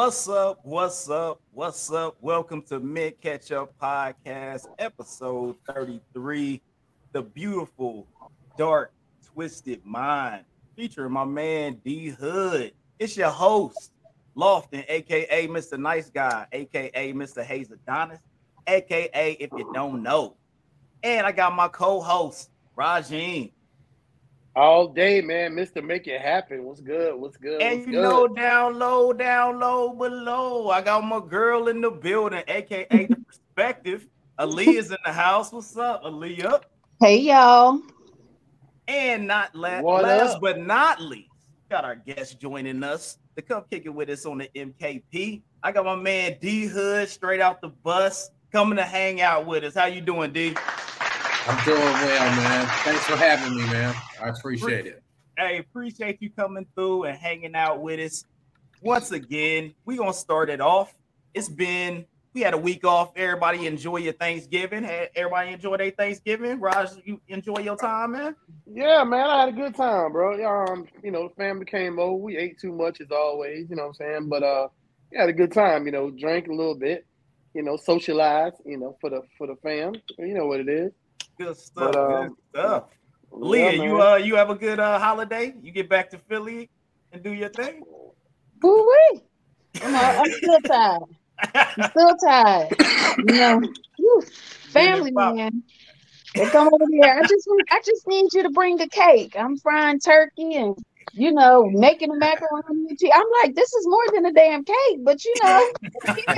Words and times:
What's 0.00 0.30
up? 0.30 0.60
What's 0.62 1.10
up? 1.10 1.42
What's 1.52 1.92
up? 1.92 2.16
Welcome 2.22 2.62
to 2.70 2.80
Mint 2.80 3.20
Ketchup 3.20 3.74
Podcast, 3.78 4.66
episode 4.78 5.56
33. 5.66 6.62
The 7.12 7.20
beautiful, 7.20 8.06
dark, 8.56 8.94
twisted 9.26 9.84
mind, 9.84 10.46
featuring 10.74 11.12
my 11.12 11.26
man 11.26 11.82
D 11.84 12.08
Hood. 12.08 12.72
It's 12.98 13.14
your 13.14 13.28
host, 13.28 13.92
Lofton, 14.34 14.86
aka 14.88 15.46
Mr. 15.48 15.78
Nice 15.78 16.08
Guy, 16.08 16.46
aka 16.50 17.12
Mr. 17.12 17.44
Hayes 17.44 17.70
Adonis, 17.70 18.20
aka 18.66 19.32
if 19.32 19.50
you 19.54 19.70
don't 19.74 20.02
know. 20.02 20.34
And 21.02 21.26
I 21.26 21.32
got 21.32 21.54
my 21.54 21.68
co-host, 21.68 22.48
Rajeen. 22.74 23.52
All 24.56 24.88
day, 24.88 25.20
man. 25.20 25.54
Mister 25.54 25.80
Make 25.80 26.08
It 26.08 26.20
Happen. 26.20 26.64
What's 26.64 26.80
good? 26.80 27.14
What's 27.14 27.36
good? 27.36 27.62
And 27.62 27.80
you 27.80 27.92
good? 27.92 28.02
know, 28.02 28.26
down 28.26 28.78
low, 28.78 29.12
down 29.12 29.60
low, 29.60 29.90
below. 29.92 30.70
I 30.70 30.80
got 30.80 31.04
my 31.04 31.20
girl 31.20 31.68
in 31.68 31.80
the 31.80 31.90
building, 31.90 32.42
aka 32.48 33.06
the 33.06 33.16
perspective. 33.26 34.06
Aaliyah's 34.40 34.90
in 34.90 34.96
the 35.04 35.12
house. 35.12 35.52
What's 35.52 35.76
up, 35.76 36.02
Aaliyah? 36.02 36.62
Hey 37.00 37.18
y'all. 37.18 37.80
And 38.88 39.28
not 39.28 39.54
la- 39.54 39.80
What 39.82 40.02
last 40.02 40.36
up? 40.36 40.40
but 40.40 40.58
not 40.58 41.00
least, 41.00 41.30
got 41.70 41.84
our 41.84 41.94
guest 41.94 42.40
joining 42.40 42.82
us 42.82 43.18
to 43.36 43.42
come 43.42 43.62
kick 43.70 43.86
it 43.86 43.90
with 43.90 44.10
us 44.10 44.26
on 44.26 44.38
the 44.38 44.50
MKP. 44.56 45.42
I 45.62 45.70
got 45.72 45.84
my 45.84 45.94
man 45.94 46.38
D 46.40 46.66
Hood 46.66 47.08
straight 47.08 47.40
out 47.40 47.60
the 47.60 47.68
bus 47.68 48.30
coming 48.50 48.76
to 48.76 48.82
hang 48.84 49.20
out 49.20 49.46
with 49.46 49.62
us. 49.62 49.74
How 49.74 49.86
you 49.86 50.00
doing, 50.00 50.32
D? 50.32 50.56
I'm 51.46 51.64
doing 51.64 51.80
well, 51.80 52.36
man. 52.36 52.66
Thanks 52.84 53.04
for 53.04 53.16
having 53.16 53.56
me, 53.56 53.64
man. 53.70 53.94
I 54.22 54.28
appreciate 54.28 54.86
it. 54.86 55.02
Hey, 55.38 55.58
appreciate 55.58 56.18
you 56.20 56.30
coming 56.30 56.66
through 56.74 57.04
and 57.04 57.18
hanging 57.18 57.54
out 57.54 57.80
with 57.80 57.98
us. 57.98 58.24
Once 58.82 59.10
again, 59.10 59.74
we 59.84 59.96
gonna 59.96 60.12
start 60.12 60.50
it 60.50 60.60
off. 60.60 60.94
It's 61.32 61.48
been 61.48 62.04
we 62.34 62.42
had 62.42 62.54
a 62.54 62.58
week 62.58 62.84
off. 62.84 63.12
Everybody 63.16 63.66
enjoy 63.66 63.98
your 63.98 64.12
Thanksgiving. 64.12 64.84
Everybody 65.16 65.52
enjoy 65.52 65.78
their 65.78 65.90
Thanksgiving? 65.90 66.60
Raj, 66.60 66.90
you 67.04 67.20
enjoy 67.28 67.58
your 67.60 67.76
time, 67.76 68.12
man? 68.12 68.36
Yeah, 68.66 69.02
man. 69.04 69.26
I 69.26 69.40
had 69.40 69.48
a 69.48 69.52
good 69.52 69.74
time, 69.74 70.12
bro. 70.12 70.34
Um, 70.44 70.86
you 71.02 71.10
know, 71.10 71.28
the 71.28 71.34
family 71.34 71.64
came 71.64 71.98
over. 71.98 72.14
We 72.14 72.36
ate 72.36 72.58
too 72.60 72.72
much 72.72 73.00
as 73.00 73.10
always. 73.10 73.68
You 73.68 73.76
know 73.76 73.82
what 73.82 73.88
I'm 73.88 73.94
saying? 73.94 74.28
But 74.28 74.42
uh, 74.42 74.68
we 75.10 75.18
had 75.18 75.28
a 75.28 75.32
good 75.32 75.52
time. 75.52 75.86
You 75.86 75.92
know, 75.92 76.10
drank 76.10 76.48
a 76.48 76.52
little 76.52 76.76
bit. 76.76 77.06
You 77.54 77.62
know, 77.62 77.76
socialize. 77.76 78.52
You 78.64 78.76
know, 78.78 78.96
for 79.00 79.10
the 79.10 79.22
for 79.36 79.46
the 79.46 79.56
fam. 79.56 79.94
You 80.18 80.34
know 80.34 80.46
what 80.46 80.60
it 80.60 80.68
is. 80.68 80.92
Good 81.40 81.56
stuff. 81.56 81.92
But, 81.92 81.96
um, 81.96 82.28
good 82.28 82.36
stuff. 82.50 82.84
Yeah, 83.32 83.38
Leah, 83.38 83.72
you 83.82 84.02
uh 84.02 84.16
you 84.16 84.36
have 84.36 84.50
a 84.50 84.54
good 84.54 84.78
uh 84.78 84.98
holiday? 84.98 85.54
You 85.62 85.72
get 85.72 85.88
back 85.88 86.10
to 86.10 86.18
Philly 86.18 86.68
and 87.12 87.22
do 87.22 87.32
your 87.32 87.48
thing? 87.48 87.82
Woo 88.62 88.86
wee. 88.86 89.20
I'm, 89.82 89.94
I'm 89.94 90.30
still 90.30 90.60
tired. 90.60 91.02
I'm 91.54 91.90
still 91.90 92.16
tired. 92.22 92.76
You 93.26 93.34
know, 93.36 93.62
whew, 93.96 94.22
family 94.68 95.12
man. 95.12 95.62
They 96.34 96.46
come 96.50 96.68
over 96.70 96.84
here. 96.90 97.18
I 97.18 97.22
just 97.22 97.48
I 97.70 97.80
just 97.86 98.06
need 98.06 98.34
you 98.34 98.42
to 98.42 98.50
bring 98.50 98.76
the 98.76 98.88
cake. 98.88 99.34
I'm 99.38 99.56
frying 99.56 99.98
turkey 99.98 100.56
and 100.56 100.76
you 101.12 101.32
know 101.32 101.68
making 101.72 102.08
the 102.08 102.16
macaroni 102.16 102.86
and 102.88 102.98
cheese. 102.98 103.10
I'm 103.14 103.26
like, 103.42 103.54
this 103.54 103.72
is 103.72 103.86
more 103.86 104.04
than 104.14 104.26
a 104.26 104.32
damn 104.32 104.64
cake, 104.64 104.98
but 105.02 105.24
you 105.24 105.36
know, 105.42 105.66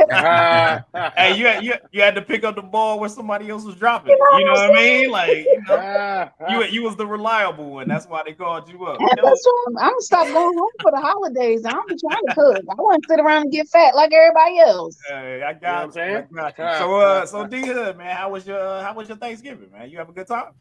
hey, 1.17 1.35
you 1.37 1.47
had, 1.47 1.65
you, 1.65 1.75
you 1.91 2.03
had 2.03 2.15
to 2.15 2.23
pick 2.23 2.45
up 2.45 2.57
the 2.57 2.63
ball 2.63 2.99
where 3.01 3.09
somebody 3.09 3.49
else 3.51 3.65
was 3.65 3.77
dropping. 3.77 4.13
it. 4.13 4.19
You 4.39 4.45
know 4.45 4.53
what 4.53 4.71
I 4.71 4.75
mean? 4.75 5.11
Like 5.11 5.37
you 5.37 5.63
know, 5.69 6.31
you 6.49 6.65
you 6.65 6.83
was 6.83 6.97
the 6.97 7.07
reliable 7.07 7.71
one. 7.71 7.89
That's 7.89 8.07
why 8.07 8.23
they 8.25 8.33
called 8.33 8.69
you 8.69 8.85
up. 8.87 8.99
And 9.01 9.19
that's 9.23 9.45
why 9.45 9.65
I'm, 9.69 9.79
I'm 9.79 9.91
gonna 9.91 10.01
stop 10.01 10.27
going 10.27 10.57
home 10.57 10.69
for 10.81 10.91
the 10.91 11.01
holidays. 11.01 11.65
I 11.65 11.73
don't 11.73 11.89
be 11.89 11.97
trying 12.01 12.23
to 12.27 12.35
cook. 12.35 12.65
I 12.71 12.75
want 12.75 13.03
to 13.03 13.13
sit 13.13 13.21
around 13.21 13.43
and 13.43 13.53
get 13.53 13.69
fat 13.69 13.95
like 13.95 14.13
everybody 14.13 14.59
else. 14.59 14.97
Hey, 15.09 15.43
I 15.43 15.53
know 15.53 15.55
what 15.55 15.61
got 15.61 15.85
I'm 15.85 15.93
saying? 15.93 16.29
I 16.33 16.35
got 16.35 16.59
you. 16.59 16.79
So 16.79 16.95
uh 17.01 17.27
so 17.27 17.47
D 17.47 17.67
Hood, 17.67 17.99
man, 17.99 18.17
how 18.17 18.31
was 18.31 18.47
your 18.47 18.61
uh, 18.61 18.83
how 18.83 18.95
was 18.95 19.09
your 19.09 19.19
Thanksgiving, 19.19 19.71
man? 19.73 19.91
You 19.91 19.99
have 19.99 20.09
a 20.09 20.13
good 20.13 20.27
time? 20.27 20.53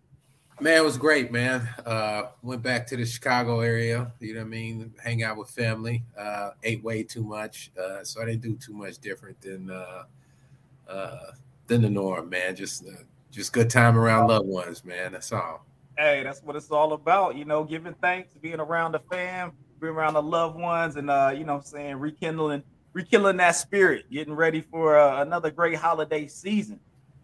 Man, 0.61 0.77
it 0.77 0.83
was 0.83 0.95
great, 0.95 1.31
man. 1.31 1.67
Uh, 1.87 2.27
went 2.43 2.61
back 2.61 2.85
to 2.85 2.95
the 2.95 3.03
Chicago 3.03 3.61
area, 3.61 4.11
you 4.19 4.35
know 4.35 4.41
what 4.41 4.45
I 4.45 4.49
mean? 4.49 4.93
Hang 5.03 5.23
out 5.23 5.37
with 5.37 5.49
family. 5.49 6.03
Uh, 6.15 6.51
ate 6.61 6.83
way 6.83 7.01
too 7.01 7.23
much. 7.23 7.71
Uh, 7.75 8.03
so 8.03 8.21
I 8.21 8.25
didn't 8.25 8.41
do 8.41 8.55
too 8.57 8.73
much 8.73 8.99
different 8.99 9.41
than 9.41 9.71
uh, 9.71 10.03
uh, 10.87 11.31
than 11.65 11.81
the 11.81 11.89
norm, 11.89 12.29
man. 12.29 12.55
Just 12.55 12.85
uh, 12.85 12.91
just 13.31 13.53
good 13.53 13.71
time 13.71 13.97
around 13.97 14.27
loved 14.27 14.47
ones, 14.47 14.85
man. 14.85 15.13
That's 15.13 15.31
all. 15.31 15.65
Hey, 15.97 16.21
that's 16.21 16.43
what 16.43 16.55
it's 16.55 16.69
all 16.69 16.93
about, 16.93 17.35
you 17.35 17.43
know, 17.43 17.63
giving 17.63 17.95
thanks, 17.95 18.35
being 18.35 18.59
around 18.59 18.91
the 18.91 19.01
fam, 19.11 19.53
being 19.79 19.93
around 19.93 20.13
the 20.13 20.21
loved 20.21 20.59
ones, 20.59 20.95
and 20.95 21.07
you 21.39 21.43
know 21.43 21.55
I'm 21.55 21.63
saying, 21.63 21.95
rekindling, 21.95 22.61
rekindling 22.93 23.37
that 23.37 23.55
spirit, 23.55 24.11
getting 24.11 24.35
ready 24.35 24.61
for 24.61 24.99
another 24.99 25.49
great 25.49 25.77
holiday 25.77 26.27
season. 26.27 26.79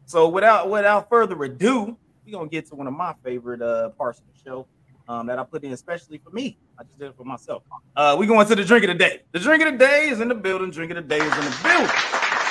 So 0.08 0.28
without 0.28 0.72
without 0.72 1.08
further 1.08 1.44
ado, 1.44 1.98
we're 2.28 2.38
gonna 2.38 2.50
get 2.50 2.68
to 2.68 2.76
one 2.76 2.88
of 2.88 2.94
my 2.94 3.14
favorite 3.24 3.62
uh 3.62 3.90
parts 3.90 4.20
of 4.20 4.26
the 4.34 4.50
show 4.50 4.68
um 5.08 5.28
that 5.28 5.40
I 5.40 5.44
put 5.44 5.64
in 5.64 5.72
especially 5.72 6.18
for 6.18 6.32
me. 6.32 6.58
I 6.78 6.84
just 6.84 7.00
did 7.00 7.10
it 7.10 7.16
for 7.16 7.24
myself. 7.24 7.64
Uh 7.96 8.16
we 8.20 8.28
going 8.28 8.46
to 8.48 8.56
the 8.56 8.66
drink 8.66 8.84
of 8.84 8.90
the 8.90 8.96
day. 8.96 9.22
The 9.32 9.40
drink 9.40 9.64
of 9.64 9.72
the 9.72 9.78
day 9.78 10.10
is 10.10 10.20
in 10.20 10.28
the 10.28 10.36
building, 10.36 10.70
drink 10.70 10.92
of 10.92 10.96
the 10.96 11.02
day 11.02 11.20
is 11.20 11.38
in 11.38 11.46
the 11.46 11.58
building. 11.64 11.90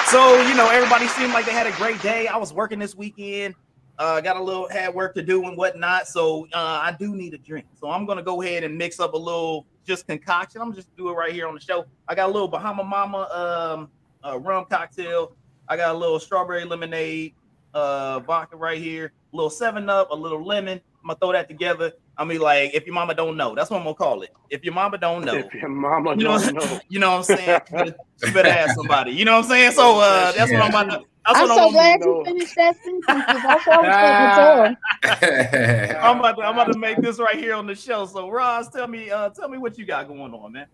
So 0.06 0.40
you 0.48 0.54
know, 0.54 0.68
everybody 0.70 1.08
seemed 1.08 1.32
like 1.32 1.44
they 1.44 1.52
had 1.52 1.66
a 1.66 1.72
great 1.72 2.00
day. 2.00 2.26
I 2.26 2.36
was 2.36 2.52
working 2.52 2.78
this 2.78 2.94
weekend. 2.94 3.54
Uh, 3.98 4.20
got 4.20 4.36
a 4.36 4.42
little 4.42 4.68
had 4.68 4.94
work 4.94 5.14
to 5.14 5.22
do 5.22 5.46
and 5.46 5.56
whatnot, 5.56 6.06
so 6.06 6.46
uh, 6.52 6.80
I 6.82 6.94
do 6.98 7.14
need 7.16 7.32
a 7.32 7.38
drink. 7.38 7.66
So 7.80 7.90
I'm 7.90 8.04
gonna 8.04 8.22
go 8.22 8.42
ahead 8.42 8.62
and 8.62 8.76
mix 8.76 9.00
up 9.00 9.14
a 9.14 9.18
little 9.18 9.66
just 9.86 10.06
concoction. 10.06 10.60
I'm 10.60 10.74
just 10.74 10.94
do 10.96 11.08
it 11.08 11.12
right 11.12 11.32
here 11.32 11.48
on 11.48 11.54
the 11.54 11.60
show. 11.60 11.86
I 12.06 12.14
got 12.14 12.28
a 12.28 12.32
little 12.32 12.48
Bahama 12.48 12.84
Mama 12.84 13.28
um 13.32 13.88
uh, 14.24 14.38
rum 14.38 14.66
cocktail. 14.68 15.34
I 15.68 15.76
got 15.76 15.94
a 15.94 15.98
little 15.98 16.20
strawberry 16.20 16.64
lemonade, 16.64 17.34
uh, 17.74 18.20
vodka 18.20 18.56
right 18.56 18.78
here, 18.78 19.12
little 19.36 19.50
Seven 19.50 19.88
Up, 19.88 20.10
a 20.10 20.14
little 20.14 20.44
lemon. 20.44 20.80
I'm 21.02 21.08
gonna 21.08 21.18
throw 21.20 21.32
that 21.32 21.48
together. 21.48 21.92
I 22.18 22.24
mean, 22.24 22.40
like 22.40 22.74
if 22.74 22.86
your 22.86 22.94
mama 22.94 23.14
don't 23.14 23.36
know, 23.36 23.54
that's 23.54 23.70
what 23.70 23.78
I'm 23.78 23.84
gonna 23.84 23.94
call 23.94 24.22
it. 24.22 24.30
If 24.50 24.64
your 24.64 24.74
mama 24.74 24.98
don't 24.98 25.24
know, 25.24 25.34
If 25.34 25.54
your 25.54 25.68
mama 25.68 26.16
you 26.16 26.24
know, 26.24 26.38
don't 26.38 26.54
know. 26.54 26.80
you 26.88 26.98
know 26.98 27.10
what 27.12 27.30
I'm 27.30 27.36
saying? 27.36 27.60
You 27.70 27.76
better, 27.76 27.96
you 28.24 28.32
better 28.32 28.48
ask 28.48 28.74
somebody. 28.74 29.12
You 29.12 29.24
know 29.24 29.36
what 29.36 29.44
I'm 29.44 29.50
saying? 29.50 29.72
So 29.72 30.00
uh, 30.00 30.32
that's 30.32 30.50
what 30.50 30.62
I'm 30.62 30.70
about 30.70 30.90
to. 30.90 31.06
That's 31.26 31.38
I'm 31.40 31.48
what 31.48 31.56
so 31.56 31.66
I'm, 31.66 31.72
glad 31.72 32.00
know. 32.00 32.18
you 32.18 32.24
finished 32.24 32.54
that 32.56 32.76
sentence 32.82 33.04
because 33.06 33.44
I 33.44 33.58
thought 33.58 33.84
it 33.84 35.08
was 35.08 35.88
good 35.90 35.96
I'm 36.00 36.20
about 36.20 36.36
to. 36.36 36.42
I'm 36.42 36.54
about 36.54 36.72
to 36.72 36.78
make 36.78 36.98
this 36.98 37.18
right 37.18 37.36
here 37.36 37.54
on 37.54 37.66
the 37.66 37.74
show. 37.74 38.06
So 38.06 38.30
Ross, 38.30 38.68
tell 38.68 38.86
me, 38.86 39.10
uh, 39.10 39.30
tell 39.30 39.48
me 39.48 39.58
what 39.58 39.76
you 39.76 39.84
got 39.84 40.08
going 40.08 40.32
on, 40.32 40.52
man. 40.52 40.66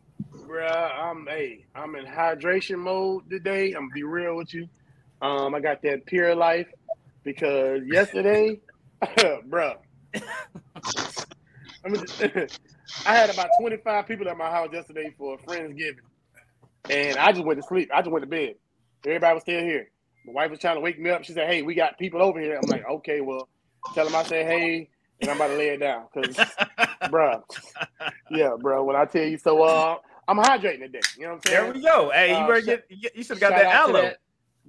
Bruh, 0.47 0.99
I'm 0.99 1.27
hey, 1.27 1.65
I'm 1.75 1.95
in 1.97 2.05
hydration 2.05 2.79
mode 2.79 3.29
today. 3.31 3.69
I'm 3.69 3.89
gonna 3.89 3.95
be 3.95 4.03
real 4.03 4.37
with 4.37 4.53
you. 4.53 4.69
Um, 5.23 5.55
I 5.55 5.61
got 5.61 5.83
that 5.83 6.05
pure 6.05 6.35
life 6.35 6.67
because 7.25 7.81
yesterday, 7.87 8.61
bruh, 9.03 9.77
I, 10.15 11.89
mean, 11.89 12.05
I 13.07 13.15
had 13.15 13.31
about 13.31 13.49
25 13.61 14.07
people 14.07 14.29
at 14.29 14.37
my 14.37 14.51
house 14.51 14.69
yesterday 14.73 15.15
for 15.17 15.35
a 15.35 15.39
Friendsgiving, 15.39 15.97
and 16.91 17.17
I 17.19 17.33
just 17.33 17.45
went 17.45 17.61
to 17.61 17.67
sleep. 17.67 17.91
I 17.95 18.01
just 18.01 18.11
went 18.11 18.23
to 18.25 18.29
bed. 18.31 18.55
Everybody 19.07 19.35
was 19.35 19.43
still 19.43 19.61
here. 19.63 19.89
My 20.27 20.33
wife 20.33 20.51
was 20.51 20.61
trying 20.61 20.77
to 20.77 20.81
wake 20.81 21.01
me 21.01 21.11
up. 21.11 21.25
She 21.25 21.33
said, 21.33 21.49
"Hey, 21.49 21.63
we 21.63 21.75
got 21.75 21.99
people 21.99 22.23
over 22.23 22.41
here." 22.41 22.57
I'm 22.59 22.69
like, 22.69 22.85
"Okay, 22.89 23.21
well, 23.21 23.49
tell 23.95 24.05
them 24.05 24.15
I 24.15 24.23
said 24.25 24.47
hey." 24.47 24.89
And 25.21 25.31
I'm 25.31 25.37
about 25.37 25.49
to 25.49 25.55
lay 25.57 25.69
it 25.69 25.79
down 25.79 26.07
because, 26.13 26.37
bruh, 27.05 27.41
yeah, 28.29 28.57
bro. 28.61 28.83
When 28.83 28.97
I 28.97 29.05
tell 29.05 29.23
you, 29.23 29.39
so 29.39 29.63
uh, 29.63 29.97
I'm 30.27 30.37
hydrating 30.37 30.81
today. 30.81 31.01
You 31.17 31.23
know 31.23 31.29
what 31.29 31.35
I'm 31.35 31.41
saying? 31.43 31.63
There 31.63 31.73
we 31.73 31.81
go. 31.81 32.11
Hey, 32.13 32.31
you 32.31 32.35
Uh, 32.35 32.47
better 32.49 32.61
sh- 32.61 32.65
get. 32.65 32.85
You, 32.89 33.23
should 33.23 33.39
have 33.39 33.41
got 33.41 33.51
that 33.51 33.67
aloe. 33.67 34.03
that- 34.03 34.19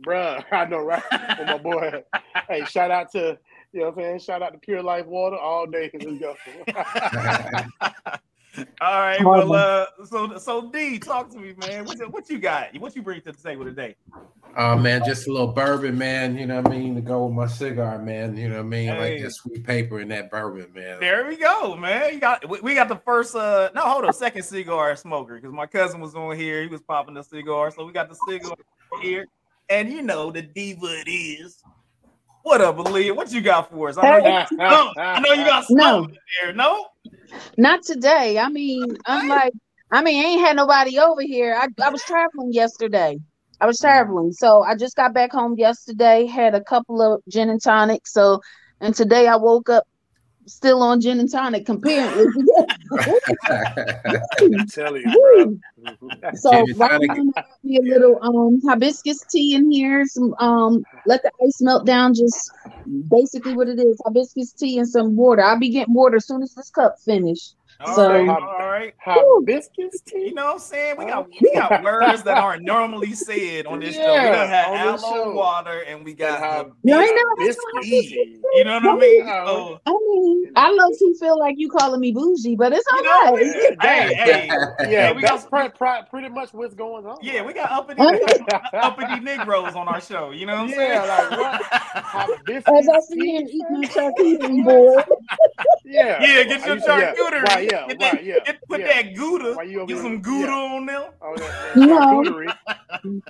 Bruh, 0.01 0.43
I 0.51 0.65
know, 0.65 0.79
right? 0.79 1.03
For 1.37 1.45
my 1.45 1.57
boy. 1.57 2.03
hey, 2.49 2.65
shout 2.65 2.91
out 2.91 3.11
to, 3.11 3.37
you 3.71 3.79
know 3.81 3.85
what 3.87 3.97
I'm 3.97 4.03
saying? 4.03 4.19
Shout 4.19 4.41
out 4.41 4.53
to 4.53 4.59
Pure 4.59 4.83
Life 4.83 5.05
Water 5.05 5.37
all 5.37 5.65
day. 5.67 5.91
Let's 5.93 6.19
go. 6.19 6.35
All 8.81 8.99
right. 8.99 9.23
Well, 9.23 9.51
uh, 9.53 9.85
so 10.05 10.37
so 10.37 10.69
D, 10.69 10.99
talk 10.99 11.31
to 11.31 11.39
me, 11.39 11.55
man. 11.57 11.85
What, 11.85 11.97
you- 11.97 12.05
what 12.05 12.29
you 12.29 12.37
got? 12.37 12.79
What 12.79 12.95
you 12.95 13.01
bring 13.01 13.19
to 13.21 13.31
the 13.31 13.37
table 13.41 13.65
today? 13.65 13.95
Oh 14.55 14.77
man, 14.77 15.03
just 15.03 15.27
a 15.27 15.31
little 15.31 15.47
bourbon, 15.47 15.97
man. 15.97 16.37
You 16.37 16.45
know 16.45 16.61
what 16.61 16.71
I 16.71 16.77
mean? 16.77 16.93
To 16.93 17.01
go 17.01 17.25
with 17.25 17.33
my 17.35 17.47
cigar, 17.47 17.97
man. 17.97 18.37
You 18.37 18.49
know 18.49 18.57
what 18.57 18.65
I 18.65 18.67
mean? 18.67 18.89
Hey. 18.89 19.13
Like 19.15 19.23
that 19.23 19.31
sweet 19.31 19.65
paper 19.65 19.99
and 19.99 20.11
that 20.11 20.29
bourbon, 20.29 20.71
man. 20.75 20.99
There 20.99 21.27
we 21.27 21.37
go, 21.37 21.75
man. 21.75 22.13
You 22.13 22.19
got 22.19 22.47
we, 22.47 22.59
we 22.59 22.75
got 22.75 22.89
the 22.89 22.97
first 22.97 23.35
uh 23.35 23.71
no 23.73 23.81
hold 23.81 24.05
on, 24.05 24.13
second 24.13 24.43
cigar 24.43 24.95
smoker 24.95 25.35
because 25.35 25.51
my 25.51 25.65
cousin 25.65 25.99
was 25.99 26.13
on 26.13 26.37
here. 26.37 26.61
He 26.61 26.67
was 26.67 26.83
popping 26.83 27.15
the 27.15 27.23
cigar, 27.23 27.71
so 27.71 27.83
we 27.85 27.91
got 27.91 28.07
the 28.09 28.15
cigar 28.29 28.55
here. 29.01 29.25
And 29.69 29.89
you 29.89 30.01
know 30.01 30.31
the 30.31 30.41
diva 30.41 30.87
it 31.05 31.09
is. 31.09 31.63
What 32.43 32.59
up, 32.59 32.77
Aaliyah? 32.77 33.15
What 33.15 33.31
you 33.31 33.41
got 33.41 33.71
for 33.71 33.87
us? 33.89 33.97
I 33.97 34.01
know 34.01 34.17
you 34.17 34.23
got 34.23 34.49
some. 34.49 34.93
I 34.97 35.19
know 35.21 35.33
you 35.33 35.45
got 35.45 35.65
some 35.65 35.77
No. 35.77 36.07
there. 36.41 36.53
No, 36.53 36.87
Not 37.57 37.83
today. 37.83 38.37
I 38.37 38.49
mean, 38.49 38.97
I'm 39.05 39.29
like, 39.29 39.53
I 39.91 40.01
mean, 40.03 40.23
I 40.23 40.29
ain't 40.29 40.41
had 40.41 40.55
nobody 40.57 40.99
over 40.99 41.21
here. 41.21 41.55
I, 41.57 41.67
I 41.81 41.89
was 41.89 42.03
traveling 42.03 42.51
yesterday. 42.51 43.17
I 43.61 43.65
was 43.65 43.77
mm-hmm. 43.77 43.87
traveling. 43.87 44.31
So 44.33 44.63
I 44.63 44.75
just 44.75 44.97
got 44.97 45.13
back 45.13 45.31
home 45.31 45.55
yesterday, 45.57 46.25
had 46.25 46.53
a 46.53 46.63
couple 46.63 47.01
of 47.01 47.21
gin 47.29 47.49
and 47.49 47.61
tonic. 47.61 48.05
So, 48.07 48.41
and 48.81 48.93
today 48.93 49.27
I 49.27 49.37
woke 49.37 49.69
up 49.69 49.85
still 50.47 50.81
on 50.83 51.01
gin 51.01 51.19
and 51.19 51.31
tonic 51.31 51.65
comparing. 51.65 52.33
I'm 54.41 54.67
telling 54.67 55.01
you, 55.03 55.11
bro. 55.11 55.57
so 56.35 56.51
Gin 56.51 56.69
and 56.69 56.77
right 56.79 56.91
tonic. 56.91 57.11
now, 57.11 57.43
me 57.63 57.77
a 57.77 57.81
little 57.81 58.19
um 58.21 58.59
hibiscus 58.67 59.23
tea 59.25 59.55
in 59.55 59.71
here. 59.71 60.05
Some 60.05 60.33
um 60.39 60.85
let 61.05 61.21
the 61.23 61.31
ice 61.45 61.61
melt 61.61 61.85
down. 61.85 62.13
Just 62.13 62.51
basically 63.09 63.53
what 63.55 63.67
it 63.69 63.79
is: 63.79 64.01
hibiscus 64.05 64.53
tea 64.53 64.77
and 64.79 64.87
some 64.87 65.15
water. 65.15 65.41
I'll 65.43 65.59
be 65.59 65.69
getting 65.69 65.93
water 65.93 66.17
as 66.17 66.27
soon 66.27 66.43
as 66.43 66.53
this 66.53 66.69
cup 66.69 66.95
finish. 67.05 67.53
All 67.85 67.95
So- 67.95 68.09
right, 68.09 68.29
all 68.29 68.67
right. 68.67 68.93
Hibiscus 69.03 70.01
You 70.13 70.29
tea. 70.29 70.31
know 70.33 70.45
what 70.45 70.53
I'm 70.55 70.59
saying? 70.59 70.95
We 70.97 71.05
got 71.05 71.27
we 71.41 71.51
got 71.53 71.83
words 71.83 72.23
that 72.23 72.37
aren't 72.37 72.63
normally 72.63 73.13
said 73.13 73.65
on 73.65 73.79
this 73.79 73.95
show. 73.95 74.01
We 74.01 74.05
Yeah, 74.05 74.31
done 74.31 74.47
had 74.49 74.65
on 74.67 74.77
aloe 74.77 74.97
show. 74.97 75.31
water 75.33 75.83
and 75.87 76.03
we 76.05 76.13
got 76.13 76.41
And 76.65 76.73
You 76.83 76.95
ain't 76.99 77.15
never 77.15 77.29
had 77.39 77.55
hibiscus 77.55 77.85
tea. 77.89 78.39
you 78.55 78.63
know 78.63 78.73
what 78.75 78.83
I 78.85 78.95
mean? 78.95 79.25
Yeah. 79.25 79.45
So, 79.45 79.81
I 79.85 79.91
mean, 79.91 80.51
I 80.55 80.69
low 80.71 80.89
key 80.97 81.13
feel 81.19 81.39
like 81.39 81.55
you 81.57 81.69
calling 81.69 81.99
me 81.99 82.11
bougie, 82.11 82.55
but 82.55 82.71
it's 82.73 82.85
you 82.91 82.97
all 82.97 83.03
know, 83.03 83.35
right. 83.35 83.77
hey, 83.81 84.13
hey, 84.15 84.49
Yeah, 84.91 85.11
we 85.13 85.21
got 85.21 85.31
that's 85.37 85.45
pre- 85.47 85.69
pre- 85.69 86.03
pretty 86.09 86.29
much 86.29 86.53
what's 86.53 86.75
going 86.75 87.05
on. 87.05 87.17
yeah, 87.21 87.43
we 87.45 87.53
got 87.53 87.71
uppity 87.71 88.01
uppity 88.73 89.19
Negroes 89.19 89.75
on 89.75 89.87
our 89.87 90.01
show. 90.01 90.31
You 90.31 90.45
know 90.45 90.53
what 90.55 90.61
I'm 90.63 90.69
Yeah, 90.69 91.05
saying? 91.05 91.39
like 91.39 91.61
Hibiscus 92.03 92.63
As 92.67 92.87
I 92.89 92.99
see 93.01 93.35
him 93.35 93.47
eating 93.47 93.75
and 93.75 93.83
eat 93.85 93.91
charcuterie 93.91 94.63
board. 94.63 95.03
Yeah, 95.85 96.21
Yeah, 96.21 96.43
get 96.43 96.63
I 96.63 96.67
your 96.67 96.75
used 96.75 96.87
yeah, 96.87 97.13
charcuterie. 97.15 97.71
Right, 97.73 97.81
yeah, 97.81 97.87
Get 97.87 97.99
that- 97.99 98.13
right, 98.13 98.23
yeah. 98.23 98.33
get- 98.45 98.67
put 98.69 98.79
yeah. 98.81 98.87
that 99.03 99.15
gouda. 99.15 99.53
Why 99.53 99.63
you 99.63 99.85
Get 99.87 99.97
some 99.97 100.21
gouda 100.21 100.47
yeah. 100.51 100.57
on 100.57 100.85
them. 100.85 101.03
Oh, 101.21 101.35
that, 101.35 101.75
You 101.75 101.87
that 101.87 103.03
know. 103.05 103.21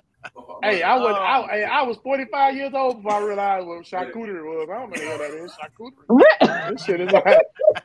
Hey, 0.61 0.81
I 0.83 0.95
was 0.95 1.15
Oh. 1.17 1.21
I, 1.21 1.61
I 1.63 1.81
was 1.83 1.97
45 1.97 2.55
years 2.55 2.71
old 2.73 3.03
before 3.03 3.11
I 3.19 3.23
realized 3.25 3.67
what 3.67 3.83
charcuterie 3.83 4.43
was. 4.43 4.69
I 4.71 4.73
don't 4.79 4.95
know 4.95 5.09
what 5.09 5.19
that 5.19 5.33
is. 5.43 5.51
Charcuterie. 5.51 5.91
Right. 6.07 6.71
This 6.73 6.83
shit 6.85 7.01
is 7.01 7.11
like, 7.11 7.25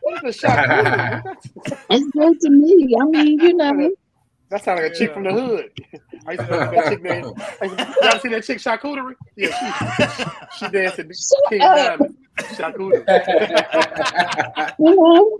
what 0.02 0.24
is 0.24 0.42
a 0.44 0.46
charcuterie? 0.46 1.36
It's 1.90 2.06
good 2.12 2.40
to 2.40 2.50
me. 2.50 2.94
I 3.00 3.04
mean, 3.06 3.40
you 3.40 3.54
know. 3.54 3.90
That 4.50 4.62
sounds 4.64 4.80
like 4.80 4.92
a 4.92 4.94
chick 4.94 5.12
from 5.12 5.24
the 5.24 5.32
hood. 5.32 5.70
I 6.26 6.32
used 6.32 6.44
to 6.44 6.50
know 6.50 6.58
that 6.70 6.84
chick 6.88 7.02
named. 7.02 7.32
I 7.60 7.64
used 7.64 7.78
to- 7.78 7.94
Y'all 8.02 8.18
see 8.20 8.28
that 8.28 8.44
chick 8.44 8.58
charcuterie? 8.58 9.14
Yeah, 9.36 9.50
she, 10.16 10.64
she 10.66 10.68
dancing 10.70 11.10
King 11.50 11.60
up. 11.62 11.98
Diamond. 11.98 12.16
Charcuterie. 12.38 13.04
You 14.78 14.94
know. 14.94 15.38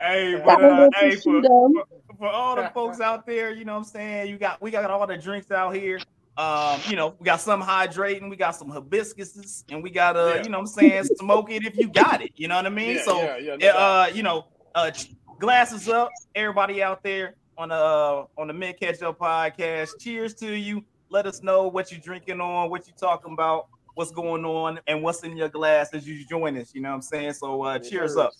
Hey, 0.00 0.40
but 0.44 0.62
uh, 0.62 0.88
hey, 0.94 1.16
for, 1.16 1.42
for, 1.42 1.84
for 2.18 2.28
all 2.28 2.56
the 2.56 2.70
folks 2.74 3.00
out 3.00 3.26
there, 3.26 3.52
you 3.52 3.64
know 3.64 3.72
what 3.72 3.78
I'm 3.78 3.84
saying? 3.84 4.30
You 4.30 4.38
got 4.38 4.60
we 4.60 4.70
got 4.70 4.90
all 4.90 5.06
the 5.06 5.16
drinks 5.16 5.50
out 5.50 5.74
here. 5.74 6.00
Um, 6.36 6.80
you 6.86 6.96
know, 6.96 7.14
we 7.18 7.24
got 7.24 7.40
some 7.40 7.62
hydrating, 7.62 8.28
we 8.28 8.36
got 8.36 8.54
some 8.54 8.70
hibiscuses, 8.70 9.64
and 9.70 9.82
we 9.82 9.90
got 9.90 10.16
uh, 10.16 10.34
Yeah. 10.34 10.42
you 10.42 10.50
know 10.50 10.58
what 10.58 10.68
I'm 10.68 10.74
saying, 10.74 11.04
smoke 11.18 11.50
it 11.50 11.64
if 11.64 11.78
you 11.78 11.88
got 11.88 12.20
it. 12.20 12.32
You 12.36 12.48
know 12.48 12.56
what 12.56 12.66
I 12.66 12.70
mean? 12.70 12.96
Yeah, 12.96 13.02
so 13.04 13.36
yeah, 13.38 13.56
no 13.56 13.68
uh, 13.68 14.10
you 14.12 14.22
know, 14.22 14.44
uh 14.74 14.90
glasses 15.38 15.88
up, 15.88 16.10
everybody 16.34 16.82
out 16.82 17.02
there 17.02 17.34
on 17.56 17.70
the 17.70 17.74
uh, 17.74 18.26
on 18.36 18.48
the 18.48 18.52
Mint 18.52 18.78
Ketchup 18.78 19.18
podcast. 19.18 19.98
Cheers 19.98 20.34
to 20.34 20.52
you. 20.52 20.84
Let 21.08 21.26
us 21.26 21.42
know 21.42 21.68
what 21.68 21.90
you're 21.90 22.00
drinking 22.00 22.40
on, 22.40 22.68
what 22.68 22.86
you're 22.86 22.96
talking 22.96 23.32
about, 23.32 23.68
what's 23.94 24.10
going 24.10 24.44
on, 24.44 24.78
and 24.86 25.02
what's 25.02 25.22
in 25.22 25.36
your 25.36 25.48
glass 25.48 25.94
as 25.94 26.06
you 26.06 26.26
join 26.26 26.58
us. 26.58 26.74
You 26.74 26.82
know 26.82 26.90
what 26.90 26.96
I'm 26.96 27.02
saying? 27.02 27.32
So 27.34 27.62
uh 27.62 27.78
Yes, 27.80 27.88
cheers 27.88 28.16
up. 28.16 28.32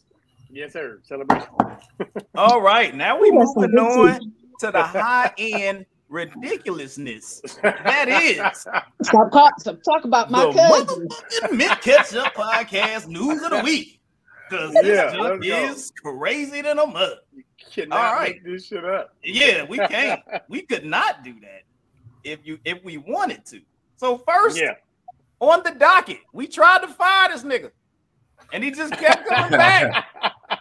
Yes, 0.50 0.72
sir. 0.72 1.00
Celebration. 1.02 1.48
All 2.34 2.60
right, 2.60 2.94
now 2.94 3.18
we 3.20 3.30
That's 3.30 3.52
some 3.54 3.62
moving 3.62 3.78
on 3.78 4.20
tea. 4.20 4.30
to 4.60 4.70
the 4.70 4.82
high 4.82 5.32
end 5.38 5.86
ridiculousness. 6.08 7.40
That 7.62 8.08
is 8.08 8.36
Stop, 9.02 9.30
call, 9.32 9.50
stop 9.58 9.78
talk 9.82 10.04
about 10.04 10.30
my 10.30 10.46
the 10.46 10.52
cousin. 10.52 11.08
motherfucking 11.08 11.56
Mid 11.56 11.70
Catch 11.82 12.14
Up 12.14 12.34
podcast 12.34 13.08
news 13.08 13.42
of 13.42 13.50
the 13.50 13.60
week. 13.60 14.00
Because 14.48 14.72
this 14.74 14.86
Yeah, 14.86 15.10
junk 15.12 15.42
let's 15.44 15.48
go. 15.48 15.64
is 15.72 15.92
crazy 16.02 16.62
than 16.62 16.78
a 16.78 16.86
mud. 16.86 17.16
Cannot 17.72 17.98
All 17.98 18.12
right. 18.14 18.34
make 18.36 18.44
this 18.44 18.66
shit 18.66 18.84
up. 18.84 19.14
Yeah, 19.24 19.64
we 19.64 19.78
can't. 19.88 20.20
we 20.48 20.62
could 20.62 20.84
not 20.84 21.24
do 21.24 21.34
that 21.40 21.62
if 22.22 22.38
you 22.44 22.58
if 22.64 22.82
we 22.84 22.96
wanted 22.98 23.44
to. 23.46 23.60
So 23.96 24.18
first 24.18 24.56
Yeah. 24.60 24.74
on 25.40 25.62
the 25.64 25.72
docket, 25.72 26.20
we 26.32 26.46
tried 26.46 26.82
to 26.82 26.88
fire 26.88 27.30
this 27.32 27.42
nigga, 27.42 27.72
and 28.52 28.62
he 28.62 28.70
just 28.70 28.92
kept 28.92 29.26
coming 29.28 29.50
back. 29.50 30.06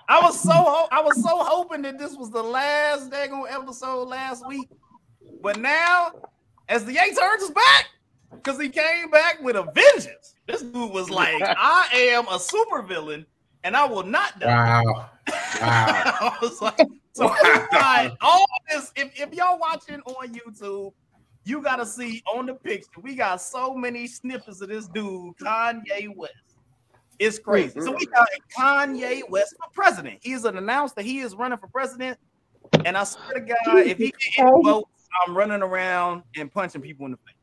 I 0.08 0.22
was 0.22 0.40
so 0.40 0.52
ho- 0.52 0.88
I 0.92 1.02
was 1.02 1.22
so 1.22 1.44
hoping 1.44 1.82
that 1.84 1.98
this 1.98 2.16
was 2.16 2.30
the 2.30 2.44
last 2.44 3.10
daggone 3.10 3.52
episode 3.52 4.08
last 4.08 4.48
week, 4.48 4.70
but 5.42 5.60
now 5.60 6.12
as 6.70 6.86
the 6.86 6.94
Ye 6.94 7.14
turns 7.16 7.42
his 7.42 7.52
back 7.52 7.90
because 8.32 8.60
he 8.60 8.70
came 8.70 9.10
back 9.10 9.42
with 9.42 9.56
a 9.56 9.64
vengeance. 9.74 10.36
This 10.48 10.62
dude 10.62 10.92
was 10.92 11.10
like, 11.10 11.42
"I 11.42 11.90
am 11.94 12.28
a 12.28 12.38
supervillain, 12.38 13.26
and 13.64 13.76
I 13.76 13.86
will 13.86 14.04
not 14.04 14.40
die." 14.40 14.84
Wow. 14.84 14.84
Wow. 14.92 15.10
I 15.62 16.38
was 16.42 16.62
like, 16.62 16.80
so 17.14 17.30
got 17.72 18.18
all 18.22 18.46
this. 18.70 18.92
If, 18.96 19.20
if 19.20 19.34
y'all 19.34 19.58
watching 19.58 20.02
on 20.02 20.34
YouTube, 20.34 20.94
you 21.46 21.62
gotta 21.62 21.86
see 21.86 22.22
on 22.32 22.46
the 22.46 22.54
picture. 22.54 23.02
We 23.02 23.16
got 23.16 23.42
so 23.42 23.74
many 23.74 24.08
snippets 24.08 24.62
of 24.62 24.70
this 24.70 24.88
dude, 24.88 25.36
Kanye 25.38 26.16
West. 26.16 26.34
It's 27.20 27.40
crazy. 27.40 27.80
So 27.80 27.92
we 27.92 28.06
got 28.08 28.28
Kanye 28.58 29.22
West 29.30 29.56
for 29.58 29.70
president. 29.74 30.20
He's 30.22 30.44
announced 30.46 30.96
that 30.96 31.06
he 31.06 31.20
is 31.20 31.36
running 31.36 31.58
for 31.58 31.68
president. 31.68 32.18
And 32.84 32.98
I 32.98 33.04
swear 33.04 33.34
to 33.34 33.40
God, 33.40 33.78
if 33.88 33.98
he 33.98 34.06
get 34.06 34.40
any 34.40 34.64
votes, 34.64 34.90
I'm 35.26 35.36
running 35.36 35.62
around 35.62 36.24
and 36.36 36.52
punching 36.52 36.82
people 36.82 37.06
in 37.06 37.14
the 37.14 37.18
face. 37.18 37.36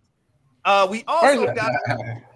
Uh, 0.64 0.86
we 0.88 1.02
also 1.08 1.52
got 1.54 1.72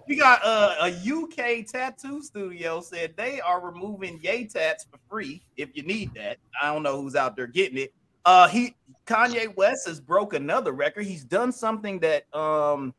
we 0.07 0.17
got 0.17 0.41
uh, 0.43 0.75
a 0.81 0.87
UK 0.89 1.65
tattoo 1.65 2.21
studio 2.21 2.81
said 2.81 3.13
they 3.15 3.39
are 3.39 3.61
removing 3.61 4.19
Ye 4.21 4.47
tats 4.47 4.85
for 4.89 4.99
free 5.09 5.41
if 5.55 5.69
you 5.75 5.83
need 5.83 6.13
that. 6.15 6.37
I 6.61 6.73
don't 6.73 6.83
know 6.83 7.01
who's 7.01 7.15
out 7.15 7.35
there 7.35 7.47
getting 7.47 7.77
it. 7.77 7.93
Uh, 8.25 8.47
he 8.49 8.75
Kanye 9.05 9.55
West 9.55 9.87
has 9.87 10.01
broke 10.01 10.33
another 10.33 10.73
record. 10.73 11.05
He's 11.05 11.23
done 11.23 11.53
something 11.53 11.99
that 11.99 12.33
um 12.35 12.93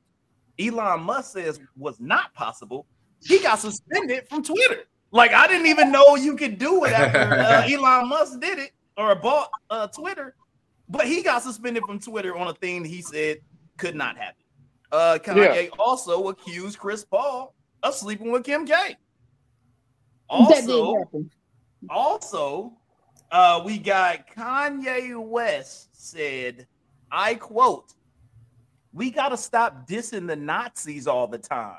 Elon 0.59 1.01
Musk 1.01 1.33
says 1.33 1.61
was 1.77 2.01
not 2.01 2.33
possible. 2.35 2.87
He 3.25 3.41
got 3.41 3.59
suspended 3.59 4.29
from 4.29 4.43
Twitter. 4.43 4.85
Like 5.11 5.33
I 5.33 5.47
didn't 5.47 5.67
even 5.67 5.91
know 5.91 6.17
you 6.17 6.37
could 6.37 6.59
do 6.59 6.85
it 6.85 6.93
after 6.93 7.19
uh, 7.35 7.67
Elon 7.71 8.09
Musk 8.09 8.41
did 8.41 8.59
it 8.59 8.73
or 8.97 9.15
bought 9.15 9.51
uh, 9.71 9.87
Twitter, 9.89 10.35
but 10.89 11.07
he 11.07 11.23
got 11.23 11.43
suspended 11.43 11.83
from 11.87 11.99
Twitter 11.99 12.37
on 12.37 12.49
a 12.49 12.55
thing 12.55 12.85
he 12.85 13.01
said 13.03 13.39
could 13.79 13.95
not 13.95 14.17
happen. 14.17 14.45
Uh, 14.93 15.19
Kanye 15.23 15.69
also 15.79 16.29
accused 16.29 16.79
Chris 16.79 17.05
Paul 17.05 17.55
of 17.83 17.95
sleeping 17.95 18.31
with 18.33 18.45
Kim 18.45 18.67
K. 18.67 18.73
that 18.75 18.97
did 20.49 20.71
Also, 20.71 20.99
happen. 20.99 21.31
also, 21.91 22.73
uh, 23.31 23.63
we 23.65 23.79
got 23.79 24.27
Kanye 24.35 25.17
West 25.19 25.89
said, 25.93 26.67
I 27.11 27.35
quote, 27.35 27.93
we 28.93 29.11
got 29.11 29.29
to 29.31 29.37
stop 29.37 29.87
dissing 29.89 30.27
the 30.27 30.37
Nazis 30.37 31.07
all 31.07 31.27
the 31.27 31.39
time. 31.39 31.77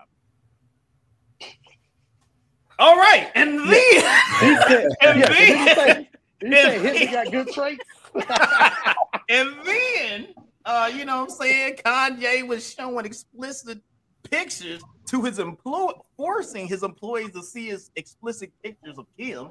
All 2.79 2.95
right. 2.95 3.29
And 3.35 3.59
then, 3.59 3.67
He 3.69 3.99
said, 3.99 4.87
And 5.01 5.19
yeah, 5.19 5.27
then- 5.29 5.75
say, 5.75 6.09
he 6.41 6.51
say 6.51 6.79
Hitler 6.97 7.23
got 7.23 7.31
good 7.31 7.47
traits? 7.49 7.83
and 9.29 9.55
then, 9.65 10.27
uh, 10.65 10.89
you 10.93 11.03
know 11.05 11.21
what 11.21 11.31
I'm 11.31 11.37
saying? 11.37 11.75
Kanye 11.85 12.47
was 12.47 12.73
showing 12.73 13.05
explicit 13.05 13.79
pictures 14.23 14.81
to 15.07 15.21
his 15.23 15.39
employee, 15.39 15.93
forcing 16.15 16.67
his 16.67 16.83
employees 16.83 17.31
to 17.31 17.43
see 17.43 17.67
his 17.67 17.91
explicit 17.95 18.51
pictures 18.63 18.97
of 18.97 19.05
Kim. 19.17 19.49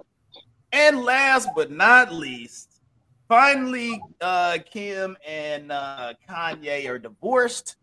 And 0.72 1.02
last 1.02 1.48
but 1.54 1.70
not 1.70 2.12
least, 2.12 2.80
finally, 3.28 4.00
uh, 4.20 4.58
Kim 4.70 5.16
and 5.26 5.70
uh, 5.70 6.14
Kanye 6.28 6.88
are 6.88 6.98
divorced, 6.98 7.76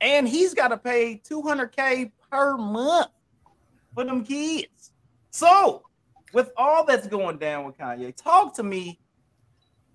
and 0.00 0.26
he's 0.28 0.54
got 0.54 0.68
to 0.68 0.76
pay 0.78 1.20
200k 1.28 2.10
per 2.30 2.56
month 2.56 3.08
for 3.94 4.04
them 4.04 4.24
kids. 4.24 4.92
So, 5.30 5.82
with 6.32 6.50
all 6.56 6.84
that's 6.84 7.06
going 7.06 7.38
down 7.38 7.64
with 7.66 7.78
Kanye, 7.78 8.14
talk 8.16 8.54
to 8.56 8.62
me. 8.62 8.98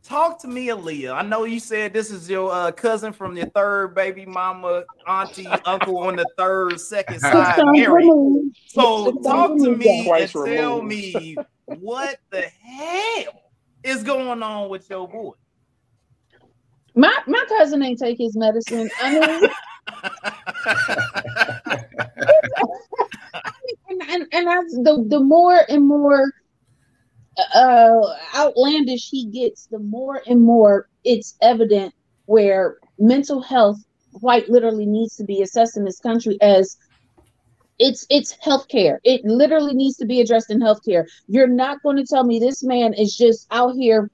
Talk 0.04 0.39
to 0.42 0.48
me, 0.48 0.68
Aaliyah. 0.68 1.13
I 1.16 1.22
know 1.22 1.44
you 1.44 1.60
said 1.60 1.92
this 1.92 2.12
is 2.12 2.30
your 2.30 2.50
uh, 2.54 2.72
cousin 2.72 3.12
from 3.12 3.36
your 3.36 3.48
third 3.48 3.94
baby 3.94 4.25
mama, 4.25 4.84
auntie, 5.06 5.46
uncle 5.66 5.98
on 5.98 6.16
the 6.16 6.25
third, 6.38 6.80
second 6.80 7.20
side 7.20 7.56
Six 7.56 7.58
times 7.58 7.77
married. 7.77 8.06
removed. 8.06 8.58
So 8.68 9.12
talk 9.22 9.58
to 9.58 9.75
me 9.75 10.10
and 10.10 10.30
tell 10.32 10.82
me 10.82 11.36
what 11.66 12.20
the 12.30 12.42
hell 12.44 13.44
is 13.84 14.04
going 14.04 14.42
on 14.42 14.70
with 14.70 14.89
your 14.89 15.10
boy. 15.10 15.34
My 16.96 17.16
my 17.27 17.44
cousin 17.50 17.84
ain't 17.84 18.00
take 18.00 18.18
his 18.18 18.38
medicine. 18.38 18.89
I 19.01 19.13
mean, 19.13 19.50
and 24.08 24.26
and, 24.32 24.48
the 24.86 25.06
the 25.08 25.20
more 25.20 25.60
and 25.70 25.88
more 25.88 26.32
uh 27.54 28.02
outlandish 28.36 29.10
he 29.10 29.28
gets, 29.28 29.68
the 29.68 29.80
more 29.80 30.22
and 30.28 30.42
more 30.42 30.88
it's 31.04 31.36
evident 31.42 31.94
where 32.26 32.78
mental 33.00 33.42
health 33.42 33.78
quite 34.14 34.50
literally 34.50 34.86
needs 34.86 35.16
to 35.16 35.24
be 35.24 35.42
assessed 35.42 35.78
in 35.78 35.86
this 35.86 36.00
country 36.00 36.38
as 36.42 36.78
it's 37.80 38.06
it's 38.10 38.36
healthcare. 38.38 38.98
It 39.04 39.24
literally 39.24 39.74
needs 39.74 39.98
to 39.98 40.06
be 40.06 40.20
addressed 40.20 40.50
in 40.50 40.60
healthcare. 40.60 41.06
You're 41.28 41.48
not 41.48 41.82
going 41.84 41.98
to 41.98 42.06
tell 42.06 42.24
me 42.24 42.40
this 42.40 42.64
man 42.64 42.94
is 42.94 43.16
just 43.16 43.48
out 43.52 43.76
here 43.76 44.10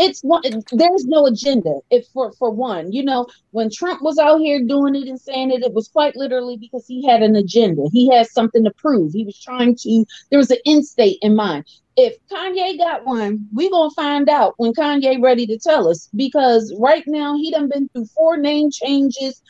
it's 0.00 0.22
one 0.22 0.42
there's 0.72 1.04
no 1.04 1.26
agenda 1.26 1.74
if 1.90 2.06
for 2.08 2.32
for 2.32 2.50
one 2.50 2.90
you 2.90 3.04
know 3.04 3.26
when 3.50 3.68
trump 3.70 4.00
was 4.00 4.18
out 4.18 4.38
here 4.38 4.64
doing 4.64 4.94
it 4.94 5.06
and 5.06 5.20
saying 5.20 5.50
it 5.50 5.62
it 5.62 5.74
was 5.74 5.88
quite 5.88 6.16
literally 6.16 6.56
because 6.56 6.86
he 6.86 7.06
had 7.06 7.22
an 7.22 7.36
agenda 7.36 7.82
he 7.92 8.10
had 8.10 8.26
something 8.26 8.64
to 8.64 8.72
prove 8.78 9.12
he 9.12 9.24
was 9.24 9.38
trying 9.38 9.76
to 9.76 10.04
there 10.30 10.38
was 10.38 10.50
an 10.50 10.56
end 10.64 10.86
state 10.86 11.18
in 11.20 11.36
mind 11.36 11.64
if 11.96 12.16
kanye 12.32 12.78
got 12.78 13.04
one 13.04 13.46
we 13.52 13.68
gonna 13.70 13.90
find 13.90 14.30
out 14.30 14.54
when 14.56 14.72
kanye 14.72 15.22
ready 15.22 15.46
to 15.46 15.58
tell 15.58 15.86
us 15.86 16.08
because 16.16 16.74
right 16.78 17.04
now 17.06 17.36
he 17.36 17.50
done 17.50 17.68
been 17.68 17.86
through 17.88 18.06
four 18.06 18.38
name 18.38 18.70
changes 18.70 19.42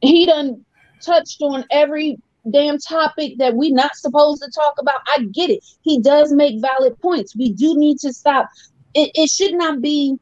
he 0.00 0.24
done 0.24 0.64
touched 1.04 1.42
on 1.42 1.64
every 1.70 2.18
damn 2.50 2.78
topic 2.78 3.34
that 3.38 3.54
we 3.54 3.70
not 3.70 3.94
supposed 3.96 4.42
to 4.42 4.50
talk 4.50 4.74
about. 4.78 5.00
I 5.08 5.24
get 5.32 5.50
it. 5.50 5.64
He 5.82 6.00
does 6.00 6.32
make 6.32 6.60
valid 6.60 6.98
points. 7.00 7.36
We 7.36 7.52
do 7.52 7.76
need 7.76 7.98
to 7.98 8.12
stop 8.12 8.48
it, 8.94 9.10
it 9.14 9.30
should 9.30 9.54
not 9.54 9.80
be 9.80 10.16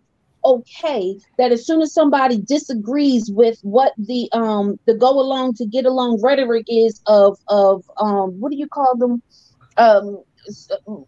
okay 0.44 1.18
that 1.36 1.52
as 1.52 1.66
soon 1.66 1.82
as 1.82 1.92
somebody 1.92 2.40
disagrees 2.40 3.30
with 3.32 3.58
what 3.62 3.92
the 3.98 4.28
um 4.32 4.78
the 4.86 4.94
go 4.94 5.10
along 5.10 5.52
to 5.54 5.66
get 5.66 5.84
along 5.84 6.20
rhetoric 6.22 6.64
is 6.68 7.00
of 7.06 7.36
of 7.48 7.82
um 7.98 8.38
what 8.40 8.50
do 8.50 8.56
you 8.56 8.68
call 8.68 8.96
them 8.96 9.22
um 9.76 10.22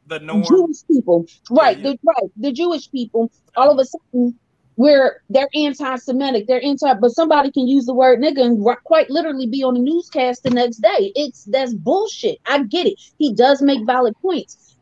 the 0.07 0.19
norm. 0.19 0.45
Jewish 0.45 0.79
people 0.90 1.25
right 1.50 1.79
yeah, 1.79 1.93
the 1.93 1.99
right 2.05 2.31
the 2.37 2.52
Jewish 2.52 2.90
people 2.90 3.31
all 3.57 3.71
of 3.71 3.79
a 3.79 3.85
sudden 3.85 4.38
where 4.76 5.21
they're 5.29 5.49
anti-Semitic, 5.55 6.47
they're 6.47 6.64
anti, 6.64 6.95
but 6.95 7.11
somebody 7.11 7.50
can 7.50 7.69
use 7.69 7.85
the 7.85 7.93
word 7.93 8.19
nigga 8.19 8.40
and 8.40 8.64
quite 8.85 9.11
literally 9.11 9.47
be 9.47 9.62
on 9.62 9.75
the 9.75 9.81
newscast 9.81 10.43
the 10.43 10.49
next 10.49 10.79
day. 10.79 11.12
It's 11.14 11.45
that's 11.45 11.75
bullshit. 11.75 12.38
I 12.47 12.62
get 12.62 12.87
it. 12.87 12.95
He 13.19 13.35
does 13.35 13.61
make 13.61 13.85
valid 13.85 14.14
points. 14.23 14.79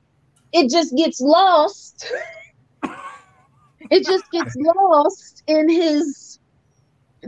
It 0.52 0.70
just 0.70 0.96
gets 0.96 1.20
lost 1.20 2.06
it 3.90 4.06
just 4.06 4.30
gets 4.30 4.54
lost 4.56 5.42
in 5.46 5.68
his 5.68 6.38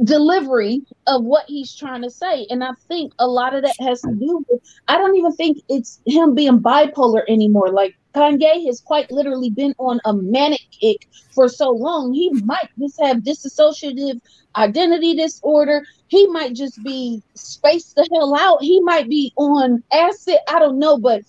delivery 0.04 0.82
of 1.06 1.24
what 1.24 1.44
he's 1.46 1.74
trying 1.74 2.02
to 2.02 2.10
say. 2.10 2.46
And 2.50 2.62
I 2.62 2.70
think 2.88 3.12
a 3.18 3.26
lot 3.26 3.54
of 3.54 3.62
that 3.62 3.74
has 3.80 4.00
to 4.02 4.12
do 4.12 4.44
with, 4.48 4.62
I 4.88 4.96
don't 4.96 5.16
even 5.16 5.32
think 5.32 5.58
it's 5.68 6.00
him 6.06 6.34
being 6.34 6.60
bipolar 6.60 7.22
anymore. 7.28 7.70
Like 7.70 7.96
Kanye 8.14 8.66
has 8.66 8.80
quite 8.80 9.10
literally 9.10 9.50
been 9.50 9.74
on 9.78 10.00
a 10.04 10.12
manic 10.14 10.62
kick 10.70 11.08
for 11.32 11.48
so 11.48 11.70
long. 11.70 12.12
He 12.12 12.30
might 12.44 12.68
just 12.78 13.00
have 13.00 13.18
dissociative 13.18 14.20
identity 14.56 15.14
disorder. 15.14 15.84
He 16.08 16.26
might 16.28 16.54
just 16.54 16.82
be 16.82 17.22
spaced 17.34 17.96
the 17.96 18.08
hell 18.12 18.36
out. 18.36 18.62
He 18.62 18.80
might 18.80 19.08
be 19.08 19.32
on 19.36 19.82
acid. 19.92 20.38
I 20.48 20.58
don't 20.58 20.78
know, 20.78 20.98
but 20.98 21.22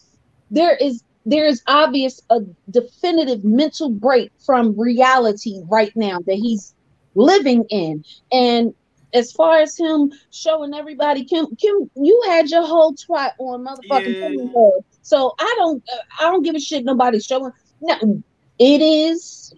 there 0.50 0.76
is 0.76 1.04
there 1.26 1.46
is 1.46 1.62
obvious 1.68 2.22
a 2.30 2.40
definitive 2.70 3.44
mental 3.44 3.90
break 3.90 4.32
from 4.46 4.80
reality 4.80 5.62
right 5.70 5.92
now 5.96 6.20
that 6.26 6.36
he's 6.36 6.74
living 7.16 7.66
in. 7.70 8.04
And 8.32 8.74
as 9.14 9.32
far 9.32 9.60
as 9.60 9.78
him 9.78 10.12
showing 10.32 10.74
everybody 10.74 11.26
kim 11.26 11.46
kim 11.58 11.92
you 11.98 12.24
had 12.28 12.50
your 12.50 12.66
whole 12.66 12.96
twat 12.96 13.32
on 13.40 13.66
motherfucking 13.66 14.16
yeah. 14.56 14.70
so 15.02 15.34
i 15.38 15.56
don't 15.58 15.84
i 16.18 16.24
don't 16.24 16.44
give 16.44 16.56
a 16.56 16.60
shit 16.62 16.86
nobody's 16.86 17.26
showing 17.26 17.52
no 17.82 18.24
it 18.62 18.80
is. 18.80 19.54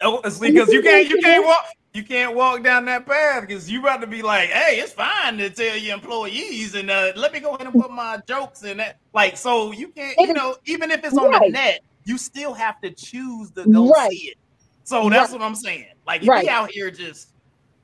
Oh 0.00 0.22
because 0.22 0.72
you 0.72 0.80
can't 0.80 1.08
you 1.08 1.18
can't 1.18 1.44
walk 1.44 1.66
you 1.98 2.04
can't 2.04 2.36
walk 2.36 2.62
down 2.62 2.84
that 2.84 3.04
path 3.04 3.40
because 3.40 3.68
you 3.68 3.80
about 3.80 4.00
to 4.00 4.06
be 4.06 4.22
like, 4.22 4.50
hey, 4.50 4.78
it's 4.78 4.92
fine 4.92 5.36
to 5.36 5.50
tell 5.50 5.76
your 5.76 5.94
employees 5.94 6.76
and 6.76 6.88
uh, 6.90 7.10
let 7.16 7.32
me 7.32 7.40
go 7.40 7.56
ahead 7.56 7.66
and 7.66 7.74
put 7.74 7.90
my 7.90 8.20
jokes 8.28 8.62
in 8.62 8.76
that. 8.76 8.98
Like, 9.12 9.36
so 9.36 9.72
you 9.72 9.88
can't, 9.88 10.16
you 10.16 10.32
know, 10.32 10.56
even 10.66 10.92
if 10.92 11.04
it's 11.04 11.18
on 11.18 11.32
right. 11.32 11.40
the 11.42 11.50
net, 11.50 11.80
you 12.04 12.16
still 12.16 12.54
have 12.54 12.80
to 12.82 12.92
choose 12.92 13.50
to 13.50 13.64
go 13.64 13.90
right. 13.90 14.12
see 14.12 14.28
it. 14.28 14.38
So 14.84 15.10
that's 15.10 15.32
right. 15.32 15.40
what 15.40 15.44
I'm 15.44 15.56
saying. 15.56 15.88
Like, 16.06 16.22
you 16.22 16.32
be 16.40 16.48
out 16.48 16.70
here 16.70 16.92
just 16.92 17.32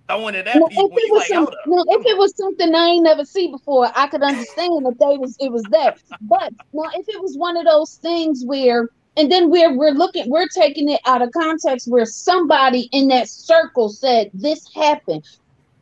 throwing 0.06 0.36
it 0.36 0.46
at 0.46 0.56
no, 0.56 0.68
people. 0.68 0.90
If 0.92 0.92
it, 0.96 1.12
was 1.12 1.30
like, 1.30 1.56
no, 1.66 1.84
if 1.88 2.06
it 2.06 2.16
was 2.16 2.36
something 2.36 2.72
I 2.72 2.86
ain't 2.86 3.02
never 3.02 3.24
see 3.24 3.50
before, 3.50 3.90
I 3.96 4.06
could 4.06 4.22
understand 4.22 4.86
if 4.86 4.96
they 4.98 5.18
was 5.18 5.36
it 5.40 5.50
was 5.50 5.64
that. 5.70 5.98
But 6.20 6.52
now, 6.72 6.88
if 6.94 7.08
it 7.08 7.20
was 7.20 7.36
one 7.36 7.56
of 7.56 7.64
those 7.64 7.96
things 7.96 8.44
where 8.46 8.88
and 9.16 9.30
then 9.30 9.50
we're 9.50 9.72
we're 9.76 9.92
looking 9.92 10.28
we're 10.28 10.48
taking 10.48 10.88
it 10.88 11.00
out 11.06 11.22
of 11.22 11.30
context 11.32 11.88
where 11.88 12.06
somebody 12.06 12.88
in 12.92 13.08
that 13.08 13.28
circle 13.28 13.88
said 13.88 14.30
this 14.34 14.68
happened 14.74 15.24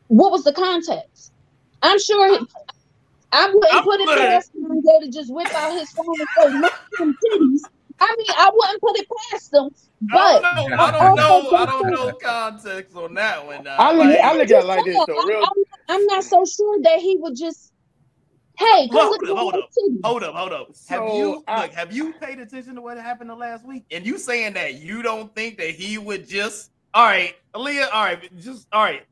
what 0.09 0.31
was 0.31 0.45
the 0.45 0.53
context 0.53 1.33
i'm 1.83 1.99
sure 1.99 2.39
he, 2.39 2.47
i 3.33 3.47
wouldn't 3.47 3.75
I'm 3.75 3.85
put 3.85 4.01
it 4.01 4.19
past 4.19 4.55
him 4.55 4.83
to 4.83 5.11
just 5.11 5.33
whip 5.33 5.53
out 5.55 5.73
his 5.79 5.91
phone 5.91 6.07
and 6.19 6.29
say 6.39 6.59
look 6.59 6.75
some 6.97 7.15
titties 7.15 7.61
i 8.01 8.15
mean 8.17 8.27
i 8.37 8.51
wouldn't 8.53 8.81
put 8.81 8.99
it 8.99 9.07
past 9.31 9.51
them 9.51 9.71
but 10.11 10.45
I 10.45 10.57
don't 10.57 10.71
know. 10.71 10.77
I 10.77 10.91
don't 10.91 11.17
know. 11.17 11.57
I 11.57 11.67
don't 11.67 11.91
know 11.91 12.13
context 12.15 12.97
on 12.97 13.15
that 13.15 13.47
one. 13.47 13.65
Uh, 13.65 13.77
I 13.79 13.93
look, 13.93 14.19
I 14.19 14.33
look 14.35 14.51
at 14.51 14.65
it 14.65 14.67
like 14.67 14.85
this. 14.85 14.97
So 14.97 15.27
real... 15.29 15.45
I'm, 15.45 15.65
I'm 15.97 16.07
not 16.07 16.25
so 16.25 16.45
sure 16.45 16.83
that 16.83 16.99
he 16.99 17.19
would 17.21 17.37
just 17.37 17.72
Hey, 18.63 18.89
hold, 18.93 19.15
up, 19.29 19.37
hold 19.37 19.55
up, 19.55 19.71
hold 20.05 20.23
up, 20.23 20.35
hold 20.35 20.53
up. 20.53 20.69
So, 20.73 20.95
have 20.95 21.15
you 21.15 21.45
I, 21.49 21.63
look? 21.63 21.73
Have 21.73 21.93
you 21.93 22.13
paid 22.15 22.39
attention 22.39 22.77
to 22.77 22.81
what 22.81 22.97
happened 22.97 23.31
the 23.31 23.35
last 23.35 23.67
week? 23.67 23.85
And 23.91 24.07
you 24.07 24.19
saying 24.19 24.55
that 24.55 24.75
you 24.75 25.03
don't 25.03 25.35
think 25.35 25.59
that 25.59 25.71
he 25.71 25.99
would 25.99 26.29
just? 26.29 26.71
All 26.95 27.05
right, 27.05 27.35
Aaliyah. 27.55 27.89
All 27.93 28.05
right, 28.05 28.41
just 28.41 28.69
all 28.73 28.85
right. 28.85 29.03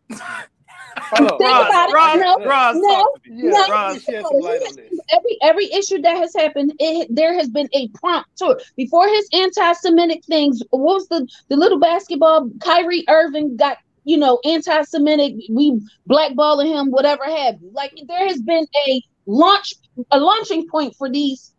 Hold 0.99 1.41
Roz, 1.41 1.73
Roz, 1.93 2.17
no, 2.17 2.47
Roz, 2.47 2.77
no, 2.77 3.05
no, 3.39 3.67
Roz, 3.69 4.79
every 5.13 5.39
every 5.43 5.73
issue 5.73 6.01
that 6.03 6.17
has 6.17 6.33
happened, 6.35 6.73
it, 6.79 7.09
there 7.11 7.35
has 7.35 7.49
been 7.49 7.69
a 7.75 7.89
prompt 7.95 8.29
to 8.39 8.51
it. 8.51 8.63
Before 8.77 9.09
his 9.09 9.29
anti-Semitic 9.33 10.25
things, 10.27 10.63
what 10.71 10.95
was 10.95 11.09
the 11.09 11.27
the 11.49 11.57
little 11.57 11.79
basketball? 11.79 12.51
Kyrie 12.63 13.05
Irving 13.09 13.57
got 13.57 13.79
you 14.05 14.17
know 14.17 14.39
anti-Semitic. 14.45 15.35
We 15.51 15.81
blackballing 16.09 16.67
him, 16.67 16.91
whatever 16.91 17.25
have 17.25 17.57
you. 17.61 17.71
Like 17.73 17.93
there 18.07 18.29
has 18.29 18.41
been 18.43 18.67
a 18.87 19.03
launch 19.31 19.75
a 20.11 20.19
launching 20.19 20.69
point 20.69 20.95
for 20.97 21.09
these 21.09 21.53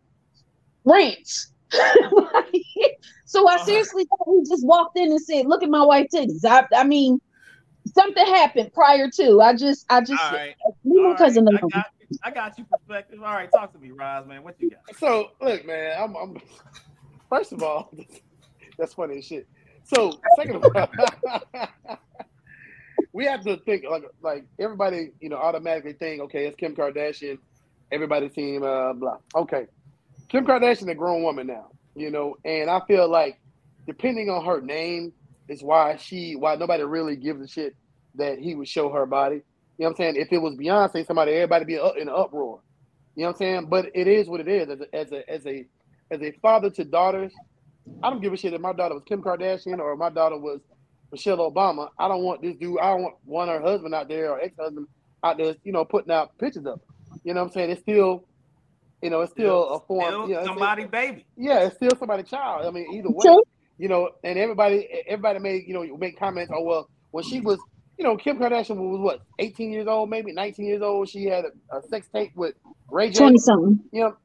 rants. 0.84 1.52
so 1.72 3.48
I 3.48 3.54
uh-huh. 3.54 3.64
seriously 3.64 4.04
thought 4.04 4.26
he 4.26 4.48
just 4.48 4.66
walked 4.66 4.98
in 4.98 5.10
and 5.10 5.20
said, 5.20 5.46
"Look 5.46 5.62
at 5.62 5.70
my 5.70 5.84
white 5.84 6.10
titties." 6.14 6.44
I, 6.44 6.66
I 6.74 6.84
mean, 6.84 7.20
something 7.94 8.26
happened 8.26 8.72
prior 8.74 9.08
to. 9.10 9.40
I 9.40 9.56
just, 9.56 9.86
I 9.88 10.00
just, 10.00 10.22
All 10.22 10.32
right. 10.32 10.54
All 10.64 11.14
right. 11.14 11.36
I, 11.38 11.68
got, 11.68 11.86
I 12.24 12.30
got 12.30 12.58
you 12.58 12.64
perspective. 12.64 13.22
All 13.22 13.32
right, 13.32 13.50
talk 13.50 13.72
to 13.72 13.78
me, 13.78 13.90
Roz, 13.90 14.26
man. 14.26 14.42
What 14.42 14.56
you 14.58 14.70
got? 14.70 14.96
So 14.98 15.30
look, 15.40 15.66
man. 15.66 15.96
I'm, 15.98 16.14
I'm 16.14 16.36
first 17.30 17.52
of 17.52 17.62
all, 17.62 17.90
that's 18.78 18.92
funny 18.94 19.18
as 19.18 19.26
shit. 19.26 19.48
So 19.84 20.12
second 20.36 20.56
of 20.56 20.64
all, 20.76 21.68
we 23.12 23.24
have 23.24 23.42
to 23.44 23.56
think 23.58 23.84
like 23.90 24.04
like 24.20 24.44
everybody, 24.58 25.12
you 25.20 25.30
know, 25.30 25.36
automatically 25.36 25.94
think, 25.94 26.20
okay, 26.20 26.46
it's 26.46 26.56
Kim 26.56 26.76
Kardashian 26.76 27.38
everybody 27.92 28.28
team, 28.28 28.62
uh, 28.62 28.92
blah. 28.94 29.18
Okay. 29.34 29.66
Kim 30.28 30.46
Kardashian 30.46 30.88
a 30.90 30.94
grown 30.94 31.22
woman 31.22 31.46
now, 31.46 31.68
you 31.94 32.10
know, 32.10 32.36
and 32.44 32.70
I 32.70 32.80
feel 32.86 33.08
like 33.08 33.38
depending 33.86 34.30
on 34.30 34.44
her 34.44 34.60
name 34.60 35.12
is 35.48 35.62
why 35.62 35.96
she 35.96 36.34
why 36.34 36.54
nobody 36.56 36.82
really 36.84 37.16
gives 37.16 37.42
a 37.42 37.46
shit 37.46 37.76
that 38.14 38.38
he 38.38 38.54
would 38.54 38.68
show 38.68 38.90
her 38.90 39.04
body. 39.04 39.36
You 39.36 39.84
know 39.84 39.88
what 39.88 39.90
I'm 39.90 39.96
saying? 39.96 40.16
If 40.16 40.32
it 40.32 40.38
was 40.38 40.54
Beyonce, 40.54 41.06
somebody 41.06 41.32
everybody 41.32 41.64
be 41.66 41.74
in 41.74 42.08
an 42.08 42.08
uproar. 42.08 42.60
You 43.14 43.22
know 43.22 43.28
what 43.28 43.34
I'm 43.34 43.38
saying? 43.38 43.66
But 43.68 43.90
it 43.94 44.06
is 44.06 44.28
what 44.28 44.40
it 44.40 44.48
is. 44.48 44.68
As 44.70 44.80
a 44.80 44.96
as 44.96 45.12
a 45.12 45.30
as 45.30 45.46
a, 45.46 45.66
as 46.10 46.22
a 46.22 46.32
father 46.40 46.70
to 46.70 46.84
daughters, 46.84 47.32
I 48.02 48.08
don't 48.08 48.22
give 48.22 48.32
a 48.32 48.36
shit 48.36 48.54
if 48.54 48.60
my 48.60 48.72
daughter 48.72 48.94
was 48.94 49.04
Kim 49.04 49.22
Kardashian 49.22 49.78
or 49.78 49.96
my 49.96 50.08
daughter 50.08 50.38
was 50.38 50.60
Michelle 51.10 51.38
Obama. 51.38 51.88
I 51.98 52.08
don't 52.08 52.22
want 52.22 52.40
this 52.40 52.56
dude. 52.56 52.78
I 52.80 52.90
don't 52.90 53.02
want 53.02 53.16
one 53.24 53.48
her 53.48 53.60
husband 53.60 53.94
out 53.94 54.08
there 54.08 54.30
or 54.32 54.40
ex 54.40 54.54
husband 54.58 54.86
out 55.24 55.36
there, 55.36 55.54
you 55.62 55.72
know, 55.72 55.84
putting 55.84 56.10
out 56.10 56.36
pictures 56.38 56.64
of. 56.66 56.80
Her. 56.80 56.91
You 57.24 57.34
know 57.34 57.40
what 57.40 57.48
I'm 57.48 57.52
saying? 57.52 57.70
It's 57.70 57.80
still, 57.80 58.24
you 59.02 59.10
know, 59.10 59.20
it's 59.20 59.32
still, 59.32 59.64
still 59.64 59.74
a 59.74 59.80
form. 59.80 60.08
Still 60.08 60.28
you 60.28 60.34
know, 60.34 60.44
somebody 60.44 60.84
baby. 60.84 61.26
Yeah, 61.36 61.60
it's 61.60 61.76
still 61.76 61.90
somebody's 61.98 62.28
child. 62.28 62.66
I 62.66 62.70
mean, 62.70 62.92
either 62.92 63.10
way, 63.10 63.38
you 63.78 63.88
know, 63.88 64.10
and 64.24 64.38
everybody, 64.38 64.88
everybody 65.06 65.38
made, 65.38 65.64
you 65.66 65.74
know, 65.74 65.96
make 65.96 66.18
comments. 66.18 66.52
Oh 66.54 66.62
well, 66.62 66.88
when 67.10 67.24
she 67.24 67.40
was, 67.40 67.58
you 67.98 68.04
know, 68.04 68.16
Kim 68.16 68.38
Kardashian 68.38 68.76
was 68.76 69.00
what, 69.00 69.22
18 69.38 69.70
years 69.70 69.86
old, 69.86 70.10
maybe 70.10 70.32
19 70.32 70.66
years 70.66 70.82
old. 70.82 71.08
She 71.08 71.24
had 71.24 71.44
a, 71.44 71.76
a 71.76 71.82
sex 71.82 72.08
tape 72.12 72.32
with 72.34 72.54
Ray 72.90 73.10
J. 73.10 73.18
20 73.18 73.38
something. 73.38 73.80
You 73.92 74.00
know, 74.02 74.16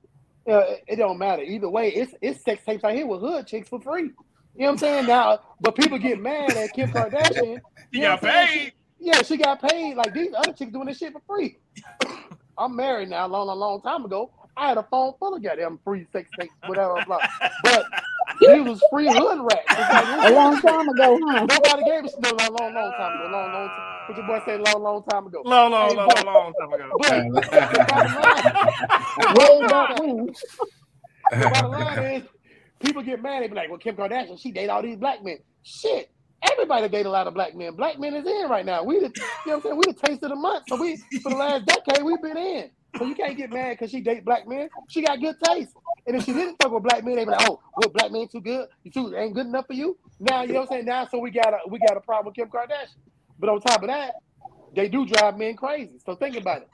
uh, 0.54 0.60
it, 0.60 0.84
it 0.88 0.96
don't 0.96 1.18
matter. 1.18 1.44
Either 1.44 1.70
way, 1.70 1.90
it's 1.90 2.14
it's 2.22 2.44
sex 2.44 2.64
tapes 2.66 2.84
out 2.84 2.94
here 2.94 3.06
with 3.06 3.22
hood 3.22 3.48
chicks 3.48 3.70
for 3.70 3.80
free. 3.82 4.04
You 4.04 4.64
know 4.64 4.66
what 4.66 4.72
I'm 4.72 4.78
saying? 4.80 5.06
Now, 5.08 5.40
but 5.62 5.76
people 5.76 6.00
get 6.00 6.20
mad 6.20 6.52
at 6.52 6.74
Kim 6.74 6.90
Kardashian. 6.90 7.60
She 7.94 8.02
got 8.02 8.22
paid. 8.22 8.50
She, 8.50 8.74
yeah, 9.00 9.22
she 9.22 9.38
got 9.38 9.62
paid. 9.62 9.96
Like 9.96 10.14
these 10.14 10.34
other 10.36 10.52
chicks 10.52 10.74
doing 10.74 10.88
this 10.88 10.98
shit 10.98 11.14
for 11.14 11.22
free. 11.26 11.58
I'm 12.58 12.76
married 12.76 13.10
now, 13.10 13.28
long, 13.28 13.50
a 13.50 13.54
long 13.54 13.82
time 13.82 14.06
ago. 14.06 14.32
I 14.56 14.70
had 14.70 14.78
a 14.78 14.84
phone 14.90 15.14
full 15.20 15.36
of 15.36 15.44
goddamn 15.44 15.80
free 15.84 16.08
sex 16.12 16.30
tapes, 16.40 16.54
whatever. 16.66 17.04
Blah. 17.06 17.20
But 17.64 17.86
he 18.40 18.60
was 18.62 18.82
free 18.92 19.08
hood 19.08 19.40
rat. 19.40 19.64
Like, 19.70 20.32
a 20.32 20.34
long 20.34 20.60
time 20.62 20.90
ago, 20.90 21.20
huh? 21.28 21.46
Nobody 21.46 21.84
gave 21.84 22.06
us 22.06 22.16
no 22.20 22.30
long, 22.32 22.56
long, 22.60 22.74
long 22.74 22.92
time 22.98 23.20
ago. 23.20 23.30
Long, 23.32 23.54
long 23.54 23.68
time. 23.68 23.94
What 24.08 24.18
your 24.18 24.26
boy 24.26 24.40
say? 24.46 24.58
Long, 24.58 24.82
long 24.82 25.04
time 25.04 25.28
ago. 25.28 25.42
Long, 25.46 25.72
long, 25.72 25.96
long, 25.96 26.08
long, 26.08 26.26
long 26.26 26.54
time 26.60 26.74
ago. 26.74 26.90
But 26.98 27.10
the 29.22 29.68
bottom 29.70 30.08
line, 30.08 30.34
the 31.32 31.68
line 31.68 32.04
is 32.16 32.24
people 32.80 33.04
get 33.04 33.22
mad. 33.22 33.44
They 33.44 33.48
be 33.50 33.56
like, 33.56 33.70
"Well, 33.70 33.78
Kim 33.78 33.96
Kardashian, 33.96 34.40
she 34.42 34.52
date 34.52 34.70
all 34.70 34.82
these 34.82 34.98
black 34.98 35.24
men." 35.24 35.38
Shit, 35.62 36.10
everybody 36.44 36.88
date 36.90 37.06
a 37.06 37.10
lot 37.10 37.28
of 37.28 37.34
black 37.34 37.56
men. 37.56 37.76
Black 37.76 38.00
men 38.00 38.14
is 38.16 38.26
in 38.26 38.50
right 38.50 38.66
now. 38.66 38.84
We 38.84 39.00
the, 39.00 39.06
you 39.06 39.12
know 39.12 39.24
what 39.46 39.56
I'm 39.56 39.62
saying? 39.62 39.78
We 39.78 39.84
the 39.94 40.08
taste 40.08 40.24
of 40.24 40.30
the 40.30 40.36
month. 40.36 40.66
So 40.68 40.76
we 40.76 40.98
for 41.22 41.30
the 41.30 41.36
last 41.36 41.66
decade 41.66 42.04
we've 42.04 42.22
been 42.22 42.38
in. 42.38 42.70
So 42.98 43.06
you 43.06 43.16
can't 43.16 43.38
get 43.38 43.52
mad 43.52 43.72
because 43.72 43.92
she 43.92 44.02
date 44.02 44.26
black 44.26 44.48
men. 44.48 44.70
She 44.88 45.02
got 45.02 45.20
good 45.20 45.36
taste. 45.44 45.76
And 46.06 46.16
if 46.16 46.24
she 46.24 46.34
didn't 46.34 46.56
fuck 46.62 46.72
with 46.72 46.84
black 46.84 47.04
men, 47.04 47.16
they 47.16 47.26
be 47.26 47.32
like, 47.32 47.50
"Oh, 47.50 47.60
well, 47.76 47.90
black 47.90 48.12
men 48.12 48.28
too 48.28 48.42
good. 48.42 48.68
You 48.84 48.92
too 48.92 49.16
ain't 49.16 49.34
good 49.34 49.46
enough 49.46 49.68
for 49.68 49.74
you." 49.74 49.98
Now 50.20 50.44
you 50.44 50.54
know 50.54 50.62
what 50.62 50.72
I'm 50.72 50.76
saying. 50.78 50.86
Now 50.86 51.08
so 51.08 51.20
we 51.20 51.32
got 51.32 51.54
a 51.54 51.60
we 51.70 51.80
got 51.80 51.98
a 51.98 52.02
problem 52.02 52.28
with 52.28 52.36
Kim 52.36 52.50
Kardashian. 52.50 52.96
But 53.40 53.50
on 53.50 53.60
top 53.62 53.84
of 53.84 53.90
that, 53.90 54.16
they 54.74 54.88
do 54.88 55.06
drive 55.06 55.38
men 55.38 55.56
crazy. 55.56 56.00
So 56.06 56.16
think 56.16 56.38
about 56.38 56.64
it. 56.64 56.70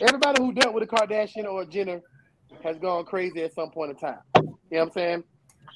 Everybody 0.00 0.42
who 0.42 0.52
dealt 0.52 0.74
with 0.74 0.84
a 0.84 0.86
Kardashian 0.86 1.44
or 1.44 1.62
a 1.62 1.66
Jenner 1.66 2.02
has 2.62 2.78
gone 2.78 3.04
crazy 3.04 3.42
at 3.42 3.54
some 3.54 3.70
point 3.70 3.90
in 3.90 3.96
time. 3.96 4.18
You 4.36 4.42
know 4.42 4.54
what 4.70 4.82
I'm 4.82 4.90
saying? 4.92 5.24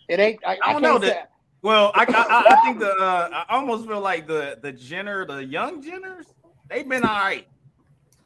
It 0.08 0.20
ain't. 0.20 0.40
I, 0.46 0.52
I 0.52 0.72
don't 0.72 0.82
can't 0.82 0.82
know 0.82 0.98
that. 0.98 1.30
Well, 1.62 1.90
I, 1.94 2.04
I 2.08 2.54
I 2.54 2.56
think 2.64 2.78
the 2.78 2.90
uh, 2.92 3.44
I 3.48 3.56
almost 3.56 3.86
feel 3.86 4.00
like 4.00 4.26
the 4.26 4.58
the 4.62 4.72
Jenner, 4.72 5.26
the 5.26 5.44
young 5.44 5.82
Jenners, 5.82 6.26
they've 6.70 6.88
been 6.88 7.04
all 7.04 7.16
right. 7.18 7.46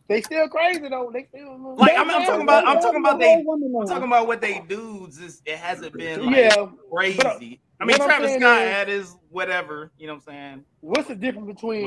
They 0.08 0.20
still 0.20 0.48
crazy 0.48 0.88
though. 0.88 1.10
They 1.12 1.24
still 1.24 1.76
Like 1.76 1.96
I'm, 1.96 2.10
I'm 2.10 2.24
talking 2.26 2.42
about, 2.42 2.66
I'm 2.66 2.80
talking 2.80 3.00
about 3.00 3.18
they, 3.18 3.32
I'm 3.32 3.86
talking 3.86 4.04
about 4.08 4.26
what 4.26 4.42
they 4.42 4.60
dudes. 4.60 5.18
Is 5.18 5.40
it 5.46 5.56
hasn't 5.56 5.96
been 5.96 6.26
like 6.26 6.36
Yeah, 6.36 6.66
crazy. 6.92 7.16
but, 7.16 7.26
uh, 7.26 7.38
I 7.80 7.84
mean, 7.86 7.96
Travis 7.96 8.34
Scott 8.34 8.62
is- 8.62 8.68
had 8.68 8.88
his 8.88 9.14
whatever. 9.30 9.92
You 9.96 10.08
know 10.08 10.14
what 10.14 10.24
I'm 10.28 10.34
saying? 10.34 10.64
What's 10.82 11.08
the 11.08 11.14
difference 11.14 11.46
between 11.46 11.84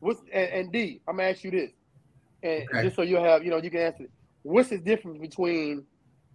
What? 0.00 0.16
what's 0.16 0.20
and, 0.32 0.48
and 0.50 0.72
D? 0.72 1.02
I'm 1.08 1.16
gonna 1.16 1.30
ask 1.30 1.42
you 1.42 1.50
this, 1.50 1.72
and 2.44 2.62
Okay. 2.62 2.84
just 2.84 2.96
so 2.96 3.02
you'll 3.02 3.24
have 3.24 3.42
you 3.42 3.50
know 3.50 3.56
you 3.56 3.70
can 3.70 3.80
answer. 3.80 4.04
It. 4.04 4.10
What's 4.44 4.68
the 4.68 4.78
difference 4.78 5.18
between 5.18 5.84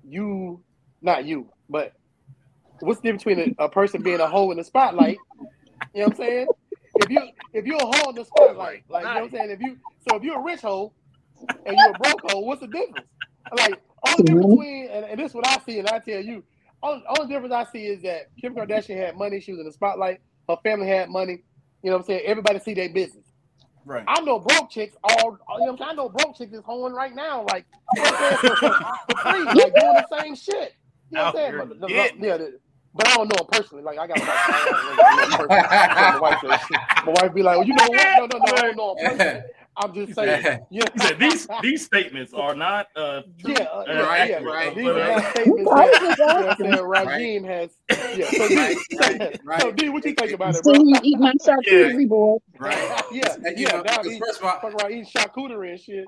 you, 0.03 0.63
not 1.01 1.25
you, 1.25 1.49
but 1.69 1.93
what's 2.81 2.99
the 2.99 3.07
difference 3.07 3.23
between 3.23 3.55
a, 3.59 3.65
a 3.65 3.69
person 3.69 4.01
being 4.01 4.19
a 4.19 4.27
hoe 4.27 4.51
in 4.51 4.57
the 4.57 4.63
spotlight? 4.63 5.17
You 5.93 6.01
know 6.01 6.07
what 6.07 6.11
I'm 6.11 6.15
saying? 6.17 6.47
If 6.95 7.09
you 7.09 7.21
if 7.53 7.65
you're 7.65 7.77
a 7.77 7.85
hoe 7.85 8.09
in 8.09 8.15
the 8.15 8.25
spotlight, 8.25 8.83
like 8.89 9.03
you 9.03 9.09
know 9.09 9.15
what 9.15 9.23
I'm 9.23 9.31
saying, 9.31 9.51
if 9.51 9.61
you 9.61 9.77
so 10.07 10.17
if 10.17 10.23
you're 10.23 10.39
a 10.39 10.43
rich 10.43 10.61
hoe 10.61 10.93
and 11.65 11.77
you're 11.77 11.89
a 11.89 11.99
broke 11.99 12.31
hoe, 12.31 12.39
what's 12.39 12.61
the 12.61 12.67
difference? 12.67 13.07
Like 13.55 13.81
only 14.07 14.23
difference 14.23 14.45
mm-hmm. 14.45 14.49
between 14.49 14.89
and, 14.89 15.05
and 15.05 15.19
this 15.19 15.31
is 15.31 15.35
what 15.35 15.47
I 15.47 15.57
see, 15.65 15.79
and 15.79 15.87
I 15.89 15.99
tell 15.99 16.21
you, 16.21 16.43
all 16.81 17.01
the 17.19 17.27
difference 17.27 17.53
I 17.53 17.65
see 17.71 17.85
is 17.85 18.01
that 18.03 18.29
Kim 18.39 18.55
Kardashian 18.55 18.97
had 18.97 19.17
money, 19.17 19.39
she 19.39 19.51
was 19.51 19.59
in 19.59 19.65
the 19.65 19.71
spotlight, 19.71 20.21
her 20.49 20.57
family 20.63 20.87
had 20.87 21.09
money. 21.09 21.43
You 21.83 21.91
know 21.91 21.97
what 21.97 22.01
I'm 22.01 22.05
saying? 22.07 22.21
Everybody 22.25 22.59
see 22.59 22.73
their 22.73 22.89
business. 22.89 23.25
Right. 23.85 24.03
I 24.07 24.19
know 24.21 24.39
broke 24.39 24.69
chicks 24.69 24.97
all, 25.01 25.13
you 25.15 25.25
know 25.25 25.37
what 25.47 25.69
I'm 25.69 25.77
saying? 25.77 25.89
I 25.91 25.93
know 25.93 26.09
broke 26.09 26.35
chicks 26.35 26.53
is 26.53 26.63
hoeing 26.65 26.93
right 26.93 27.15
now, 27.15 27.45
like 27.49 27.65
you 27.95 28.03
know 28.03 28.09
what 28.09 28.21
I'm 28.21 28.37
saying, 28.39 28.55
for, 28.55 29.15
for 29.15 29.17
free, 29.31 29.43
like 29.43 29.73
doing 29.75 29.93
the 29.93 30.07
same 30.19 30.35
shit. 30.35 30.73
You 31.09 31.17
know 31.17 31.25
what 31.25 31.27
I'm 31.27 31.35
saying? 31.35 31.57
But, 31.57 31.67
here 31.67 31.79
the- 31.79 31.87
getting 31.87 32.23
yeah, 32.23 32.37
the- 32.37 32.59
but 32.97 33.07
I 33.07 33.15
don't 33.15 33.27
know 33.29 33.35
him 33.39 33.47
personally. 33.51 33.83
Like 33.83 33.99
I 33.99 34.07
got 34.07 34.19
my 34.19 36.17
wife. 36.19 36.43
My 37.05 37.11
wife 37.21 37.33
be 37.33 37.43
like, 37.43 37.57
well, 37.57 37.67
you 37.67 37.75
know 37.75 37.87
what? 37.87 38.17
No, 38.17 38.25
no, 38.25 38.37
no, 38.39 38.53
I 38.53 38.61
don't 38.61 38.77
know 38.77 38.95
them 38.95 39.17
personally. 39.17 39.43
I'm 39.79 39.93
just 39.93 40.15
saying. 40.15 40.59
Yeah, 40.71 40.83
He 40.93 40.99
said 40.99 41.19
these 41.19 41.47
these 41.61 41.85
statements 41.85 42.33
are 42.33 42.55
not 42.55 42.87
uh 42.95 43.21
true, 43.39 43.53
yeah, 43.53 43.63
uh, 43.65 43.83
uh, 43.87 44.05
Right, 44.07 44.29
yeah. 44.29 44.35
accurate, 44.37 44.43
right, 44.45 44.75
These 44.75 44.85
but, 44.85 44.97
are 44.97 45.11
uh, 45.11 45.31
statements 45.31 45.71
that, 45.71 46.55
you 46.59 46.65
know 46.65 46.83
what 46.87 46.97
I'm 46.97 47.05
saying, 47.05 47.07
Raheem 47.07 47.43
has. 47.43 47.69
Yeah, 48.17 48.29
so, 48.31 48.47
Right, 48.55 48.77
D, 48.89 48.97
right, 48.99 49.39
right. 49.43 49.61
so 49.61 49.71
D, 49.71 49.89
what 49.89 50.05
you 50.05 50.13
think 50.13 50.31
about 50.31 50.55
it, 50.55 50.63
bro? 50.63 50.73
See 50.73 50.81
you 50.85 50.95
eat 51.03 51.19
my 51.19 51.33
charcuterie 51.45 52.07
board. 52.07 52.41
right. 52.59 53.01
Yeah, 53.11 53.35
And, 53.45 53.57
you 53.59 53.67
yeah, 53.67 53.71
know, 53.77 53.81
now 53.83 53.97
because 53.97 54.11
he 54.13 54.19
first 54.19 54.39
of 54.39 54.45
all, 54.45 54.59
fuck 54.59 54.73
around 54.73 54.91
eating 54.91 55.05
charcuterie 55.05 55.71
and 55.71 55.79
shit. 55.79 56.05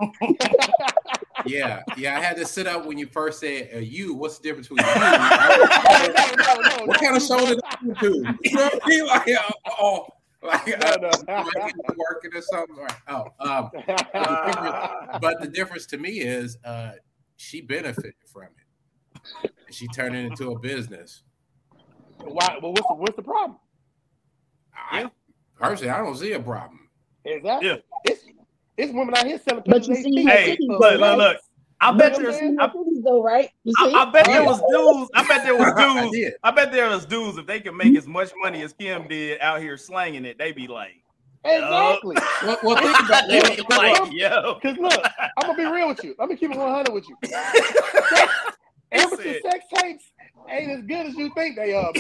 yeah, 1.45 1.81
yeah, 1.97 2.17
I 2.17 2.21
had 2.21 2.37
to 2.37 2.45
sit 2.45 2.67
up 2.67 2.85
when 2.85 2.97
you 2.97 3.07
first 3.07 3.39
said 3.39 3.69
uh, 3.75 3.77
you. 3.79 4.13
What's 4.15 4.37
the 4.39 4.43
difference 4.49 4.67
between 4.67 4.85
you? 4.87 4.93
no, 4.99 5.11
no, 5.11 6.61
no, 6.61 6.77
no, 6.77 6.85
what 6.85 6.99
kind 6.99 7.15
of 7.15 7.21
show 7.23 7.45
did 7.45 7.59
you 7.83 7.95
do? 8.01 8.25
You 8.43 8.55
know 8.55 8.63
what 8.63 8.79
I 8.83 8.89
mean? 8.89 9.05
Like, 9.07 9.29
uh, 9.29 9.51
oh, 9.81 10.07
like, 10.41 10.85
uh, 10.85 10.97
No, 11.01 11.09
no. 11.27 11.43
like 11.55 11.75
working 11.97 12.31
or 12.33 12.41
something. 12.41 12.75
Right. 12.75 12.93
Oh, 13.07 13.25
um, 13.39 13.69
but 15.21 15.41
the 15.41 15.49
difference 15.53 15.85
to 15.87 15.97
me 15.97 16.19
is 16.19 16.57
uh, 16.63 16.91
she 17.37 17.61
benefited 17.61 18.13
from 18.25 18.43
it. 19.43 19.51
She 19.71 19.87
turned 19.87 20.15
it 20.15 20.25
into 20.25 20.51
a 20.51 20.59
business. 20.59 21.23
Why? 22.23 22.57
Well, 22.61 22.71
what's 22.71 22.87
the, 22.87 22.95
what's 22.95 23.15
the 23.15 23.21
problem? 23.23 23.57
I, 24.73 25.09
Personally, 25.59 25.91
I 25.91 25.97
don't 25.97 26.15
see 26.15 26.31
a 26.33 26.39
problem. 26.39 26.89
Exactly. 27.25 27.69
Yeah. 27.69 27.75
It's 28.05 28.23
it's 28.77 28.93
women 28.93 29.13
out 29.15 29.27
here 29.27 29.39
selling 29.39 29.63
But 29.65 29.85
you 29.87 29.95
see, 29.95 30.25
Hey, 30.25 30.57
look, 30.61 30.79
look, 30.79 31.17
look. 31.17 31.37
I 31.81 31.91
bet 31.91 32.17
You 32.17 32.31
know 33.09 33.17
what 33.17 33.33
I'm 33.33 33.41
there's 33.41 33.49
saying? 33.49 33.49
I, 33.49 33.49
Cities 33.49 33.49
though, 33.49 33.49
right? 33.49 33.49
You 33.63 33.73
see? 33.73 33.93
I, 33.95 34.01
I 34.03 34.11
bet 34.11 34.25
there 34.25 34.43
was 34.43 34.59
dudes. 34.69 35.11
I 35.15 35.27
bet 35.27 35.43
there 35.43 35.55
was 35.55 35.73
dudes. 36.01 36.11
did. 36.15 36.33
I 36.43 36.51
bet 36.51 36.71
there 36.71 36.89
was 36.89 37.05
dudes 37.05 37.37
if 37.37 37.45
they 37.45 37.59
could 37.59 37.75
make 37.75 37.95
as 37.97 38.07
much 38.07 38.31
money 38.41 38.61
as 38.61 38.73
Kim 38.73 39.07
did 39.07 39.39
out 39.41 39.61
here 39.61 39.77
slanging 39.77 40.25
it, 40.25 40.37
they'd 40.37 40.55
be 40.55 40.67
like, 40.67 40.93
Exactly. 41.45 42.17
Well, 42.43 42.57
well 42.63 42.75
think 42.77 42.99
about 43.05 43.27
they 43.29 43.37
it. 43.39 43.67
be 43.67 43.75
like, 43.75 44.11
yo. 44.11 44.55
Because 44.61 44.77
look, 44.77 45.01
I'm 45.37 45.43
gonna 45.43 45.55
be 45.57 45.63
real 45.65 45.87
with 45.87 46.03
you. 46.03 46.13
Let 46.19 46.27
me 46.29 46.35
keep 46.35 46.51
it 46.51 46.57
100 46.57 46.93
with 46.93 47.07
you. 47.07 47.15
Amateur 48.91 49.23
said- 49.23 49.41
sex 49.43 49.65
tapes 49.75 50.03
ain't 50.49 50.71
as 50.71 50.81
good 50.83 51.05
as 51.07 51.15
you 51.15 51.31
think 51.35 51.55
they 51.55 51.73
are. 51.73 51.91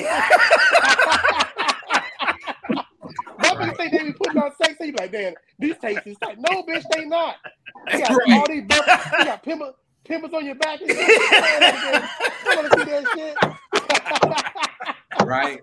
Motherfuckers 3.39 3.77
think 3.77 3.91
they 3.91 4.03
be 4.05 4.13
putting 4.13 4.41
on 4.41 4.51
sex 4.61 4.77
tapes. 4.77 4.79
You 4.87 4.91
be 4.93 4.97
like, 4.99 5.11
damn, 5.11 5.33
these 5.57 5.75
tapes 5.81 6.05
is 6.05 6.17
tight. 6.17 6.37
No, 6.39 6.63
bitch, 6.63 6.83
they 6.93 7.05
not. 7.05 7.35
You 7.93 7.99
got 7.99 8.09
Right. 8.09 8.31
all 8.33 8.45
these 8.47 8.63
bumpers, 8.67 9.05
you 9.19 9.25
got 9.25 9.43
pimpers, 9.43 9.73
pimpers 10.05 10.33
on 10.33 10.45
your 10.45 10.55
back. 10.55 10.81
And 10.81 10.89
shit. 10.89 10.97
Wanna 12.55 12.69
see 12.75 12.83
that 12.85 13.05
shit? 13.15 13.37
Right. 15.25 15.61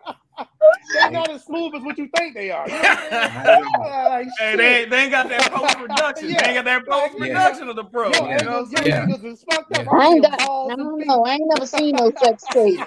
They're 0.94 1.11
not 1.11 1.31
as 1.31 1.44
smooth 1.44 1.75
as 1.75 1.83
what 1.83 1.99
you 1.99 2.09
think 2.16 2.35
they 2.35 2.51
are. 2.51 2.66
You 2.68 2.75
know 2.75 2.81
what 2.81 2.90
I'm 2.90 2.99
saying? 3.11 3.33
I 3.37 3.44
know. 3.44 3.62
Ah, 3.87 4.07
like, 4.09 4.27
Hey, 4.38 4.57
they, 4.57 4.85
they 4.85 4.96
ain't 5.03 5.11
got 5.11 5.29
that 5.29 5.51
post 5.53 5.77
production. 5.79 6.31
Yeah. 6.31 6.42
They 6.42 6.49
ain't 6.49 6.57
got 6.57 6.64
that 6.64 6.87
post 6.87 7.18
production 7.18 7.68
of 7.68 7.77
the 7.77 7.85
pro. 7.85 8.11
Yo, 8.11 8.29
You 8.29 8.37
know 8.44 8.53
what 8.53 8.59
I'm 8.59 8.66
saying? 8.66 8.87
Yeah. 8.88 9.03
angles 9.03 9.25
is 9.25 9.42
fucked 9.44 9.72
up. 9.72 9.85
Yeah. 9.87 9.92
I'm 9.92 10.01
ain't 10.12 10.25
got. 10.25 10.38
balls 10.38 10.72
I 10.72 10.77
don't 10.77 11.07
know. 11.07 11.25
I 11.25 11.33
ain't 11.35 11.42
never 11.46 11.66
seen 11.66 11.94
no 11.96 12.12
sex 12.22 12.44
tape. 12.53 12.81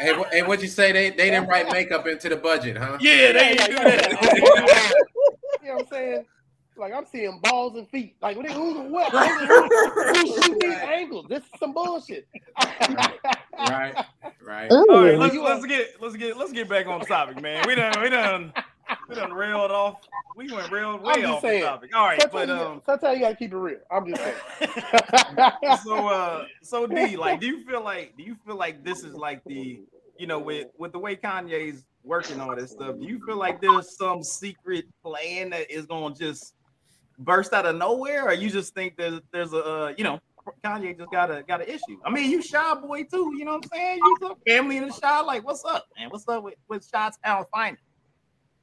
Hey, 0.00 0.12
wh- 0.14 0.28
hey, 0.30 0.42
what'd 0.42 0.62
you 0.62 0.68
say? 0.68 0.92
They 0.92 1.10
they 1.10 1.30
didn't 1.30 1.48
write 1.48 1.70
makeup 1.70 2.06
into 2.06 2.28
the 2.28 2.36
budget, 2.36 2.76
huh? 2.76 2.98
Yeah, 3.00 3.32
they 3.32 3.38
Yeah, 3.38 3.40
ain't 3.40 3.66
do 3.66 3.74
yeah, 3.74 3.84
that. 3.84 4.10
You 5.62 5.68
know 5.68 5.74
what 5.74 5.80
I'm 5.80 5.86
saying? 5.88 6.24
Like 6.78 6.92
I'm 6.92 7.06
seeing 7.06 7.40
balls 7.42 7.76
and 7.76 7.88
feet. 7.88 8.16
Like 8.20 8.36
what? 8.36 8.50
Who's 8.50 8.90
what? 8.90 9.12
Who 10.16 10.42
shoot 10.42 10.60
these 10.60 10.74
angles? 10.74 11.26
This 11.28 11.42
is 11.42 11.50
some 11.58 11.72
bullshit. 11.72 12.28
Right, 13.58 13.94
right. 14.42 14.70
Ooh. 14.70 14.86
All 14.90 15.04
right, 15.04 15.18
let's, 15.18 15.34
let's 15.34 15.66
get 15.66 16.00
let's 16.00 16.16
get 16.16 16.36
let's 16.36 16.52
get 16.52 16.68
back 16.68 16.86
on 16.86 17.00
topic, 17.00 17.40
man. 17.40 17.64
We 17.66 17.74
done 17.74 17.94
we 18.02 18.10
done 18.10 18.52
we 19.08 19.14
done 19.14 19.32
railed 19.32 19.70
off. 19.70 20.00
We 20.36 20.52
went 20.52 20.70
real 20.70 20.98
way 20.98 21.24
off 21.24 21.40
saying. 21.40 21.60
the 21.60 21.66
topic. 21.66 21.96
All 21.96 22.06
right, 22.06 22.20
sometimes, 22.20 22.48
but 22.48 22.54
you, 22.54 22.66
um, 22.66 22.82
sometimes 22.84 23.18
you 23.18 23.24
gotta 23.24 23.36
keep 23.36 23.52
it 23.52 23.56
real. 23.56 23.78
I'm 23.90 24.06
just 24.06 24.22
saying. 24.22 25.78
so 25.84 26.08
uh, 26.08 26.44
so 26.62 26.86
D, 26.86 27.16
like, 27.16 27.40
do 27.40 27.46
you 27.46 27.64
feel 27.64 27.82
like 27.82 28.14
do 28.16 28.22
you 28.22 28.36
feel 28.44 28.56
like 28.56 28.84
this 28.84 29.02
is 29.02 29.14
like 29.14 29.42
the 29.44 29.80
you 30.18 30.26
know 30.26 30.38
with 30.38 30.68
with 30.76 30.92
the 30.92 30.98
way 30.98 31.16
Kanye's 31.16 31.84
working 32.04 32.40
all 32.40 32.54
this 32.54 32.72
stuff? 32.72 32.96
Do 33.00 33.06
you 33.06 33.24
feel 33.24 33.36
like 33.36 33.60
there's 33.60 33.96
some 33.96 34.22
secret 34.22 34.84
plan 35.02 35.50
that 35.50 35.70
is 35.70 35.86
gonna 35.86 36.14
just 36.14 36.55
burst 37.18 37.52
out 37.52 37.66
of 37.66 37.76
nowhere, 37.76 38.26
or 38.26 38.32
you 38.32 38.50
just 38.50 38.74
think 38.74 38.96
there's 38.96 39.20
there's 39.32 39.52
a 39.52 39.64
uh, 39.64 39.94
you 39.96 40.04
know 40.04 40.20
Kanye 40.64 40.96
just 40.96 41.10
got 41.10 41.30
a 41.30 41.42
got 41.42 41.60
an 41.60 41.68
issue? 41.68 41.98
I 42.04 42.10
mean, 42.10 42.30
you 42.30 42.42
shy 42.42 42.74
boy 42.74 43.04
too. 43.04 43.32
You 43.36 43.44
know 43.44 43.52
what 43.56 43.64
I'm 43.64 43.70
saying? 43.78 43.98
You 43.98 44.16
some 44.20 44.34
family 44.46 44.76
in 44.76 44.86
the 44.86 44.92
Chi. 44.92 45.20
Like, 45.22 45.44
what's 45.44 45.64
up, 45.64 45.84
man? 45.98 46.08
What's 46.10 46.28
up 46.28 46.44
with 46.44 46.54
with 46.68 46.86
Shy 46.86 47.10
Town 47.24 47.44
Finance? 47.52 47.80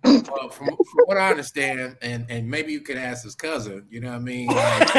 Well, 0.06 0.50
from, 0.50 0.68
from 0.68 1.06
what 1.06 1.18
I 1.18 1.30
understand, 1.32 1.98
and 2.02 2.26
and 2.30 2.50
maybe 2.50 2.72
you 2.74 2.82
could 2.82 2.98
ask 2.98 3.24
his 3.24 3.36
cousin. 3.36 3.86
You 3.90 4.02
know 4.02 4.10
what 4.10 4.18
I 4.18 4.20
mean? 4.20 4.48
Like, 4.54 4.90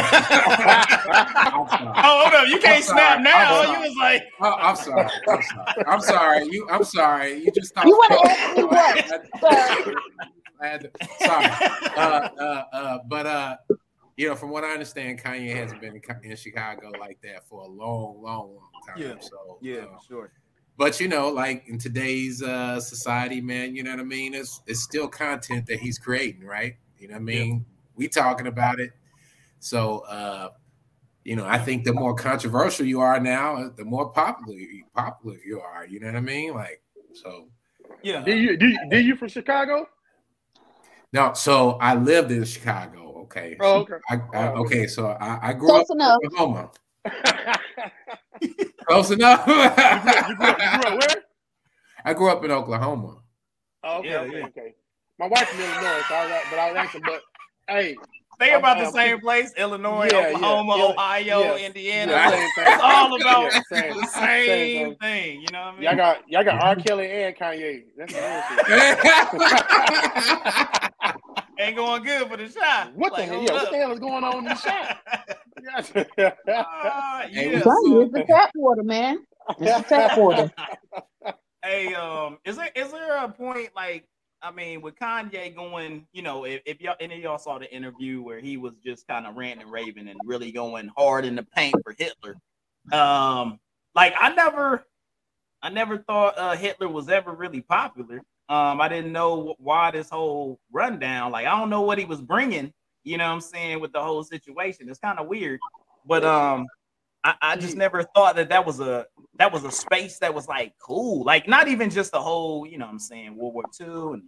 Oh, 1.57 1.67
hold 1.97 2.35
up. 2.35 2.49
You 2.49 2.59
can't 2.59 2.77
I'm 2.77 2.83
snap 2.83 3.19
sorry. 3.19 3.23
now. 3.23 3.61
I'm 3.61 3.67
You 3.67 3.73
sorry. 3.75 3.89
was 3.89 3.97
like, 3.99 4.23
Oh, 4.41 4.57
I'm 4.61 4.77
sorry. 4.77 5.11
I'm 5.29 5.43
sorry. 5.43 5.85
I'm 5.87 6.01
sorry. 6.01 6.47
You. 6.51 6.67
I'm 6.71 6.85
sorry. 6.85 7.35
You 7.39 7.53
just. 7.53 7.73
You 7.85 7.99
wanna 7.99 8.21
ask 8.25 8.57
me 8.57 8.65
what? 8.65 9.95
Sir? 10.65 10.67
I 10.67 10.71
had 10.71 10.81
to, 10.83 10.91
sorry. 11.25 11.47
Uh, 11.97 12.29
uh, 12.39 12.65
uh, 12.73 12.99
but 13.07 13.27
uh, 13.27 13.57
you 14.17 14.29
know, 14.29 14.35
from 14.35 14.51
what 14.51 14.65
I 14.65 14.73
understand, 14.73 15.21
Kanye 15.23 15.55
hasn't 15.55 15.81
been 15.81 15.97
in, 15.97 16.31
in 16.31 16.37
Chicago 16.37 16.93
like 17.01 17.19
that 17.23 17.47
for 17.49 17.63
a 17.63 17.67
long, 17.67 18.23
long, 18.23 18.55
long 18.55 18.71
time. 18.87 18.97
Yeah. 18.99 19.15
So 19.21 19.59
yeah, 19.61 19.79
uh, 19.79 19.99
sure. 20.07 20.33
but 20.77 21.01
you 21.01 21.09
know, 21.09 21.29
like 21.31 21.65
in 21.67 21.79
today's 21.79 22.43
uh, 22.43 22.81
society, 22.81 23.41
man, 23.41 23.75
you 23.75 23.83
know 23.83 23.91
what 23.91 24.01
I 24.01 24.05
mean? 24.05 24.35
It's 24.35 24.61
it's 24.67 24.83
still 24.83 25.09
content 25.09 25.67
that 25.67 25.81
he's 25.81 25.99
creating, 25.99 26.45
right? 26.45 26.77
You 26.99 27.09
know 27.09 27.15
what 27.15 27.21
I 27.21 27.25
mean? 27.25 27.67
We 27.97 28.09
talking 28.09 28.47
about 28.47 28.81
it. 28.81 28.93
So 29.59 30.01
uh, 30.01 30.51
you 31.25 31.37
know, 31.37 31.47
I 31.47 31.59
think 31.59 31.85
the 31.85 31.93
more 31.93 32.15
controversial 32.15 32.87
you 32.87 33.01
are 33.01 33.19
now, 33.19 33.71
the 33.75 33.85
more 33.85 34.11
popular 34.11 34.59
you 34.59 34.85
popular 34.95 35.39
you 35.45 35.61
are. 35.61 35.87
You 35.87 36.01
know 36.01 36.07
what 36.07 36.17
I 36.17 36.21
mean? 36.21 36.55
Like 36.55 36.83
so. 37.13 37.49
Yeah. 38.03 38.23
Did 38.23 38.39
you 38.39 38.57
do 38.57 38.69
you, 38.69 38.79
do 38.91 38.99
you 38.99 39.17
from 39.17 39.29
Chicago? 39.29 39.89
No, 41.15 41.33
so 41.33 41.79
I 41.81 41.95
lived 41.95 42.33
in 42.33 42.45
Chicago. 42.45 43.21
Okay. 43.23 43.57
Oh, 43.61 43.81
okay. 43.83 43.95
I, 44.11 44.21
I, 44.35 44.49
okay, 44.55 44.87
so 44.89 45.07
I, 45.07 45.39
I 45.51 45.53
grew 45.53 45.69
Close 45.69 45.89
up 45.89 45.95
enough. 45.95 46.19
in 46.23 46.27
Oklahoma. 46.27 46.71
Close 48.89 49.11
enough. 49.13 49.47
You 49.47 49.55
grew, 49.55 49.63
you, 49.63 50.37
grew 50.37 50.47
up, 50.47 50.59
you 50.59 50.81
grew 50.81 50.91
up 50.93 50.99
where? 50.99 51.23
I 52.05 52.15
grew 52.15 52.29
up 52.31 52.45
in 52.45 52.51
Oklahoma. 52.51 53.19
Oh, 53.85 53.99
okay, 53.99 54.11
Yeah, 54.11 54.21
okay, 54.23 54.39
yeah. 54.41 54.47
okay. 54.47 54.75
My 55.19 55.27
wife's 55.29 55.51
from 55.53 55.61
Illinois, 55.61 56.03
so 56.09 56.15
I 56.15 56.27
was, 56.27 56.43
but 56.51 56.59
I 56.59 56.69
was 56.73 56.77
asking, 56.79 57.03
but 57.07 57.23
hey, 57.69 57.97
Think 58.41 58.57
about 58.59 58.79
the 58.79 58.87
Um, 58.87 58.93
same 58.93 59.21
place: 59.21 59.53
Illinois, 59.57 60.09
yeah, 60.11 60.21
yeah, 60.31 60.35
Oklahoma, 60.35 60.77
yeah, 60.77 60.85
Ohio, 60.87 61.41
yeah, 61.57 61.67
Indiana. 61.67 62.11
yeah, 62.13 62.31
same 62.31 62.41
thing. 62.51 62.65
it's 62.67 62.83
all 62.83 63.15
about 63.15 63.43
Yeah, 63.45 63.63
same- 63.71 63.95
the 63.97 64.07
same 64.09 64.47
same 64.47 64.87
thing. 64.89 64.97
thing. 65.01 65.41
You 65.41 65.47
know 65.53 65.61
what 65.61 65.69
I 65.69 65.73
mean? 65.75 65.83
y'all 65.85 65.95
got 65.97 66.29
y'all 66.29 66.43
got 66.45 66.61
R. 66.61 66.75
Kelly 66.75 67.07
and 67.13 67.37
Kanye. 67.37 67.85
That's 67.97 68.13
the 68.13 68.19
bullshit. 69.39 70.81
Ain't 71.75 71.85
going 71.85 72.03
good 72.05 72.29
for 72.29 72.37
the 72.37 72.49
shot. 72.49 72.95
What 72.95 73.17
the 73.17 73.25
hell? 73.25 73.43
Yeah, 73.43 73.53
what 73.53 73.71
the 73.73 73.77
hell 73.77 73.93
is 73.93 73.99
going 73.99 74.23
on 74.23 74.39
in 74.39 74.45
the 74.45 74.55
shot? 74.55 74.99
Hey, 75.93 76.07
yeah, 76.17 76.35
I'm 76.47 77.63
telling 77.63 77.63
you, 77.63 77.63
so- 77.63 78.01
it's 78.03 78.13
the 78.13 78.23
tap 78.29 78.51
water, 78.55 78.85
man. 78.85 79.25
It's 79.59 79.89
the 79.89 79.89
tap 79.89 80.17
water. 80.19 80.53
hey, 81.65 81.93
um, 81.95 82.39
is 82.45 82.57
there 82.57 82.71
is 82.77 82.93
there 82.93 83.25
a 83.25 83.29
point 83.29 83.71
like 83.75 84.07
I 84.41 84.53
mean, 84.53 84.83
with 84.83 84.95
Kanye 84.97 85.53
going, 85.53 86.07
you 86.13 86.23
know, 86.23 86.45
if, 86.45 86.61
if 86.65 86.81
y'all 86.81 86.95
any 87.01 87.17
of 87.17 87.21
y'all 87.21 87.39
saw 87.39 87.59
the 87.59 87.75
interview 87.75 88.23
where 88.23 88.39
he 88.39 88.57
was 88.57 88.75
just 88.85 89.09
kind 89.09 89.27
of 89.27 89.35
ranting 89.37 89.63
and 89.63 89.73
raving 89.73 90.07
and 90.07 90.21
really 90.25 90.53
going 90.53 90.91
hard 90.97 91.25
in 91.25 91.35
the 91.35 91.43
paint 91.57 91.75
for 91.83 91.95
Hitler, 91.99 92.37
um, 92.93 93.59
like 93.97 94.15
I 94.21 94.33
never, 94.33 94.85
I 95.61 95.71
never 95.71 95.99
thought 95.99 96.39
uh, 96.39 96.55
Hitler 96.55 96.89
was 96.89 97.09
ever 97.09 97.33
really 97.33 97.63
popular. 97.63 98.23
Um, 98.49 98.81
I 98.81 98.89
didn't 98.89 99.13
know 99.13 99.55
why 99.59 99.91
this 99.91 100.11
whole 100.11 100.61
rundown. 100.71 101.33
Like 101.33 101.47
I 101.47 101.59
don't 101.59 101.71
know 101.71 101.83
what 101.83 101.99
he 101.99 102.05
was 102.05 102.21
bringing. 102.21 102.73
You 103.03 103.19
know 103.19 103.27
what 103.27 103.35
I'm 103.35 103.41
saying 103.41 103.81
with 103.81 103.93
the 103.93 104.03
whole 104.03 104.23
situation. 104.25 104.89
It's 104.89 104.99
kind 104.99 105.19
of 105.19 105.27
weird, 105.27 105.61
but 106.07 106.25
um, 106.25 106.67
I, 107.23 107.35
I 107.41 107.57
just 107.57 107.77
never 107.77 108.03
thought 108.03 108.37
that 108.37 108.51
that 108.51 108.67
was 108.67 108.81
a 108.81 109.07
that 109.39 109.53
was 109.53 109.65
a 109.65 109.71
space 109.71 110.19
that 110.19 110.35
was 110.35 110.47
like 110.49 110.75
cool. 110.79 111.25
Like 111.25 111.49
not 111.49 111.69
even 111.69 111.91
just 111.91 112.13
the 112.13 112.21
whole. 112.21 112.67
You 112.67 112.79
know 112.79 112.87
what 112.87 112.93
I'm 112.93 112.99
saying 112.99 113.37
World 113.37 113.55
War 113.55 113.65
II 113.81 113.87
and 114.15 114.23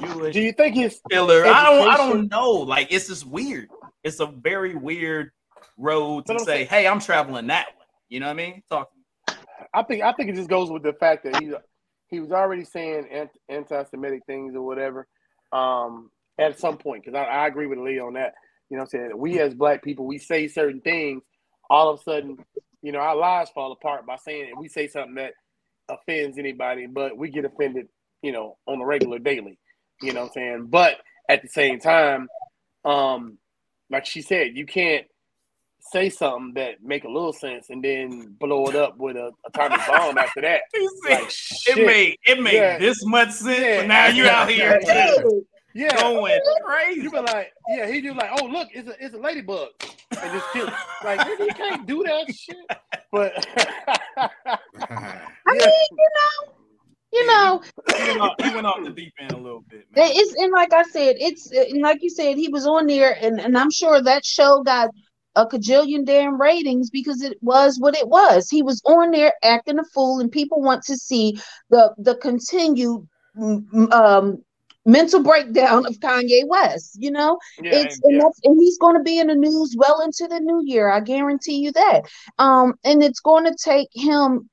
Jewish 0.00 0.34
Do 0.34 0.40
you 0.40 0.52
think 0.52 0.74
his 0.76 1.00
Hitler. 1.10 1.44
I 1.46 1.64
don't. 1.64 1.88
I 1.88 1.96
don't 1.96 2.30
know. 2.30 2.50
Like 2.50 2.88
it's 2.90 3.08
just 3.08 3.26
weird. 3.26 3.68
It's 4.04 4.20
a 4.20 4.26
very 4.26 4.74
weird 4.74 5.30
road 5.76 6.26
to 6.26 6.38
say, 6.40 6.44
saying- 6.44 6.66
"Hey, 6.68 6.86
I'm 6.86 7.00
traveling 7.00 7.46
that 7.48 7.66
way." 7.68 7.84
You 8.08 8.20
know 8.20 8.26
what 8.26 8.32
I 8.32 8.36
mean? 8.36 8.62
Talk 8.70 8.90
to 8.90 8.96
me. 8.96 9.36
I 9.74 9.82
think 9.82 10.02
I 10.02 10.12
think 10.12 10.30
it 10.30 10.34
just 10.36 10.48
goes 10.50 10.70
with 10.70 10.82
the 10.82 10.92
fact 10.94 11.24
that 11.24 11.40
he 11.40 11.52
he 12.12 12.20
was 12.20 12.30
already 12.30 12.64
saying 12.64 13.28
anti-Semitic 13.48 14.22
things 14.26 14.54
or 14.54 14.62
whatever 14.62 15.08
um, 15.50 16.10
at 16.38 16.60
some 16.60 16.76
point. 16.76 17.04
Because 17.04 17.18
I, 17.18 17.24
I 17.24 17.46
agree 17.48 17.66
with 17.66 17.78
Lee 17.78 17.98
on 17.98 18.12
that. 18.12 18.34
You 18.70 18.76
know, 18.76 18.82
I'm 18.82 18.88
saying 18.88 19.10
we 19.16 19.40
as 19.40 19.54
black 19.54 19.82
people 19.82 20.06
we 20.06 20.18
say 20.18 20.46
certain 20.46 20.82
things, 20.82 21.22
all 21.70 21.88
of 21.88 22.00
a 22.00 22.02
sudden, 22.02 22.36
you 22.82 22.92
know, 22.92 22.98
our 22.98 23.16
lives 23.16 23.50
fall 23.50 23.72
apart 23.72 24.06
by 24.06 24.16
saying 24.16 24.50
it. 24.50 24.58
We 24.58 24.68
say 24.68 24.88
something 24.88 25.14
that 25.14 25.32
offends 25.88 26.38
anybody, 26.38 26.86
but 26.86 27.16
we 27.16 27.30
get 27.30 27.46
offended, 27.46 27.88
you 28.22 28.32
know, 28.32 28.58
on 28.66 28.80
a 28.80 28.84
regular 28.84 29.18
daily. 29.18 29.58
You 30.02 30.12
know 30.12 30.20
what 30.20 30.26
I'm 30.26 30.32
saying? 30.34 30.66
But 30.68 30.96
at 31.30 31.40
the 31.42 31.48
same 31.48 31.80
time, 31.80 32.28
um, 32.84 33.38
like 33.90 34.04
she 34.04 34.20
said, 34.20 34.56
you 34.56 34.66
can't 34.66 35.06
say 35.90 36.08
something 36.08 36.52
that 36.54 36.82
make 36.82 37.04
a 37.04 37.08
little 37.08 37.32
sense 37.32 37.70
and 37.70 37.82
then 37.84 38.34
blow 38.40 38.66
it 38.66 38.76
up 38.76 38.96
with 38.98 39.16
a 39.16 39.32
atomic 39.46 39.80
bomb 39.86 40.16
after 40.18 40.40
that. 40.42 40.62
Said, 41.06 41.20
Like 41.20 41.30
shit. 41.30 41.78
it 41.78 41.86
made 41.86 42.16
it 42.24 42.40
made 42.40 42.54
Yeah. 42.54 42.78
this 42.78 43.04
much 43.04 43.30
sense, 43.32 43.58
Yeah. 43.60 43.80
but 43.80 43.86
now 43.88 44.06
you 44.08 44.26
out 44.26 44.48
here 44.48 44.80
Yeah. 44.84 45.14
yeah. 45.74 46.00
going 46.00 46.40
crazy. 46.64 47.00
You 47.02 47.10
be 47.10 47.18
like, 47.18 47.52
yeah, 47.68 47.86
he 47.90 48.00
do 48.00 48.14
like, 48.14 48.30
oh 48.40 48.46
look, 48.46 48.68
it's 48.72 48.88
a 48.88 49.04
it's 49.04 49.14
a 49.14 49.18
ladybug, 49.18 49.68
and 49.82 50.32
just 50.32 50.52
kill 50.52 50.68
it. 50.68 50.74
Like 51.04 51.20
nigga, 51.20 51.46
you 51.46 51.54
can't 51.54 51.86
do 51.86 52.04
that 52.04 52.32
shit. 52.34 52.56
But 53.10 53.46
I 54.16 55.52
mean, 55.52 55.60
you 55.90 56.08
know, 56.16 56.52
you 57.12 57.26
know, 57.26 57.62
he, 57.98 58.08
went 58.08 58.20
off, 58.20 58.34
he 58.42 58.54
went 58.54 58.66
off 58.66 58.84
the 58.84 58.90
deep 58.90 59.12
end 59.18 59.32
a 59.32 59.36
little 59.36 59.64
bit. 59.68 59.86
Man. 59.94 60.10
it's 60.14 60.34
and 60.40 60.52
like 60.52 60.72
I 60.72 60.82
said, 60.84 61.16
it's 61.18 61.50
and 61.50 61.82
like 61.82 62.02
you 62.02 62.08
said, 62.10 62.36
he 62.38 62.48
was 62.48 62.66
on 62.66 62.86
there, 62.86 63.16
and 63.20 63.40
and 63.40 63.56
I'm 63.58 63.70
sure 63.70 64.00
that 64.02 64.24
show 64.24 64.62
got 64.62 64.90
a 65.34 65.46
cajillion 65.46 66.04
damn 66.04 66.40
ratings 66.40 66.90
because 66.90 67.22
it 67.22 67.38
was 67.42 67.78
what 67.78 67.96
it 67.96 68.08
was. 68.08 68.48
He 68.50 68.62
was 68.62 68.82
on 68.84 69.10
there 69.10 69.32
acting 69.42 69.78
a 69.78 69.84
fool, 69.84 70.20
and 70.20 70.30
people 70.30 70.60
want 70.60 70.82
to 70.84 70.96
see 70.96 71.38
the 71.70 71.94
the 71.98 72.16
continued 72.16 73.06
um 73.92 74.42
mental 74.84 75.22
breakdown 75.22 75.86
of 75.86 75.98
Kanye 76.00 76.46
West. 76.46 76.96
You 76.98 77.10
know, 77.10 77.38
yeah, 77.62 77.76
it's 77.76 78.00
and, 78.02 78.16
yeah. 78.16 78.28
and 78.44 78.60
he's 78.60 78.78
going 78.78 78.96
to 78.96 79.02
be 79.02 79.18
in 79.18 79.28
the 79.28 79.34
news 79.34 79.74
well 79.76 80.00
into 80.02 80.26
the 80.28 80.40
new 80.40 80.62
year. 80.64 80.90
I 80.90 81.00
guarantee 81.00 81.56
you 81.56 81.72
that. 81.72 82.02
Um, 82.38 82.74
and 82.84 83.02
it's 83.02 83.20
going 83.20 83.44
to 83.44 83.56
take 83.62 83.88
him 83.92 84.48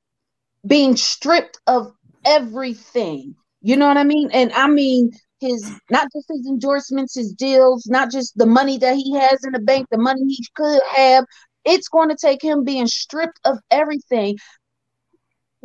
being 0.65 0.95
stripped 0.95 1.59
of 1.67 1.93
everything. 2.25 3.35
You 3.61 3.75
know 3.75 3.87
what 3.87 3.97
I 3.97 4.03
mean? 4.03 4.29
And 4.31 4.51
I 4.53 4.67
mean 4.67 5.11
his 5.39 5.71
not 5.89 6.07
just 6.13 6.27
his 6.29 6.45
endorsements, 6.47 7.15
his 7.15 7.33
deals, 7.33 7.85
not 7.87 8.11
just 8.11 8.37
the 8.37 8.45
money 8.45 8.77
that 8.77 8.95
he 8.95 9.13
has 9.17 9.43
in 9.45 9.51
the 9.53 9.59
bank, 9.59 9.87
the 9.91 9.97
money 9.97 10.21
he 10.27 10.45
could 10.55 10.81
have. 10.95 11.25
It's 11.65 11.89
going 11.89 12.09
to 12.09 12.15
take 12.15 12.41
him 12.41 12.63
being 12.63 12.87
stripped 12.87 13.39
of 13.45 13.57
everything 13.71 14.37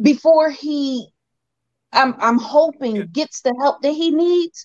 before 0.03 0.51
he 0.51 1.09
I'm 1.93 2.15
I'm 2.19 2.39
hoping 2.39 3.09
gets 3.13 3.41
the 3.43 3.55
help 3.61 3.83
that 3.83 3.93
he 3.93 4.11
needs. 4.11 4.65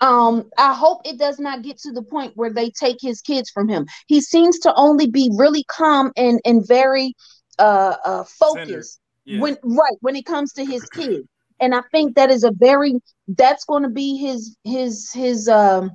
Um, 0.00 0.50
I 0.58 0.74
hope 0.74 1.02
it 1.04 1.18
does 1.18 1.38
not 1.38 1.62
get 1.62 1.78
to 1.78 1.92
the 1.92 2.02
point 2.02 2.32
where 2.34 2.52
they 2.52 2.70
take 2.70 2.96
his 3.00 3.20
kids 3.20 3.50
from 3.50 3.68
him. 3.68 3.86
He 4.06 4.20
seems 4.20 4.58
to 4.60 4.74
only 4.74 5.08
be 5.08 5.30
really 5.36 5.64
calm 5.64 6.12
and 6.16 6.40
and 6.44 6.66
very 6.66 7.14
uh 7.58 7.96
uh 8.04 8.24
focused 8.24 9.00
Yeah. 9.24 9.40
when 9.40 9.56
right 9.62 9.96
when 10.00 10.16
it 10.16 10.26
comes 10.26 10.52
to 10.54 10.64
his 10.64 10.82
kids. 10.90 11.26
And 11.64 11.74
I 11.74 11.80
think 11.90 12.16
that 12.16 12.30
is 12.30 12.44
a 12.44 12.50
very 12.52 12.94
that's 13.26 13.64
going 13.64 13.84
to 13.84 13.88
be 13.88 14.18
his 14.18 14.56
his 14.64 15.10
his 15.12 15.48
um 15.48 15.92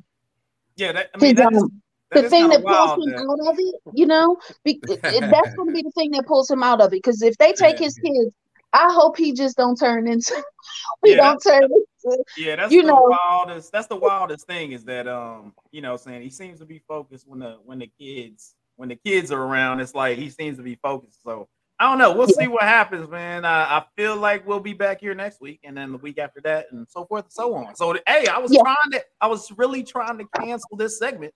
yeah, 0.75 0.93
that, 0.93 1.09
I 1.13 1.17
mean, 1.19 1.35
his, 1.35 1.43
that 1.45 1.53
is, 1.53 1.61
um, 1.61 1.81
that 2.11 2.23
the 2.23 2.29
thing 2.29 2.49
that 2.49 2.63
pulls 2.65 3.05
him 3.05 3.11
that- 3.11 3.19
out 3.21 3.51
of 3.53 3.59
it, 3.59 3.75
you 3.93 4.07
know, 4.07 4.37
Be- 4.63 4.79
that's 4.87 5.53
going 5.55 5.67
to 5.67 5.73
be 5.73 5.83
the 5.83 5.91
thing 5.95 6.11
that 6.11 6.25
pulls 6.25 6.49
him 6.49 6.63
out 6.63 6.81
of 6.81 6.87
it. 6.87 6.97
Because 7.03 7.21
if 7.21 7.37
they 7.37 7.51
take 7.53 7.79
Yeah. 7.79 7.85
his 7.85 7.95
kids, 8.03 8.31
I 8.73 8.87
hope 8.91 9.15
he 9.17 9.33
just 9.33 9.57
don't 9.57 9.75
turn 9.77 10.07
into 10.07 10.33
he 11.05 11.11
Yeah, 11.11 11.17
don't 11.17 11.39
turn 11.45 11.63
into 11.63 12.23
Yeah, 12.37 12.55
that's 12.55 12.71
You 12.73 12.81
the 12.81 12.87
know- 12.87 13.15
wildest. 13.29 13.71
That's 13.71 13.87
the 13.87 13.95
wildest 13.97 14.47
thing 14.47 14.71
is 14.71 14.85
that 14.85 15.07
um, 15.07 15.53
you 15.71 15.81
know, 15.81 15.97
saying 15.97 16.23
he 16.23 16.29
seems 16.31 16.59
to 16.59 16.65
be 16.65 16.81
focused 16.87 17.27
when 17.27 17.39
the 17.39 17.57
when 17.63 17.77
the 17.79 17.91
kids 17.99 18.55
when 18.77 18.89
the 18.89 18.95
kids 18.95 19.31
are 19.31 19.43
around. 19.43 19.81
It's 19.81 19.93
like 19.93 20.17
he 20.17 20.29
seems 20.31 20.57
to 20.57 20.63
be 20.63 20.75
focused. 20.81 21.21
So 21.23 21.47
I 21.79 21.85
don't 21.87 21.97
know. 21.97 22.13
We'll 22.13 22.27
see 22.27 22.47
what 22.47 22.63
happens, 22.63 23.09
man. 23.09 23.45
I, 23.45 23.77
I 23.77 23.85
feel 23.95 24.17
like 24.17 24.45
we'll 24.45 24.59
be 24.59 24.73
back 24.73 24.99
here 24.99 25.15
next 25.15 25.39
week, 25.39 25.61
and 25.63 25.77
then 25.77 25.93
the 25.93 25.97
week 25.97 26.17
after 26.17 26.41
that, 26.41 26.67
and 26.71 26.85
so 26.89 27.05
forth 27.05 27.23
and 27.25 27.31
so 27.31 27.55
on. 27.55 27.73
So 27.75 27.93
hey, 28.05 28.27
I 28.27 28.37
was 28.37 28.51
Yeah. 28.51 28.61
trying 28.63 28.91
to, 28.91 29.01
I 29.21 29.27
was 29.27 29.49
really 29.53 29.83
trying 29.83 30.17
to 30.17 30.25
cancel 30.37 30.75
this 30.75 30.99
segment, 30.99 31.33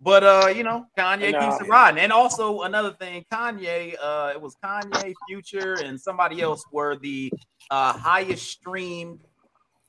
but 0.00 0.22
uh, 0.22 0.52
you 0.54 0.64
know, 0.64 0.84
Kanye 0.98 1.32
No. 1.32 1.40
keeps 1.40 1.60
it 1.62 1.68
riding. 1.70 1.98
And 2.00 2.12
also 2.12 2.62
another 2.62 2.92
thing, 2.92 3.24
Kanye, 3.32 3.96
uh, 3.98 4.32
it 4.34 4.40
was 4.40 4.54
Kanye, 4.62 5.14
Future, 5.26 5.78
and 5.78 5.98
somebody 5.98 6.42
else 6.42 6.62
were 6.70 6.96
the 6.96 7.32
uh 7.70 7.94
highest 7.94 8.46
streamed 8.48 9.20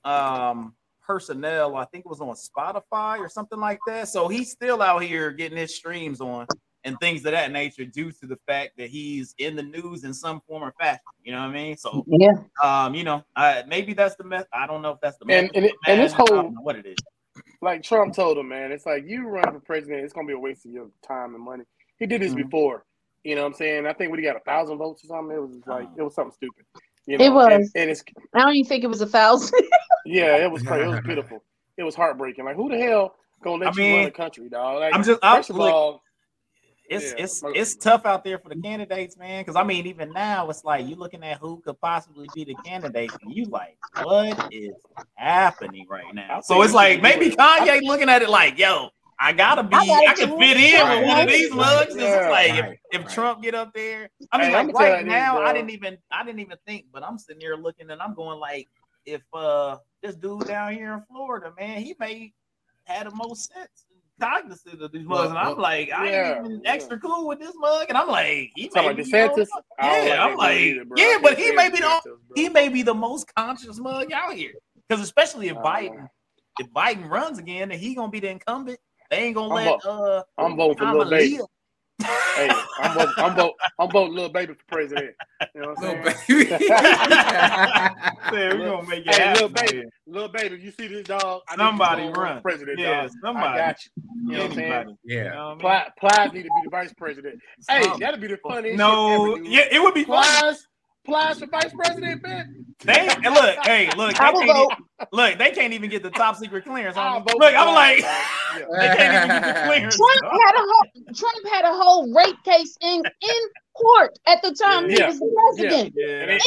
um 0.06 0.74
personnel. 1.06 1.76
I 1.76 1.86
think 1.86 2.06
it 2.06 2.10
was 2.10 2.22
on 2.22 2.34
Spotify 2.36 3.20
or 3.20 3.28
something 3.30 3.60
like 3.60 3.80
that. 3.88 4.08
So 4.08 4.30
he's 4.30 4.52
still 4.52 4.82
out 4.82 5.04
here 5.04 5.32
getting 5.32 5.58
his 5.58 5.76
streams 5.76 6.22
on 6.22 6.48
and 6.84 6.98
things 7.00 7.26
of 7.26 7.32
that 7.32 7.52
nature 7.52 7.86
due 7.86 8.12
to 8.12 8.28
the 8.28 8.38
fact 8.48 8.72
that 8.78 8.90
he's 8.90 9.34
in 9.40 9.56
the 9.56 9.64
news 9.64 10.04
in 10.04 10.14
some 10.14 10.42
form 10.48 10.64
or 10.64 10.74
fashion. 10.80 11.00
You 11.24 11.34
know 11.34 11.40
what 11.40 11.50
I 11.50 11.54
mean? 11.54 11.78
So 11.78 12.06
yeah. 12.08 12.34
um, 12.64 12.96
you 12.96 13.04
know, 13.04 13.24
uh, 13.36 13.64
maybe 13.68 13.94
that's 13.94 14.16
the 14.16 14.24
mess. 14.24 14.46
I 14.54 14.68
don't 14.68 14.82
know 14.82 14.92
if 14.92 15.00
that's 15.02 15.18
the 15.18 15.26
And- 15.30 15.48
method 15.48 15.56
and 15.56 15.66
it- 15.66 15.76
and 15.88 16.00
this 16.02 16.12
madness. 16.12 16.14
I 16.14 16.18
whole- 16.18 16.44
don't 16.44 16.54
know 16.56 16.62
what 16.62 16.76
it 16.76 16.86
is. 16.86 16.98
like 17.62 17.84
Trump 17.84 18.14
told 18.16 18.38
him, 18.38 18.48
man, 18.50 18.72
it's 18.72 18.86
like 18.86 19.04
you 19.06 19.28
run 19.28 19.52
for 19.52 19.60
president, 19.60 20.04
it's 20.04 20.14
gonna 20.14 20.28
be 20.28 20.34
a 20.34 20.40
waste 20.40 20.66
of 20.66 20.72
your 20.72 20.90
time 21.08 21.36
and 21.36 21.44
money. 21.44 21.64
He 22.00 22.06
did 22.06 22.22
this 22.22 22.34
Mhm. 22.34 22.44
before. 22.50 22.86
You 23.24 23.36
know 23.36 23.42
what 23.42 23.48
I'm 23.48 23.54
saying? 23.56 23.86
I 23.88 23.94
think 23.94 24.12
when 24.12 24.20
he 24.20 24.26
got 24.26 24.36
a 24.38 24.40
thousand 24.42 24.78
votes 24.78 25.04
or 25.04 25.08
something, 25.08 25.36
it 25.36 25.40
was 25.42 25.58
like 25.68 25.88
Oh. 25.92 25.96
it 25.98 26.04
was 26.04 26.16
something 26.16 26.32
stupid. 26.34 26.66
You 27.06 27.18
It 27.20 27.30
was. 27.30 27.52
and, 27.52 27.70
and 27.76 27.90
it's 27.90 28.04
I 28.34 28.40
don't 28.40 28.56
even 28.56 28.68
think 28.70 28.84
it 28.84 28.88
was 28.88 29.02
a 29.02 29.08
thousand. 29.08 29.60
yeah, 30.06 30.38
it 30.38 30.52
was 30.52 30.62
crazy. 30.64 30.84
It 30.86 30.88
was 30.88 31.00
pitiful. 31.02 31.44
It 31.78 31.84
was 31.84 31.96
heartbreaking. 31.96 32.46
Like 32.46 32.56
who 32.56 32.70
the 32.70 32.78
hell 32.78 33.16
gonna 33.44 33.66
let 33.66 33.78
I 33.78 33.82
you 33.82 33.96
run 33.98 34.06
the 34.06 34.12
country, 34.12 34.50
dog? 34.50 34.80
Like 34.80 34.94
I'm 34.96 35.04
just- 35.04 35.24
I'm- 35.24 35.38
first 35.38 35.50
of 35.52 35.58
look, 35.58 35.74
all, 35.74 36.04
It's 36.90 37.12
Yeah. 37.12 37.24
it's 37.24 37.44
it's 37.54 37.76
tough 37.76 38.06
out 38.06 38.24
there 38.24 38.40
for 38.40 38.50
the 38.50 38.56
candidates, 38.62 39.18
man. 39.18 39.42
Because 39.42 39.56
I 39.56 39.64
mean, 39.64 39.86
even 39.88 40.14
now, 40.14 40.50
it's 40.50 40.64
like 40.64 40.88
you're 40.88 40.98
looking 40.98 41.24
at 41.24 41.40
who 41.40 41.62
could 41.62 41.80
possibly 41.82 42.30
be 42.34 42.46
the 42.46 42.56
candidate, 42.56 43.12
and 43.22 43.32
you 43.32 43.46
like, 43.46 43.78
what 43.94 44.40
is 44.52 44.74
happening 45.16 45.86
right 45.90 46.14
now? 46.14 46.42
So 46.42 46.62
it's 46.62 46.74
like 46.74 47.02
maybe 47.02 47.26
do 47.26 47.32
it. 47.34 47.38
Kanye 47.38 47.82
looking 47.84 48.10
at 48.10 48.22
it 48.22 48.30
like, 48.30 48.58
yo, 48.58 48.90
I 49.20 49.34
gotta 49.34 49.64
be, 49.64 49.76
I 49.76 49.86
gotta 49.86 50.10
I 50.10 50.14
can 50.14 50.40
fit 50.40 50.58
in 50.58 50.74
Right, 50.80 51.00
with 51.00 51.08
one 51.08 51.22
of 51.24 51.28
these 51.30 51.52
mugs. 51.54 51.96
It's 51.96 52.02
yeah, 52.04 52.30
like 52.30 52.50
if, 52.52 52.62
right, 52.62 52.80
if 52.92 53.02
right. 53.02 53.10
Trump 53.10 53.42
get 53.42 53.56
up 53.56 53.74
there, 53.74 54.10
I 54.32 54.38
mean, 54.38 54.52
Hey, 54.52 54.54
like 54.54 54.74
right 54.74 55.06
now, 55.06 55.40
I 55.42 55.54
didn't 55.54 55.72
even, 55.72 55.98
I 56.12 56.24
didn't 56.24 56.40
even 56.40 56.58
think, 56.66 56.86
but 56.94 57.04
I'm 57.04 57.18
sitting 57.18 57.42
here 57.42 57.56
looking, 57.56 57.90
and 57.90 58.02
I'm 58.02 58.14
going 58.14 58.40
like, 58.40 58.70
if 59.06 59.24
uh 59.34 59.78
this 60.04 60.16
dude 60.16 60.46
down 60.46 60.74
here 60.74 60.94
in 60.94 61.02
Florida, 61.10 61.52
man, 61.58 61.82
he 61.82 61.96
may 62.00 62.34
had 62.84 63.08
the 63.08 63.16
most 63.16 63.52
sense. 63.52 63.87
Cognizant 64.20 64.82
of 64.82 64.92
these 64.92 65.06
mugs, 65.06 65.30
and 65.30 65.38
I'm 65.38 65.48
Well, 65.48 65.58
like, 65.58 65.92
I 65.92 66.10
yeah, 66.12 66.36
ain't 66.36 66.46
even 66.46 66.62
yeah. 66.64 66.72
extra 66.74 67.00
cool 67.00 67.28
with 67.28 67.40
this 67.40 67.54
mug, 67.58 67.86
and 67.90 67.98
I'm 67.98 68.08
like, 68.08 68.52
he 68.56 68.70
Talking 68.70 68.90
may 68.90 68.94
about 68.94 69.06
be 69.06 69.12
DeSantis? 69.12 69.48
I 69.80 70.04
Yeah, 70.04 70.10
that 70.10 70.20
I'm 70.20 70.38
like, 70.38 70.58
either, 70.60 70.86
yeah, 70.96 71.18
but 71.22 71.38
he 71.38 71.52
may 71.52 71.70
be 71.70 71.78
the 71.80 72.02
bro. 72.04 72.18
he 72.36 72.50
may 72.50 72.70
be 72.70 72.82
the 72.84 72.94
most 72.94 73.34
conscious 73.36 73.80
mug 73.80 74.12
out 74.12 74.34
here. 74.34 74.54
Because 74.88 75.04
especially 75.04 75.50
if 75.50 75.58
Uh, 75.58 75.64
Biden, 75.64 76.08
if 76.60 76.68
Biden 76.72 77.10
runs 77.10 77.40
again, 77.40 77.70
then 77.70 77.80
he 77.80 77.96
gonna 77.96 78.12
be 78.12 78.20
the 78.20 78.30
incumbent. 78.30 78.80
They 79.10 79.18
ain't 79.18 79.36
gonna 79.36 79.54
I'm 79.54 79.66
let 79.66 79.86
uh 79.86 80.24
I'm 80.38 80.56
voting 80.56 80.78
for 80.78 80.86
Kamala 80.86 81.06
Lil 81.06 81.10
Baby. 81.10 81.40
Hey, 82.36 82.50
I'm 82.80 82.94
voting, 82.98 83.14
I'm 83.18 83.36
voting, 83.36 83.54
I'm 83.80 83.90
voting 83.92 84.16
Lil 84.16 84.30
Baby 84.30 84.54
for 84.54 84.64
president. 84.68 85.16
You 85.56 85.62
know 85.62 85.70
what 85.70 85.84
I'm 85.84 86.04
Little 86.04 86.14
saying? 86.28 86.48
baby. 86.50 86.66
Yeah, 88.34 88.54
we 88.54 88.60
Look, 88.60 88.68
gonna 88.68 88.88
make 88.90 89.06
it 89.08 89.14
Hey, 89.16 89.22
happen. 89.22 89.40
Lil 89.42 89.50
Baby, 89.50 89.78
man. 89.78 89.90
Lil 90.08 90.28
Baby, 90.30 90.58
you 90.62 90.72
see 90.72 90.88
this 90.88 91.08
dog, 91.08 91.42
I 91.50 91.56
Somebody 91.56 92.04
you 92.04 92.14
to 92.14 92.20
run. 92.20 92.42
president. 92.42 92.80
Yeah, 92.80 93.04
dog. 93.04 93.12
somebody. 93.24 93.48
I 93.48 93.58
got 93.58 93.86
you. 93.86 93.92
You 94.06 94.32
know 94.32 94.38
what 94.44 94.50
I'm 94.52 94.56
saying? 94.56 94.72
Anybody. 94.74 94.98
Yeah. 95.06 95.24
know 95.24 95.30
what 95.30 95.66
I 95.66 95.80
mean? 95.80 95.84
Pli- 96.00 96.10
Plies 96.10 96.34
need 96.34 96.44
to 96.44 96.50
be 96.50 96.62
the 96.66 96.70
vice 96.70 96.94
president. 96.94 97.40
Hey, 97.70 97.84
that'd 98.00 98.20
be 98.22 98.28
the 98.28 98.38
funniest 98.38 98.78
no, 98.78 99.36
shit 99.36 99.38
ever, 99.40 99.50
yeah, 99.50 99.76
it 99.78 99.82
would 99.82 99.94
be 99.94 100.04
fun. 100.04 100.56
Plies, 101.08 101.38
Plies 101.38 101.40
for 101.40 101.48
vice 101.48 101.74
president, 101.74 102.22
man. 102.24 102.66
They 102.84 103.08
and 103.08 103.34
look, 103.34 103.56
hey, 103.66 103.90
look, 103.98 104.12
they 104.12 104.18
can't 104.18 104.44
even, 104.44 104.68
look, 105.12 105.38
they 105.40 105.52
can't 105.52 105.74
even 105.74 105.90
get 105.90 106.04
the 106.04 106.12
top 106.12 106.36
secret 106.36 106.64
clearance. 106.66 106.96
I'll 106.96 107.18
On 107.18 107.24
look, 107.26 107.54
I'm 107.56 107.74
like, 107.74 108.00
Plies, 108.00 108.04
dog. 108.04 108.68
Yeah. 108.72 108.88
they 108.90 108.96
can't 108.96 109.26
even 109.32 109.42
get 109.42 109.56
the 109.56 109.62
clearance. 109.68 109.98
Trump 109.98 110.34
had 110.46 110.56
a 110.56 110.60
whole 110.60 111.14
Trump 111.16 111.48
had 111.52 111.66
a 111.66 111.74
whole 111.74 112.14
rape 112.14 112.36
case 112.46 112.78
in 112.82 112.98
in 113.06 113.42
court 113.76 114.20
at 114.28 114.42
the 114.44 114.52
time 114.54 114.90
he 114.90 115.02
was 115.02 115.18
the 115.20 115.54
president. 115.56 115.94
Yeah, 115.98 116.22
And 116.24 116.32
In 116.32 116.40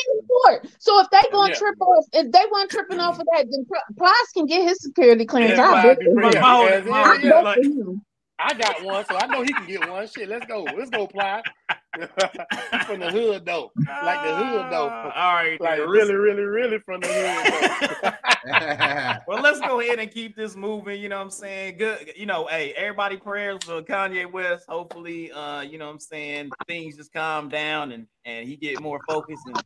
court. 0.44 0.66
So 0.78 1.00
if 1.00 1.08
they 1.10 1.20
gonna 1.32 1.50
Yeah. 1.52 1.58
trip 1.58 1.80
off, 1.80 2.04
if 2.12 2.30
they 2.30 2.44
weren't 2.52 2.70
tripping 2.70 3.00
off 3.00 3.18
of 3.18 3.26
that, 3.34 3.46
then 3.50 3.64
Pl- 3.66 3.96
Plies 3.98 4.12
can 4.34 4.46
get 4.46 4.62
his 4.62 4.80
security 4.82 5.24
clearance. 5.26 5.56
Yeah, 5.58 5.64
I'll 5.64 5.72
Plies 5.72 5.84
vote 5.84 5.98
be 5.98 6.04
for 6.06 6.14
free. 6.14 6.26
him. 6.26 6.32
Yeah. 6.34 6.40
Yeah, 6.40 6.80
my- 6.80 6.90
yeah, 6.90 7.02
I'll 7.02 7.20
yeah. 7.24 7.30
vote 7.30 7.44
like- 7.44 7.96
I 8.42 8.54
got 8.54 8.82
one, 8.84 9.04
so 9.04 9.16
I 9.16 9.26
know 9.26 9.42
he 9.42 9.52
can 9.52 9.66
get 9.66 9.88
one. 9.88 10.06
Shit, 10.08 10.28
let's 10.28 10.46
go. 10.46 10.62
Let's 10.62 10.88
go, 10.90 11.06
Plies. 11.06 11.42
From 12.86 13.00
the 13.00 13.10
hood 13.10 13.44
though. 13.44 13.72
Like 13.76 14.22
the 14.26 14.36
hood 14.36 14.66
though. 14.70 14.86
Uh, 14.88 15.12
all 15.14 15.34
right, 15.34 15.60
Like 15.60 15.78
then. 15.78 15.88
really, 15.88 16.14
really, 16.14 16.42
really 16.42 16.78
from 16.80 17.00
the 17.00 17.08
hood 17.08 18.02
though. 18.02 18.10
Well, 19.26 19.42
let's 19.42 19.60
go 19.60 19.80
ahead 19.80 19.98
and 19.98 20.10
keep 20.10 20.34
this 20.34 20.56
moving. 20.56 21.00
You 21.00 21.08
know 21.10 21.16
what 21.18 21.24
I'm 21.24 21.30
saying? 21.30 21.76
Good. 21.76 22.12
You 22.16 22.26
know, 22.26 22.46
hey, 22.46 22.72
everybody 22.72 23.16
prayers 23.16 23.58
for 23.64 23.82
Kanye 23.82 24.30
West. 24.30 24.64
Hopefully, 24.68 25.30
uh, 25.32 25.60
you 25.60 25.78
know 25.78 25.86
what 25.86 25.92
I'm 25.92 26.00
saying, 26.00 26.50
things 26.66 26.96
just 26.96 27.12
calm 27.12 27.48
down 27.48 27.92
and 27.92 28.06
and 28.24 28.48
he 28.48 28.56
get 28.56 28.80
more 28.80 29.00
focused 29.08 29.42
and 29.46 29.62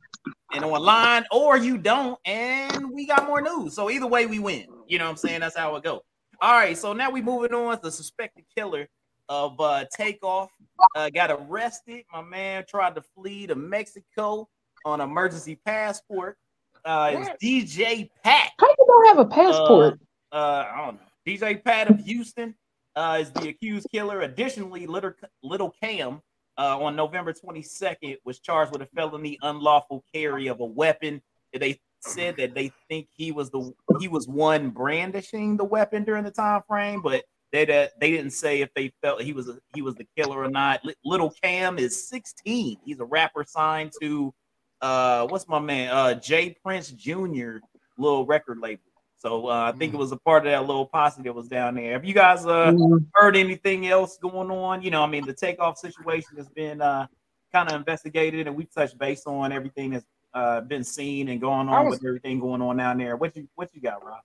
and 0.55 0.65
online, 0.65 1.25
or 1.31 1.57
you 1.57 1.79
don't, 1.79 2.19
and 2.25 2.91
we 2.93 3.07
got 3.07 3.27
more 3.27 3.41
news. 3.41 3.75
So 3.75 3.91
either 3.91 4.07
way, 4.07 4.27
we 4.27 4.39
win. 4.39 4.67
You 4.87 4.99
know 4.99 5.05
what 5.05 5.11
I'm 5.13 5.17
saying? 5.17 5.41
That's 5.41 5.57
how 5.57 5.75
it 5.77 5.83
go. 5.83 6.03
All 6.41 6.53
right, 6.53 6.77
so 6.77 6.93
now 6.93 7.11
we 7.11 7.23
moving 7.23 7.55
on. 7.55 7.77
To 7.77 7.83
the 7.83 7.93
suspected 7.93 8.45
killer 8.57 8.89
of 9.29 9.61
uh 9.61 9.85
Takeoff 9.97 10.51
uh, 10.97 11.11
got 11.11 11.31
arrested. 11.31 12.05
My 12.13 12.23
man 12.23 12.65
tried 12.69 12.95
to 12.97 13.03
flee 13.03 13.47
to 13.47 13.55
Mexico 13.55 14.49
on 14.85 15.01
emergency 15.01 15.59
passport. 15.65 16.37
Uh, 16.85 17.11
it 17.15 17.19
was 17.19 17.29
DJ 17.43 18.11
Pat. 18.23 18.51
How 18.59 18.69
you 18.69 18.87
don't 18.87 19.07
have 19.07 19.19
a 19.19 19.25
passport? 19.25 19.99
Uh, 20.31 20.35
uh, 20.35 20.69
I 20.73 20.85
don't 20.85 20.95
know. 20.97 21.01
DJ 21.27 21.65
Pat 21.65 21.91
of 21.91 22.01
Houston 22.01 22.55
uh, 22.95 23.19
is 23.21 23.31
the 23.31 23.49
accused 23.49 23.87
killer. 23.91 24.21
Additionally, 24.21 24.87
Little, 24.87 25.13
Little 25.43 25.75
Cam 25.83 26.21
uh, 26.59 26.79
on 26.79 26.95
November 26.95 27.33
22nd 27.33 28.19
was 28.25 28.41
charged 28.41 28.73
with 28.73 28.83
a 28.83 28.89
felony 28.95 29.39
unlawful 29.43 30.05
carry 30.13 30.49
of 30.49 30.61
a 30.61 30.65
weapon. 30.65 31.23
They 31.59 31.81
said 32.01 32.37
that 32.37 32.55
they 32.55 32.71
think 32.89 33.09
he 33.13 33.33
was 33.33 33.51
the 33.51 33.73
he 33.99 34.09
was 34.09 34.29
one 34.29 34.71
brandishing 34.71 35.57
the 35.57 35.65
weapon 35.65 36.05
during 36.05 36.25
the 36.25 36.31
time 36.31 36.63
frame, 36.69 37.01
but 37.01 37.25
they 37.53 37.65
that 37.67 37.93
they 38.01 38.11
didn't 38.11 38.33
say 38.33 38.61
if 38.61 38.71
they 38.75 38.93
felt 39.03 39.23
he 39.23 39.33
was 39.33 39.49
a, 39.49 39.59
he 39.75 39.83
was 39.83 39.95
the 39.95 40.07
killer 40.17 40.39
or 40.43 40.49
not. 40.49 40.85
Li- 40.85 40.95
Little 41.05 41.31
Cam 41.43 41.79
is 41.79 42.09
16. 42.09 42.79
He's 42.85 43.01
a 43.01 43.05
rapper 43.05 43.45
signed 43.47 43.93
to 44.01 44.35
uh 44.81 45.27
what's 45.29 45.47
my 45.49 45.59
man 45.61 45.89
uh 45.91 46.15
Jay 46.15 46.57
Prince 46.65 46.91
Jr. 46.91 47.59
little 47.97 48.27
record 48.27 48.59
label. 48.59 48.83
So 49.17 49.47
uh, 49.49 49.73
I 49.75 49.79
think 49.79 49.95
it 49.95 49.97
was 49.97 50.13
a 50.13 50.19
part 50.19 50.45
of 50.47 50.53
that 50.53 50.67
little 50.67 50.85
posse 50.85 51.23
that 51.23 51.35
was 51.35 51.49
down 51.49 51.77
there. 51.77 51.93
Have 51.93 52.05
you 52.05 52.13
guys 52.15 52.45
uh 52.45 52.73
Mm. 52.73 53.07
heard 53.15 53.37
anything 53.37 53.87
else 53.87 54.19
going 54.19 54.51
on? 54.51 54.83
You 54.83 54.91
know, 54.91 55.03
I 55.03 55.07
mean, 55.07 55.25
the 55.25 55.33
takeoff 55.33 55.79
situation 55.79 56.37
has 56.37 56.49
been 56.51 56.83
uh 56.83 57.07
kind 57.53 57.69
of 57.69 57.77
investigated, 57.77 58.49
and 58.49 58.57
we've 58.57 58.73
touched 58.75 58.99
base 58.99 59.23
on 59.27 59.53
everything 59.53 59.91
that's 59.93 60.05
uh 60.35 60.61
been 60.63 60.83
seen 60.85 61.29
and 61.29 61.41
going 61.41 61.69
on 61.69 61.85
was- 61.87 62.01
with 62.01 62.07
everything 62.09 62.41
going 62.41 62.61
on 62.61 62.77
down 62.77 62.99
there. 62.99 63.17
What 63.17 63.35
you 63.37 63.49
what 63.55 63.71
you 63.75 63.81
got, 63.81 64.05
Rob? 64.05 64.21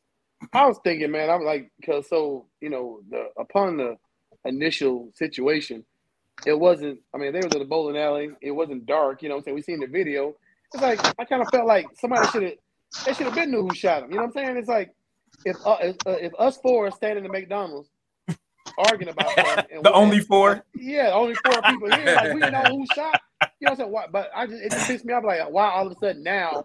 I 0.54 0.66
was 0.66 0.80
thinking, 0.84 1.12
man, 1.12 1.30
I'm 1.30 1.44
like, 1.44 1.72
cause 1.86 2.08
so 2.10 2.46
you 2.62 2.70
know, 2.70 3.02
the 3.10 3.30
upon 3.38 3.78
the 3.78 3.98
initial 4.46 5.10
situation, 5.14 5.86
it 6.46 6.58
wasn't. 6.58 7.00
I 7.14 7.18
mean, 7.18 7.34
they 7.34 7.40
was 7.40 7.54
in 7.54 7.60
the 7.60 7.66
bowling 7.66 7.98
alley. 7.98 8.32
It 8.42 8.52
wasn't 8.52 8.86
dark. 8.86 9.22
You 9.22 9.30
know, 9.30 9.36
what 9.36 9.40
I'm 9.40 9.44
saying 9.46 9.56
we 9.56 9.62
seen 9.62 9.80
the 9.80 9.88
video. 9.88 10.36
It's 10.74 10.82
like 10.82 11.00
I 11.20 11.26
kind 11.26 11.42
of 11.42 11.50
felt 11.50 11.68
like 11.68 11.88
somebody 11.96 12.28
should 12.30 12.44
have. 12.44 12.54
They 13.06 13.14
should 13.14 13.28
have 13.28 13.36
been 13.36 13.52
knew 13.52 13.68
who 13.68 13.76
shot 13.76 14.04
him. 14.04 14.12
You 14.12 14.18
know 14.18 14.24
what 14.24 14.38
I'm 14.38 14.46
saying? 14.46 14.58
It's 14.58 14.68
like 14.68 14.96
if 15.46 15.56
uh, 15.66 15.78
if, 15.82 15.96
uh, 16.06 16.12
if 16.12 16.34
us 16.40 16.58
four 16.58 16.88
are 16.88 16.92
standing 16.92 17.26
at 17.26 17.32
McDonald's 17.32 17.90
arguing 18.78 19.10
about 19.10 19.36
that, 19.36 19.68
The 19.84 19.94
only 19.94 20.20
four? 20.20 20.64
yeah, 20.76 21.12
only 21.14 21.36
four 21.36 21.62
people 21.62 21.92
here. 21.92 22.16
Like 22.16 22.34
we 22.34 22.40
know 22.40 22.64
who 22.70 22.86
shot. 22.96 23.22
You 23.42 23.48
know 23.48 23.50
what 23.60 23.72
I'm 23.72 23.78
saying? 23.78 23.92
Why, 23.92 24.06
but 24.12 24.32
I 24.36 24.48
just 24.48 24.64
it 24.64 24.72
just 24.72 24.88
pissed 24.88 25.06
me 25.06 25.14
off. 25.14 25.24
Like 25.24 25.50
why 25.50 25.70
all 25.70 25.86
of 25.88 25.92
a 25.92 25.96
sudden 26.00 26.24
now? 26.24 26.64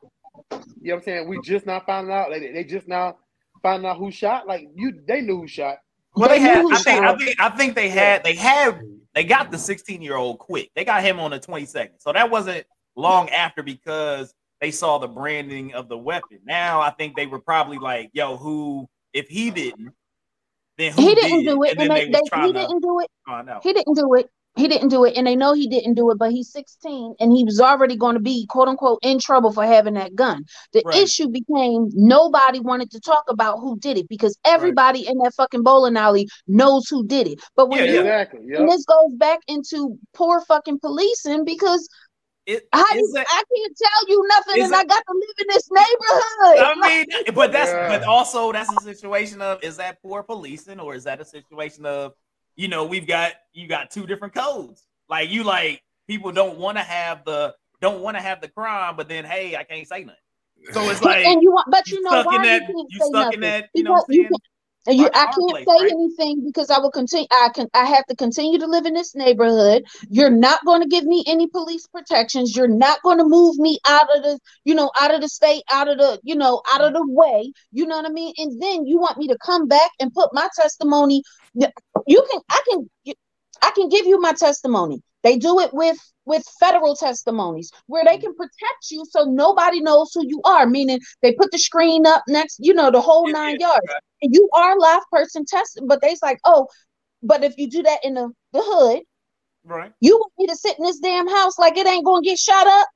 You 0.51 0.59
know 0.59 0.61
what 0.81 0.95
I'm 0.95 1.03
saying? 1.03 1.29
We 1.29 1.41
just 1.43 1.67
not 1.67 1.87
finding 1.87 2.15
out. 2.15 2.31
Like 2.31 2.41
they 2.41 2.65
just 2.65 2.89
now 2.89 3.17
finding 3.65 3.89
out 3.91 3.97
who 3.97 4.13
shot. 4.13 4.47
Like 4.47 4.69
you, 4.77 4.93
they 5.09 5.21
knew 5.23 5.39
who 5.39 5.49
shot. 5.49 5.79
Well, 6.15 6.29
they 6.29 6.39
They 6.39 6.45
had. 6.45 6.65
I 6.71 6.77
think. 6.79 7.03
I 7.05 7.17
think. 7.17 7.41
I 7.41 7.49
think 7.49 7.75
they 7.75 7.89
had. 7.89 8.23
They 8.23 8.35
had. 8.37 8.81
They 9.15 9.25
got 9.25 9.51
the 9.51 9.59
16 9.59 10.03
year 10.03 10.15
old 10.17 10.39
quick. 10.39 10.71
They 10.77 10.85
got 10.85 11.03
him 11.03 11.19
on 11.19 11.33
the 11.33 11.41
22nd. 11.41 11.95
So 11.99 12.13
that 12.13 12.31
wasn't 12.31 12.65
long 12.95 13.29
after 13.31 13.63
because 13.65 14.33
they 14.61 14.71
saw 14.71 14.99
the 14.99 15.09
branding 15.09 15.75
of 15.75 15.89
the 15.89 15.99
weapon. 15.99 16.39
Now 16.45 16.81
I 16.81 16.91
think 16.91 17.17
they 17.17 17.27
were 17.27 17.41
probably 17.41 17.79
like, 17.79 18.11
"Yo, 18.13 18.37
who? 18.37 18.87
If 19.13 19.29
he 19.29 19.51
didn't, 19.51 19.93
then 20.79 20.93
who 20.93 21.03
He 21.03 21.15
didn't 21.15 21.45
did?" 21.45 21.47
do 21.51 21.63
it, 21.65 21.71
And 21.73 21.81
and 21.81 21.91
then 21.91 21.95
they, 21.97 22.05
they, 22.07 22.11
they, 22.13 22.19
was 22.19 22.21
he 22.23 22.29
trying 22.29 22.53
to 22.53 22.61
didn't 22.61 22.81
do 22.83 23.01
it. 23.01 23.11
find 23.27 23.51
out. 23.51 23.63
He 23.65 23.73
didn't 23.73 23.95
do 23.95 24.15
it. 24.15 24.31
He 24.57 24.69
didn't 24.69 24.89
do 24.89 25.05
it, 25.05 25.17
and 25.17 25.27
they 25.27 25.35
know 25.35 25.53
he 25.53 25.67
didn't 25.69 25.95
do 25.95 26.11
it. 26.11 26.19
But 26.19 26.31
he's 26.31 26.51
16, 26.53 27.17
and 27.19 27.33
he 27.33 27.43
was 27.45 27.61
already 27.61 27.97
going 27.97 28.15
to 28.15 28.21
be 28.21 28.47
quote 28.49 28.69
unquote 28.69 29.01
in 29.03 29.19
trouble 29.19 29.53
for 29.53 29.65
having 29.65 29.95
that 29.95 30.15
gun. 30.15 30.45
The 30.73 30.83
Right. 30.85 30.97
issue 31.03 31.29
became 31.29 31.89
nobody 31.93 32.61
wanted 32.61 32.91
to 32.93 33.01
talk 33.01 33.25
about 33.29 33.59
who 33.59 33.77
did 33.79 33.99
it 33.99 34.09
because 34.09 34.39
everybody 34.45 35.07
in 35.09 35.19
that 35.19 35.35
fucking 35.35 35.63
bowling 35.65 35.97
alley 35.97 36.29
knows 36.47 36.89
who 36.89 37.05
did 37.05 37.27
it. 37.27 37.41
But 37.57 37.69
when 37.69 37.79
Yeah, 37.81 37.85
you 37.85 37.95
yeah. 37.95 38.01
Exactly. 38.23 38.55
and 38.55 38.69
this 38.71 38.85
goes 38.85 39.13
back 39.17 39.41
into 39.49 39.99
poor 40.13 40.41
fucking 40.43 40.79
policing 40.81 41.45
because 41.45 41.89
It, 42.47 42.69
how 42.73 42.83
is 42.83 42.95
you, 42.97 43.11
that- 43.15 43.27
I 43.31 43.43
can't 43.57 43.77
tell 43.77 44.09
you 44.09 44.27
nothing, 44.29 44.63
and 44.63 44.73
that- 44.73 44.81
I 44.81 44.85
got 44.85 45.03
to 45.07 45.15
live 45.15 45.37
in 45.39 45.47
this 45.49 45.69
neighborhood. 45.71 46.59
I 46.83 46.89
mean, 46.89 47.35
but 47.35 47.53
that's 47.53 47.71
Yeah. 47.71 47.89
but 47.89 48.05
also 48.07 48.53
that's 48.53 48.71
a 48.71 48.81
situation 48.83 49.41
of 49.41 49.65
is 49.65 49.79
that 49.79 50.01
poor 50.03 50.23
policing 50.23 50.79
or 50.79 50.95
is 50.95 51.05
that 51.05 51.21
a 51.21 51.25
situation 51.25 51.87
of 51.87 52.13
you 52.57 52.69
know 52.69 52.85
we've 52.85 53.07
got 53.07 53.33
you 53.53 53.67
got 53.67 53.91
two 53.91 54.07
different 54.07 54.35
codes 54.35 54.87
like 55.09 55.31
you 55.31 55.45
like 55.45 55.83
people 56.07 56.33
don't 56.33 56.59
want 56.59 56.77
to 56.77 56.83
have 56.83 57.25
the 57.25 57.55
don't 57.81 58.01
want 58.01 58.17
to 58.17 58.23
have 58.23 58.41
the 58.41 58.49
crime 58.49 58.97
but 58.97 59.09
then 59.09 59.25
hey 59.25 59.57
I 59.57 59.65
can't 59.65 59.87
say 59.87 60.05
nothing 60.05 60.21
so 60.73 60.89
it's 60.89 61.03
like 61.03 61.27
and 61.27 61.43
you 61.43 61.51
want, 61.53 61.67
but 61.71 61.87
you 61.91 61.97
you 61.99 62.03
know 62.03 62.11
stuck 62.11 62.27
why 62.27 62.37
in 62.37 62.43
that- 62.43 62.63
you 62.69 62.87
you 62.91 62.99
stuck 63.01 63.13
nothing 63.13 63.35
in 63.35 63.41
that, 63.41 63.69
you 63.75 63.83
know 63.83 63.93
what 63.93 64.05
I'm 64.09 64.17
Because 64.17 64.17
you 64.17 64.29
can- 64.29 64.39
and 64.87 64.99
you, 64.99 65.07
I 65.15 65.25
can't 65.25 65.37
place, 65.49 65.67
say 65.67 65.83
right? 65.83 65.91
anything 65.93 66.45
because 66.45 66.69
I 66.69 66.79
will 66.79 66.91
continue. 66.91 67.27
I 67.33 67.49
can. 67.55 67.69
I 67.73 67.87
have 67.87 68.05
to 68.07 68.17
continue 68.17 68.59
to 68.59 68.67
live 68.67 68.85
in 68.85 68.93
this 68.93 69.15
neighborhood. 69.15 69.83
You're 70.11 70.29
not 70.29 70.63
going 70.67 70.83
to 70.83 70.87
give 70.87 71.05
me 71.05 71.25
any 71.27 71.47
police 71.47 71.87
protections. 71.87 72.55
You're 72.55 72.69
not 72.69 73.01
going 73.03 73.17
to 73.17 73.25
move 73.25 73.57
me 73.57 73.79
out 73.89 74.15
of 74.15 74.23
the, 74.23 74.39
you 74.65 74.75
know, 74.75 74.91
out 75.01 75.15
of 75.15 75.23
the 75.23 75.29
state, 75.31 75.63
out 75.73 75.89
of 75.89 75.97
the, 75.97 76.21
you 76.23 76.35
know, 76.35 76.61
out 76.75 76.83
of 76.83 76.93
the 76.93 77.03
way. 77.09 77.51
You 77.73 77.87
know 77.87 77.97
what 77.97 78.05
I 78.05 78.13
mean? 78.13 78.35
And 78.37 78.61
then 78.61 78.85
you 78.85 78.99
want 78.99 79.17
me 79.17 79.27
to 79.29 79.39
come 79.39 79.67
back 79.69 79.91
and 80.01 80.13
put 80.13 80.35
my 80.35 80.51
testimony. 80.55 81.23
You 81.55 82.27
can. 82.31 82.41
I 82.51 82.61
can. 82.69 83.15
I 83.63 83.71
can 83.71 83.89
give 83.89 84.07
you 84.07 84.21
my 84.21 84.33
testimony. 84.33 85.03
They 85.23 85.39
do 85.39 85.61
it 85.61 85.73
with 85.73 85.97
with 86.27 86.45
federal 86.61 86.97
testimonies 86.97 87.71
where 87.87 88.05
they 88.05 88.19
can 88.19 88.35
protect 88.35 88.91
you 88.91 89.05
so 89.09 89.25
nobody 89.25 89.81
knows 89.81 90.11
who 90.15 90.27
you 90.27 90.41
are. 90.45 90.67
Meaning 90.67 91.01
they 91.23 91.33
put 91.33 91.51
the 91.51 91.59
screen 91.59 92.07
up 92.07 92.23
next, 92.29 92.59
you 92.61 92.75
know, 92.75 92.91
the 92.91 93.01
whole 93.01 93.29
nine 93.29 93.57
yeah, 93.59 93.69
yards. 93.69 93.87
And 94.23 94.35
you 94.35 94.49
are 94.55 94.79
live 94.79 95.03
person 95.11 95.45
tested, 95.47 95.85
but 95.87 96.01
they's 96.01 96.23
like, 96.23 96.39
oh, 96.45 96.67
but 97.23 97.45
if 97.45 97.55
you 97.57 97.69
do 97.69 97.83
that 97.83 98.01
in 98.05 98.15
the, 98.15 98.31
the 98.53 98.63
hood, 98.63 99.03
right 99.65 99.93
you 100.01 100.17
want 100.17 100.33
me 100.39 100.47
to 100.47 100.57
sit 100.57 100.79
in 100.79 100.85
this 100.85 100.99
damn 100.99 101.29
house 101.29 101.59
like 101.59 101.77
it 101.79 101.87
ain't 101.87 102.05
gonna 102.05 102.23
get 102.23 102.39
shot 102.39 102.67
up? 102.67 102.89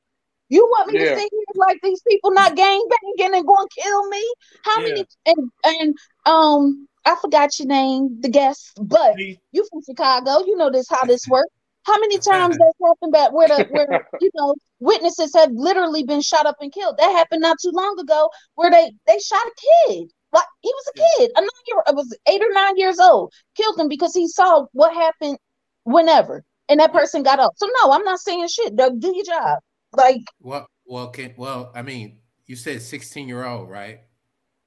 You 0.49 0.65
want 0.67 0.89
me 0.89 0.99
Yeah. 0.99 1.15
to 1.15 1.21
sit 1.21 1.29
here 1.31 1.43
like 1.57 1.79
these 1.83 2.01
people 2.09 2.31
not 2.33 2.57
gang 2.57 2.83
banging 3.19 3.35
and 3.37 3.47
gonna 3.47 3.69
kill 3.77 4.09
me? 4.09 4.35
How 4.65 4.79
Yeah. 4.81 4.85
many 4.85 5.05
and 5.27 5.51
and 5.65 5.97
um 6.27 6.89
I 7.05 7.17
forgot 7.21 7.59
your 7.59 7.69
name, 7.69 8.21
the 8.21 8.29
guest, 8.29 8.73
but 8.83 9.15
you 9.53 9.67
from 9.71 9.81
Chicago, 9.83 10.45
you 10.47 10.57
know 10.57 10.71
this 10.71 10.87
how 10.89 11.05
this 11.05 11.27
works. 11.29 11.51
How 11.85 11.99
many 12.01 12.19
times 12.29 12.59
that's 12.59 12.79
happened 12.85 13.15
that 13.15 13.33
where 13.33 13.49
the 13.49 13.67
where 13.71 13.87
you 14.21 14.31
know 14.35 14.55
witnesses 14.81 15.33
have 15.35 15.51
literally 15.53 16.03
been 16.05 16.21
shot 16.23 16.47
up 16.47 16.57
and 16.61 16.73
killed? 16.73 16.97
That 16.99 17.11
happened 17.13 17.43
not 17.43 17.57
too 17.63 17.71
long 17.73 17.99
ago 17.99 18.31
where 18.55 18.71
they 18.71 18.91
they 19.07 19.19
shot 19.19 19.47
a 19.47 19.53
kid. 19.89 20.09
like 20.33 20.47
he 20.63 20.71
was 20.75 20.85
a 20.95 21.19
kid, 21.21 21.31
a 21.37 21.41
nine 21.41 21.49
year, 21.67 21.83
it 21.89 21.95
was 21.95 22.17
eight 22.29 22.43
or 22.43 22.53
nine 22.53 22.77
years 22.77 22.99
old, 22.99 23.33
killed 23.57 23.79
him 23.79 23.89
because 23.89 24.15
he 24.15 24.27
saw 24.29 24.67
what 24.73 24.95
happened 24.95 25.39
whenever, 25.85 26.45
and 26.69 26.81
that 26.81 26.93
person 26.93 27.23
got 27.23 27.39
up. 27.41 27.53
So 27.57 27.67
no, 27.83 27.93
I'm 27.93 28.05
not 28.05 28.19
saying 28.21 28.49
shit. 28.49 28.77
Doug, 28.77 29.01
do 29.01 29.15
your 29.15 29.25
job. 29.25 29.59
Like, 29.93 30.23
well, 30.41 30.69
well, 30.87 31.09
can 31.09 31.35
well, 31.37 31.71
I 31.75 31.83
mean, 31.83 32.19
you 32.47 32.57
said 32.57 32.83
16 32.83 33.29
year 33.29 33.45
old, 33.45 33.69
right? 33.69 34.01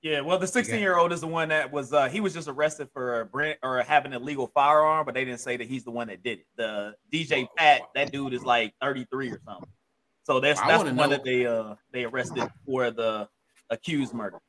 Yeah, 0.02 0.22
well, 0.22 0.40
the 0.40 0.48
16 0.48 0.80
year 0.80 0.98
old 0.98 1.12
is 1.14 1.22
the 1.22 1.28
one 1.28 1.50
that 1.50 1.72
was 1.72 1.94
uh 1.94 2.10
he 2.10 2.20
was 2.22 2.34
just 2.34 2.48
arrested 2.48 2.90
for 2.92 3.22
a 3.22 3.26
Brent 3.26 3.60
or 3.62 3.82
having 3.84 4.14
a 4.14 4.20
legal 4.20 4.48
firearm, 4.48 5.06
but 5.06 5.14
they 5.14 5.24
didn't 5.26 5.42
say 5.42 5.58
that 5.58 5.68
he's 5.68 5.84
the 5.84 5.92
one 5.92 6.08
that 6.08 6.24
did 6.24 6.40
it. 6.40 6.46
The 6.58 6.96
DJ 7.14 7.48
Pat, 7.56 7.82
that 7.94 8.12
dude 8.12 8.34
is 8.34 8.44
like 8.44 8.74
33 8.82 9.30
or 9.32 9.42
something. 9.46 9.70
So 10.24 10.40
that's 10.40 10.60
I 10.60 10.68
that's 10.70 10.84
the 10.84 10.94
one 10.94 10.96
know- 10.96 11.10
that 11.10 11.24
they 11.24 11.46
uh 11.46 11.76
they 11.92 12.04
arrested 12.06 12.50
for 12.66 12.90
the 12.90 13.28
accused 13.70 14.14
murder. 14.14 14.40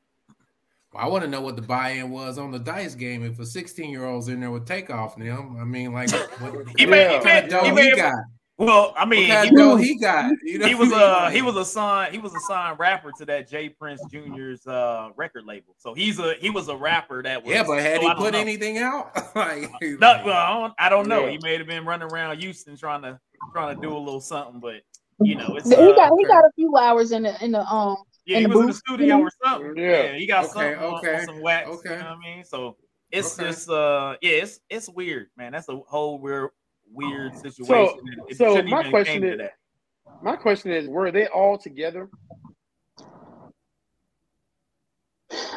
I 0.95 1.09
want 1.09 1.25
to 1.25 1.31
know 1.31 1.41
what 1.41 1.57
the 1.57 1.63
buy-in 1.63 2.11
was 2.11 2.37
on 2.37 2.51
the 2.51 2.59
dice 2.59 2.95
game. 2.95 3.25
If 3.25 3.39
a 3.39 3.47
16 3.47 3.91
year 3.91 4.05
old's 4.05 4.29
in 4.29 4.41
there 4.41 4.51
with 4.51 4.67
takeoff 4.67 5.17
now, 5.17 5.57
I 5.59 5.65
mean, 5.65 5.93
like, 5.95 6.11
what, 6.11 6.53
He 6.79 6.85
what 6.87 6.91
may- 6.91 7.09
he 7.09 7.15
kind 7.15 7.25
may- 7.25 7.43
of 7.45 7.49
dough 7.49 7.61
he 7.63 7.69
he, 7.69 7.73
may- 7.75 7.97
got? 7.97 8.15
Well, 8.63 8.95
I 8.97 9.05
mean, 9.05 9.29
kind 9.29 9.51
he, 9.81 9.89
he 9.89 9.99
got? 9.99 10.31
You 10.45 10.59
know, 10.59 10.67
he 10.69 10.75
was 10.77 10.91
what 10.91 11.03
I 11.03 11.23
a 11.23 11.25
mean? 11.27 11.35
he 11.37 11.43
was 11.43 11.57
a 11.57 11.65
son 11.65 12.13
he 12.13 12.19
was 12.19 12.33
a 12.33 12.39
signed 12.41 12.79
rapper 12.79 13.11
to 13.19 13.25
that 13.27 13.49
J 13.49 13.69
Prince 13.71 14.01
Jr.'s 14.05 14.65
uh 14.69 15.09
record 15.17 15.45
label. 15.45 15.75
So 15.79 15.95
he's 15.95 16.21
a 16.21 16.35
he 16.35 16.49
was 16.49 16.69
a 16.69 16.77
rapper 16.77 17.25
that 17.25 17.43
was 17.43 17.53
yeah, 17.53 17.65
but 17.65 17.81
had 17.81 18.01
so 18.01 18.09
he 18.09 18.15
put 18.15 18.35
know. 18.35 18.39
anything 18.39 18.79
out? 18.79 19.11
like, 19.35 19.69
No, 19.83 20.23
well, 20.25 20.29
I 20.37 20.61
don't, 20.61 20.75
I 20.79 20.89
don't 20.89 21.09
know. 21.09 21.25
Yeah. 21.25 21.33
He 21.33 21.39
may 21.43 21.59
have 21.59 21.67
been 21.67 21.85
running 21.85 22.09
around 22.13 22.39
Houston 22.41 22.77
trying 22.77 23.03
to 23.03 23.19
trying 23.53 23.75
to 23.75 23.81
do 23.83 23.97
a 23.97 23.99
little 23.99 24.21
something, 24.21 24.61
but 24.61 24.83
you 25.21 25.35
know, 25.35 25.57
it's 25.57 25.69
he 25.69 25.75
uh, 25.75 25.95
got 25.97 26.13
he 26.17 26.25
got 26.25 26.45
a 26.45 26.51
few 26.55 26.77
hours 26.77 27.11
in 27.11 27.25
the 27.25 27.45
in 27.45 27.51
the 27.51 27.63
um 27.67 27.97
yeah, 28.27 28.37
in 28.39 28.43
he 28.45 28.47
the 28.47 28.55
was 28.55 28.61
in 28.61 28.67
the 28.69 28.75
studio 28.75 29.19
or 29.19 29.31
something. 29.45 29.77
Yeah. 29.77 30.03
Yeah, 30.05 30.15
he 30.15 30.27
got 30.27 30.45
Okay, 30.45 30.53
something 30.53 30.75
on- 30.79 30.95
okay, 30.99 31.15
on 31.17 31.25
some 31.25 31.41
wax. 31.43 31.69
okay. 31.69 31.91
You 31.91 31.97
know 31.97 32.05
what 32.05 32.19
I 32.19 32.37
mean? 32.37 32.45
So 32.45 32.77
it's 33.11 33.37
Okay. 33.39 33.49
just 33.51 33.69
uh 33.69 34.17
yeah, 34.23 34.31
it's 34.43 34.61
it's 34.71 34.89
weird, 34.89 35.31
man. 35.37 35.51
That's 35.51 35.69
a 35.69 35.77
whole 35.77 36.21
weird 36.21 36.51
weird 36.95 37.35
situation. 37.37 37.65
So- 37.67 38.55
so 38.55 38.63
my 38.63 38.83
question 38.91 39.25
is- 39.25 39.41
My 40.23 40.37
question 40.37 40.71
is, 40.73 40.89
were 40.89 41.11
they 41.11 41.27
all 41.27 41.59
together? 41.59 42.09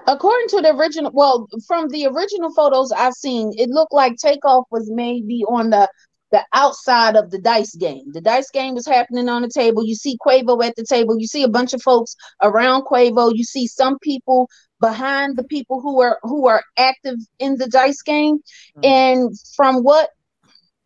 According 0.08 0.48
to 0.50 0.62
the 0.62 0.74
original, 0.76 1.12
well, 1.13 1.48
from 1.67 1.89
the 1.89 2.06
original 2.08 2.54
photos 2.54 2.91
I've 2.91 3.13
seen, 3.13 3.52
it 3.58 3.69
looked 3.69 3.93
like 3.93 4.15
takeoff 4.17 4.65
was 4.71 4.89
maybe 4.89 5.43
on 5.48 5.69
the 5.71 5.89
the 6.32 6.43
outside 6.54 7.15
of 7.15 7.30
the 7.30 7.38
dice 7.39 7.76
game. 7.76 8.12
The 8.12 8.19
dice 8.19 8.50
game 8.50 8.74
was 8.74 8.88
happening 8.88 9.30
on 9.30 9.43
the 9.43 9.48
table. 9.50 9.86
You 9.86 9.95
see 9.95 10.17
Quavo 10.26 10.62
at 10.65 10.76
the 10.76 10.84
table. 10.84 11.17
You 11.19 11.28
see 11.28 11.43
a 11.43 11.48
bunch 11.48 11.74
of 11.74 11.82
folks 11.84 12.15
around 12.41 12.84
Quavo. 12.86 13.32
You 13.34 13.43
see 13.43 13.67
some 13.67 14.00
people 14.00 14.50
behind 14.82 15.38
the 15.38 15.43
people 15.43 15.82
who 15.82 16.02
are 16.02 16.19
who 16.24 16.48
are 16.48 16.63
active 16.78 17.15
in 17.39 17.58
the 17.58 17.67
dice 17.67 18.02
game. 18.02 18.39
Mhm. 18.78 18.86
And 18.86 19.39
from 19.56 19.84
what 19.84 20.10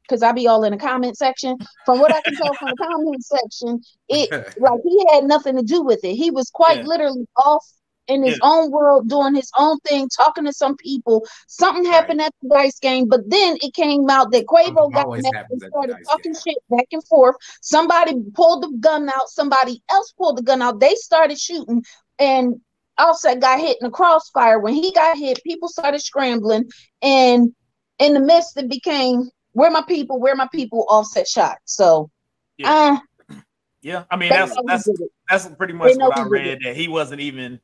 because 0.10 0.24
I 0.24 0.32
be 0.32 0.48
all 0.48 0.64
in 0.64 0.72
the 0.72 0.78
comment 0.78 1.18
section. 1.18 1.58
From 1.86 2.00
what 2.00 2.12
I 2.12 2.22
can 2.22 2.36
tell 2.36 2.56
from 2.56 2.70
the 2.72 2.78
comment 2.84 3.24
section, 3.24 3.82
it 4.10 4.30
like 4.58 4.80
he 4.84 5.06
had 5.14 5.26
nothing 5.26 5.56
to 5.58 5.64
do 5.64 5.84
with 5.84 6.04
it. 6.04 6.16
He 6.16 6.32
was 6.32 6.50
quite 6.50 6.80
Yeah. 6.80 6.86
literally 6.88 7.26
off 7.38 7.66
in 8.08 8.24
his 8.24 8.40
Yeah. 8.42 8.48
own 8.50 8.72
world, 8.72 9.08
doing 9.08 9.36
his 9.36 9.52
own 9.58 9.78
thing, 9.82 10.10
talking 10.10 10.46
to 10.46 10.52
some 10.54 10.76
people. 10.78 11.26
Something 11.48 11.86
happened 11.86 12.22
at 12.22 12.34
the 12.42 12.50
dice 12.50 12.80
game, 12.80 13.08
but 13.08 13.22
then 13.28 13.58
it 13.62 13.74
came 13.76 14.10
out 14.10 14.32
that 14.32 14.46
Quavo 14.48 14.92
got 14.92 15.08
and 15.16 15.62
started 15.62 15.98
talking 16.10 16.34
game. 16.34 16.42
shit 16.48 16.58
back 16.70 16.88
and 16.92 17.06
forth. 17.08 17.36
Somebody 17.62 18.16
pulled 18.34 18.64
the 18.64 18.76
gun 18.80 19.08
out, 19.10 19.30
somebody 19.30 19.82
else 19.92 20.12
pulled 20.18 20.38
the 20.38 20.42
gun 20.42 20.62
out. 20.62 20.80
They 20.80 20.96
started 20.96 21.40
shooting, 21.40 21.84
and 22.18 22.56
Offset 22.98 23.40
got 23.40 23.60
hit 23.60 23.78
in 23.80 23.86
the 23.86 23.92
crossfire. 23.92 24.60
When 24.60 24.74
he 24.74 24.92
got 24.92 25.18
hit, 25.18 25.44
people 25.44 25.70
started 25.70 26.02
scrambling, 26.02 26.70
and 27.04 27.54
in 28.00 28.14
the 28.14 28.20
midst, 28.20 28.58
it 28.58 28.70
became 28.70 29.30
where 29.60 29.70
my 29.70 29.82
people, 29.82 30.20
where 30.20 30.36
my 30.36 30.48
people, 30.54 30.86
Offset 30.90 31.28
shot. 31.28 31.58
So, 31.66 32.10
Yeah. 32.58 32.98
uh, 33.30 33.38
Yeah, 33.82 34.04
I 34.10 34.16
mean 34.16 34.30
that's 34.30 34.56
that's 34.66 34.90
that's 35.30 35.48
pretty 35.58 35.74
much 35.74 35.96
what 35.98 36.18
I 36.18 36.24
read 36.28 36.60
that 36.64 36.76
he 36.76 36.88
wasn't 36.88 37.22
even 37.22 37.60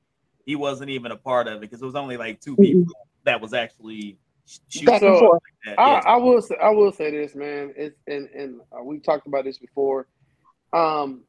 he 0.45 0.55
wasn't 0.55 0.89
even 0.89 1.11
a 1.11 1.17
part 1.17 1.47
of 1.47 1.55
it 1.55 1.61
because 1.61 1.81
it 1.81 1.85
was 1.85 1.95
only 1.95 2.17
like 2.17 2.41
two 2.41 2.55
people 2.57 2.93
that 3.23 3.41
was 3.41 3.53
actually 3.53 4.17
shooting 4.69 4.85
back 4.85 5.01
and 5.01 5.15
So, 5.15 5.19
forth. 5.19 5.41
like 5.65 5.77
that. 5.77 5.81
I, 5.81 5.91
Yeah. 5.91 6.01
I 6.05 6.17
will 6.17 6.41
say, 6.41 6.55
I 6.61 6.69
will 6.69 6.91
say 6.91 7.11
this, 7.11 7.33
man. 7.33 7.73
It's 7.75 7.97
and 8.07 8.27
and 8.29 8.61
uh, 8.71 8.83
we 8.83 8.99
talked 8.99 9.27
about 9.27 9.45
this 9.45 9.57
before. 9.57 10.07
Um, 10.73 11.23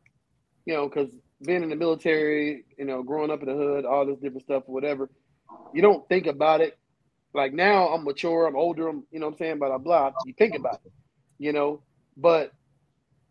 you 0.64 0.74
know, 0.74 0.88
because 0.88 1.10
being 1.42 1.62
in 1.62 1.68
the 1.68 1.76
military, 1.76 2.64
you 2.76 2.84
know, 2.84 3.02
growing 3.04 3.30
up 3.30 3.40
in 3.40 3.48
the 3.48 3.54
hood, 3.54 3.84
all 3.84 4.04
this 4.04 4.18
different 4.18 4.42
stuff, 4.42 4.64
whatever, 4.66 5.08
you 5.72 5.80
don't 5.80 6.08
think 6.08 6.26
about 6.26 6.60
it. 6.60 6.76
Like 7.36 7.54
now, 7.54 7.88
I'm 7.90 8.04
mature, 8.04 8.46
I'm 8.48 8.56
older, 8.56 8.88
I'm, 8.88 9.04
you 9.12 9.20
know, 9.20 9.28
what 9.28 9.34
I'm 9.34 9.38
saying, 9.38 9.60
blah 9.60 9.68
blah 9.70 9.78
blah. 9.78 10.12
You 10.24 10.34
think 10.38 10.56
about 10.56 10.80
it, 10.86 10.92
you 11.38 11.52
know. 11.52 11.84
But 12.16 12.52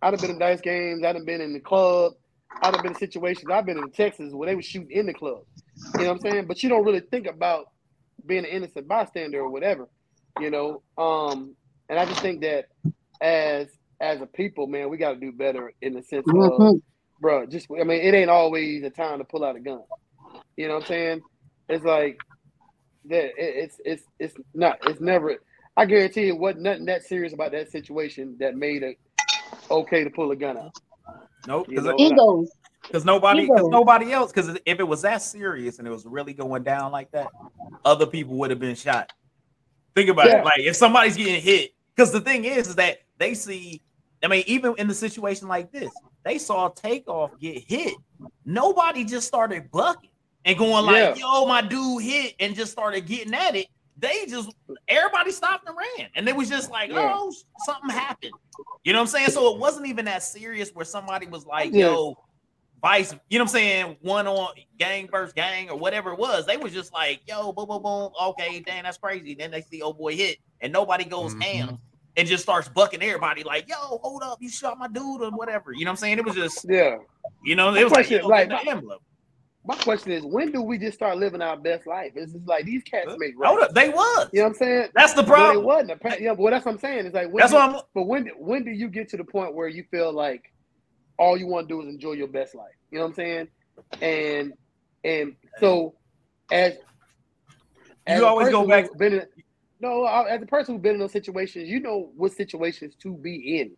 I'd 0.02 0.14
have 0.14 0.22
been 0.22 0.32
in 0.32 0.40
dice 0.40 0.62
games. 0.62 1.04
I'd 1.06 1.16
have 1.16 1.26
been 1.26 1.42
in 1.42 1.54
the 1.54 1.62
club. 1.62 2.14
I'd 2.62 2.74
have 2.76 2.84
been 2.84 2.94
in 2.94 3.00
situations. 3.00 3.52
I've 3.52 3.66
been 3.68 3.78
in 3.80 3.92
Texas 3.92 4.34
where 4.34 4.48
they 4.50 4.56
were 4.56 4.64
shooting 4.64 4.92
in 4.92 5.08
the 5.08 5.14
club. 5.14 5.42
You 5.98 6.06
know 6.06 6.12
what 6.12 6.18
I'm 6.18 6.22
saying? 6.22 6.48
But 6.48 6.64
you 6.64 6.70
don't 6.70 6.86
really 6.86 7.02
think 7.02 7.28
about 7.28 7.66
being 8.28 8.46
an 8.46 8.52
innocent 8.52 8.88
bystander 8.88 9.42
or 9.42 9.50
whatever 9.50 9.90
you 10.38 10.52
know 10.52 10.84
um 10.98 11.56
and 11.90 12.00
i 12.00 12.06
just 12.06 12.22
think 12.22 12.42
that 12.44 12.66
as 13.22 13.70
as 14.02 14.22
a 14.22 14.28
people 14.28 14.68
man 14.68 14.90
we 14.90 14.98
got 14.98 15.14
to 15.14 15.20
do 15.20 15.34
better 15.34 15.74
in 15.82 15.94
the 15.94 16.04
sense 16.04 16.32
of 16.34 16.66
Mhm. 16.66 16.82
bro 17.20 17.46
just 17.48 17.68
i 17.80 17.84
mean 17.86 18.02
it 18.02 18.16
ain't 18.16 18.32
always 18.32 18.84
a 18.84 18.92
time 18.92 19.20
to 19.20 19.26
pull 19.26 19.46
out 19.46 19.58
a 19.58 19.62
gun 19.62 19.82
you 20.58 20.68
know 20.68 20.76
what 20.76 20.84
i'm 20.84 20.88
saying 20.88 21.24
it's 21.70 21.86
like 21.86 22.22
that 23.10 23.32
it's 23.38 23.80
it's 23.86 24.04
it's 24.20 24.36
not 24.54 24.78
it's 24.84 25.02
never 25.02 25.38
i 25.78 25.86
guarantee 25.86 26.28
it 26.28 26.38
wasn't 26.38 26.62
nothing 26.62 26.86
that 26.86 27.04
serious 27.04 27.34
about 27.34 27.52
that 27.52 27.70
situation 27.72 28.36
that 28.40 28.56
made 28.56 28.84
it 28.84 28.98
okay 29.70 30.04
to 30.04 30.10
pull 30.10 30.32
a 30.32 30.36
gun 30.36 30.58
out 30.58 30.74
nope, 31.48 31.68
you 31.70 31.76
because 31.76 31.86
know, 31.86 31.98
Egos. 32.00 32.52
because 32.84 33.06
nobody 33.06 33.48
because 33.48 33.68
nobody 33.70 34.12
else 34.12 34.32
because 34.32 34.58
if 34.66 34.80
it 34.80 34.88
was 34.88 35.02
that 35.02 35.22
serious 35.22 35.80
and 35.80 35.88
it 35.88 35.92
was 35.92 36.06
really 36.06 36.34
going 36.34 36.64
down 36.64 36.92
like 36.92 37.12
that, 37.12 37.30
other 37.84 38.06
people 38.06 38.36
would 38.38 38.50
have 38.50 38.60
been 38.60 38.76
shot. 38.76 39.12
Think 39.96 40.10
about 40.10 40.28
Yeah. 40.28 40.40
it. 40.40 40.46
Like 40.46 40.60
if 40.60 40.76
somebody's 40.76 41.16
getting 41.16 41.42
hit, 41.42 41.72
because 41.96 42.12
the 42.12 42.22
thing 42.22 42.46
is, 42.46 42.68
is 42.70 42.76
that 42.76 43.00
they 43.18 43.34
see. 43.34 43.82
I 44.24 44.28
mean, 44.28 44.44
even 44.48 44.74
in 44.78 44.88
the 44.88 44.94
situation 44.94 45.48
like 45.48 45.72
this, 45.72 45.92
they 46.24 46.38
saw 46.38 46.70
takeoff 46.70 47.32
get 47.40 47.64
hit. 47.68 47.94
Nobody 48.46 49.04
just 49.04 49.28
started 49.28 49.70
bucking 49.72 50.10
and 50.46 50.58
going 50.58 50.86
like, 50.86 51.20
"Yo, 51.20 51.46
my 51.46 51.62
dude 51.62 52.04
hit," 52.04 52.36
and 52.40 52.56
just 52.56 52.72
started 52.72 53.06
getting 53.06 53.34
at 53.34 53.56
it. 53.56 53.68
They 53.98 54.26
just 54.28 54.54
everybody 54.88 55.32
stopped 55.32 55.68
and 55.68 55.76
ran, 55.76 56.10
and 56.16 56.28
it 56.28 56.36
was 56.36 56.50
just 56.50 56.70
like, 56.70 56.90
Yeah. 56.92 57.14
"Oh, 57.14 57.34
something 57.66 57.90
happened." 57.90 58.34
You 58.84 58.94
know 58.94 59.00
what 59.00 59.04
I'm 59.04 59.08
saying? 59.08 59.30
So 59.30 59.54
it 59.54 59.60
wasn't 59.60 59.88
even 59.88 60.06
that 60.06 60.24
serious 60.24 60.70
where 60.72 60.86
somebody 60.86 61.28
was 61.28 61.46
like, 61.46 61.74
Yeah. 61.74 61.88
"Yo." 61.88 62.18
Vice, 62.82 63.16
you 63.30 63.40
know 63.40 63.46
what 63.46 63.50
I'm 63.50 63.54
saying? 63.54 63.98
One 64.02 64.28
on 64.28 64.50
gang 64.78 65.08
versus 65.10 65.34
gang 65.34 65.72
or 65.72 65.76
whatever 65.78 66.12
it 66.12 66.20
was. 66.20 66.46
They 66.46 66.58
was 66.58 66.72
just 66.72 66.94
like, 66.94 67.20
yo, 67.26 67.52
boom, 67.52 67.68
boom, 67.68 67.82
boom. 67.82 68.12
Okay, 68.22 68.60
dang, 68.60 68.84
that's 68.84 69.00
crazy. 69.00 69.34
Then 69.34 69.50
they 69.50 69.62
see 69.62 69.82
old 69.82 69.98
boy 69.98 70.16
hit 70.16 70.38
and 70.62 70.72
nobody 70.72 71.04
goes 71.04 71.34
Mhm. 71.34 71.42
ham 71.42 71.80
and 72.16 72.28
just 72.28 72.44
starts 72.44 72.70
bucking 72.70 73.02
everybody 73.02 73.44
like, 73.44 73.68
yo, 73.68 73.76
hold 73.76 74.22
up, 74.22 74.38
you 74.40 74.50
shot 74.50 74.78
my 74.78 74.88
dude 74.88 75.24
or 75.24 75.32
whatever. 75.32 75.72
You 75.72 75.86
know 75.86 75.90
what 75.90 75.94
I'm 75.94 75.98
saying? 75.98 76.20
It 76.20 76.26
was 76.26 76.36
just, 76.36 76.64
yeah 76.70 76.98
you 77.44 77.56
know, 77.56 77.74
it 77.74 77.84
was 77.84 77.92
like, 77.92 78.06
question, 78.08 78.20
yo, 78.22 78.28
like, 78.28 78.50
get 78.50 78.66
the 78.66 78.70
envelope. 78.70 79.02
My 79.68 79.76
question 79.78 80.12
is 80.12 80.24
when 80.24 80.52
do 80.52 80.62
we 80.62 80.78
just 80.78 80.96
start 80.96 81.18
living 81.18 81.42
our 81.42 81.58
best 81.58 81.88
life 81.88 82.12
it's 82.16 82.34
just 82.34 82.48
like 82.48 82.66
these 82.66 82.84
cats 82.84 83.16
make 83.18 83.34
Hold 83.42 83.58
right 83.60 83.68
up, 83.70 83.74
they 83.74 83.90
was. 83.90 84.30
you 84.32 84.40
know 84.40 84.46
what 84.46 84.50
i'm 84.50 84.56
saying 84.56 84.88
That's 84.94 85.14
the 85.14 85.24
But 85.24 85.30
it 85.32 85.34
problem. 85.34 85.66
wasn't. 85.66 86.02
Yeah, 86.22 86.34
but 86.36 86.52
that's 86.52 86.66
what 86.66 86.74
I'm 86.74 86.80
saying. 86.80 87.06
It's 87.08 87.16
like 87.16 87.28
when 87.28 87.38
That's 87.42 87.52
do- 87.52 87.58
what 87.58 87.70
I'm. 87.70 87.82
But 87.94 88.04
when 88.04 88.28
when 88.38 88.64
do 88.64 88.72
you 88.72 88.88
get 88.90 89.10
to 89.10 89.18
the 89.18 89.24
point 89.24 89.54
where 89.56 89.68
you 89.68 89.84
feel 89.92 90.14
like 90.14 90.44
all 91.18 91.38
you 91.38 91.48
want 91.48 91.68
to 91.68 91.74
do 91.76 91.82
is 91.82 91.88
enjoy 91.88 92.14
your 92.14 92.28
best 92.28 92.54
life? 92.56 92.68
You 92.92 93.00
know 93.00 93.06
what 93.06 93.10
I'm 93.10 93.16
saying? 93.16 93.48
And 94.02 94.54
and 95.04 95.36
so 95.60 95.96
as 96.52 96.74
as 98.08 98.20
You 98.20 98.26
always 98.28 98.50
go 98.50 98.68
back- 98.68 98.88
who's 98.88 98.98
Been 98.98 99.14
in, 99.14 99.26
no, 99.80 100.06
as 100.06 100.42
a 100.42 100.46
person 100.46 100.76
who's 100.76 100.82
been 100.82 100.94
in 100.96 101.00
those 101.00 101.12
situations, 101.12 101.68
you 101.70 101.80
know 101.80 102.12
what 102.16 102.32
situations 102.34 102.96
to 103.02 103.14
be 103.18 103.60
in. 103.60 103.72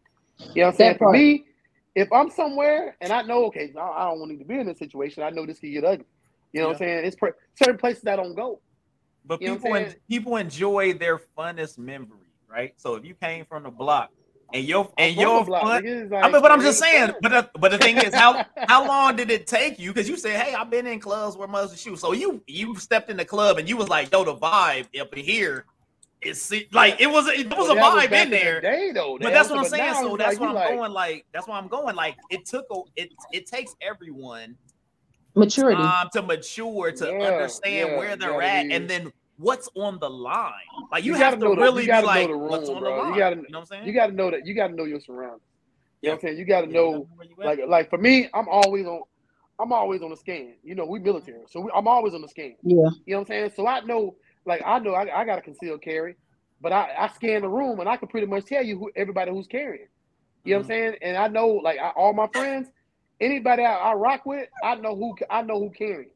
You 0.54 0.62
know 0.62 0.68
what 0.68 0.68
I'm 0.72 0.76
saying? 0.76 0.92
That 0.94 0.98
For 1.00 1.12
me, 1.12 1.46
if 1.98 2.14
I'm 2.14 2.30
somewhere 2.30 2.96
and 3.02 3.12
I 3.12 3.24
know, 3.24 3.46
okay, 3.46 3.74
I 3.76 4.06
don't 4.06 4.20
want 4.20 4.38
to 4.38 4.46
be 4.46 4.60
in 4.60 4.68
this 4.68 4.78
situation. 4.78 5.24
I 5.24 5.32
know 5.32 5.48
this 5.48 5.60
could 5.60 5.72
get 5.72 5.84
ugly. 5.84 6.06
You 6.54 6.62
know 6.62 6.68
what 6.68 6.74
I'm 6.74 6.80
saying? 6.80 7.06
It's 7.06 7.16
per- 7.16 7.36
certain 7.56 7.78
places 7.78 8.06
I 8.06 8.16
don't 8.16 8.36
go. 8.36 8.62
But 9.26 9.42
You 9.42 9.56
people 9.56 9.76
en- 9.76 9.96
people 10.08 10.36
enjoy 10.38 10.94
their 10.94 11.20
funnest 11.36 11.80
memory, 11.80 12.30
right? 12.48 12.74
So 12.78 12.96
if 12.96 13.04
you 13.04 13.16
came 13.16 13.46
from 13.46 13.64
the 13.64 13.72
block 13.72 14.12
and 14.54 14.64
your 14.64 14.86
I'm 14.86 14.92
and 15.00 15.16
your 15.16 15.44
block, 15.44 15.64
fun. 15.64 15.86
It's 15.86 16.14
I 16.14 16.32
mean, 16.32 16.42
but 16.42 16.52
I'm 16.52 16.62
just 16.62 16.80
saying. 16.80 17.14
But 17.20 17.30
the, 17.30 17.60
but 17.60 17.72
the 17.72 17.80
thing 17.80 17.98
is, 17.98 18.14
how 18.14 18.46
how 18.68 18.88
long 18.88 19.16
did 19.16 19.32
it 19.32 19.48
take 19.48 19.80
you? 19.80 19.92
Because 19.92 20.08
you 20.08 20.18
said, 20.18 20.40
"Hey, 20.40 20.54
I've 20.54 20.70
been 20.70 20.86
in 20.86 21.00
clubs 21.00 21.36
where 21.36 21.48
mothers 21.48 21.82
shoot." 21.82 21.98
So 22.00 22.14
you 22.14 22.44
you 22.46 22.76
stepped 22.76 23.10
in 23.10 23.18
the 23.18 23.26
club 23.26 23.58
and 23.58 23.68
you 23.68 23.76
was 23.76 23.90
like, 23.90 24.12
"Yo, 24.12 24.24
the 24.24 24.36
vibe 24.36 24.86
up 25.02 25.14
in 25.18 25.26
here 25.26 25.66
is 26.22 26.52
like 26.72 27.00
it 27.00 27.08
was 27.08 27.28
it 27.28 27.48
was 27.56 27.70
a 27.70 27.76
Well, 27.76 27.76
that 27.76 27.94
was 27.96 28.04
vibe 28.06 28.10
back 28.10 28.26
in 28.26 28.32
the 28.32 28.38
there." 28.38 28.62
day, 28.62 28.92
though. 28.94 29.18
But 29.22 29.34
that's 29.34 29.50
was- 29.50 29.58
what 29.58 29.66
I'm 29.66 29.70
saying. 29.72 29.94
So 29.96 30.18
that's 30.18 30.32
like 30.34 30.40
what 30.40 30.50
I'm 30.50 30.56
like- 30.56 30.70
going. 30.76 30.92
Like 30.92 31.26
that's 31.34 31.48
why 31.48 31.58
I'm 31.58 31.68
going. 31.68 31.96
Like 31.96 32.16
it 32.30 32.46
took 32.46 32.66
a 32.72 32.82
it 32.96 33.14
it 33.32 33.46
takes 33.46 33.76
everyone 33.82 34.56
Maturity. 35.36 35.82
time 35.82 36.08
to 36.14 36.22
mature 36.24 36.92
to 36.92 37.06
Yeah, 37.06 37.12
understand 37.28 37.90
yeah, 37.92 37.98
where 37.98 38.16
they're 38.16 38.32
gotta 38.32 38.46
at 38.46 38.68
be- 38.68 38.74
and 38.74 38.90
then 38.90 39.12
what's 39.38 39.70
on 39.76 40.00
the 40.00 40.10
line. 40.10 40.52
Like 40.92 41.04
you, 41.04 41.12
You 41.12 41.18
have 41.20 41.34
gotta 41.34 41.38
to 41.38 41.44
know 41.50 41.56
the- 41.56 41.62
really 41.62 41.84
you 41.84 41.88
be 41.88 41.92
gotta 41.92 42.08
know 42.08 42.12
like, 42.14 42.28
the 42.30 42.38
what's 42.38 42.68
room, 42.70 42.78
on 42.78 42.84
bro. 42.84 43.04
the 43.06 43.12
You 43.14 43.18
gotta- 43.20 43.36
you 43.36 43.42
know 43.44 43.48
what 43.50 43.60
I'm 43.60 43.66
saying? 43.68 43.86
You 43.88 43.94
got 43.94 44.08
to 44.08 44.14
know 44.14 44.32
that. 44.32 44.46
You 44.48 44.54
got 44.56 44.68
to 44.70 44.74
know 44.74 44.86
your 44.86 45.00
surroundings. 45.00 45.42
You 46.02 46.10
know 46.10 46.14
what 46.16 46.24
I'm 46.24 46.28
saying? 46.30 46.38
You 46.40 46.46
got 46.46 46.62
to 46.62 46.68
know, 46.68 47.08
you 47.22 47.36
like, 47.46 47.60
like 47.68 47.90
for 47.92 47.98
me, 48.00 48.28
I'm 48.34 48.48
always 48.50 48.86
on. 48.88 49.02
I'm 49.60 49.72
always 49.74 50.02
on 50.04 50.10
the 50.12 50.16
scan. 50.18 50.54
You 50.64 50.76
know, 50.76 50.86
we 50.86 51.00
military, 51.00 51.40
so 51.50 51.60
we, 51.62 51.72
I'm 51.74 51.88
always 51.88 52.14
on 52.14 52.22
the 52.22 52.28
scan. 52.28 52.56
yeah. 52.64 52.76
You 52.76 52.82
know 52.82 52.90
what 53.06 53.18
I'm 53.22 53.26
saying? 53.26 53.52
So 53.56 53.68
I 53.68 53.80
know, 53.82 54.16
like, 54.48 54.64
I 54.66 54.80
know 54.80 54.94
I, 54.94 55.22
I 55.22 55.26
got 55.26 55.40
a 55.40 55.44
concealed 55.44 55.84
carry, 55.84 56.16
but 56.62 56.74
I, 56.74 56.90
I 56.98 57.08
scan 57.10 57.44
the 57.44 57.50
room 57.50 57.80
and 57.82 57.90
I 57.90 57.98
can 57.98 58.08
pretty 58.10 58.28
much 58.28 58.46
tell 58.46 58.64
you 58.64 58.80
who 58.80 58.92
everybody 58.96 59.32
who's 59.32 59.48
carrying. 59.48 59.88
You 60.46 60.54
know 60.56 60.60
what 60.60 60.66
I'm 60.66 60.70
saying? 60.70 60.96
And 61.04 61.18
I 61.18 61.28
know, 61.28 61.50
like, 61.50 61.80
I, 61.80 61.90
all 61.90 62.14
my 62.14 62.28
friends, 62.28 62.70
anybody 63.22 63.64
I, 63.64 63.76
I 63.76 63.94
rock 63.94 64.26
with, 64.26 64.48
I 64.64 64.76
know 64.76 64.96
who 64.96 65.16
I 65.30 65.44
know 65.44 65.60
who 65.60 65.72
carrying. 65.72 66.12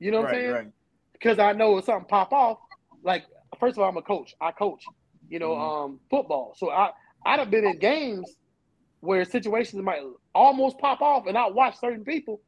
You 0.00 0.12
know 0.12 0.18
what 0.18 0.28
I'm 0.28 0.34
right, 0.34 0.40
saying? 0.42 0.52
right. 0.52 0.68
because 1.14 1.38
I 1.38 1.52
know 1.52 1.78
if 1.78 1.86
something 1.86 2.08
pop 2.08 2.32
off, 2.32 2.58
like 3.02 3.24
first 3.58 3.76
of 3.78 3.82
all, 3.82 3.88
I'm 3.88 3.96
a 3.96 4.02
coach. 4.02 4.34
I 4.40 4.52
coach, 4.52 4.90
you 5.30 5.38
know, 5.38 5.52
Mhm. 5.54 5.84
um, 5.86 6.00
football. 6.10 6.54
So 6.56 6.70
I 6.70 6.92
I'd 7.24 7.38
have 7.40 7.50
been 7.50 7.64
in 7.64 7.78
games 7.78 8.36
where 9.00 9.24
situations 9.24 9.82
might 9.82 10.02
almost 10.34 10.78
pop 10.78 11.00
off, 11.02 11.26
and 11.26 11.38
I 11.38 11.48
watch 11.48 11.78
certain 11.80 12.04
people. 12.04 12.42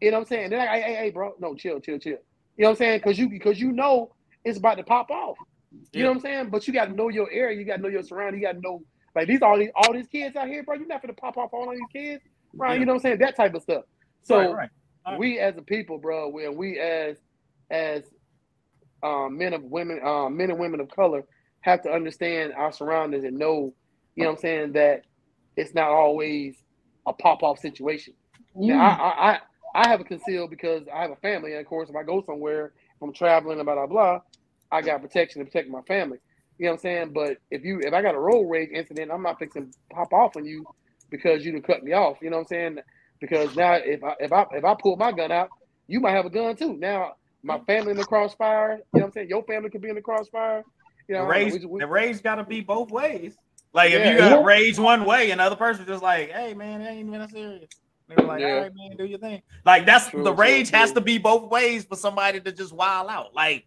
You 0.00 0.10
know 0.12 0.18
what 0.18 0.22
I'm 0.22 0.28
saying? 0.28 0.50
Then 0.50 0.60
I, 0.60 0.66
hey, 0.76 0.82
hey, 0.82 0.94
hey, 0.96 1.10
bro, 1.10 1.34
no, 1.40 1.54
chill, 1.56 1.80
chill, 1.80 1.98
chill. 1.98 2.18
You 2.56 2.62
know 2.64 2.68
what 2.68 2.70
I'm 2.72 2.76
saying? 2.76 2.98
Because 3.00 3.18
you 3.18 3.28
because 3.28 3.60
you 3.60 3.72
know 3.72 4.14
it's 4.44 4.58
about 4.58 4.76
to 4.76 4.84
pop 4.84 5.10
off. 5.10 5.38
You 5.94 6.02
Yeah. 6.02 6.04
know 6.04 6.10
what 6.10 6.16
I'm 6.16 6.22
saying? 6.22 6.50
But 6.50 6.66
you 6.68 6.74
got 6.74 6.86
to 6.86 6.94
know 6.94 7.08
your 7.08 7.30
area. 7.30 7.58
You 7.58 7.64
got 7.64 7.76
to 7.76 7.82
know 7.82 7.88
your 7.88 8.02
surrounding. 8.04 8.40
You 8.40 8.46
got 8.48 8.54
to 8.54 8.60
know 8.60 8.82
like 9.16 9.28
these 9.28 9.42
all 9.42 9.58
these 9.58 9.70
all 9.76 9.92
these 9.94 10.08
kids 10.08 10.36
out 10.36 10.48
here, 10.48 10.62
bro. 10.64 10.76
You're 10.76 10.86
not 10.88 11.02
gonna 11.02 11.14
pop 11.14 11.36
off 11.38 11.50
all 11.52 11.70
of 11.70 11.76
these 11.76 11.88
kids, 11.92 12.22
right? 12.58 12.74
Yeah. 12.74 12.80
You 12.80 12.86
know 12.86 12.94
what 12.94 12.98
I'm 13.00 13.02
saying? 13.02 13.18
That 13.20 13.36
type 13.36 13.54
of 13.54 13.62
stuff. 13.62 13.84
So 14.22 14.36
right, 14.36 14.50
right. 14.54 14.70
Alright. 15.06 15.20
we 15.20 15.38
as 15.40 15.56
a 15.58 15.62
people, 15.62 15.98
bro, 15.98 16.30
when 16.30 16.56
we 16.56 16.78
as 16.80 17.18
as 17.70 18.04
um, 19.04 19.38
men 19.38 19.54
of 19.54 19.64
women, 19.64 20.00
um, 20.04 20.36
men 20.36 20.50
and 20.50 20.60
women 20.60 20.80
of 20.80 20.90
color, 20.90 21.24
have 21.62 21.82
to 21.84 21.90
understand 21.90 22.54
our 22.54 22.72
surroundings 22.72 23.24
and 23.24 23.38
know, 23.38 23.74
you 24.16 24.24
know, 24.24 24.30
what 24.30 24.36
I'm 24.38 24.42
saying 24.42 24.72
that 24.74 25.02
it's 25.56 25.74
not 25.74 25.90
always 25.90 26.56
a 27.06 27.14
pop 27.14 27.44
off 27.44 27.60
situation. 27.60 28.14
Now, 28.64 28.76
Yeah. 28.76 28.80
I, 28.80 29.08
I 29.08 29.32
I 29.34 29.40
I 29.76 29.88
have 29.88 30.00
a 30.00 30.04
conceal 30.04 30.48
because 30.48 30.84
I 30.94 31.02
have 31.02 31.12
a 31.12 31.16
family, 31.16 31.52
and 31.52 31.60
of 31.62 31.66
course, 31.68 31.90
if 31.90 31.96
I 31.96 32.04
go 32.04 32.22
somewhere, 32.26 32.74
I'm 33.02 33.12
traveling, 33.12 33.62
blah 33.62 33.74
blah 33.74 33.86
blah, 33.86 34.20
I 34.70 34.82
got 34.82 35.02
protection 35.02 35.40
to 35.40 35.50
protect 35.50 35.68
my 35.70 35.82
family. 35.82 36.18
You 36.58 36.66
know 36.66 36.72
what 36.72 36.74
I'm 36.76 36.80
saying? 36.80 37.12
But 37.12 37.38
if 37.50 37.64
you 37.64 37.80
if 37.80 37.92
I 37.92 38.02
got 38.02 38.14
a 38.14 38.20
road 38.20 38.48
rage 38.48 38.70
incident, 38.72 39.10
I'm 39.12 39.22
not 39.22 39.38
fixing 39.38 39.72
pop 39.92 40.12
off 40.12 40.36
on 40.36 40.44
you 40.44 40.66
because 41.10 41.44
you 41.44 41.52
done 41.52 41.62
cut 41.62 41.82
me 41.84 41.92
off. 41.92 42.18
You 42.20 42.30
know 42.30 42.38
what 42.38 42.42
I'm 42.42 42.48
saying? 42.48 42.78
Because 43.20 43.54
now 43.56 43.74
if 43.74 44.02
I 44.02 44.14
if 44.20 44.32
I 44.32 44.46
if 44.52 44.64
I 44.64 44.74
pull 44.80 44.96
my 44.96 45.12
gun 45.12 45.30
out, 45.30 45.50
you 45.86 46.00
might 46.00 46.12
have 46.12 46.26
a 46.26 46.30
gun 46.30 46.56
too. 46.56 46.76
Now 46.76 47.12
my 47.42 47.58
family 47.60 47.92
in 47.92 47.96
the 47.96 48.04
crossfire. 48.04 48.80
You 48.92 49.00
know 49.00 49.04
what 49.04 49.04
I'm 49.06 49.12
saying? 49.12 49.28
Your 49.28 49.42
family 49.44 49.70
could 49.70 49.80
be 49.82 49.88
in 49.88 49.94
the 49.94 50.02
crossfire. 50.02 50.64
You 51.08 51.14
know, 51.14 51.22
the 51.22 51.28
rage, 51.28 51.52
we- 51.52 51.66
we- 51.66 51.80
the 51.80 51.86
rage 51.86 52.22
got 52.22 52.36
to 52.36 52.44
be 52.44 52.60
both 52.60 52.90
ways. 52.90 53.36
Like 53.72 53.92
if 53.92 54.04
you 54.04 54.16
got 54.16 54.40
yeah. 54.40 54.44
rage 54.44 54.78
one 54.78 55.04
way, 55.04 55.30
another 55.30 55.56
person 55.56 55.86
just 55.86 56.02
like, 56.02 56.30
"Hey 56.30 56.54
man, 56.54 56.80
it 56.80 56.88
ain't 56.88 57.06
even 57.06 57.20
that 57.20 57.30
serious." 57.30 57.68
They 58.08 58.14
were 58.16 58.28
like, 58.28 58.40
Yeah. 58.40 58.54
"All 58.54 58.60
right, 58.62 58.74
man, 58.74 58.96
do 58.96 59.04
your 59.04 59.18
thing." 59.18 59.42
Like 59.64 59.86
that's 59.86 60.08
True, 60.08 60.24
the 60.24 60.32
true, 60.32 60.40
rage 60.40 60.70
has 60.70 60.90
true. 60.90 61.00
to 61.00 61.00
be 61.02 61.18
both 61.18 61.50
ways 61.50 61.84
for 61.84 61.96
somebody 61.96 62.40
to 62.40 62.52
just 62.52 62.72
wild 62.72 63.08
out. 63.10 63.34
Like 63.34 63.66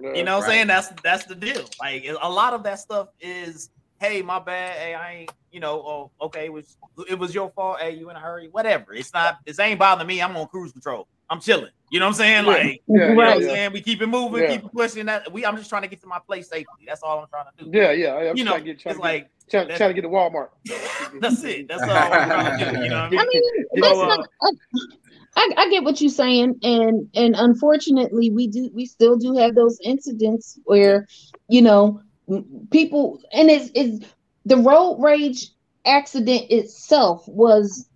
yeah. 0.00 0.14
you 0.14 0.24
know, 0.24 0.38
what 0.38 0.44
I'm 0.44 0.50
saying 0.50 0.66
that's 0.68 0.88
that's 1.02 1.24
the 1.24 1.34
deal. 1.34 1.64
Like 1.80 2.06
a 2.20 2.30
lot 2.30 2.54
of 2.54 2.62
that 2.64 2.78
stuff 2.78 3.08
is, 3.20 3.70
"Hey, 4.00 4.22
my 4.22 4.38
bad. 4.38 4.76
Hey, 4.76 4.94
I 4.94 5.12
ain't." 5.14 5.32
You 5.50 5.60
know, 5.60 5.80
oh, 5.80 6.10
okay, 6.20 6.44
it 6.44 6.52
was 6.52 6.76
it 7.08 7.18
was 7.18 7.34
your 7.34 7.50
fault. 7.50 7.80
Hey, 7.80 7.92
you 7.92 8.10
in 8.10 8.16
a 8.16 8.20
hurry? 8.20 8.48
Whatever. 8.48 8.92
It's 8.92 9.12
not. 9.14 9.38
This 9.46 9.58
ain't 9.58 9.78
bothering 9.78 10.06
me. 10.06 10.20
I'm 10.20 10.36
on 10.36 10.48
cruise 10.48 10.72
control. 10.72 11.08
I'm 11.30 11.40
chilling. 11.40 11.70
You 11.90 12.00
know 12.00 12.06
what 12.06 12.10
I'm 12.10 12.14
saying? 12.16 12.44
Yeah. 12.44 12.50
Like. 12.50 12.64
Yeah, 12.64 12.72
You 12.88 12.98
know 12.98 13.06
yeah, 13.06 13.14
what 13.14 13.28
I'm 13.28 13.40
yeah. 13.40 13.46
saying? 13.46 13.72
We 13.72 13.80
keep 13.80 14.02
it 14.02 14.06
moving, 14.06 14.42
Yeah. 14.42 14.56
keep 14.56 14.64
it 14.64 14.72
pushing. 14.72 15.06
That 15.06 15.32
we, 15.32 15.44
I'm 15.46 15.56
just 15.56 15.68
trying 15.68 15.82
to 15.82 15.88
get 15.88 16.00
to 16.00 16.06
my 16.06 16.18
place 16.18 16.48
safely. 16.48 16.84
That's 16.86 17.02
all 17.02 17.20
I'm 17.20 17.28
trying 17.28 17.46
to 17.58 17.64
do. 17.64 17.78
Yeah, 17.78 17.92
yeah. 17.92 18.30
I'm 18.30 18.36
you 18.36 18.44
know, 18.44 18.52
trying 18.52 18.64
to 18.64 18.72
get, 18.72 18.80
trying 18.80 18.92
it's 18.92 19.00
to 19.00 19.08
get, 19.08 19.14
like 19.14 19.30
trying, 19.48 19.68
trying 19.76 19.90
to 19.90 19.94
get 19.94 20.02
to 20.02 20.08
Walmart. 20.08 20.48
that's 21.20 21.42
it. 21.44 21.68
That's 21.68 21.82
all 21.82 21.90
I'm 21.90 22.28
trying 22.28 22.58
to 22.58 22.72
do. 22.72 22.82
You 22.82 22.88
know 22.90 22.96
what 22.96 23.04
I 23.04 23.08
mean? 23.10 23.20
I 23.20 23.24
mean, 23.24 23.42
You 23.74 23.82
know, 23.82 24.02
uh, 24.02 24.16
not. 24.16 24.28
I, 25.38 25.50
I 25.58 25.70
get 25.70 25.84
what 25.84 26.00
you're 26.00 26.10
saying, 26.10 26.58
and 26.62 27.08
and 27.14 27.34
unfortunately, 27.36 28.30
we 28.30 28.46
do 28.46 28.70
we 28.74 28.86
still 28.86 29.16
do 29.16 29.34
have 29.34 29.54
those 29.54 29.78
incidents 29.84 30.58
where, 30.64 31.06
you 31.48 31.60
know, 31.62 32.00
people 32.70 33.20
and 33.32 33.50
it's 33.50 33.70
it's 33.74 34.06
the 34.46 34.56
road 34.56 34.96
rage 35.00 35.50
accident 35.84 36.50
itself 36.50 37.28
was 37.28 37.88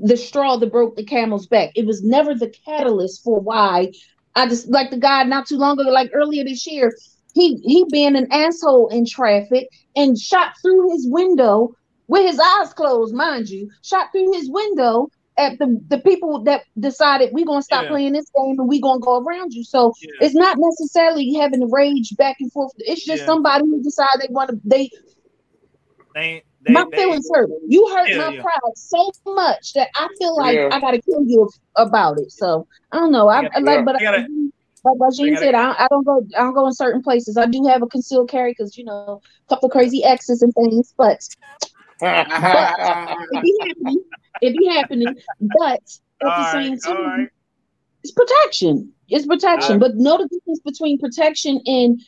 the 0.00 0.16
straw 0.16 0.56
that 0.56 0.72
broke 0.72 0.96
the 0.96 1.04
camel's 1.04 1.46
back. 1.46 1.70
It 1.74 1.86
was 1.86 2.02
never 2.02 2.34
the 2.34 2.52
catalyst 2.66 3.22
for 3.24 3.40
why. 3.40 3.92
I 4.34 4.46
just 4.48 4.68
like 4.70 4.90
the 4.90 4.98
guy 4.98 5.24
not 5.24 5.46
too 5.46 5.56
long 5.56 5.78
ago, 5.78 5.90
like 5.90 6.10
earlier 6.14 6.44
this 6.44 6.66
year, 6.66 6.94
he 7.34 7.56
he 7.62 7.84
being 7.90 8.16
an 8.16 8.28
asshole 8.32 8.88
in 8.88 9.04
traffic 9.06 9.68
and 9.96 10.18
shot 10.18 10.52
through 10.62 10.90
his 10.92 11.06
window 11.08 11.70
with 12.08 12.26
his 12.26 12.38
eyes 12.40 12.72
closed, 12.74 13.14
mind 13.14 13.48
you, 13.48 13.68
shot 13.82 14.08
through 14.12 14.32
his 14.32 14.50
window 14.50 15.08
at 15.38 15.58
the, 15.58 15.80
the 15.88 15.98
people 16.00 16.42
that 16.44 16.62
decided 16.78 17.30
we're 17.32 17.46
gonna 17.46 17.62
stop 17.62 17.84
Yeah. 17.84 17.88
playing 17.88 18.12
this 18.12 18.30
game 18.36 18.56
and 18.58 18.68
we're 18.68 18.80
gonna 18.82 19.00
go 19.00 19.18
around 19.20 19.52
you. 19.52 19.64
So 19.64 19.92
Yeah. 20.02 20.10
it's 20.20 20.34
not 20.34 20.56
necessarily 20.58 21.32
having 21.34 21.60
to 21.60 21.68
rage 21.70 22.14
back 22.16 22.36
and 22.40 22.52
forth. 22.52 22.72
It's 22.78 23.04
just 23.04 23.22
Yeah. 23.22 23.26
somebody 23.26 23.64
who 23.64 23.82
decided 23.82 24.20
they 24.20 24.28
want 24.30 24.50
to 24.50 24.60
they 24.64 24.90
They, 26.14 26.42
they, 26.66 26.72
my 26.72 26.84
they, 26.90 26.96
feelings 26.98 27.28
hurt. 27.32 27.48
You 27.68 27.88
hurt 27.88 28.08
Yeah, 28.08 28.18
my 28.18 28.28
yeah. 28.34 28.42
pride 28.42 28.72
so 28.76 29.10
much 29.26 29.72
that 29.74 29.88
I 29.94 30.08
feel 30.18 30.36
like 30.36 30.56
Yeah. 30.56 30.68
I 30.72 30.80
gotta 30.80 31.00
kill 31.02 31.22
you 31.24 31.48
about 31.76 32.18
it. 32.18 32.30
So 32.32 32.66
I 32.92 32.98
don't 32.98 33.12
know. 33.12 33.28
I, 33.28 33.42
gotta- 33.42 33.60
like, 33.64 33.84
but 33.84 33.98
they 33.98 34.04
gotta- 34.04 34.18
I, 34.28 34.88
like 34.88 34.98
Rajin 34.98 35.34
gotta- 35.34 35.36
said, 35.38 35.54
I, 35.54 35.72
I 35.72 35.86
don't 35.90 36.04
go. 36.04 36.26
I 36.36 36.40
don't 36.42 36.54
go 36.54 36.66
in 36.66 36.72
certain 36.74 37.02
places. 37.02 37.36
I 37.36 37.46
do 37.46 37.64
have 37.66 37.82
a 37.82 37.86
concealed 37.86 38.28
carry 38.30 38.52
because 38.52 38.76
you 38.78 38.84
know 38.84 39.20
a 39.46 39.48
couple 39.48 39.66
of 39.66 39.72
crazy 39.72 40.02
exes 40.04 40.42
and 40.42 40.54
things, 40.54 40.94
but 40.96 41.18
it 42.02 43.42
be 43.42 43.56
happening. 43.60 44.02
It 44.42 44.56
be 44.56 44.66
happening. 44.68 45.14
But 45.58 45.80
at 46.22 46.26
the 46.28 46.52
same 46.52 46.72
right, 46.72 46.82
time, 46.82 46.96
right. 47.20 47.28
it's 48.02 48.12
protection. 48.12 48.92
It's 49.08 49.26
protection. 49.26 49.78
But 49.78 49.96
know 49.96 50.16
the 50.18 50.28
difference 50.28 50.60
between 50.60 50.98
protection 50.98 51.60
and 51.66 52.00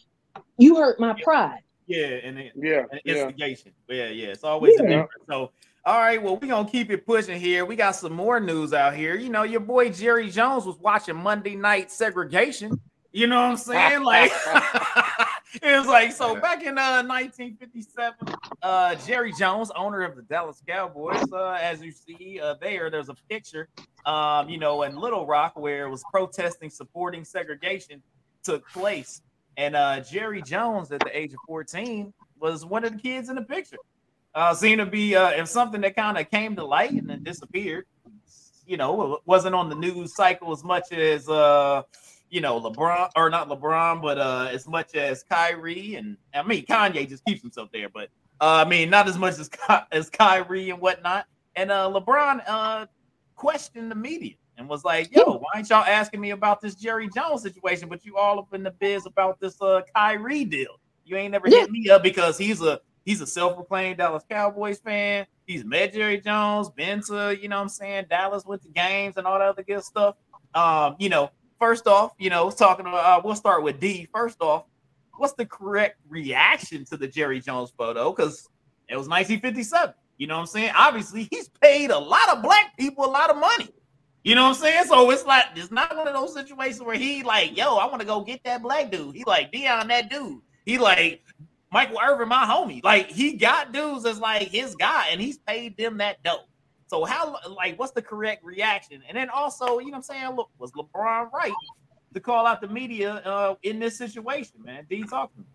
you 0.59 0.76
hurt 0.76 1.00
my 1.00 1.14
pride. 1.22 1.61
Yeah, 1.87 2.07
and, 2.07 2.39
it, 2.39 2.53
yeah, 2.55 2.85
and 2.91 3.01
yeah. 3.05 3.14
instigation. 3.14 3.72
Yeah, 3.89 4.09
yeah. 4.09 4.28
It's 4.28 4.45
always 4.45 4.78
a 4.78 4.83
Yeah. 4.83 4.89
difference. 4.89 5.24
So, 5.28 5.51
all 5.85 5.99
right. 5.99 6.22
Well, 6.22 6.37
we're 6.37 6.49
gonna 6.49 6.68
keep 6.68 6.91
it 6.91 7.05
pushing 7.05 7.41
here. 7.41 7.64
We 7.64 7.76
got 7.76 7.93
some 7.93 8.12
more 8.12 8.39
news 8.41 8.72
out 8.72 8.95
here. 8.95 9.14
You 9.16 9.30
know, 9.30 9.43
your 9.43 9.61
boy 9.61 9.91
Jerry 9.91 10.30
Jones 10.30 10.64
was 10.64 10.78
watching 10.78 11.16
Monday 11.16 11.57
Night 11.57 11.91
Segregation. 11.91 12.80
You 13.12 13.26
know 13.26 13.37
what 13.37 13.51
I'm 13.51 13.57
saying? 13.57 14.03
Like, 14.05 14.30
it 15.62 15.76
was 15.78 15.87
like 15.87 16.12
so 16.12 16.35
back 16.41 16.62
in 16.62 16.78
uh 16.78 17.03
1957. 17.03 18.14
Uh, 18.62 18.95
Jerry 18.95 19.33
Jones, 19.39 19.70
owner 19.76 20.03
of 20.03 20.16
the 20.16 20.22
Dallas 20.22 20.62
Cowboys, 20.66 21.22
uh, 21.33 21.59
as 21.61 21.83
you 21.83 21.93
see 21.93 22.41
uh, 22.41 22.55
there, 22.61 22.89
there's 22.91 23.09
a 23.09 23.16
picture, 23.28 23.68
um, 24.07 24.49
you 24.49 24.59
know, 24.59 24.83
in 24.85 24.97
Little 24.97 25.26
Rock 25.26 25.59
where 25.59 25.87
it 25.87 25.91
was 25.91 26.03
protesting 26.11 26.70
supporting 26.70 27.24
segregation 27.24 28.03
took 28.45 28.66
place. 28.70 29.20
And 29.57 29.76
uh, 29.76 30.00
Jerry 30.00 30.42
Jones, 30.42 30.90
at 30.92 31.00
the 31.00 31.16
age 31.16 31.32
of 31.32 31.40
14, 31.46 32.12
was 32.38 32.64
one 32.64 32.84
of 32.84 32.92
the 32.92 32.98
kids 32.98 33.28
in 33.28 33.36
the 33.36 33.42
picture. 33.42 33.76
Uh, 34.34 34.55
seemed 34.55 34.78
to 34.78 34.86
be 34.86 35.14
uh, 35.14 35.30
if 35.30 35.46
something 35.48 35.80
that 35.82 35.94
kind 35.94 36.16
of 36.16 36.30
came 36.30 36.57
to 36.57 36.64
light 36.64 36.92
and 36.92 37.09
then 37.09 37.22
disappeared. 37.22 37.84
You 38.66 38.76
know, 38.76 39.20
wasn't 39.26 39.55
on 39.55 39.68
the 39.68 39.74
news 39.74 40.14
cycle 40.14 40.53
as 40.53 40.64
much 40.64 40.90
as 40.92 41.28
uh, 41.28 41.82
you 42.30 42.40
know 42.40 42.59
LeBron 42.59 43.11
or 43.14 43.28
not 43.28 43.48
LeBron, 43.48 44.00
but 44.00 44.18
uh, 44.18 44.48
as 44.50 44.66
much 44.66 44.94
as 44.94 45.22
Kyrie 45.22 45.96
and 45.96 46.16
I 46.32 46.42
mean 46.42 46.64
Kanye 46.64 47.07
just 47.07 47.24
keeps 47.26 47.42
himself 47.42 47.68
there, 47.72 47.90
but 47.90 48.09
uh, 48.40 48.64
I 48.64 48.68
mean 48.68 48.88
not 48.88 49.07
as 49.07 49.18
much 49.18 49.38
as 49.38 49.48
Ky- 49.48 49.84
as 49.92 50.09
Kyrie 50.09 50.70
and 50.70 50.80
whatnot. 50.80 51.26
And 51.57 51.70
uh, 51.70 51.90
LeBron 51.92 52.42
uh, 52.46 52.86
questioned 53.36 53.90
the 53.90 53.96
media 53.96 54.34
and 54.57 54.68
was 54.68 54.84
like, 54.84 55.14
"Yo, 55.14 55.24
why 55.24 55.50
ain't 55.57 55.70
y'all 55.70 55.84
asking 55.84 56.20
me 56.20 56.30
about 56.30 56.61
this 56.61 56.74
Jerry 56.74 57.09
Jones 57.14 57.42
situation? 57.42 57.88
But 57.88 58.05
you 58.05 58.16
all 58.16 58.38
up 58.38 58.53
in 58.55 58.62
the 58.62 58.70
biz 58.70 59.07
about 59.07 59.40
this 59.40 59.61
uh 59.61 59.82
Kyrie 59.94 60.44
deal. 60.44 60.78
You 61.05 61.16
ain't 61.16 61.32
never 61.32 61.48
hit 61.48 61.70
me 61.70 61.90
up 61.90 62.03
because 62.03 62.38
he's 62.38 62.61
a 62.62 62.80
he's 63.05 63.20
a 63.20 63.26
self-proclaimed 63.26 63.98
Dallas 63.98 64.24
Cowboys 64.28 64.78
fan. 64.78 65.26
He's 65.46 65.64
met 65.64 65.92
Jerry 65.92 66.20
Jones, 66.20 66.70
been 66.70 67.03
to 67.09 67.36
you 67.40 67.48
know 67.48 67.57
what 67.57 67.62
I'm 67.62 67.68
saying 67.68 68.07
Dallas, 68.09 68.44
went 68.44 68.62
to 68.62 68.68
games 68.68 69.16
and 69.16 69.26
all 69.26 69.38
that 69.38 69.48
other 69.48 69.62
good 69.62 69.82
stuff. 69.82 70.16
Um, 70.55 70.96
you 70.98 71.09
know, 71.09 71.30
first 71.59 71.86
off, 71.86 72.12
you 72.18 72.30
know, 72.30 72.50
talking 72.50 72.86
about 72.86 73.05
uh, 73.05 73.22
we'll 73.24 73.34
start 73.34 73.62
with 73.62 73.80
D. 73.80 74.09
First 74.12 74.40
off, 74.40 74.64
what's 75.16 75.34
the 75.34 75.46
correct 75.46 75.98
reaction 76.09 76.84
to 76.86 76.96
the 76.96 77.07
Jerry 77.07 77.40
Jones 77.40 77.72
photo? 77.76 78.12
Because 78.12 78.48
it 78.88 78.96
was 78.96 79.09
1957. 79.09 79.94
You 80.18 80.26
know 80.26 80.34
what 80.34 80.40
I'm 80.40 80.46
saying? 80.46 80.72
Obviously, 80.76 81.28
he's 81.30 81.48
paid 81.48 81.90
a 81.90 81.98
lot 81.98 82.28
of 82.28 82.42
black 82.42 82.76
people 82.76 83.05
a 83.05 83.11
lot 83.11 83.30
of 83.30 83.36
money. 83.36 83.70
You 84.25 84.37
know 84.37 84.45
what 84.45 84.57
I'm 84.57 84.62
saying? 84.62 84.85
So 84.85 85.11
it's 85.11 85.25
like 85.25 85.47
it's 85.57 85.73
not 85.73 85.97
one 85.97 86.07
of 86.07 86.14
those 86.14 86.33
situations 86.33 86.83
where 86.83 86.97
he 86.97 87.23
like, 87.25 87.57
yo, 87.57 87.77
I 87.77 87.87
want 87.87 88.01
to 88.01 88.07
go 88.07 88.20
get 88.20 88.43
that 88.45 88.62
black 88.62 88.91
dude. 88.91 89.16
He 89.16 89.25
like 89.27 89.53
Deion, 89.53 89.89
that 89.89 90.11
dude. 90.11 90.41
He 90.64 90.79
like 90.79 91.23
Michael 91.73 91.99
Irvin, 92.01 92.29
my 92.29 92.45
homie. 92.45 92.85
Like 92.85 93.09
he 93.09 93.33
got 93.33 93.73
dudes 93.73 94.07
as 94.07 94.20
like 94.20 94.49
his 94.49 94.77
guy, 94.77 95.09
and 95.11 95.20
he's 95.20 95.39
paid 95.39 95.77
them 95.77 95.99
that 95.99 96.23
dope. 96.23 96.47
So 96.87 97.05
how 97.05 97.37
like 97.57 97.79
what's 97.79 97.93
the 97.93 98.03
correct 98.03 98.45
reaction? 98.45 99.03
And 99.09 99.16
then 99.16 99.29
also, 99.31 99.79
you 99.79 99.87
know 99.87 99.93
what 99.93 99.97
I'm 99.97 100.03
saying? 100.03 100.37
Look, 100.37 100.51
was 100.59 100.70
LeBron 100.73 101.33
right 101.33 101.53
to 102.14 102.20
call 102.20 102.47
out 102.47 102.61
the 102.61 102.68
media 102.68 103.14
uh, 103.25 103.55
in 103.62 103.81
this 103.81 103.99
situation, 103.99 104.55
man? 104.62 104.87
D 104.89 105.03
talk 105.03 105.33
to 105.35 105.41
me. 105.41 105.47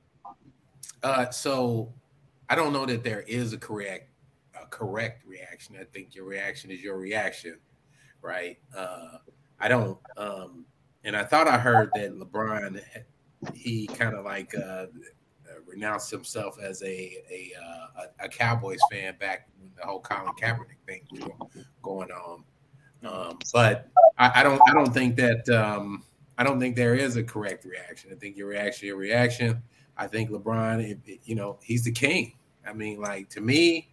Uh, 1.04 1.30
so 1.30 1.94
I 2.50 2.56
don't 2.56 2.74
know 2.74 2.86
that 2.86 3.04
there 3.04 3.22
is 3.22 3.54
a 3.54 3.58
correct 3.58 4.10
a 4.62 4.66
correct 4.66 5.26
reaction. 5.26 5.76
I 5.80 5.84
think 5.86 6.16
your 6.16 6.26
reaction 6.26 6.72
is 6.72 6.82
your 6.82 6.98
reaction, 6.98 7.58
right? 8.22 8.58
Uh, 8.76 9.18
I 9.60 9.68
don't. 9.68 9.98
Um, 10.18 10.66
and 11.04 11.16
I 11.16 11.24
thought 11.24 11.48
I 11.48 11.58
heard 11.58 11.90
that 11.96 12.18
LeBron 12.18 12.82
he 13.54 13.88
kind 13.88 14.16
of 14.16 14.26
like 14.26 14.54
uh, 14.56 14.88
renounced 15.66 16.10
himself 16.10 16.58
as 16.62 16.82
a 16.82 17.18
a, 17.30 17.52
uh, 17.62 18.06
a, 18.22 18.30
Cowboys 18.30 18.80
fan 18.92 19.16
back 19.20 19.48
when 19.60 19.72
the 19.76 19.86
whole 19.86 20.00
Colin 20.00 20.34
Kaepernick 20.42 20.78
thing 20.86 21.02
was 21.12 21.66
going 21.82 22.10
on. 22.12 22.44
Um, 23.04 23.40
but 23.54 23.90
I, 24.18 24.42
I, 24.42 24.44
don't 24.44 24.60
I 24.68 24.74
don't 24.74 24.94
think 24.94 25.16
that 25.18 25.48
um, 25.50 26.04
I 26.38 26.44
don't 26.44 26.60
think 26.60 26.76
there 26.76 26.96
is 26.96 27.16
a 27.16 27.24
correct 27.24 27.66
reaction. 27.66 28.12
I 28.12 28.16
think 28.16 28.38
your 28.38 28.48
reaction, 28.48 28.88
your 28.88 28.98
reaction. 28.98 29.62
I 29.98 30.08
think 30.08 30.30
LeBron, 30.30 30.84
it, 30.84 31.00
it, 31.06 31.20
you 31.24 31.36
know, 31.36 31.58
he's 31.62 31.84
the 31.84 31.92
king. 31.92 32.34
I 32.68 32.74
mean, 32.74 33.00
like 33.00 33.30
to 33.32 33.42
me, 33.42 33.90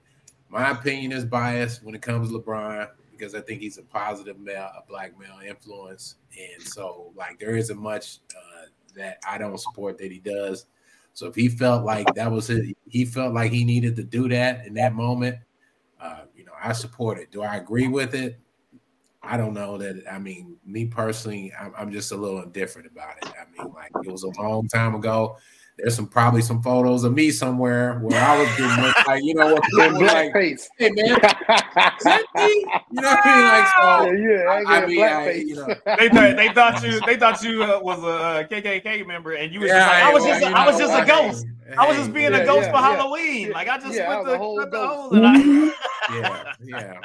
my 0.48 0.70
opinion 0.70 1.12
is 1.12 1.24
biased 1.24 1.82
when 1.82 1.94
it 1.94 2.02
comes 2.02 2.30
to 2.30 2.38
LeBron 2.38 2.88
because 3.16 3.34
I 3.34 3.40
think 3.40 3.60
he's 3.60 3.78
a 3.78 3.82
positive 3.82 4.38
male, 4.38 4.70
a 4.76 4.82
black 4.88 5.18
male 5.18 5.38
influence, 5.46 6.16
and 6.38 6.62
so 6.62 7.12
like 7.16 7.38
there 7.38 7.56
isn't 7.56 7.78
much 7.78 8.20
uh, 8.36 8.66
that 8.96 9.18
I 9.28 9.38
don't 9.38 9.58
support 9.58 9.98
that 9.98 10.10
he 10.10 10.18
does. 10.18 10.66
So 11.12 11.26
if 11.26 11.34
he 11.34 11.48
felt 11.48 11.84
like 11.84 12.12
that 12.14 12.30
was 12.30 12.50
it, 12.50 12.76
he 12.88 13.04
felt 13.04 13.34
like 13.34 13.52
he 13.52 13.64
needed 13.64 13.96
to 13.96 14.02
do 14.02 14.28
that 14.28 14.66
in 14.66 14.74
that 14.74 14.94
moment. 14.94 15.38
Uh, 16.00 16.22
you 16.36 16.44
know, 16.44 16.52
I 16.60 16.72
support 16.72 17.18
it. 17.18 17.30
Do 17.30 17.42
I 17.42 17.56
agree 17.56 17.88
with 17.88 18.14
it? 18.14 18.38
I 19.22 19.36
don't 19.36 19.54
know 19.54 19.78
that. 19.78 20.04
I 20.10 20.18
mean, 20.18 20.56
me 20.66 20.86
personally, 20.86 21.52
I'm, 21.58 21.72
I'm 21.76 21.92
just 21.92 22.12
a 22.12 22.16
little 22.16 22.42
indifferent 22.42 22.88
about 22.88 23.16
it. 23.18 23.28
I 23.28 23.44
mean, 23.56 23.72
like 23.72 23.90
it 24.04 24.10
was 24.10 24.24
a 24.24 24.40
long 24.40 24.68
time 24.68 24.94
ago 24.94 25.38
there's 25.76 25.96
some 25.96 26.06
probably 26.06 26.40
some 26.42 26.62
photos 26.62 27.04
of 27.04 27.12
me 27.14 27.30
somewhere 27.30 27.98
where 27.98 28.22
I 28.22 28.32
was 28.34 28.48
getting 28.56 28.76
like, 28.78 28.94
you 29.22 29.34
know, 29.34 29.48
what 29.48 29.64
people 29.64 29.98
were 29.98 30.06
like, 30.06 30.32
face. 30.32 30.70
hey 30.78 30.90
man, 30.90 31.06
is 31.08 31.18
that 32.04 32.24
me? 32.36 32.66
You 32.90 33.00
know 33.00 33.08
what 33.08 33.26
I 33.26 33.36
mean? 33.36 33.46
Like, 33.48 33.66
so 33.66 34.12
yeah, 34.12 34.12
yeah, 34.14 34.50
I, 34.68 34.82
I 34.82 34.86
mean, 34.86 35.00
I, 35.02 35.32
you 35.32 35.56
know, 35.56 35.66
They 35.98 36.08
thought 36.08 36.36
they 36.36 36.48
thought 36.50 36.82
you 36.84 37.00
they 37.00 37.16
thought 37.16 37.42
you 37.42 37.64
uh, 37.64 37.80
was 37.82 38.02
a 38.04 38.06
uh, 38.06 38.44
KKK 38.44 39.06
member, 39.06 39.32
and 39.32 39.52
you 39.52 39.60
was 39.60 39.70
just 39.70 39.86
like, 39.86 40.02
I 40.02 40.12
was 40.12 40.22
well, 40.22 40.32
just 40.32 40.44
a, 40.44 40.48
you 40.48 40.54
I 40.54 40.66
was 40.66 40.78
know, 40.78 40.86
just 40.86 40.94
a 40.94 41.00
hey, 41.04 41.06
ghost. 41.06 41.46
I 41.76 41.86
was 41.88 41.96
just 41.96 42.12
being 42.12 42.32
Yeah, 42.32 42.38
a 42.38 42.46
ghost 42.46 42.66
yeah, 42.66 42.70
for 42.70 42.76
yeah. 42.76 42.96
Halloween. 42.96 43.50
Like 43.52 43.68
I 43.68 43.78
just 43.78 43.94
Yeah, 43.94 44.08
went 44.08 44.20
was 44.24 44.32
the, 44.32 44.38
whole 44.38 44.56
went 44.56 44.70
the 44.70 44.76
ghost. 44.78 44.94
holes 45.00 45.12
and 45.16 45.26
I. 45.26 45.72
yeah, 46.08 46.54
yeah, 46.62 47.00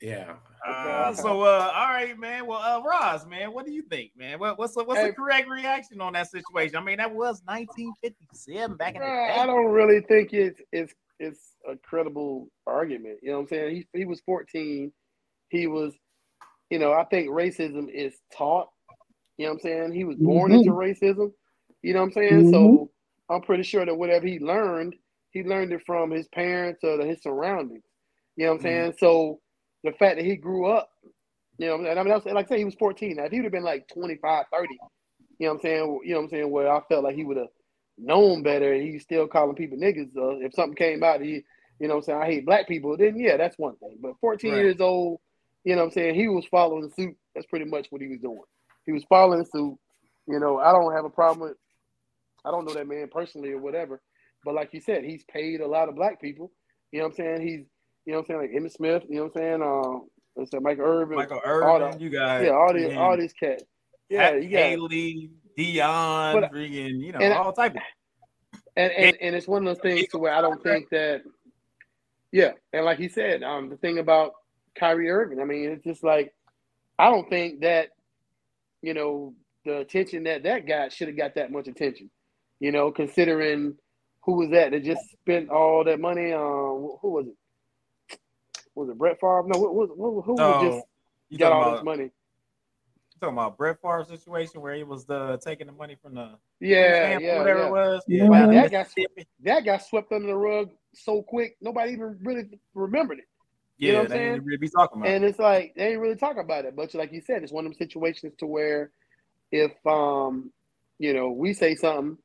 yeah. 0.00 0.34
Uh, 0.66 1.14
so 1.14 1.42
uh, 1.42 1.72
all 1.74 1.88
right, 1.88 2.18
man. 2.18 2.46
Well, 2.46 2.58
uh, 2.58 2.82
Roz, 2.82 3.26
man, 3.26 3.52
what 3.52 3.64
do 3.64 3.72
you 3.72 3.82
think, 3.82 4.10
man? 4.16 4.38
What, 4.38 4.58
what's 4.58 4.74
the, 4.74 4.84
what's 4.84 5.00
Hey. 5.00 5.08
the 5.08 5.12
correct 5.14 5.48
reaction 5.48 6.00
on 6.00 6.12
that 6.14 6.30
situation? 6.30 6.76
I 6.76 6.82
mean, 6.82 6.98
that 6.98 7.10
was 7.14 7.42
1957 7.46 8.76
back 8.76 8.96
in 8.96 9.00
the 9.02 9.06
day. 9.06 9.34
I 9.40 9.46
don't 9.46 9.66
really 9.66 10.00
think 10.00 10.32
it's 10.32 10.60
it's 10.72 10.92
it's 11.20 11.40
a 11.68 11.76
credible 11.76 12.48
argument. 12.66 13.18
You 13.22 13.30
know 13.30 13.36
what 13.36 13.42
I'm 13.42 13.48
saying? 13.48 13.76
He 13.92 13.98
he 14.00 14.04
was 14.04 14.20
14. 14.26 14.92
He 15.48 15.66
was, 15.66 15.94
you 16.70 16.78
know, 16.78 16.92
I 16.92 17.04
think 17.04 17.30
racism 17.30 17.88
is 17.88 18.14
taught. 18.36 18.68
You 19.38 19.46
know 19.46 19.52
what 19.52 19.54
I'm 19.54 19.60
saying? 19.62 19.92
He 19.92 20.04
was 20.04 20.16
born 20.16 20.50
Mhm. 20.50 20.56
into 20.58 20.70
racism. 20.70 21.32
You 21.82 21.94
know 21.94 22.00
what 22.00 22.06
I'm 22.06 22.12
saying? 22.12 22.50
So 22.50 22.90
I'm 23.30 23.42
pretty 23.42 23.62
sure 23.62 23.86
that 23.86 23.96
whatever 23.96 24.26
he 24.26 24.38
learned, 24.40 24.96
he 25.30 25.44
learned 25.44 25.72
it 25.72 25.82
from 25.86 26.10
his 26.10 26.26
parents 26.28 26.82
or 26.82 26.98
his 27.04 27.22
surroundings. 27.22 27.84
You 28.36 28.46
know 28.46 28.52
what 28.52 28.56
I'm 28.56 28.58
Mhm. 28.60 28.62
saying? 28.62 28.94
So 28.98 29.40
the 29.84 29.92
fact 29.92 30.16
that 30.16 30.24
he 30.24 30.36
grew 30.36 30.66
up, 30.66 30.90
you 31.58 31.66
know, 31.66 31.74
and 31.76 31.88
I 31.88 32.02
mean, 32.02 32.08
that's- 32.12 32.32
like 32.32 32.46
I 32.46 32.48
say, 32.48 32.58
he 32.58 32.64
was 32.64 32.74
14. 32.76 33.16
Now, 33.16 33.24
if 33.24 33.32
he 33.32 33.38
would 33.38 33.44
have 33.44 33.52
been 33.52 33.64
like 33.64 33.88
25, 33.88 34.46
30, 34.52 34.68
you 35.38 35.46
know 35.46 35.52
what 35.52 35.54
I'm 35.54 35.60
saying? 35.60 36.00
You 36.04 36.10
know 36.10 36.16
what 36.18 36.24
I'm 36.24 36.30
saying? 36.30 36.50
Where 36.50 36.72
I 36.72 36.80
felt 36.88 37.04
like 37.04 37.16
he 37.16 37.24
would 37.24 37.36
have 37.36 37.48
known 37.96 38.42
better 38.42 38.72
and 38.72 38.82
he's 38.82 39.02
still 39.02 39.26
calling 39.26 39.56
people 39.56 39.78
niggas. 39.78 40.16
Uh, 40.16 40.38
if 40.44 40.54
something 40.54 40.76
came 40.76 41.02
out, 41.02 41.20
he, 41.20 41.44
you 41.80 41.88
know 41.88 41.94
what 41.94 42.00
I'm 42.00 42.02
saying? 42.04 42.22
I 42.22 42.26
hate 42.26 42.46
black 42.46 42.68
people, 42.68 42.96
then 42.96 43.18
yeah, 43.18 43.36
that's 43.36 43.58
one 43.58 43.76
thing. 43.76 43.98
But 44.00 44.18
14 44.20 44.52
Right. 44.52 44.58
years 44.58 44.80
old, 44.80 45.20
you 45.64 45.74
know 45.74 45.82
what 45.82 45.86
I'm 45.86 45.92
saying? 45.92 46.14
He 46.14 46.28
was 46.28 46.46
following 46.46 46.90
suit. 46.90 47.16
That's 47.34 47.46
pretty 47.46 47.64
much 47.66 47.88
what 47.90 48.00
he 48.00 48.08
was 48.08 48.20
doing. 48.20 48.42
He 48.86 48.92
was 48.92 49.04
following 49.04 49.44
suit. 49.44 49.78
You 50.26 50.38
know, 50.38 50.58
I 50.58 50.72
don't 50.72 50.92
have 50.92 51.04
a 51.04 51.10
problem 51.10 51.48
with, 51.48 51.56
I 52.44 52.50
don't 52.50 52.64
know 52.64 52.74
that 52.74 52.86
man 52.86 53.08
personally 53.10 53.52
or 53.52 53.58
whatever. 53.58 54.00
But 54.44 54.54
like 54.54 54.72
you 54.72 54.80
said, 54.80 55.04
he's 55.04 55.24
paid 55.24 55.60
a 55.60 55.66
lot 55.66 55.88
of 55.88 55.96
black 55.96 56.20
people. 56.20 56.52
You 56.92 57.00
know 57.00 57.06
what 57.06 57.10
I'm 57.10 57.16
saying? 57.16 57.46
He's, 57.46 57.66
you 58.08 58.14
know 58.14 58.20
what 58.20 58.30
I'm 58.30 58.40
saying? 58.40 58.52
Like 58.54 58.62
Emmitt 58.62 58.72
Smith, 58.72 59.02
you 59.06 59.16
know 59.16 59.24
what 59.24 59.36
I'm 59.36 59.42
saying? 59.42 59.62
Um, 59.62 60.08
let's 60.34 60.50
say 60.50 60.58
Michael 60.60 60.86
Irvin. 60.86 61.16
Michael 61.18 61.42
all 61.44 61.76
Irvin, 61.76 61.98
the- 61.98 62.04
you 62.04 62.08
got 62.08 62.42
yeah, 62.42 62.50
all 62.52 62.72
these, 62.72 62.96
all 62.96 63.16
these 63.18 63.34
cats. 63.34 63.64
Yeah, 64.08 64.34
you 64.34 64.48
got 64.48 64.62
Haley, 64.62 65.30
Deion, 65.58 66.40
But- 66.40 66.50
freaking, 66.50 67.04
you 67.04 67.12
know, 67.12 67.18
and- 67.18 67.34
all 67.34 67.52
type 67.52 67.74
of. 67.74 67.82
and, 68.76 68.90
and 68.92 69.16
and 69.20 69.36
it's 69.36 69.46
one 69.46 69.66
of 69.68 69.76
those 69.76 69.82
things 69.82 70.08
to 70.08 70.18
where 70.18 70.32
I 70.32 70.40
don't 70.40 70.62
think 70.62 70.88
that, 70.88 71.20
yeah, 72.32 72.52
and 72.72 72.86
like 72.86 72.98
he 72.98 73.10
said, 73.10 73.42
um, 73.42 73.68
the 73.68 73.76
thing 73.76 73.98
about 73.98 74.32
Kyrie 74.74 75.10
Irving, 75.10 75.38
I 75.38 75.44
mean, 75.44 75.68
it's 75.68 75.84
just 75.84 76.02
like 76.02 76.32
I 76.98 77.10
don't 77.10 77.28
think 77.28 77.60
that, 77.60 77.90
you 78.80 78.94
know, 78.94 79.34
the 79.66 79.80
attention 79.80 80.22
that 80.22 80.44
that 80.44 80.66
got 80.66 80.94
should 80.94 81.08
have 81.08 81.16
got 81.18 81.34
that 81.34 81.52
much 81.52 81.68
attention, 81.68 82.08
you 82.58 82.72
know, 82.72 82.90
considering 82.90 83.76
who 84.22 84.36
was 84.36 84.48
that 84.52 84.70
that 84.70 84.82
just 84.82 85.02
spent 85.10 85.50
all 85.50 85.84
that 85.84 86.00
money 86.00 86.32
on 86.32 86.96
who 87.02 87.10
was 87.10 87.26
it? 87.26 87.34
Was 88.78 88.88
it 88.90 88.96
Brett 88.98 89.18
Favre? 89.20 89.42
No, 89.46 89.58
who, 89.58 89.86
who, 89.96 90.20
who 90.22 90.36
Oh, 90.38 90.60
just 90.74 90.86
You 91.30 91.38
got 91.38 91.52
all 91.52 91.62
about, 91.62 91.74
this 91.78 91.84
money? 91.84 92.10
talking 93.20 93.34
about 93.34 93.58
Brett 93.58 93.78
Favre 93.82 94.04
situation 94.04 94.60
where 94.60 94.76
he 94.76 94.84
was 94.84 95.04
the 95.04 95.36
taking 95.44 95.66
the 95.66 95.72
money 95.72 95.96
from 96.00 96.14
the 96.14 96.30
Yeah, 96.60 97.08
camp, 97.08 97.22
yeah, 97.24 97.38
whatever 97.38 97.58
yeah. 97.60 97.66
it 97.66 97.70
was. 97.72 98.04
Yeah. 98.06 98.22
Yeah, 98.24 98.28
Like, 98.30 98.40
down 98.40 98.50
in 98.50 98.56
that 98.62 98.70
got 98.70 98.78
Mississippi. 98.86 99.26
that 99.42 99.64
got 99.64 99.82
swept 99.82 100.12
under 100.12 100.28
the 100.28 100.36
rug 100.36 100.70
so 100.94 101.22
quick, 101.22 101.56
nobody 101.60 101.92
even 101.92 102.18
really 102.22 102.44
remembered 102.74 103.18
it. 103.18 103.24
yeah, 103.78 103.86
you 103.88 103.92
know 103.94 103.98
what 103.98 104.04
I'm 104.04 104.08
they 104.10 104.14
saying? 104.16 104.32
didn't 104.34 104.44
really 104.46 104.58
be 104.58 104.68
talking 104.68 105.00
about. 105.02 105.10
it. 105.10 105.16
And 105.16 105.24
it's 105.24 105.38
like 105.40 105.74
they 105.76 105.88
ain't 105.88 106.00
really 106.00 106.14
talk 106.16 106.36
about 106.36 106.64
it. 106.64 106.76
But 106.76 106.94
like 106.94 107.12
you 107.12 107.20
said, 107.20 107.42
it's 107.42 107.52
one 107.52 107.66
of 107.66 107.72
them 107.72 107.78
situations 107.78 108.34
to 108.38 108.46
where 108.46 108.92
if 109.50 109.72
um, 109.84 110.52
you 111.00 111.12
know, 111.12 111.32
we 111.32 111.52
say 111.54 111.74
something, 111.74 112.18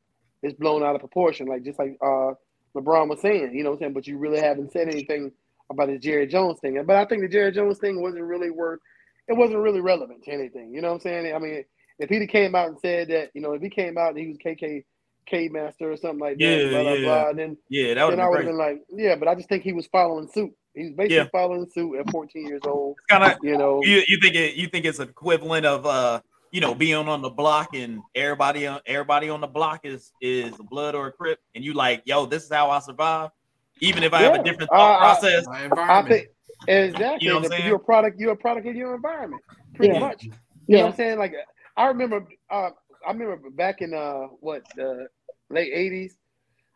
it's 0.44 0.54
blown 0.60 0.84
out 0.84 0.94
of 0.94 1.00
proportion. 1.02 1.48
Like 1.48 1.64
just 1.64 1.80
like 1.80 1.98
uh 2.06 2.34
LeBron 2.76 3.10
was 3.10 3.22
saying, 3.22 3.56
you 3.56 3.64
know 3.64 3.70
what 3.72 3.76
I'm 3.78 3.80
saying? 3.80 3.94
But 3.94 4.06
you 4.08 4.18
really 4.20 4.40
haven't 4.40 4.72
said 4.72 4.90
anything 4.90 5.32
about 5.72 5.88
the 5.88 5.98
Jerry 5.98 6.28
Jones 6.28 6.60
thing. 6.60 6.82
But 6.86 6.96
I 6.96 7.06
think 7.06 7.22
the 7.22 7.28
Jerry 7.30 7.52
Jones 7.52 7.78
thing 7.80 8.02
wasn't 8.02 8.24
really 8.24 8.50
worth 8.50 8.80
it 9.28 9.34
wasn't 9.38 9.60
really 9.60 9.82
relevant 9.82 10.24
to 10.26 10.32
anything. 10.32 10.74
You 10.74 10.82
know 10.82 10.90
what 10.90 10.96
I'm 10.96 11.00
saying? 11.02 11.34
I 11.34 11.40
mean, 11.40 11.64
if 12.00 12.10
he'd 12.10 12.28
came 12.28 12.56
out 12.56 12.68
and 12.68 12.80
said 12.80 13.08
that, 13.10 13.30
you 13.34 13.42
know, 13.42 13.54
if 13.54 13.62
he 13.62 13.70
came 13.70 13.98
out 13.98 14.10
and 14.10 14.18
he 14.18 14.28
was 14.28 14.38
KK 14.38 14.84
K 15.26 15.48
master 15.48 15.92
or 15.92 15.98
something 15.98 16.20
like 16.20 16.38
that, 16.38 16.44
Yeah, 16.44 16.70
blah 16.70 16.84
blah 16.84 16.94
yeah. 16.94 17.06
blah, 17.06 17.34
then 17.34 17.58
Yeah, 17.70 17.94
that 17.94 18.04
would 18.06 18.12
then 18.12 18.20
I 18.20 18.28
would 18.28 18.40
have 18.40 18.46
been 18.46 18.58
like, 18.58 18.82
yeah, 18.90 19.16
but 19.16 19.28
I 19.28 19.36
just 19.36 19.48
think 19.48 19.64
he 19.64 19.72
was 19.74 19.88
following 19.88 20.28
suit. 20.28 20.52
He's 20.74 20.92
basically 20.92 21.16
Yeah. 21.18 21.28
following 21.32 21.70
suit 21.70 22.00
at 22.00 22.10
14 22.12 22.48
years 22.48 22.62
old. 22.66 22.98
Kind 23.10 23.24
of. 23.24 23.38
You 23.42 23.58
know, 23.58 23.82
You, 23.84 24.04
you 24.08 24.18
think 24.22 24.36
it? 24.36 24.56
You 24.56 24.68
think 24.68 24.86
it's 24.86 25.00
equivalent 25.00 25.66
of 25.66 25.86
uh, 25.86 26.20
you 26.52 26.60
know, 26.62 26.76
being 26.76 26.96
on 26.96 27.22
the 27.22 27.30
block 27.30 27.70
and 27.74 28.02
everybody 28.14 28.68
on 28.68 28.80
everybody 28.86 29.30
on 29.30 29.40
the 29.40 29.48
block 29.48 29.82
is 29.86 30.12
is 30.20 30.52
blood 30.70 30.96
or 30.96 31.08
a 31.08 31.12
crip, 31.12 31.40
and 31.56 31.64
you 31.64 31.74
like, 31.74 32.02
yo, 32.06 32.26
this 32.26 32.44
is 32.44 32.52
how 32.52 32.70
I 32.70 32.80
survive, 32.80 33.30
even 33.80 34.04
if 34.04 34.14
I 34.14 34.22
have 34.24 34.36
a 34.36 34.44
different 34.44 34.72
Uh, 34.72 34.76
thought 34.76 35.02
I- 35.02 35.20
process. 35.20 35.48
My 35.48 35.60
I 35.62 35.64
environment. 35.66 36.08
think 36.08 36.28
exactly. 36.68 37.26
You 37.26 37.30
know 37.34 37.36
what 37.40 37.46
I'm 37.46 37.52
saying? 37.52 37.66
You're 37.68 37.76
a 37.76 37.80
product. 37.80 38.20
You're 38.20 38.32
a 38.34 38.38
product 38.38 38.68
of 38.68 38.76
your 38.76 38.96
environment, 38.96 39.42
pretty 39.76 39.94
Yeah. 39.94 40.00
much. 40.00 40.24
You 40.24 40.32
know 40.78 40.84
what 40.84 40.90
I'm 40.92 40.96
saying? 40.96 41.20
Like 41.20 41.34
I 41.76 41.88
remember, 41.88 42.26
uh, 42.50 42.70
I 43.06 43.12
remember 43.12 43.50
back 43.50 43.82
in 43.82 43.94
uh, 43.94 44.28
what 44.40 44.64
the 44.76 45.08
late 45.50 45.74
'80s. 45.74 46.14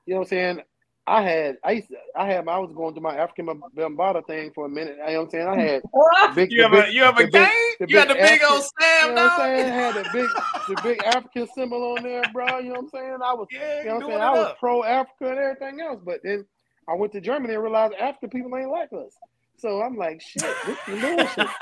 You 0.06 0.14
know 0.16 0.20
what 0.22 0.26
I'm 0.28 0.30
saying? 0.30 0.62
I 1.10 1.22
had, 1.22 1.58
I 1.64 1.72
used, 1.72 1.88
to, 1.88 1.96
I 2.18 2.26
had, 2.26 2.46
I 2.50 2.58
was 2.58 2.74
going 2.74 2.94
through 2.94 3.04
my 3.04 3.16
Afrika 3.16 3.58
Bambaataa 3.78 4.28
thing 4.28 4.52
for 4.54 4.66
a 4.66 4.70
minute. 4.70 4.98
You 5.08 5.14
know 5.14 5.20
what 5.20 5.24
I'm 5.24 5.30
saying? 5.30 5.48
I 5.48 5.58
had 5.62 5.82
big, 6.36 6.52
You 6.52 6.64
have 6.64 6.72
big 6.74 6.84
a 6.90 6.94
you 6.94 7.02
have 7.04 7.18
a 7.18 7.24
the 7.24 7.32
big- 7.32 7.32
game. 7.32 7.88
You 7.90 7.98
had 8.00 8.10
the 8.10 8.14
big 8.16 8.24
big 8.24 8.42
African- 8.42 8.48
old 8.52 8.64
Sam 8.82 9.10
you 9.10 9.16
know 9.16 9.24
what 9.24 9.32
I'm 9.32 9.40
saying? 9.40 9.70
dog. 9.70 9.96
Had 9.96 9.96
the 9.96 10.10
big, 10.14 10.30
the 10.76 10.82
big 10.84 11.04
African 11.06 11.48
symbol 11.56 11.96
on 11.98 12.04
there, 12.04 12.24
bro. 12.34 12.58
You 12.60 12.64
know 12.64 12.70
what 12.72 12.80
I'm 12.80 12.90
saying? 12.90 13.18
I 13.24 13.34
was, 13.34 13.48
Yeah, 13.52 13.84
you 13.84 13.86
know 13.88 13.94
what 13.94 13.94
I'm 13.94 14.00
doing 14.02 14.12
saying? 14.12 14.22
it 14.22 14.26
I 14.26 14.32
was 14.34 14.56
pro 14.60 14.84
Africa 14.84 15.30
and 15.30 15.40
everything 15.40 15.80
else, 15.82 16.02
but 16.06 16.20
then 16.26 16.46
I 16.90 16.94
went 16.96 17.12
to 17.14 17.22
Germany 17.22 17.54
and 17.54 17.64
realized 17.64 17.94
African 17.96 18.30
people 18.30 18.56
ain't 18.58 18.70
like 18.70 18.92
us. 18.94 19.14
So 19.58 19.82
I'm 19.82 19.96
like, 19.98 20.22
shit, 20.22 20.44
this 20.66 20.78
is 20.88 21.02
bullshit. 21.02 21.48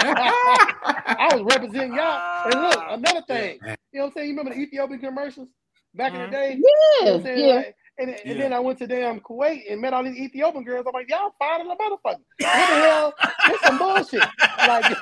I 0.00 1.28
was 1.32 1.42
representing 1.54 1.94
y'all. 1.94 2.50
And 2.50 2.60
look, 2.62 2.78
another 2.90 3.22
thing, 3.26 3.58
you 3.62 3.68
know 3.68 3.76
what 3.92 4.06
I'm 4.06 4.12
saying? 4.12 4.28
You 4.28 4.36
remember 4.36 4.54
the 4.54 4.60
Ethiopian 4.60 5.00
commercials 5.00 5.48
back 5.94 6.12
in 6.12 6.18
the 6.20 6.26
Mhm. 6.26 6.30
day? 6.32 6.54
You 6.54 6.60
know 6.60 6.66
Yeah, 7.00 7.04
what 7.12 7.14
I'm 7.18 7.22
saying? 7.22 7.38
yeah. 7.48 7.54
Like, 7.54 7.74
and, 8.00 8.10
and 8.10 8.20
Yeah. 8.24 8.34
then 8.34 8.52
I 8.52 8.60
went 8.60 8.78
to 8.78 8.86
damn 8.86 9.20
Kuwait 9.20 9.70
and 9.70 9.80
met 9.80 9.92
all 9.92 10.04
these 10.04 10.16
Ethiopian 10.18 10.64
girls. 10.64 10.86
I'm 10.86 10.92
like, 10.92 11.08
y'all 11.08 11.32
fine 11.38 11.60
in 11.60 11.68
the 11.68 11.74
motherfucker. 11.74 12.00
What 12.04 12.22
the 12.38 12.46
hell? 12.46 13.14
This 13.48 13.60
some 13.62 13.78
bullshit. 13.78 14.24
Like, 14.66 14.96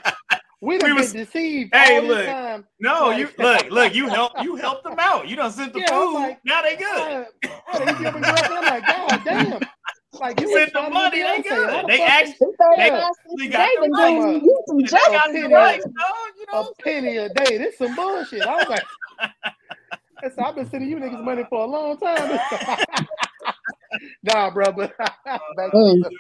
we 0.63 0.79
done 0.79 0.91
We 0.91 0.95
been 0.95 0.95
was- 0.97 1.13
deceived 1.13 1.75
Hey, 1.75 1.97
all 1.97 2.03
this 2.03 2.11
look. 2.11 2.27
time. 2.27 2.67
No, 2.81 3.09
Like- 3.09 3.19
you 3.19 3.29
look, 3.39 3.71
look, 3.71 3.95
you 3.95 4.09
help 4.09 4.33
you 4.43 4.57
helped 4.57 4.85
them 4.85 4.97
out. 4.99 5.29
You 5.29 5.37
done 5.37 5.51
sent 5.51 5.73
the 5.75 5.81
Yeah, 5.87 5.91
food. 5.91 6.15
like- 6.15 6.41
now 6.45 6.63
they 6.63 6.77
good. 6.77 7.27
I, 7.69 7.79
I, 7.79 7.93
the 7.95 8.55
I'm 8.57 8.65
like, 8.65 8.87
God 8.87 9.21
damn. 9.25 9.61
Like 10.21 10.41
You 10.41 10.49
you 10.49 10.57
send 10.59 10.71
the 10.73 10.91
money, 10.91 11.21
they 11.23 11.43
to 11.43 11.49
Beyonce. 11.49 11.49
Good. 11.49 11.85
the 11.85 11.89
They 11.89 12.03
actually 12.03 12.35
They 12.39 12.77
They- 12.77 12.77
they 12.77 12.91
asked 12.91 13.19
they 13.37 13.45
me 13.45 13.49
got 13.49 13.67
today 13.67 13.75
the 13.77 13.85
and 13.85 13.93
right. 13.95 14.43
you 14.43 14.63
some 14.67 14.79
they 14.79 14.87
got 14.89 15.27
the 15.27 15.33
penny. 15.41 15.55
right, 15.55 15.81
dog. 15.81 15.93
You 16.39 16.47
know, 16.53 16.61
a 16.79 16.83
penny 16.83 17.17
a 17.19 17.29
day. 17.29 17.59
This 17.59 17.77
some 17.79 17.95
bullshit. 17.95 18.43
I 18.43 18.57
was 18.57 18.69
like, 18.69 18.85
I 19.21 20.29
said, 20.31 20.39
I've 20.39 20.55
been 20.55 20.69
sending 20.71 20.89
you 20.91 20.97
niggas 20.97 21.23
money 21.23 21.45
for 21.51 21.65
a 21.65 21.67
long 21.67 21.99
time. 21.99 22.39
nah, 24.23 24.51
bro, 24.51 24.73
but 24.73 24.97
back 25.25 25.71
to 25.73 26.11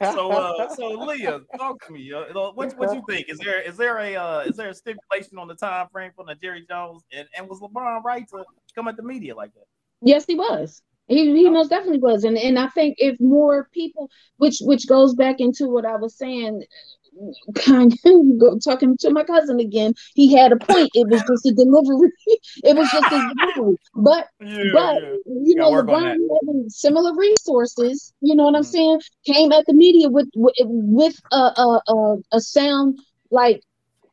so 0.00 0.30
uh 0.30 0.74
so 0.74 0.88
Leah, 0.90 1.40
talk 1.56 1.84
to 1.86 1.92
me. 1.92 2.12
Uh, 2.12 2.24
what 2.52 2.76
what 2.78 2.94
you 2.94 3.02
think? 3.08 3.28
Is 3.28 3.38
there 3.38 3.60
is 3.60 3.76
there 3.76 3.98
a 3.98 4.14
uh 4.16 4.40
is 4.40 4.56
there 4.56 4.68
a 4.68 4.74
stipulation 4.74 5.38
on 5.38 5.48
the 5.48 5.54
time 5.56 5.88
frame 5.90 6.12
for 6.14 6.24
the 6.24 6.34
Jerry 6.36 6.64
Jones 6.68 7.02
and, 7.12 7.26
and 7.36 7.48
was 7.48 7.60
LeBron 7.60 8.04
right 8.04 8.28
to 8.28 8.44
come 8.74 8.86
at 8.88 8.96
the 8.96 9.02
media 9.02 9.34
like 9.34 9.52
that? 9.54 9.64
Yes, 10.00 10.24
he 10.26 10.34
was. 10.34 10.82
He 11.08 11.34
he 11.34 11.48
most 11.50 11.70
definitely 11.70 12.00
was, 12.00 12.24
and 12.24 12.36
and 12.36 12.58
I 12.58 12.68
think 12.68 12.96
if 12.98 13.18
more 13.20 13.68
people, 13.72 14.10
which 14.36 14.58
which 14.60 14.86
goes 14.86 15.14
back 15.14 15.36
into 15.40 15.68
what 15.68 15.86
I 15.86 15.96
was 15.96 16.16
saying, 16.16 16.62
kind 17.54 17.92
of 17.92 17.98
go, 18.38 18.58
talking 18.58 18.96
to 19.00 19.10
my 19.10 19.24
cousin 19.24 19.60
again. 19.60 19.94
He 20.14 20.34
had 20.36 20.52
a 20.52 20.56
point. 20.56 20.90
It 20.94 21.08
was 21.08 21.22
just 21.22 21.46
a 21.46 21.52
delivery. 21.52 22.10
it 22.64 22.76
was 22.76 22.90
just 22.90 23.12
a 23.12 23.20
delivery. 23.20 23.76
But 23.94 24.26
Yeah, 24.40 24.62
but 24.62 25.02
you 25.26 25.56
know, 25.56 25.70
Gotta 25.70 25.72
work 25.72 25.88
on 25.88 26.02
LeBron 26.02 26.16
having 26.40 26.68
similar 26.68 27.14
resources, 27.16 28.12
you 28.20 28.34
know 28.34 28.44
what 28.44 28.56
I'm 28.56 28.62
Mhm. 28.62 28.64
saying, 28.64 29.00
came 29.26 29.52
at 29.52 29.64
the 29.66 29.74
media 29.74 30.08
with 30.08 30.28
with, 30.34 30.54
with 30.60 31.16
a, 31.32 31.36
a 31.36 31.80
a 31.88 32.16
a 32.32 32.40
sound 32.40 32.98
like 33.30 33.62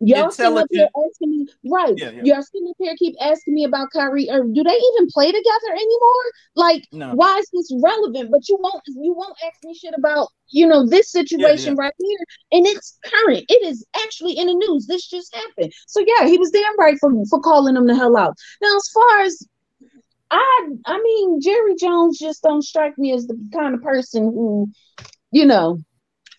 y'all 0.06 0.32
sitting 0.32 0.58
up 0.58 0.68
here 0.72 0.88
asking 1.06 1.30
me, 1.32 1.48
right? 1.70 1.94
Yeah, 1.98 2.10
yeah. 2.12 2.22
Y'all 2.24 2.42
sitting 2.44 2.68
up 2.70 2.76
here 2.80 2.96
keep 2.98 3.16
asking 3.22 3.54
me 3.54 3.64
about 3.64 3.88
Kyrie. 3.92 4.30
Or 4.30 4.44
do 4.44 4.64
they 4.64 4.78
even 4.94 5.08
play 5.14 5.28
together 5.28 5.72
anymore? 5.72 6.26
Like, 6.56 6.84
No. 6.92 7.14
why 7.14 7.38
is 7.40 7.50
this 7.54 7.72
relevant? 7.84 8.32
But 8.32 8.48
you 8.48 8.58
won't 8.60 8.82
you 8.88 9.14
won't 9.14 9.36
ask 9.46 9.64
me 9.64 9.74
shit 9.74 9.94
about 9.98 10.30
you 10.50 10.68
know 10.68 10.88
this 10.88 11.12
situation 11.12 11.76
right 11.76 11.94
here, 11.98 12.20
and 12.52 12.66
it's 12.68 12.98
current. 13.04 13.46
It 13.50 13.66
is 13.66 13.86
actually 14.04 14.34
in 14.38 14.48
the 14.48 14.54
news. 14.54 14.88
This 14.88 15.08
just 15.08 15.36
happened. 15.36 15.74
So 15.88 16.04
yeah, 16.06 16.28
he 16.28 16.38
was 16.38 16.52
damn 16.52 16.78
right 16.80 16.98
for 17.00 17.12
for 17.30 17.40
calling 17.40 17.76
them 17.76 17.88
the 17.88 17.96
hell 17.96 18.16
out. 18.18 18.36
Now, 18.62 18.76
as 18.76 18.90
far 18.94 19.22
as 19.22 19.48
I 20.32 20.70
I 20.86 21.02
mean, 21.02 21.42
Jerry 21.42 21.76
Jones 21.76 22.20
just 22.20 22.44
don't 22.44 22.64
strike 22.64 22.98
me 22.98 23.14
as 23.14 23.28
the 23.28 23.38
kind 23.54 23.76
of 23.76 23.82
person 23.82 24.24
who, 24.24 24.70
you 25.32 25.46
know, 25.46 25.80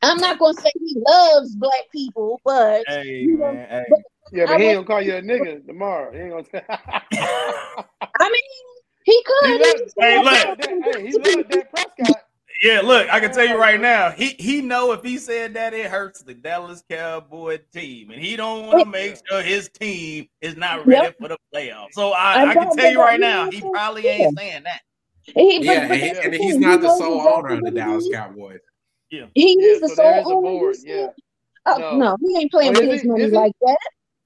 I'm 0.07 0.19
not 0.21 0.39
gonna 0.39 0.55
say 0.55 0.71
he 0.79 0.97
loves 1.07 1.55
black 1.57 1.85
people, 1.93 2.41
but 2.45 2.85
Hey 2.89 3.21
You 3.21 3.37
know, 3.39 3.53
man, 3.53 3.69
hey. 3.69 3.85
yeah, 4.33 4.47
but 4.47 4.55
I 4.55 4.59
he 4.59 4.65
was- 4.67 4.77
ain't 4.77 4.87
gonna 4.87 5.01
call 5.01 5.03
you 5.03 5.17
a 5.17 5.23
nigga 5.23 5.67
tomorrow. 5.67 6.13
He 6.13 6.19
ain't 6.19 6.31
gonna. 6.53 6.65
I 8.19 8.31
mean, 8.31 8.43
he 9.05 9.23
could. 9.25 9.47
he 9.47 9.53
He 9.53 9.59
loved, 9.59 9.79
just 9.79 9.95
Hey, 9.99 10.17
look. 10.23 10.25
that, 10.59 10.59
hey, 10.85 11.07
he 11.07 11.13
loved 11.19 11.51
that 11.51 11.71
Prescott. 11.71 12.23
Yeah, 12.63 12.81
look, 12.83 13.07
I 13.11 13.21
can 13.21 13.33
tell 13.33 13.47
you 13.47 13.59
right 13.59 13.79
now, 13.79 14.11
he 14.11 14.29
he 14.39 14.63
know 14.63 14.93
if 14.93 15.03
he 15.03 15.19
said 15.19 15.53
that 15.55 15.75
it 15.75 15.91
hurts 15.91 16.23
the 16.23 16.33
Dallas 16.33 16.83
Cowboy 16.89 17.59
team, 17.73 18.11
and 18.11 18.21
he 18.21 18.35
don't 18.35 18.67
want 18.67 18.79
to 18.79 18.87
make 18.87 19.17
sure 19.29 19.43
his 19.43 19.69
team 19.69 20.27
is 20.41 20.57
not 20.57 20.87
ready 20.87 21.03
Yep. 21.05 21.17
for 21.21 21.29
the 21.29 21.37
playoffs. 21.55 21.93
So 21.93 22.13
I, 22.13 22.33
I 22.45 22.51
I 22.51 22.55
can 22.55 22.75
tell 22.75 22.91
you 22.91 22.99
right 22.99 23.21
now, 23.21 23.51
he 23.51 23.61
probably 23.61 24.07
ain't 24.07 24.39
saying 24.39 24.63
that. 24.63 24.81
He, 25.23 25.59
but, 25.59 25.67
Yeah, 25.67 25.89
but 25.89 25.99
and, 25.99 26.17
he- 26.17 26.19
and 26.23 26.35
he's 26.35 26.57
not 26.57 26.81
the 26.81 26.97
sole 26.97 27.29
owner 27.29 27.49
of 27.51 27.63
the 27.63 27.73
Dallas 27.73 28.07
is. 28.07 28.61
Cowboys. 29.11 29.31
He, 29.35 29.57
Yeah, 29.61 29.69
he's 29.73 29.81
the 29.81 29.89
so 29.89 29.95
sole 29.95 30.33
owner. 30.47 30.59
board, 30.59 30.77
yeah. 30.85 31.09
Oh 31.67 31.77
No. 31.79 31.97
no, 31.97 32.17
he 32.25 32.39
ain't 32.39 32.51
playing 32.51 32.77
Oh, 32.77 32.81
with 32.81 32.91
his 32.91 33.03
he? 33.03 33.09
money 33.09 33.25
Is 33.25 33.31
he? 33.31 33.37
like 33.37 33.53
that. 33.63 33.79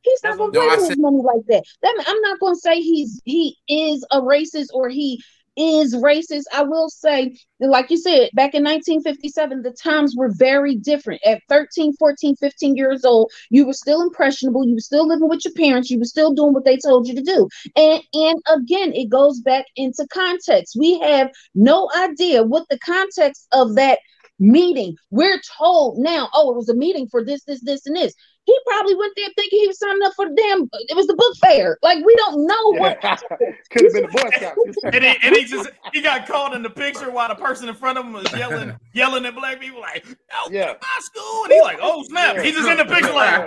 He's 0.03 0.22
not 0.24 0.39
what 0.39 0.53
gonna 0.53 0.66
I'm- 0.66 0.68
play 0.68 0.76
No, 0.76 0.76
with 0.76 0.81
said- 0.83 0.89
his 0.91 0.99
money 0.99 1.22
like 1.22 1.47
that. 1.49 1.64
That 1.83 2.05
I'm 2.07 2.20
not 2.22 2.41
gonna 2.41 2.57
say 2.57 2.81
he's 2.81 3.20
he 3.24 3.57
is 3.68 4.05
a 4.11 4.20
racist 4.20 4.68
or 4.74 4.89
he 4.89 5.22
is 5.57 5.95
racist. 5.97 6.45
I 6.55 6.62
will 6.62 6.89
say, 6.89 7.37
like 7.61 7.91
you 7.91 7.97
said, 7.99 8.31
back 8.35 8.55
in 8.55 8.62
1957, 8.62 9.62
the 9.62 9.72
times 9.72 10.14
were 10.16 10.31
very 10.39 10.76
different. 10.76 11.20
At 11.26 11.43
13, 11.49 11.93
14, 11.99 12.37
15 12.37 12.76
years 12.76 13.05
old, 13.05 13.31
you 13.51 13.66
were 13.66 13.72
still 13.74 14.01
impressionable. 14.01 14.64
You 14.66 14.74
were 14.74 14.81
still 14.81 15.07
living 15.07 15.28
with 15.28 15.45
your 15.45 15.53
parents. 15.55 15.91
You 15.91 15.99
were 15.99 16.05
still 16.05 16.33
doing 16.33 16.53
what 16.55 16.64
they 16.64 16.76
told 16.78 17.09
you 17.09 17.14
to 17.14 17.22
do. 17.22 17.49
And 17.76 18.03
and 18.14 18.41
again, 18.49 18.93
it 18.95 19.09
goes 19.11 19.41
back 19.41 19.66
into 19.76 20.07
context. 20.11 20.76
We 20.78 20.99
have 21.01 21.31
no 21.55 21.91
idea 21.97 22.43
what 22.43 22.66
the 22.70 22.78
context 22.78 23.47
of 23.53 23.74
that 23.74 23.99
meeting. 24.41 24.97
We're 25.11 25.41
told 25.59 25.99
now, 25.99 26.28
oh, 26.34 26.51
it 26.51 26.57
was 26.57 26.68
a 26.68 26.74
meeting 26.74 27.07
for 27.09 27.24
this, 27.24 27.45
this, 27.45 27.61
this, 27.62 27.86
and 27.86 27.95
this. 27.95 28.14
He 28.45 28.59
probably 28.66 28.97
went 28.97 29.12
there 29.16 29.28
thinking 29.36 29.61
he 29.61 29.66
was 29.68 29.78
signing 29.78 30.03
up 30.03 30.14
for 30.16 30.26
the 30.28 30.34
damn. 30.34 30.62
It 30.88 30.97
was 30.97 31.07
the 31.07 31.14
book 31.14 31.36
fair. 31.41 31.78
Like 31.82 32.05
we 32.05 32.16
don't 32.16 32.47
know 32.47 32.72
what. 32.80 32.99
Could 33.70 33.84
have 33.84 33.93
been 33.93 34.03
the 34.03 34.09
Boy 34.11 34.30
Scouts. 34.34 34.76
And 34.93 35.05
he, 35.05 35.14
and 35.22 35.36
he 35.36 35.45
just 35.45 35.68
he 35.93 36.01
got 36.01 36.26
caught 36.26 36.55
in 36.55 36.62
the 36.62 36.70
picture 36.70 37.11
while 37.11 37.28
the 37.28 37.34
person 37.34 37.68
in 37.68 37.74
front 37.74 37.99
of 37.99 38.05
him 38.07 38.14
was 38.14 38.32
yelling 38.32 38.74
yelling 38.95 39.26
at 39.26 39.34
black 39.36 39.61
people 39.61 39.80
like, 39.80 40.05
"Oh, 40.32 40.49
Yeah. 40.51 40.72
my 40.80 40.99
school," 41.01 41.45
and 41.45 41.53
he's 41.53 41.62
like, 41.62 41.78
"Oh 41.82 42.03
snap!" 42.05 42.38
He's 42.38 42.55
just 42.57 42.68
in 42.68 42.78
the 42.78 42.86
picture 42.86 43.12
like 43.12 43.45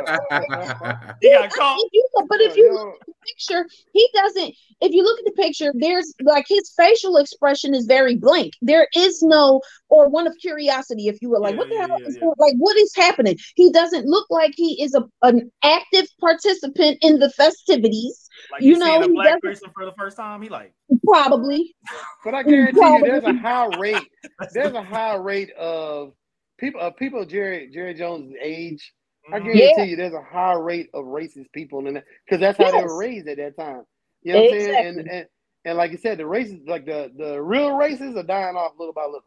he 1.22 1.32
got 1.34 1.50
caught. 1.52 1.78
If 1.80 1.90
you 1.92 2.08
look- 2.16 2.30
but 2.30 2.42
if 2.42 2.56
you 2.56 2.72
look 2.74 2.96
at 3.02 3.08
the 3.08 3.14
picture, 3.28 3.68
he 3.94 4.08
doesn't. 4.14 4.56
If 4.82 4.92
you 4.94 5.04
look 5.04 5.20
at 5.20 5.26
the 5.26 5.42
picture, 5.42 5.72
there's 5.76 6.14
like 6.22 6.46
his 6.48 6.72
facial 6.78 7.18
expression 7.18 7.74
is 7.74 7.86
very 7.86 8.16
blank. 8.16 8.54
There 8.62 8.88
is 8.96 9.22
no 9.24 9.62
or 9.94 10.10
one 10.10 10.26
of 10.28 10.36
curiosity, 10.42 11.08
if 11.08 11.22
you 11.22 11.30
were 11.30 11.40
Like, 11.40 11.54
Yeah, 11.54 11.58
what 11.60 11.70
the 11.70 11.76
yeah, 11.76 11.88
hell 11.88 11.98
yeah, 12.02 12.08
is 12.08 12.18
yeah. 12.22 12.28
Like, 12.38 12.56
what 12.58 12.76
is 12.78 12.94
happening? 12.96 13.38
He 13.56 13.72
doesn't 13.72 14.06
look 14.08 14.26
like 14.30 14.54
he 14.56 14.82
is 14.84 14.96
a 14.96 15.04
an 15.22 15.52
active 15.64 16.08
participant 16.20 16.98
in 17.02 17.20
the 17.20 17.30
festivities. 17.32 18.28
Like 18.52 18.62
You 18.64 18.70
you 18.74 18.80
know, 18.80 18.86
seeing 18.86 19.04
a 19.04 19.08
black 19.10 19.26
doesn't- 19.28 19.42
person 19.42 19.70
for 19.74 19.86
the 19.86 19.94
first 19.98 20.18
time, 20.18 20.42
he 20.42 20.50
like, 20.50 20.74
Probably. 21.08 21.76
But 22.26 22.34
I 22.34 22.44
guarantee 22.44 22.80
you, 22.82 23.02
there's 23.04 23.24
a 23.24 23.34
high 23.34 23.66
rate. 23.78 24.10
There's 24.54 24.74
a 24.74 24.82
high 24.84 25.16
rate 25.16 25.52
of 25.52 26.14
people 26.58 26.82
of 26.82 26.96
people 26.98 27.26
Jerry 27.26 27.70
Jerry 27.74 27.94
Jones' 27.94 28.34
age. 28.42 28.94
I 29.32 29.40
Mhm. 29.40 29.44
guarantee 29.46 29.74
Yeah. 29.78 29.84
you, 29.84 29.96
there's 29.96 30.14
a 30.14 30.22
high 30.22 30.54
rate 30.54 30.90
of 30.94 31.06
racist 31.06 31.52
people 31.54 31.86
in 31.88 31.94
that 31.94 32.04
because 32.26 32.40
that's 32.42 32.58
how 32.58 32.72
they 32.72 32.84
were 32.84 32.98
raised 32.98 33.28
at 33.28 33.38
that 33.38 33.56
time. 33.58 33.84
You 34.24 34.34
know 34.34 34.42
what 34.42 34.54
I'm 34.54 34.60
saying? 34.60 34.70
And, 34.70 35.00
Exactly. 35.00 35.18
and 35.20 35.28
and 35.66 35.78
like 35.78 35.92
you 35.92 35.98
said, 35.98 36.18
the 36.18 36.26
races, 36.26 36.60
like 36.68 36.86
the 36.86 37.10
the 37.16 37.42
real 37.42 37.76
races, 37.78 38.18
are 38.18 38.24
dying 38.24 38.56
off 38.58 38.74
little 38.78 38.94
by 38.94 39.06
little. 39.06 39.24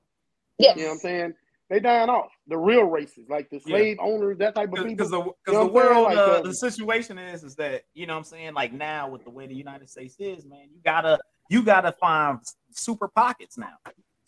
Yes. 0.59 0.77
You 0.77 0.83
know 0.85 0.89
what 0.89 0.95
I'm 0.95 0.99
saying? 1.01 1.35
They 1.69 1.81
dying 1.81 2.09
off. 2.09 2.31
The 2.47 2.57
real 2.57 2.85
races, 2.85 3.27
like 3.29 3.51
the 3.51 3.59
slave 3.59 3.97
owners, 4.01 4.39
that 4.39 4.55
type 4.55 4.69
of 4.69 4.75
people. 4.77 4.91
because 4.91 5.11
the 5.11 5.21
because 5.21 5.35
You 5.49 5.53
know 5.55 5.65
the 5.67 5.73
what 5.73 5.83
I'm 5.87 5.93
saying? 5.93 6.05
world 6.05 6.17
Like, 6.17 6.17
uh, 6.17 6.37
um, 6.39 6.47
the 6.47 6.55
situation 6.55 7.19
is 7.19 7.43
is 7.43 7.57
that 7.57 7.83
you 7.93 8.07
know 8.07 8.13
what 8.15 8.19
I'm 8.19 8.25
saying 8.25 8.55
like 8.55 8.73
now 8.73 9.09
with 9.11 9.25
the 9.25 9.31
way 9.31 9.47
the 9.49 9.55
United 9.55 9.91
States 9.91 10.15
is 10.21 10.45
man 10.47 10.69
you 10.73 10.81
gotta 10.85 11.19
you 11.51 11.63
gotta 11.65 11.91
find 11.93 12.39
super 12.71 13.09
pockets 13.09 13.59
now 13.59 13.75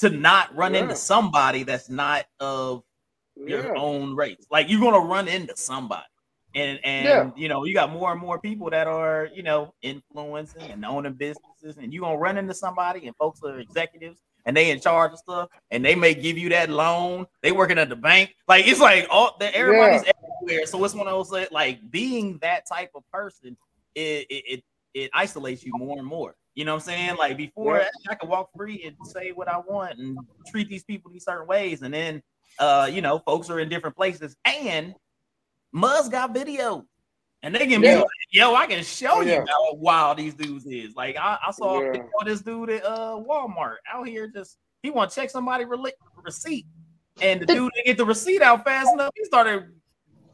to 0.00 0.10
not 0.10 0.54
run 0.56 0.74
Yeah. 0.74 0.80
into 0.80 0.96
somebody 0.96 1.62
that's 1.62 1.88
not 1.88 2.24
of 2.40 2.82
your 3.36 3.66
yeah. 3.66 3.80
own 3.80 4.16
race 4.16 4.44
like 4.50 4.68
you're 4.68 4.80
gonna 4.80 4.98
run 4.98 5.28
into 5.28 5.56
somebody 5.56 6.02
and 6.56 6.80
and 6.82 7.04
Yeah. 7.06 7.30
you 7.36 7.48
know 7.48 7.64
you 7.64 7.72
got 7.72 7.92
more 7.92 8.10
and 8.10 8.20
more 8.20 8.40
people 8.40 8.68
that 8.70 8.88
are 8.88 9.28
you 9.32 9.44
know 9.44 9.72
influencing 9.82 10.62
and 10.72 10.84
owning 10.84 11.12
businesses 11.12 11.76
and 11.80 11.92
you're 11.92 12.02
gonna 12.02 12.18
run 12.18 12.36
into 12.36 12.52
somebody 12.54 13.06
and 13.06 13.14
folks 13.16 13.40
are 13.44 13.60
executives 13.60 14.18
and 14.46 14.56
they 14.56 14.70
in 14.70 14.80
charge 14.80 15.12
of 15.12 15.18
stuff 15.18 15.48
and 15.70 15.84
they 15.84 15.94
may 15.94 16.14
give 16.14 16.38
you 16.38 16.48
that 16.50 16.70
loan. 16.70 17.26
They 17.42 17.52
working 17.52 17.78
at 17.78 17.88
the 17.88 17.96
bank. 17.96 18.34
Like 18.46 18.66
it's 18.66 18.80
like 18.80 19.06
all 19.10 19.36
the 19.38 19.54
everybody's 19.54 20.02
everywhere. 20.02 20.66
So 20.66 20.82
it's 20.84 20.94
one 20.94 21.06
of 21.06 21.12
those 21.12 21.30
that, 21.30 21.52
like 21.52 21.90
being 21.90 22.38
that 22.38 22.66
type 22.66 22.90
of 22.94 23.02
person 23.12 23.56
it 23.94 24.26
it, 24.30 24.44
it 24.48 24.64
it 24.94 25.10
isolates 25.14 25.64
you 25.64 25.72
more 25.74 25.98
and 25.98 26.06
more. 26.06 26.34
You 26.54 26.64
know 26.64 26.74
what 26.74 26.82
i'm 26.82 26.86
saying? 26.86 27.16
Like 27.16 27.36
before 27.36 27.78
Yeah. 27.78 27.88
i 28.10 28.14
could 28.14 28.28
walk 28.28 28.50
free 28.56 28.82
and 28.84 28.96
say 29.06 29.32
what 29.32 29.48
i 29.48 29.58
want 29.58 29.98
and 29.98 30.18
treat 30.46 30.68
these 30.68 30.84
people 30.84 31.10
these 31.10 31.24
certain 31.24 31.46
ways. 31.46 31.82
And 31.82 31.92
then 31.92 32.22
uh 32.58 32.88
you 32.90 33.00
know 33.02 33.18
folks 33.20 33.50
are 33.50 33.60
in 33.60 33.68
different 33.68 33.96
places. 33.96 34.36
And 34.44 34.94
Muzz 35.74 36.10
got 36.10 36.32
video 36.32 36.86
and 37.42 37.54
they 37.54 37.66
can 37.66 37.80
be 37.80 37.86
Yeah. 37.88 37.98
like, 37.98 38.06
yo, 38.30 38.54
I 38.54 38.66
can 38.66 38.82
show 38.82 39.20
yeah. 39.20 39.40
you 39.40 39.46
how 39.48 39.74
wild 39.74 40.18
these 40.18 40.34
dudes 40.34 40.66
is. 40.66 40.94
Like 40.96 41.16
I, 41.16 41.38
I 41.46 41.50
saw 41.52 41.80
Yeah. 41.80 42.02
this 42.24 42.40
dude 42.40 42.70
at 42.70 42.84
uh 42.84 43.16
Walmart 43.16 43.76
out 43.92 44.06
here 44.06 44.28
just 44.28 44.58
he 44.82 44.90
want 44.90 45.10
to 45.10 45.20
check 45.20 45.30
somebody 45.30 45.64
rela- 45.64 45.92
receipt. 46.22 46.66
And 47.20 47.40
the 47.40 47.46
dude 47.46 47.72
didn't 47.74 47.86
get 47.86 47.96
the 47.96 48.04
receipt 48.06 48.42
out 48.42 48.64
fast 48.64 48.92
enough. 48.92 49.10
He 49.16 49.24
started 49.24 49.72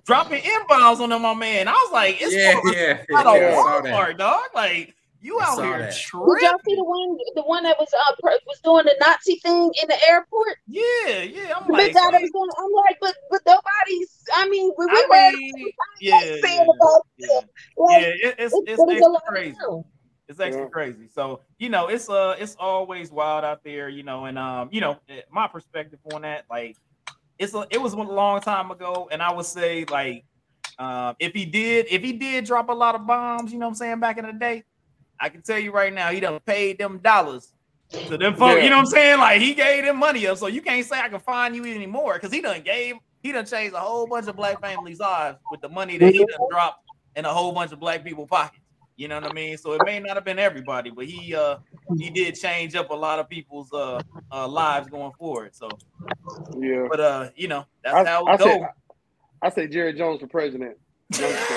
dropping 0.05 0.43
inbounds 0.43 1.01
on 1.01 1.09
them, 1.09 1.23
my 1.23 1.33
man. 1.35 1.67
I 1.67 1.73
was 1.73 1.93
like, 1.93 2.21
it's 2.21 2.35
yeah, 2.35 2.61
yeah, 2.65 2.73
yeah, 2.73 3.03
yeah, 3.09 3.17
out 3.19 3.27
of 3.27 3.35
I. 3.35 3.91
Walmart, 3.91 4.19
dog. 4.19 4.43
Like 4.55 4.95
you 5.25 5.41
I 5.41 5.45
out 5.45 5.65
here 5.65 5.79
that. 5.79 5.95
Did 5.95 6.13
y'all 6.13 6.61
see 6.65 6.77
the 6.77 6.85
one, 6.85 7.17
the 7.35 7.43
one 7.43 7.63
that 7.65 7.77
was 7.79 7.89
uh 7.93 8.13
was 8.47 8.61
doing 8.63 8.85
the 8.85 8.95
Nazi 9.01 9.37
thing 9.37 9.73
in 9.83 9.89
the 9.89 9.97
airport? 10.09 10.59
Yeah, 10.69 11.23
yeah. 11.23 11.55
I'm 11.57 11.67
The 11.67 11.73
like, 11.73 11.87
big 11.87 11.95
guy 11.95 12.11
that 12.11 12.21
was 12.21 12.31
doing. 12.31 12.51
I'm 12.59 12.73
like, 12.73 12.99
but 13.01 13.17
but 13.31 13.41
nobody's. 13.47 14.19
I 14.35 14.49
mean, 14.49 14.71
we, 14.77 14.87
we 14.87 14.93
I 14.93 15.07
heard 15.11 15.35
mean, 15.35 15.73
yeah, 16.01 16.21
saying 16.21 16.43
yeah, 16.45 16.63
about 16.63 17.07
yeah. 17.17 17.27
this. 17.27 17.45
Yeah, 17.79 17.99
it, 17.99 18.35
it's 18.39 18.55
it's, 18.55 18.55
it's, 18.55 18.63
but 18.65 18.69
it's 18.69 18.81
a 18.81 18.91
extra 18.93 19.09
lot 19.09 19.23
crazy. 19.27 19.57
It's 20.29 20.41
extra 20.41 20.65
Yeah. 20.65 20.69
crazy. 20.69 21.09
So 21.09 21.41
you 21.59 21.69
know, 21.71 21.89
it's 21.89 22.09
uh, 22.09 22.37
it's 22.39 22.57
always 22.61 23.11
wild 23.11 23.45
out 23.45 23.65
there. 23.65 23.89
You 23.89 24.03
know, 24.03 24.27
and 24.27 24.39
um, 24.39 24.69
you 24.73 24.81
know, 24.81 24.99
eh, 25.09 25.23
my 25.31 25.49
perspective 25.49 26.01
on 26.13 26.23
that, 26.23 26.45
like, 26.51 26.77
it's 27.39 27.55
a, 27.55 27.67
it 27.71 27.81
was 27.81 27.95
a 27.95 27.97
long 27.97 28.41
time 28.41 28.71
ago, 28.71 29.09
and 29.11 29.23
I 29.23 29.33
would 29.33 29.47
say 29.47 29.87
like, 29.91 30.25
um, 30.79 31.17
if 31.19 31.33
he 31.33 31.47
did, 31.47 31.87
if 31.91 32.03
he 32.03 32.13
did 32.13 32.45
drop 32.45 32.69
a 32.69 32.73
lot 32.73 32.95
of 32.95 33.07
bombs, 33.07 33.53
you 33.53 33.59
know, 33.59 33.67
what 33.67 33.71
I'm 33.71 33.77
saying 33.77 34.01
back 34.01 34.19
in 34.19 34.27
the 34.27 34.33
day, 34.33 34.65
I 35.25 35.31
can 35.31 35.41
tell 35.41 35.59
you 35.59 35.73
right 35.73 35.91
now, 35.91 36.11
he 36.11 36.21
done 36.21 36.39
paid 36.45 36.77
them 36.77 36.99
dollars 36.99 37.51
to 37.91 38.19
them 38.19 38.35
folks, 38.37 38.57
Yeah. 38.57 38.65
you 38.65 38.69
know 38.69 38.77
what 38.77 38.81
I'm 38.83 38.87
saying? 38.87 39.19
Like 39.19 39.41
he 39.41 39.55
gave 39.55 39.87
them 39.87 39.97
money 39.97 40.27
up, 40.27 40.37
so 40.37 40.49
you 40.49 40.61
can't 40.61 40.85
say 40.85 41.01
I 41.01 41.09
can 41.09 41.19
find 41.19 41.57
you 41.57 41.65
anymore 41.65 42.13
because 42.15 42.31
he 42.31 42.43
done 42.43 42.61
gave, 42.61 42.97
he 43.23 43.33
done 43.33 43.47
changed 43.47 43.75
a 43.75 43.81
whole 43.81 44.07
bunch 44.07 44.27
of 44.29 44.37
black 44.37 44.61
families' 44.61 45.01
lives 45.01 45.39
with 45.51 45.63
the 45.63 45.69
money 45.71 45.97
that 45.97 46.13
he 46.13 46.19
done 46.19 46.47
dropped 46.51 46.85
in 47.17 47.25
a 47.25 47.33
whole 47.33 47.53
bunch 47.53 47.73
of 47.73 47.81
black 47.81 48.05
people 48.05 48.27
pockets. 48.27 48.61
You 48.97 49.09
know 49.09 49.15
what 49.15 49.25
I 49.31 49.33
mean? 49.35 49.57
So 49.57 49.73
it 49.73 49.83
may 49.87 49.99
not 49.99 50.15
have 50.17 50.27
been 50.27 50.39
everybody, 50.39 50.91
but 50.91 51.07
he 51.07 51.35
uh 51.35 51.57
he 51.99 52.11
did 52.11 52.35
change 52.35 52.75
up 52.75 52.91
a 52.91 52.95
lot 52.95 53.19
of 53.19 53.27
people's 53.31 53.73
uh, 53.73 54.03
uh 54.31 54.47
lives 54.47 54.89
going 54.89 55.13
forward. 55.19 55.55
So, 55.55 55.71
Yeah. 56.59 56.87
but 56.91 57.01
uh, 57.01 57.31
you 57.35 57.49
know 57.49 57.65
that's 57.83 57.97
I, 57.97 58.05
how 58.05 58.27
I 58.27 58.35
it 58.35 58.41
say, 58.41 58.59
goes. 58.59 58.69
I 59.41 59.49
say 59.49 59.69
Jerry 59.69 59.95
Jones 59.95 60.21
for 60.21 60.27
president. 60.27 60.77
I'm 61.15 61.21
just 61.21 61.49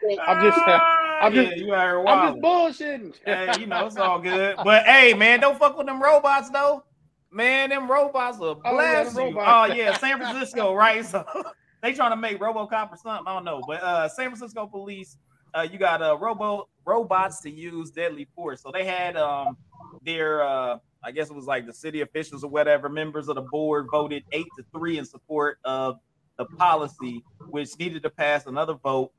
saying, 0.00 0.18
I'm 0.26 0.44
just 0.44 0.64
saying. 0.64 0.80
It's 1.20 1.34
Now 1.34 1.40
you 1.40 1.50
bullshit. 1.50 1.50
pushing 1.50 1.50
it. 1.50 1.50
I'm 1.50 1.50
just- 1.50 1.56
yeah, 1.56 1.64
you 1.64 1.74
out 1.74 1.86
here 1.86 2.06
I'm 2.06 2.32
just 2.32 2.42
bullshitting. 2.42 3.14
hey, 3.54 3.60
you 3.60 3.66
know, 3.66 3.86
it's 3.86 3.96
all 3.96 4.18
good. 4.18 4.56
But 4.64 4.84
hey, 4.86 5.14
man, 5.14 5.40
don't 5.40 5.58
fuck 5.58 5.76
with 5.76 5.86
them 5.86 6.02
robots 6.02 6.50
though. 6.50 6.84
Man, 7.32 7.70
them 7.70 7.90
robots 7.90 8.38
will 8.38 8.60
Oh, 8.64 8.70
yeah, 8.80 9.02
blast 9.04 9.16
you. 9.16 9.22
robots. 9.24 9.46
Oh 9.70 9.74
yeah, 9.74 9.96
San 9.98 10.18
Francisco, 10.18 10.74
right? 10.74 11.04
So 11.04 11.24
they 11.82 11.92
trying 11.92 12.10
to 12.10 12.16
make 12.16 12.38
RoboCop 12.40 12.92
or 12.92 12.96
something. 12.96 13.24
I 13.26 13.34
don't 13.34 13.44
know. 13.44 13.60
But 13.66 13.82
uh 13.82 14.08
San 14.08 14.26
Francisco 14.34 14.66
police, 14.66 15.16
uh 15.54 15.66
you 15.70 15.78
got 15.78 16.02
uh 16.02 16.16
robo 16.18 16.68
robots 16.84 17.40
to 17.42 17.50
use 17.50 17.90
deadly 17.90 18.26
force. 18.34 18.62
So 18.62 18.70
they 18.72 18.84
had 18.84 19.16
um 19.16 19.56
their 20.04 20.42
uh 20.42 20.78
I 21.02 21.12
guess 21.12 21.30
it 21.30 21.34
was 21.34 21.46
like 21.46 21.66
the 21.66 21.72
city 21.72 22.00
officials 22.02 22.44
or 22.44 22.50
whatever, 22.50 22.88
members 22.88 23.28
of 23.28 23.36
the 23.36 23.42
board 23.42 23.86
voted 23.90 24.22
eight 24.32 24.46
to 24.58 24.64
three 24.76 24.98
in 24.98 25.04
support 25.04 25.58
of 25.64 25.96
the 26.36 26.44
policy, 26.44 27.22
which 27.48 27.78
needed 27.78 28.02
to 28.02 28.10
pass 28.10 28.46
another 28.46 28.74
vote 28.74 29.10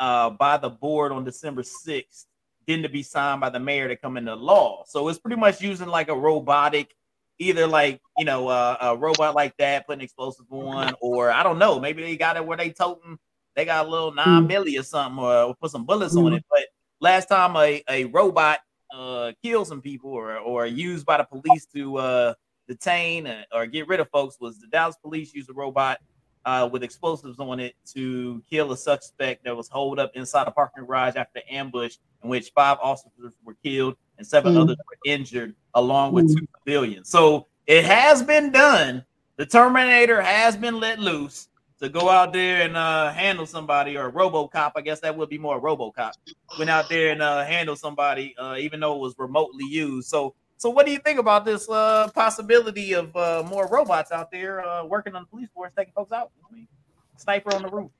uh, 0.00 0.30
by 0.30 0.56
the 0.56 0.70
board 0.70 1.12
on 1.12 1.22
December 1.24 1.62
6th, 1.62 2.24
then 2.66 2.82
to 2.82 2.88
be 2.88 3.02
signed 3.02 3.40
by 3.40 3.50
the 3.50 3.60
mayor 3.60 3.86
to 3.86 3.96
come 3.96 4.16
into 4.16 4.34
law. 4.34 4.82
So 4.86 5.08
it's 5.08 5.18
pretty 5.18 5.36
much 5.36 5.60
using 5.60 5.88
like 5.88 6.08
a 6.08 6.16
robotic, 6.16 6.94
either 7.38 7.66
like 7.66 8.00
you 8.18 8.24
know 8.24 8.48
uh, 8.48 8.76
a 8.80 8.96
robot 8.96 9.34
like 9.34 9.56
that 9.58 9.86
putting 9.86 10.02
explosives 10.02 10.48
on, 10.50 10.94
or 11.00 11.30
I 11.30 11.42
don't 11.42 11.58
know, 11.58 11.78
maybe 11.78 12.02
they 12.02 12.16
got 12.16 12.36
it 12.36 12.44
where 12.44 12.56
they 12.56 12.70
toting 12.70 13.18
they 13.56 13.64
got 13.64 13.86
a 13.86 13.88
little 13.90 14.12
nine 14.12 14.48
milli 14.48 14.78
or 14.78 14.82
something, 14.82 15.22
or 15.22 15.54
put 15.56 15.70
some 15.70 15.84
bullets 15.84 16.16
on 16.16 16.32
it. 16.34 16.44
But 16.48 16.66
last 17.00 17.26
time 17.26 17.56
a, 17.56 17.82
a 17.88 18.04
robot 18.04 18.60
uh, 18.94 19.32
killed 19.42 19.66
some 19.66 19.82
people 19.82 20.10
or 20.10 20.38
or 20.38 20.66
used 20.66 21.04
by 21.04 21.18
the 21.18 21.24
police 21.24 21.66
to 21.74 21.96
uh, 21.96 22.34
detain 22.68 23.26
uh, 23.26 23.42
or 23.52 23.66
get 23.66 23.88
rid 23.88 24.00
of 24.00 24.08
folks 24.10 24.36
was 24.40 24.58
the 24.60 24.66
Dallas 24.68 24.96
police 25.02 25.34
used 25.34 25.50
a 25.50 25.52
robot 25.52 25.98
uh, 26.44 26.68
with 26.70 26.82
explosives 26.82 27.38
on 27.38 27.60
it 27.60 27.74
to 27.94 28.42
kill 28.48 28.72
a 28.72 28.76
suspect 28.76 29.44
that 29.44 29.56
was 29.56 29.68
holed 29.68 29.98
up 29.98 30.12
inside 30.14 30.46
a 30.46 30.50
parking 30.50 30.84
garage 30.84 31.16
after 31.16 31.40
the 31.40 31.52
ambush, 31.54 31.96
in 32.22 32.30
which 32.30 32.50
five 32.54 32.78
officers 32.82 33.34
were 33.44 33.56
killed 33.62 33.96
and 34.18 34.26
seven 34.26 34.54
Mm. 34.54 34.62
others 34.62 34.76
were 34.76 34.98
injured, 35.12 35.54
along 35.74 36.12
with 36.12 36.34
two 36.36 36.46
civilians. 36.64 37.08
So 37.08 37.46
it 37.66 37.84
has 37.84 38.22
been 38.22 38.50
done. 38.50 39.04
The 39.36 39.46
Terminator 39.46 40.20
has 40.20 40.56
been 40.56 40.80
let 40.80 40.98
loose 40.98 41.48
to 41.80 41.88
go 41.88 42.10
out 42.10 42.32
there 42.34 42.60
and 42.60 42.76
uh, 42.76 43.10
handle 43.10 43.46
somebody, 43.46 43.96
or 43.96 44.08
a 44.08 44.12
RoboCop. 44.12 44.72
I 44.76 44.82
guess 44.82 45.00
that 45.00 45.16
would 45.16 45.30
be 45.30 45.38
more 45.38 45.56
a 45.56 45.60
RoboCop. 45.60 46.12
Went 46.58 46.68
out 46.68 46.90
there 46.90 47.12
and 47.12 47.22
uh, 47.22 47.44
handle 47.44 47.74
somebody, 47.74 48.34
uh, 48.36 48.56
even 48.58 48.80
though 48.80 48.94
it 48.96 49.00
was 49.00 49.14
remotely 49.18 49.64
used. 49.64 50.08
So 50.08 50.34
so, 50.60 50.68
what 50.68 50.84
do 50.84 50.92
you 50.92 50.98
think 50.98 51.18
about 51.18 51.46
this 51.46 51.66
uh, 51.70 52.08
possibility 52.14 52.92
of 52.92 53.16
uh, 53.16 53.42
more 53.48 53.66
robots 53.66 54.12
out 54.12 54.30
there 54.30 54.62
uh, 54.62 54.84
working 54.84 55.14
on 55.14 55.22
the 55.22 55.26
police 55.26 55.48
force, 55.54 55.72
taking 55.74 55.94
folks 55.94 56.12
out? 56.12 56.32
I 56.46 56.54
mean, 56.54 56.68
sniper 57.16 57.54
on 57.54 57.62
the 57.62 57.68
roof. 57.70 57.90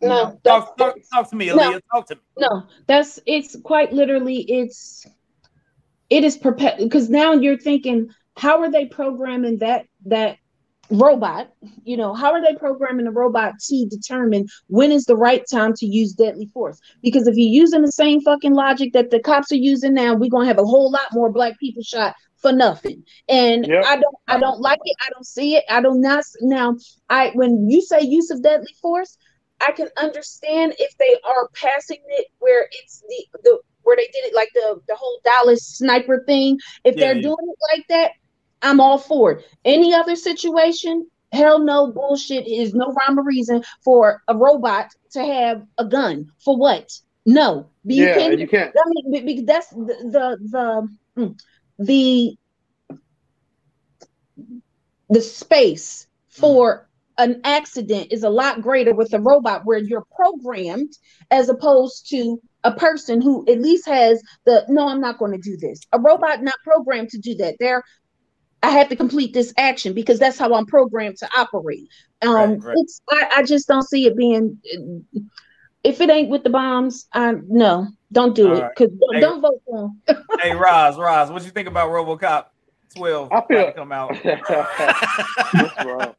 No, 0.00 0.38
Talk, 0.44 0.76
talk, 0.76 0.94
talk 1.12 1.28
to 1.30 1.34
me, 1.34 1.46
No. 1.46 1.56
Aaliyah. 1.56 1.80
Talk 1.92 2.06
to 2.06 2.14
me. 2.14 2.20
no 2.38 2.62
that's 2.86 3.18
it's 3.26 3.56
quite 3.64 3.92
literally 3.92 4.42
it's 4.42 5.04
it 6.08 6.22
is 6.22 6.36
perpet 6.36 6.78
because 6.78 7.10
now 7.10 7.32
you're 7.32 7.58
thinking 7.58 8.08
how 8.36 8.60
are 8.60 8.70
they 8.70 8.86
programming 8.86 9.58
that 9.58 9.86
that 10.04 10.38
robot 10.90 11.48
you 11.84 11.96
know 11.96 12.14
how 12.14 12.32
are 12.32 12.42
they 12.42 12.54
programming 12.54 13.04
the 13.06 13.10
robot 13.10 13.54
to 13.60 13.86
determine 13.90 14.44
when 14.68 14.92
is 14.92 15.04
the 15.04 15.16
right 15.16 15.42
time 15.50 15.72
to 15.74 15.86
use 15.86 16.12
deadly 16.12 16.46
force 16.46 16.78
because 17.02 17.26
if 17.26 17.34
you're 17.36 17.62
using 17.62 17.82
the 17.82 17.92
same 17.92 18.20
fucking 18.20 18.54
logic 18.54 18.92
that 18.92 19.10
the 19.10 19.20
cops 19.20 19.50
are 19.52 19.56
using 19.56 19.94
now 19.94 20.14
we're 20.14 20.30
going 20.30 20.44
to 20.44 20.48
have 20.48 20.58
a 20.58 20.64
whole 20.64 20.90
lot 20.90 21.06
more 21.12 21.30
black 21.30 21.58
people 21.58 21.82
shot 21.82 22.14
for 22.36 22.52
nothing 22.52 23.02
and 23.28 23.66
Yep. 23.66 23.84
i 23.84 23.94
don't 23.96 24.16
i 24.28 24.38
don't 24.38 24.60
like 24.60 24.78
it 24.84 24.96
i 25.06 25.10
don't 25.10 25.26
see 25.26 25.56
it 25.56 25.64
i 25.68 25.80
do 25.80 25.92
not 25.94 26.22
now 26.42 26.74
i 27.08 27.30
when 27.34 27.68
you 27.68 27.80
say 27.82 28.00
use 28.02 28.30
of 28.30 28.42
deadly 28.42 28.72
force 28.80 29.16
I 29.60 29.72
can 29.72 29.88
understand 29.96 30.74
if 30.78 30.96
they 30.98 31.16
are 31.24 31.48
passing 31.54 31.98
it 32.08 32.26
where 32.38 32.68
it's 32.70 33.02
the 33.08 33.26
the 33.42 33.58
where 33.82 33.96
they 33.96 34.04
did 34.12 34.24
it 34.26 34.34
like 34.34 34.50
the 34.54 34.80
the 34.88 34.94
whole 34.96 35.18
Dallas 35.24 35.64
sniper 35.66 36.22
thing. 36.26 36.58
If 36.84 36.96
Yeah, 36.96 36.98
they're 36.98 37.14
yeah. 37.14 37.20
doing 37.20 37.36
it 37.40 37.58
like 37.72 37.84
that, 37.88 38.10
I'm 38.62 38.80
all 38.80 38.98
for 38.98 39.32
it. 39.32 39.44
Any 39.64 39.94
other 39.94 40.16
situation, 40.16 41.06
hell 41.32 41.58
no 41.58 41.92
bullshit 41.92 42.46
is 42.46 42.74
no 42.74 42.92
rhyme 42.92 43.18
or 43.18 43.24
reason 43.24 43.62
for 43.84 44.22
a 44.28 44.36
robot 44.36 44.92
to 45.12 45.24
have 45.24 45.62
a 45.78 45.84
gun. 45.84 46.30
For 46.44 46.56
what? 46.56 46.90
No. 47.24 47.68
You 47.84 48.06
yeah, 48.06 48.14
can't 48.14 48.38
you 48.38 48.48
can't. 48.48 48.74
I 48.76 49.10
mean, 49.10 49.26
because 49.26 49.44
that's 49.44 49.70
the 49.70 50.38
the 50.46 50.88
the 51.16 51.22
mm, 51.22 51.38
the, 51.78 52.36
the 55.10 55.20
space 55.20 56.06
for 56.28 56.88
an 57.18 57.40
accident 57.44 58.08
is 58.12 58.22
a 58.22 58.30
lot 58.30 58.60
greater 58.60 58.94
with 58.94 59.12
a 59.14 59.20
robot 59.20 59.64
where 59.64 59.78
you're 59.78 60.06
programmed 60.14 60.92
as 61.30 61.48
opposed 61.48 62.08
to 62.10 62.40
a 62.64 62.72
person 62.72 63.22
who 63.22 63.44
at 63.48 63.60
least 63.60 63.86
has 63.86 64.20
the 64.44 64.64
no, 64.68 64.88
I'm 64.88 65.00
not 65.00 65.18
going 65.18 65.32
to 65.32 65.38
do 65.38 65.56
this. 65.56 65.80
A 65.92 65.98
robot 65.98 66.42
not 66.42 66.56
programmed 66.64 67.10
to 67.10 67.18
do 67.18 67.34
that. 67.36 67.56
They're 67.58 67.82
I 68.66 68.70
have 68.70 68.88
to 68.88 68.96
complete 68.96 69.32
this 69.32 69.54
action 69.56 69.92
because 69.94 70.18
that's 70.18 70.36
how 70.36 70.52
I'm 70.52 70.66
programmed 70.66 71.18
to 71.18 71.28
operate. 71.38 71.88
Um, 72.22 72.34
Right, 72.34 72.62
right. 72.64 72.74
it's 72.78 73.00
I, 73.08 73.28
I 73.36 73.42
just 73.44 73.68
don't 73.68 73.84
see 73.88 74.06
it 74.06 74.16
being. 74.16 74.60
If 75.84 76.00
it 76.00 76.10
ain't 76.10 76.30
with 76.30 76.42
the 76.42 76.50
bombs, 76.50 77.06
I 77.12 77.34
no, 77.46 77.86
don't 78.10 78.34
do 78.34 78.48
All 78.48 78.56
it 78.56 78.62
right. 78.62 78.70
because 78.76 78.92
Hey. 79.12 79.20
don't 79.20 79.40
vote 79.40 79.62
for 79.64 79.92
them. 80.08 80.24
hey, 80.40 80.52
Roz, 80.52 80.96
Roz, 80.98 81.30
what 81.30 81.44
you 81.44 81.50
think 81.52 81.68
about 81.68 81.90
RoboCop 81.90 82.46
12? 82.96 83.28
I 83.32 83.42
feel- 83.46 83.66
to 83.66 83.72
come 83.72 83.92
out. 83.92 84.16
That's 84.24 85.84
wrong. 85.84 86.14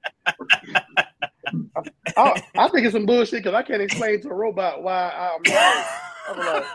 I, 2.16 2.42
I 2.58 2.68
think 2.70 2.86
it's 2.86 2.94
some 2.94 3.06
bullshit 3.06 3.44
because 3.44 3.56
I 3.56 3.62
can't 3.62 3.82
explain 3.82 4.22
to 4.22 4.30
a 4.30 4.34
robot 4.34 4.84
why 4.84 5.10
I'm 5.10 5.44
not. 5.54 5.86
I'm 6.30 6.46
like, 6.46 6.66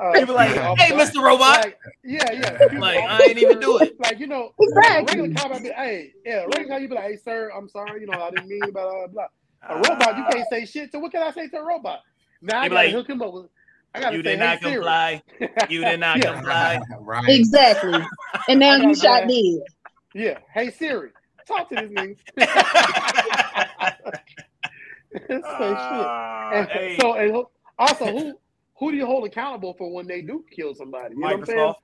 uh, 0.00 0.12
People 0.12 0.34
like, 0.34 0.56
I'm 0.56 0.76
hey. 0.76 0.92
Mr. 0.94 1.22
Robot. 1.22 1.64
Like, 1.64 1.78
yeah, 2.04 2.30
yeah. 2.32 2.58
People- 2.58 2.80
Like, 2.80 2.98
I 2.98 3.22
ain't 3.28 3.38
even 3.38 3.58
do 3.60 3.78
it. 3.78 3.98
Like, 4.00 4.18
you 4.20 4.26
know, 4.26 4.52
Exactly. 4.60 5.20
regular 5.20 5.34
cop, 5.40 5.52
I'd 5.52 5.62
be, 5.62 5.70
hey, 5.70 6.12
yeah, 6.24 6.44
regular 6.44 6.66
cop, 6.68 6.80
you 6.82 6.88
be 6.88 6.94
like, 6.94 7.04
hey, 7.04 7.16
sir, 7.16 7.50
I'm 7.56 7.68
sorry, 7.68 8.00
you 8.02 8.06
know, 8.06 8.20
I 8.20 8.30
didn't 8.30 8.48
mean 8.48 8.60
blah, 8.72 8.84
blah, 8.90 9.06
blah. 9.06 9.26
A 9.68 9.74
robot, 9.76 10.16
you 10.16 10.24
can't 10.30 10.48
say 10.50 10.64
shit. 10.66 10.92
So 10.92 10.98
what 11.00 11.10
can 11.12 11.22
I 11.22 11.30
say 11.32 11.48
to 11.48 11.56
a 11.58 11.64
robot? 11.64 12.00
Now 12.42 12.60
I 12.60 12.68
gotta 12.68 12.74
like, 12.74 12.92
hook 12.92 13.08
him 13.08 13.20
up 13.22 13.32
with. 13.32 13.46
I 13.94 14.00
gotta 14.00 14.16
You 14.16 14.22
say, 14.22 14.30
did 14.30 14.38
not 14.38 14.58
hey, 14.58 14.62
Siri. 14.62 14.74
comply. 14.74 15.22
You 15.68 15.84
did 15.84 16.00
not 16.00 16.18
Yeah. 16.22 16.34
comply. 16.34 16.80
right. 17.00 17.28
Exactly. 17.28 18.00
And 18.48 18.60
now 18.60 18.76
you 18.76 18.94
shot 18.94 19.26
go 19.26 19.28
dead. 19.28 19.62
Yeah, 20.14 20.38
hey 20.54 20.70
Siri, 20.70 21.10
talk 21.46 21.68
to 21.70 21.74
this 21.74 21.90
nigga. 21.90 22.16
Say 25.12 25.24
shit. 25.28 25.40
Ah, 25.40 26.66
hey, 26.70 26.96
So 27.00 27.14
and 27.14 27.44
also, 27.78 28.06
who 28.06 28.38
who 28.78 28.90
do 28.90 28.96
you 28.96 29.06
hold 29.06 29.26
accountable 29.26 29.74
for 29.78 29.92
when 29.92 30.06
they 30.06 30.22
do 30.22 30.44
kill 30.54 30.74
somebody? 30.74 31.14
You 31.14 31.20
know 31.20 31.26
what 31.28 31.36
I'm 31.40 31.46
saying? 31.46 31.58
Microsoft. 31.58 31.74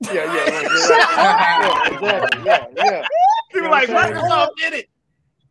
Yeah, 0.00 0.12
yeah, 0.12 0.22
right, 0.24 0.42
yeah, 0.42 1.98
yeah, 2.02 2.24
exactly. 2.26 2.42
Yeah, 2.44 2.66
yeah. 2.76 3.06
People 3.52 3.70
like, 3.70 3.88
You 3.88 3.94
know 3.94 4.00
what 4.00 4.12
Microsoft 4.14 4.48
did 4.58 4.72
it. 4.74 4.88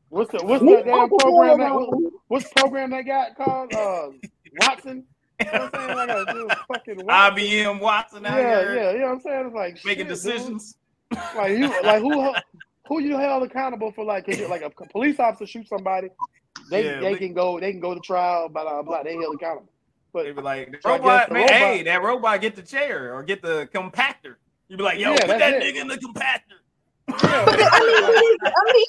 What's 0.10 0.32
the 0.32 0.46
what's 0.46 0.64
that 0.64 0.86
damn 0.86 1.10
program? 1.10 1.58
That, 1.60 2.12
what's 2.28 2.48
the 2.50 2.60
program 2.62 2.92
they 2.92 3.04
got 3.04 3.36
called? 3.36 3.74
Uh, 3.74 4.10
Watson. 4.62 5.04
You 5.40 5.52
know 5.52 5.60
what 5.72 5.76
I'm 5.76 5.98
saying? 5.98 5.98
Like 5.98 6.10
a 6.10 6.34
dude, 6.34 6.52
fucking 6.68 6.96
Watson. 7.06 7.44
IBM 7.46 7.80
Watson 7.82 8.26
out 8.26 8.38
Yeah, 8.38 8.60
here 8.62 8.76
yeah, 8.76 8.92
you 8.92 9.00
know 9.00 9.06
what 9.08 9.12
I'm 9.14 9.20
saying? 9.22 9.46
It's 9.48 9.56
like 9.56 9.74
making 9.84 9.88
shit, 9.88 9.98
dude. 9.98 10.08
decisions. 10.10 10.78
Like 11.36 11.58
you, 11.58 11.68
like 11.84 12.02
who, 12.02 12.34
who 12.88 13.00
you 13.02 13.18
held 13.18 13.44
accountable 13.44 13.92
for? 13.92 14.06
like 14.06 14.28
you- 14.28 14.48
like 14.48 14.62
a 14.62 14.70
police 14.70 15.20
officer 15.20 15.48
shoot 15.48 15.68
somebody, 15.68 16.10
they 16.70 16.86
Yeah, 16.86 17.00
they 17.02 17.14
we- 17.14 17.18
can 17.20 17.34
go, 17.34 17.60
they 17.60 17.72
can 17.72 17.82
go 17.82 17.96
to 17.96 18.00
trial, 18.00 18.48
blah 18.48 18.64
blah 18.64 18.84
blah. 18.84 19.04
They 19.04 19.16
held 19.16 19.36
accountable. 19.36 19.72
But 20.16 20.24
They 20.24 20.32
be 20.32 20.42
like, 20.42 20.72
the 20.72 20.78
So 20.82 20.92
I 20.92 20.98
guess 20.98 21.02
robot, 21.04 21.28
the 21.28 21.34
man, 21.34 21.44
robot- 21.44 21.58
hey, 21.58 21.84
that 21.84 22.02
robot 22.02 22.40
get 22.42 22.56
the 22.56 22.62
chair 22.62 23.14
or 23.14 23.22
get 23.22 23.42
the 23.42 23.68
compactor. 23.74 24.36
You'd 24.70 24.78
be 24.78 24.84
like, 24.84 24.98
yo, 24.98 25.12
Yeah, 25.12 25.20
put 25.26 25.28
that 25.40 25.54
it. 25.56 25.62
nigga 25.76 25.82
in 25.82 25.88
the 25.90 25.98
compactor. 25.98 26.56
yeah, 27.10 27.16
I 27.48 28.16
mean, 28.16 28.38
I 28.46 28.74
mean, 28.74 28.86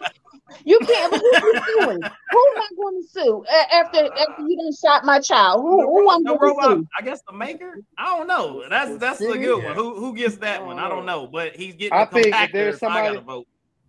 you 0.64 0.79
can't. 0.79 1.11
But 1.11 1.20
who 1.20 1.27
you 1.49 1.61
suing? 1.81 2.01
Who 2.03 2.41
am 2.55 2.62
I 2.62 2.68
going 2.81 3.03
to 3.03 3.09
sue 3.11 3.45
A- 3.51 3.74
after 3.74 3.99
after 4.07 4.43
you 4.47 4.57
done 4.57 4.72
shot 4.81 5.05
my 5.05 5.18
child? 5.18 5.62
Who 5.62 5.83
who 5.83 6.11
I'm 6.12 6.22
The 6.22 6.37
going 6.37 6.55
to 6.55 6.62
sue? 6.62 6.87
I 6.97 7.03
guess 7.03 7.20
the 7.29 7.33
maker. 7.37 7.81
I 7.99 8.16
don't 8.16 8.29
know. 8.29 8.62
That's 8.70 8.97
that's 8.99 9.20
a 9.20 9.24
City? 9.24 9.41
good 9.41 9.64
one. 9.64 9.74
Who 9.74 9.97
who 9.97 10.14
gets 10.14 10.37
that 10.37 10.64
one? 10.64 10.79
I 10.79 10.89
don't 10.89 11.07
know, 11.07 11.27
but 11.27 11.57
he's 11.57 11.74
getting 11.74 11.93
I 11.99 12.05
the 12.05 12.11
think 12.22 12.27
if 12.37 12.53
there's 12.53 12.81
I 12.85 12.87
gotta 12.87 13.07
somebody- 13.16 13.27
vote. 13.27 13.47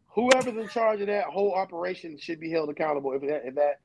whoever's 0.08 0.58
in 0.58 0.68
charge 0.70 1.02
of 1.02 1.08
that 1.08 1.26
whole 1.26 1.54
operation 1.54 2.18
should 2.18 2.40
be 2.40 2.50
held 2.50 2.70
accountable 2.72 3.14
if 3.14 3.22
that 3.22 3.44
if 3.46 3.54
that 3.56 3.80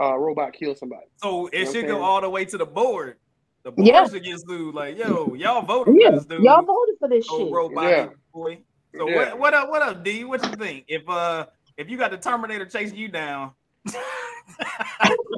uh, 0.00 0.16
robot 0.16 0.52
kills 0.52 0.78
somebody. 0.78 1.06
So 1.16 1.46
it 1.48 1.58
You 1.58 1.64
know 1.66 1.72
should 1.72 1.86
go 1.86 2.02
all 2.02 2.20
the 2.20 2.30
way 2.30 2.44
to 2.46 2.56
the 2.58 2.66
board 2.66 3.16
The 3.62 3.72
boys 3.72 3.86
Yeah. 3.86 4.06
should 4.08 4.24
get 4.24 4.40
sued. 4.40 4.74
Like, 4.74 4.96
yo, 4.98 5.34
y'all 5.34 5.60
voted 5.62 5.94
Yeah, 5.98 6.10
for 6.10 6.16
this 6.16 6.24
dude. 6.24 6.42
y'all 6.42 6.62
voted 6.62 6.94
for 6.98 7.08
this 7.08 7.28
old 7.28 7.48
shit. 7.48 7.52
robot 7.54 7.84
Yeah. 7.84 8.06
boy. 8.32 8.58
So 8.96 9.08
Yeah. 9.08 9.16
what 9.16 9.38
what 9.38 9.54
up, 9.54 9.68
what 9.70 9.82
up, 9.82 10.02
D? 10.02 10.24
What 10.24 10.42
you 10.44 10.52
think? 10.56 10.84
If 10.88 11.08
uh 11.08 11.46
if 11.76 11.88
you 11.90 11.96
got 11.98 12.10
the 12.10 12.16
Terminator 12.18 12.64
chasing 12.66 12.96
you 12.96 13.08
down 13.08 13.52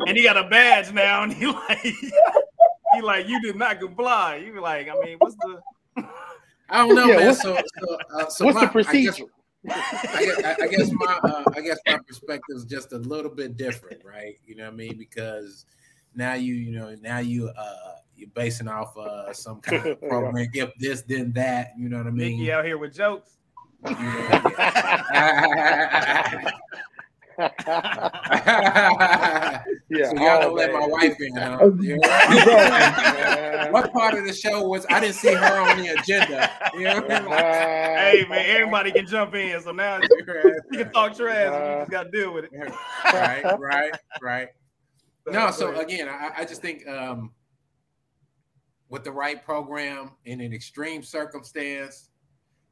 and 0.06 0.16
he 0.16 0.22
got 0.22 0.36
a 0.36 0.48
badge 0.48 0.92
now 0.92 1.22
and 1.24 1.32
he 1.32 1.46
like 1.68 1.78
he 1.80 3.00
like 3.02 3.26
you 3.28 3.40
did 3.42 3.56
not 3.56 3.80
comply. 3.80 4.36
You 4.36 4.60
like, 4.60 4.88
I 4.88 4.94
mean, 5.04 5.16
what's 5.18 5.34
the 5.36 5.60
I 6.68 6.86
don't 6.86 6.94
know, 6.94 7.06
Yeah, 7.06 7.16
man. 7.16 7.26
what's- 7.26 7.42
So, 7.42 7.54
so, 7.56 7.98
uh, 8.18 8.28
so 8.28 8.44
What's 8.46 8.54
my- 8.54 8.64
the 8.66 8.70
procedure? 8.72 9.24
I 9.68 10.24
guess, 10.24 10.44
I, 10.44 10.66
guess 10.66 10.90
my 10.92 11.18
uh, 11.22 11.44
I 11.54 11.60
guess 11.60 11.78
my 11.86 11.98
perspective 12.06 12.56
is 12.56 12.64
just 12.64 12.92
a 12.92 12.98
little 12.98 13.30
bit 13.30 13.56
different, 13.56 14.04
right? 14.04 14.38
You 14.44 14.56
know 14.56 14.64
what 14.64 14.72
I 14.72 14.76
mean? 14.76 14.96
Because 14.98 15.66
now 16.14 16.34
you 16.34 16.54
you 16.54 16.72
know 16.72 16.94
now 17.00 17.18
you 17.18 17.48
uh 17.48 17.94
you're 18.16 18.30
basing 18.30 18.68
off 18.68 18.96
uh 18.96 19.32
some 19.32 19.60
kind 19.60 19.86
of 19.86 20.00
program. 20.08 20.48
If 20.52 20.74
this, 20.78 21.02
then 21.02 21.32
that. 21.32 21.72
You 21.78 21.88
know 21.88 21.98
what 21.98 22.06
I 22.08 22.10
mean? 22.10 22.38
Mickey 22.38 22.52
out 22.52 22.64
here 22.64 22.78
with 22.78 22.94
jokes? 22.94 23.38
You 23.88 23.94
know, 23.94 24.40
yeah. 25.14 26.50
yeah, 27.38 27.52
so 29.88 30.16
y'all 30.16 30.40
don't 30.40 30.54
let 30.54 30.72
my 30.72 30.86
wife 30.86 31.20
in. 31.20 31.36
Huh? 31.36 31.70
You 31.80 31.96
know? 31.96 32.08
what 33.70 33.92
part 33.92 34.14
of 34.14 34.26
the 34.26 34.32
show 34.32 34.66
was 34.66 34.84
I 34.90 35.00
didn't 35.00 35.14
see 35.14 35.32
her 35.32 35.60
on 35.60 35.78
the 35.78 35.98
agenda? 35.98 36.50
You 36.74 36.84
know 36.84 37.00
what 37.00 37.10
I 37.10 37.20
mean? 37.20 37.30
Like, 37.30 37.44
Hey 37.44 38.26
man, 38.28 38.44
everybody 38.46 38.92
can 38.92 39.06
jump 39.06 39.34
in. 39.34 39.60
So 39.62 39.72
now 39.72 40.00
you 40.00 40.24
can 40.72 40.92
talk 40.92 41.16
trash 41.16 41.52
and 41.52 41.54
you 41.54 41.78
just 41.80 41.90
gotta 41.90 42.10
deal 42.10 42.34
with 42.34 42.44
it. 42.44 42.52
right, 43.12 43.58
right, 43.58 43.92
right. 44.20 44.48
No, 45.26 45.50
so 45.50 45.78
again, 45.78 46.08
I, 46.08 46.32
I 46.38 46.44
just 46.44 46.60
think 46.60 46.86
um, 46.88 47.32
with 48.88 49.04
the 49.04 49.12
right 49.12 49.42
program 49.42 50.12
in 50.24 50.40
an 50.40 50.52
extreme 50.52 51.02
circumstance, 51.02 52.08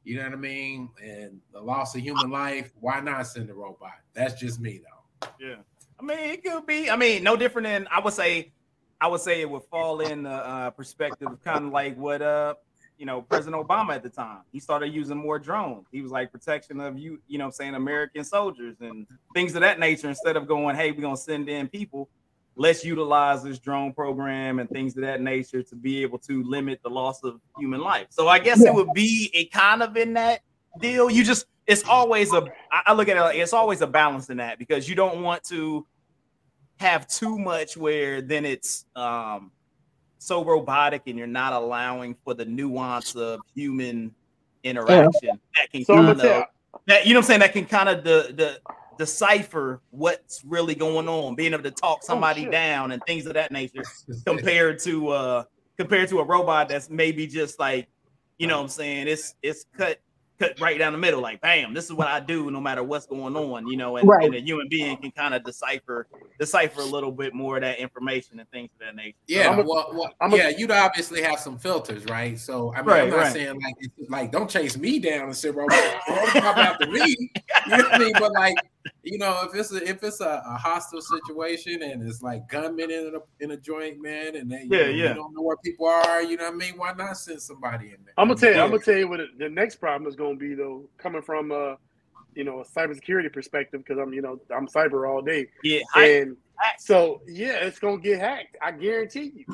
you 0.03 0.17
know 0.17 0.23
what 0.23 0.33
I 0.33 0.37
mean, 0.37 0.89
and 1.03 1.39
the 1.53 1.61
loss 1.61 1.95
of 1.95 2.01
human 2.01 2.31
life, 2.31 2.71
why 2.79 2.99
not 2.99 3.27
send 3.27 3.49
a 3.49 3.53
robot? 3.53 3.91
That's 4.13 4.39
just 4.39 4.59
me, 4.59 4.81
though. 4.83 5.27
Yeah, 5.39 5.55
I 5.99 6.03
mean, 6.03 6.19
it 6.19 6.43
could 6.43 6.65
be. 6.65 6.89
I 6.89 6.95
mean, 6.95 7.23
no 7.23 7.35
different 7.35 7.67
than 7.67 7.87
I 7.91 7.99
would 7.99 8.13
say. 8.13 8.51
I 8.99 9.07
would 9.07 9.21
say 9.21 9.41
it 9.41 9.49
would 9.49 9.63
fall 9.63 10.01
in 10.01 10.23
the 10.23 10.29
uh, 10.29 10.69
perspective 10.71 11.29
kind 11.43 11.65
of 11.65 11.71
like 11.71 11.97
what 11.97 12.21
uh 12.21 12.53
you 12.99 13.07
know 13.07 13.23
President 13.23 13.67
Obama 13.67 13.95
at 13.95 14.03
the 14.03 14.09
time. 14.09 14.41
He 14.51 14.59
started 14.59 14.93
using 14.93 15.17
more 15.17 15.39
drones. 15.39 15.87
He 15.91 16.01
was 16.01 16.11
like 16.11 16.31
protection 16.31 16.79
of 16.79 16.99
you, 16.99 17.19
you 17.27 17.39
know, 17.39 17.49
saying 17.49 17.73
American 17.73 18.23
soldiers 18.23 18.75
and 18.79 19.07
things 19.33 19.55
of 19.55 19.61
that 19.61 19.79
nature. 19.79 20.07
Instead 20.07 20.37
of 20.37 20.47
going, 20.47 20.75
hey, 20.75 20.91
we're 20.91 21.01
gonna 21.01 21.17
send 21.17 21.49
in 21.49 21.67
people. 21.67 22.09
Let's 22.55 22.83
utilize 22.83 23.43
this 23.43 23.59
drone 23.59 23.93
program 23.93 24.59
and 24.59 24.69
things 24.69 24.95
of 24.97 25.03
that 25.03 25.21
nature 25.21 25.63
to 25.63 25.75
be 25.75 26.01
able 26.01 26.19
to 26.19 26.43
limit 26.43 26.81
the 26.83 26.89
loss 26.89 27.23
of 27.23 27.39
human 27.57 27.79
life. 27.81 28.07
So 28.09 28.27
I 28.27 28.39
guess 28.39 28.61
it 28.61 28.73
would 28.73 28.93
be 28.93 29.31
a 29.33 29.45
kind 29.45 29.81
of 29.81 29.95
in 29.95 30.13
that 30.13 30.41
deal. 30.79 31.09
You 31.09 31.23
just 31.23 31.45
it's 31.67 31.83
always 31.83 32.33
a 32.33 32.45
I 32.71 32.93
look 32.93 33.07
at 33.07 33.17
it 33.17 33.21
like 33.21 33.37
it's 33.37 33.53
always 33.53 33.81
a 33.81 33.87
balance 33.87 34.29
in 34.29 34.37
that 34.37 34.59
because 34.59 34.89
you 34.89 34.95
don't 34.95 35.21
want 35.21 35.43
to 35.45 35.85
have 36.79 37.07
too 37.07 37.37
much 37.37 37.77
where 37.77 38.21
then 38.21 38.45
it's 38.45 38.85
um 38.95 39.51
so 40.17 40.43
robotic 40.43 41.03
and 41.07 41.17
you're 41.17 41.27
not 41.27 41.53
allowing 41.53 42.15
for 42.23 42.33
the 42.33 42.45
nuance 42.45 43.15
of 43.15 43.39
human 43.55 44.13
interaction 44.63 45.39
that 45.55 45.71
can 45.71 45.85
So 45.85 45.95
kind 45.95 46.09
of 46.09 46.45
that 46.87 47.05
you 47.05 47.13
know 47.13 47.19
what 47.19 47.23
I'm 47.23 47.27
saying 47.27 47.39
that 47.41 47.53
can 47.53 47.65
kind 47.65 47.89
of 47.89 48.03
the 48.03 48.33
the 48.35 48.61
decipher 48.97 49.81
what's 49.91 50.43
really 50.45 50.75
going 50.75 51.07
on, 51.07 51.35
being 51.35 51.53
able 51.53 51.63
to 51.63 51.71
talk 51.71 52.03
somebody 52.03 52.43
shit. 52.43 52.51
down 52.51 52.91
and 52.91 53.01
things 53.07 53.25
of 53.25 53.33
that 53.33 53.51
nature 53.51 53.83
compared 54.25 54.79
to 54.79 55.09
uh 55.09 55.43
compared 55.77 56.09
to 56.09 56.19
a 56.19 56.23
robot 56.25 56.69
that's 56.69 56.89
maybe 56.89 57.25
just 57.27 57.59
like 57.59 57.87
you 58.37 58.47
know 58.47 58.57
what 58.57 58.63
I'm 58.63 58.69
saying 58.69 59.07
it's 59.07 59.33
it's 59.41 59.65
cut 59.77 59.99
cut 60.39 60.59
right 60.59 60.77
down 60.79 60.91
the 60.93 60.97
middle 60.99 61.21
like 61.21 61.39
bam 61.41 61.73
this 61.73 61.85
is 61.85 61.93
what 61.93 62.07
I 62.07 62.19
do 62.19 62.49
no 62.51 62.59
matter 62.59 62.83
what's 62.83 63.05
going 63.05 63.35
on 63.35 63.67
you 63.67 63.77
know 63.77 63.97
and, 63.97 64.07
Right. 64.07 64.25
and 64.25 64.33
a 64.35 64.39
human 64.41 64.67
being 64.69 64.97
can 64.97 65.11
kind 65.11 65.33
of 65.35 65.43
decipher 65.43 66.07
decipher 66.39 66.81
a 66.81 66.85
little 66.85 67.11
bit 67.11 67.33
more 67.35 67.57
of 67.57 67.61
that 67.61 67.77
information 67.79 68.39
and 68.39 68.49
things 68.49 68.69
of 68.73 68.79
that 68.85 68.95
nature 68.95 69.15
Yeah, 69.27 69.49
I'm 69.51 69.59
a- 69.59 69.63
well, 69.63 69.89
well 69.93 70.13
a- 70.19 70.35
yeah, 70.37 70.49
you'd 70.49 70.71
obviously 70.71 71.21
have 71.21 71.39
some 71.39 71.57
filters, 71.59 72.05
right? 72.05 72.39
So 72.39 72.73
I 72.73 72.77
mean, 72.77 72.87
Right, 72.87 73.03
I'm 73.03 73.09
not 73.11 73.17
right. 73.17 73.33
saying 73.33 73.59
like 73.61 73.75
like 74.09 74.31
don't 74.31 74.49
chase 74.49 74.75
me 74.77 74.97
down 74.99 75.25
and 75.25 75.35
say 75.35 75.49
robot, 75.51 75.79
don't 76.07 76.27
come 76.29 76.57
after 76.57 76.87
me. 76.87 77.31
You 77.67 77.77
know 77.77 77.83
what 77.83 77.93
I 77.93 77.97
mean? 77.99 78.13
But 78.17 78.31
like, 78.33 78.55
you 79.03 79.17
know, 79.17 79.41
if 79.43 79.55
it's 79.55 79.71
a 79.71 79.87
if 79.87 80.03
it's 80.03 80.21
a, 80.21 80.43
a 80.45 80.57
hostile 80.57 81.01
situation 81.01 81.81
and 81.83 82.07
it's 82.07 82.21
like 82.21 82.47
gunmen 82.47 82.91
in 82.91 83.13
a 83.15 83.43
in 83.43 83.51
a 83.51 83.57
joint, 83.57 84.01
man, 84.01 84.35
and 84.35 84.51
they 84.51 84.63
Yeah, 84.69 84.77
know, 84.77 84.89
yeah. 84.89 85.09
you 85.09 85.13
don't 85.13 85.33
know 85.33 85.41
where 85.41 85.57
people 85.57 85.87
are, 85.87 86.21
you 86.21 86.37
know 86.37 86.45
what 86.45 86.53
I 86.53 86.57
mean? 86.57 86.73
Why 86.77 86.93
not 86.93 87.17
send 87.17 87.41
somebody 87.41 87.87
in 87.87 87.97
there? 88.05 88.13
I'm 88.17 88.27
gonna 88.27 88.39
tell 88.39 88.51
you. 88.51 88.57
Yeah. 88.57 88.63
I'm 88.63 88.71
gonna 88.71 88.83
tell 88.83 88.97
you 88.97 89.07
what 89.07 89.19
the 89.37 89.49
next 89.49 89.75
problem 89.77 90.07
is 90.07 90.15
gonna 90.15 90.35
be 90.35 90.53
though, 90.53 90.89
coming 90.97 91.21
from 91.21 91.51
uh, 91.51 91.75
you 92.35 92.43
know, 92.43 92.61
a 92.61 92.65
cybersecurity 92.65 93.31
perspective, 93.33 93.83
because 93.83 93.99
I'm, 94.01 94.13
you 94.13 94.21
know, 94.21 94.39
I'm 94.55 94.67
cyber 94.67 95.09
all 95.09 95.21
day, 95.21 95.47
yeah 95.63 95.81
I, 95.95 96.07
and 96.07 96.37
so 96.79 97.21
yeah, 97.27 97.53
it's 97.53 97.79
gonna 97.79 97.99
get 97.99 98.19
hacked. 98.19 98.57
I 98.61 98.71
guarantee 98.71 99.31
you. 99.35 99.45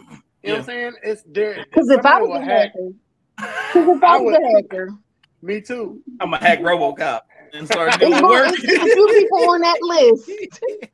You 0.44 0.50
know 0.50 0.54
what 0.54 0.60
I'm 0.60 0.66
saying? 0.66 0.94
It's 1.04 1.24
there. 1.28 1.66
Because 1.66 1.90
if 1.90 2.06
I 2.06 2.20
somebody 2.20 2.28
was 2.28 2.42
a 2.42 2.46
hack. 2.46 2.72
hacker, 2.74 3.92
if 3.92 4.04
I 4.04 4.16
I 4.16 4.20
was 4.20 4.36
a 4.36 4.56
hacker, 4.56 4.90
Me 5.42 5.62
too. 5.62 6.02
I'm 6.20 6.32
gonna 6.32 6.46
hack 6.46 6.60
RoboCop 6.60 7.22
and 7.58 7.68
start 7.68 7.90
it's, 7.90 7.98
doing 7.98 8.24
work 8.24 8.50
a 8.50 8.56
few 8.58 9.08
people 9.08 9.50
on 9.50 9.62
that 9.62 9.78
list. 9.82 10.32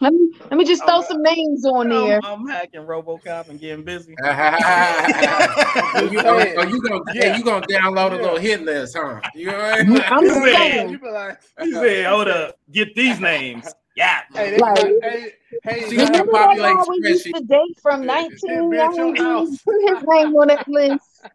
Let 0.00 0.14
me 0.14 0.30
let 0.50 0.56
me 0.56 0.64
just 0.64 0.82
throw 0.86 1.02
some 1.02 1.22
names 1.22 1.66
on 1.66 1.90
there. 1.90 2.18
I'm, 2.24 2.40
I'm 2.40 2.48
hacking 2.48 2.80
RoboCop 2.80 3.50
and 3.50 3.60
getting 3.60 3.84
busy. 3.84 4.14
oh, 4.24 4.26
you, 6.10 6.20
oh, 6.24 6.54
oh, 6.56 6.62
you 6.66 6.80
gonna 6.80 7.00
Yeah. 7.12 7.32
hey, 7.32 7.36
you 7.36 7.44
gonna 7.44 7.66
download 7.66 8.12
a 8.12 8.16
little 8.16 8.38
hit 8.38 8.62
list, 8.62 8.96
huh? 8.98 9.20
You 9.34 9.46
know 9.48 9.58
what 9.58 9.80
I 9.80 9.82
mean? 9.82 10.02
I'm 10.06 10.24
just 10.26 10.42
saying. 10.42 10.88
You 10.90 10.98
be 10.98 11.08
like, 11.10 11.38
He 11.60 11.72
said, 11.72 12.06
"Hold 12.06 12.28
up, 12.28 12.58
get 12.72 12.94
these 12.94 13.20
names." 13.20 13.72
Yeah, 13.96 14.20
hey, 14.34 14.56
Like- 14.56 14.82
be 14.82 14.98
hey, 15.02 15.32
hey, 15.62 15.82
See, 15.90 15.96
guys, 15.96 16.08
Remember 16.08 16.32
that 16.32 16.46
populate 16.46 16.76
we 16.88 17.08
used 17.10 17.26
spreadsheet. 17.26 17.34
to 17.34 17.44
date 17.44 17.78
from 17.82 18.02
Yeah, 18.04 18.14
19 18.14 18.30
bitch, 18.70 18.96
your 18.96 19.16
house. 19.24 19.58
Put 19.62 19.74
his 19.94 20.04
name 20.08 20.34
on 20.36 20.48
that 20.48 20.66
list. 20.68 21.26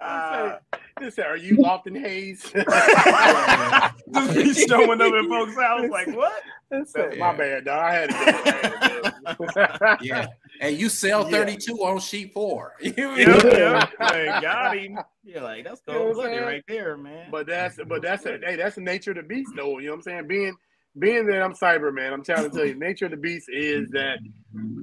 uh, 0.00 0.56
they 1.00 1.10
say, 1.10 1.22
are 1.22 1.36
you 1.36 1.56
Lofton 1.58 1.98
Hayes? 1.98 2.42
just 4.14 4.34
be 4.34 4.66
showing 4.66 5.00
up 5.00 5.12
at 5.12 5.24
folks' 5.28 5.56
house 5.56 5.90
like 5.90 6.08
what? 6.08 6.42
They 6.70 6.84
said, 6.84 7.14
Yeah. 7.14 7.18
My 7.18 7.36
bad, 7.36 7.64
dog. 7.64 7.78
I 7.78 7.94
had 7.94 8.10
to 8.10 8.88
do 8.88 9.10
it. 9.58 9.98
Yeah. 10.02 10.26
and 10.60 10.76
you 10.76 10.88
cell 10.88 11.24
Yeah. 11.24 11.38
32 11.38 11.74
on 11.78 11.98
sheet 11.98 12.32
four. 12.32 12.74
You 12.80 12.92
know 12.96 13.16
Yeah, 13.16 13.42
yeah. 13.44 13.86
Like, 13.98 14.42
got 14.42 14.76
him. 14.76 14.98
You're 15.24 15.42
like, 15.42 15.64
that's 15.64 15.82
You 15.86 15.94
know 15.94 15.98
cold 16.00 16.10
I'm 16.10 16.14
blooded 16.16 16.42
right 16.42 16.64
there, 16.68 16.96
man. 16.96 17.28
But 17.30 17.46
that's 17.46 17.78
but 17.88 18.02
that's 18.02 18.24
a, 18.26 18.38
hey, 18.44 18.56
that's 18.56 18.76
the 18.76 18.82
nature 18.82 19.10
of 19.10 19.16
the 19.16 19.22
beast, 19.22 19.50
though. 19.56 19.78
You 19.78 19.86
know 19.86 19.92
what 19.92 19.96
I'm 19.98 20.02
saying? 20.02 20.26
Being 20.28 20.56
being 20.98 21.26
that 21.26 21.42
I'm 21.42 21.54
cyber 21.54 21.92
man, 21.92 22.12
I'm 22.12 22.24
trying 22.24 22.50
to 22.50 22.56
tell 22.56 22.66
you, 22.66 22.74
nature 22.74 23.04
of 23.06 23.12
the 23.12 23.16
beast 23.16 23.48
is 23.48 23.88
that 23.90 24.18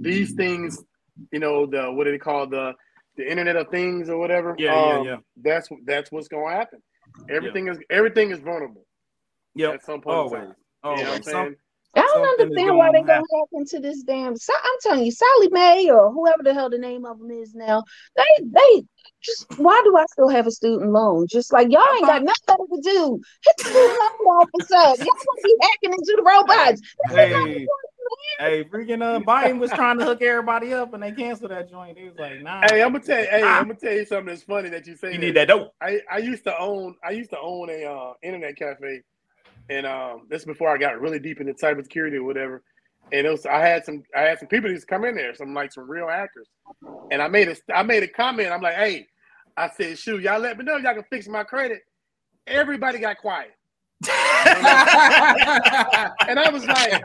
these 0.01 0.33
things, 0.33 0.83
you 1.31 1.39
know, 1.39 1.65
the 1.65 1.91
what 1.91 2.05
do 2.05 2.11
they 2.11 2.17
call 2.17 2.47
the 2.47 2.73
the 3.17 3.29
Internet 3.29 3.55
of 3.55 3.67
Things 3.69 4.09
or 4.09 4.17
whatever. 4.17 4.55
Yeah, 4.57 4.73
yeah, 4.73 4.97
um, 4.99 5.05
yeah. 5.05 5.17
That's 5.41 5.69
that's 5.85 6.11
what's 6.11 6.27
going 6.27 6.51
to 6.53 6.57
happen. 6.57 6.79
Everything 7.29 7.67
is 7.67 7.79
everything 7.89 8.31
is 8.31 8.39
vulnerable 8.39 8.85
Yeah, 9.55 9.71
at 9.71 9.83
some 9.83 10.01
point. 10.01 10.15
in 10.15 10.21
always, 10.23 10.49
always. 10.83 10.99
You 10.99 11.05
know 11.05 11.11
what 11.11 11.17
I'm 11.17 11.23
Some- 11.23 11.55
I 11.95 12.01
don't 12.01 12.41
understand 12.41 12.77
why 12.77 12.91
they 12.91 12.99
gonna 12.99 13.07
gonna 13.07 13.17
hack 13.33 13.47
into 13.53 13.79
this 13.79 14.03
damn. 14.03 14.35
Sa- 14.35 14.53
I'm 14.53 14.79
telling 14.83 15.05
you, 15.05 15.11
Sallie 15.11 15.49
Mae 15.49 15.89
or 15.89 16.11
whoever 16.11 16.43
the 16.43 16.53
hell 16.53 16.69
the 16.69 16.77
name 16.77 17.05
of 17.05 17.17
them 17.17 17.31
is 17.31 17.55
now. 17.55 17.83
They 18.15 18.23
they 18.45 18.83
just 19.23 19.47
why 19.57 19.81
do 19.83 19.97
I 19.97 20.05
still 20.11 20.29
have 20.29 20.45
a 20.45 20.51
student 20.51 20.91
loan? 20.91 21.25
Just 21.27 21.51
like 21.51 21.71
y'all 21.71 21.81
ain't 21.95 22.05
got 22.05 22.21
nothing 22.23 22.67
to 22.71 22.81
do. 22.83 23.19
Hit 23.43 23.55
the 23.57 23.63
student 23.63 23.99
loan 23.99 24.37
office 24.37 24.71
up. 24.71 24.97
Y'all 24.99 25.07
gonna 25.07 25.41
be 25.43 25.55
hacking 25.61 25.93
into 25.93 26.13
the 26.17 26.23
robots. 26.23 26.81
hey, 27.15 27.67
hey, 28.39 28.63
freaking 28.63 29.01
uh, 29.01 29.19
Biden 29.19 29.59
was 29.59 29.71
trying 29.71 29.97
to 29.99 30.05
hook 30.05 30.21
everybody 30.21 30.73
up, 30.73 30.93
and 30.93 31.01
they 31.03 31.11
canceled 31.11 31.51
that 31.51 31.69
joint. 31.69 31.95
They 31.95 32.03
was 32.05 32.17
like, 32.17 32.41
nah, 32.41 32.61
Hey, 32.69 32.81
I'm 32.83 32.91
gonna 32.93 33.03
tell 33.03 33.19
you. 33.19 33.27
Hey, 33.29 33.41
Ah. 33.43 33.59
I'm 33.59 33.67
gonna 33.67 33.79
tell 33.79 33.93
you 33.93 34.05
something 34.05 34.27
that's 34.27 34.43
funny 34.43 34.69
that 34.69 34.85
you 34.87 34.95
say. 34.95 35.07
you 35.09 35.13
that. 35.15 35.19
need 35.21 35.35
that 35.35 35.47
dope. 35.47 35.73
I, 35.81 36.01
I 36.11 36.17
used 36.19 36.43
to 36.45 36.57
own 36.59 36.95
I 37.03 37.11
used 37.11 37.29
to 37.31 37.39
own 37.39 37.69
a 37.69 37.85
uh, 37.85 38.13
internet 38.23 38.57
cafe, 38.57 39.01
and 39.69 39.85
um, 39.85 40.27
this 40.29 40.41
is 40.41 40.45
before 40.45 40.69
I 40.69 40.77
got 40.77 40.99
really 41.01 41.19
deep 41.19 41.39
into 41.41 41.53
cybersecurity 41.53 42.15
or 42.15 42.23
whatever. 42.23 42.63
And 43.11 43.25
it 43.25 43.29
was 43.29 43.45
I 43.45 43.59
had 43.59 43.85
some 43.85 44.03
I 44.15 44.21
had 44.21 44.39
some 44.39 44.49
people 44.49 44.69
to 44.69 44.85
come 44.85 45.05
in 45.05 45.15
there, 45.15 45.33
some 45.33 45.53
like 45.53 45.71
some 45.71 45.89
real 45.89 46.07
hackers, 46.09 46.47
and 47.11 47.21
I 47.21 47.27
made 47.29 47.47
a 47.47 47.55
I 47.73 47.83
made 47.83 48.03
a 48.03 48.07
comment. 48.07 48.51
I'm 48.51 48.61
like, 48.61 48.75
hey, 48.75 49.07
I 49.55 49.69
said, 49.69 49.97
shoot, 49.97 50.21
y'all 50.21 50.39
let 50.39 50.57
me 50.57 50.65
know 50.65 50.75
if 50.77 50.83
y'all 50.83 50.93
can 50.93 51.05
fix 51.09 51.27
my 51.27 51.43
credit. 51.43 51.79
Everybody 52.45 52.99
got 52.99 53.17
quiet, 53.17 53.51
and 54.07 54.13
I 56.39 56.49
was 56.51 56.65
like, 56.65 57.03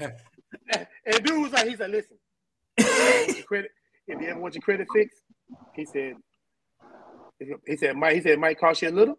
and 0.00 1.24
dude 1.24 1.42
was 1.42 1.52
like, 1.52 1.68
he 1.68 1.76
said, 1.76 1.90
listen, 1.90 2.16
if 2.76 2.86
you 2.86 2.90
ever 2.90 3.24
want 3.26 3.36
your 3.36 3.46
credit, 3.46 3.70
if 4.08 4.20
you 4.20 4.28
ever 4.28 4.40
want 4.40 4.54
your 4.54 4.62
credit 4.62 4.86
fixed, 4.92 5.22
he 5.74 5.84
said, 5.84 6.14
he 7.66 7.76
said, 7.76 7.96
Mike, 7.96 8.16
he 8.16 8.20
said 8.20 8.32
it 8.32 8.38
might 8.40 8.58
cost 8.58 8.82
you 8.82 8.88
a 8.88 8.90
little, 8.90 9.16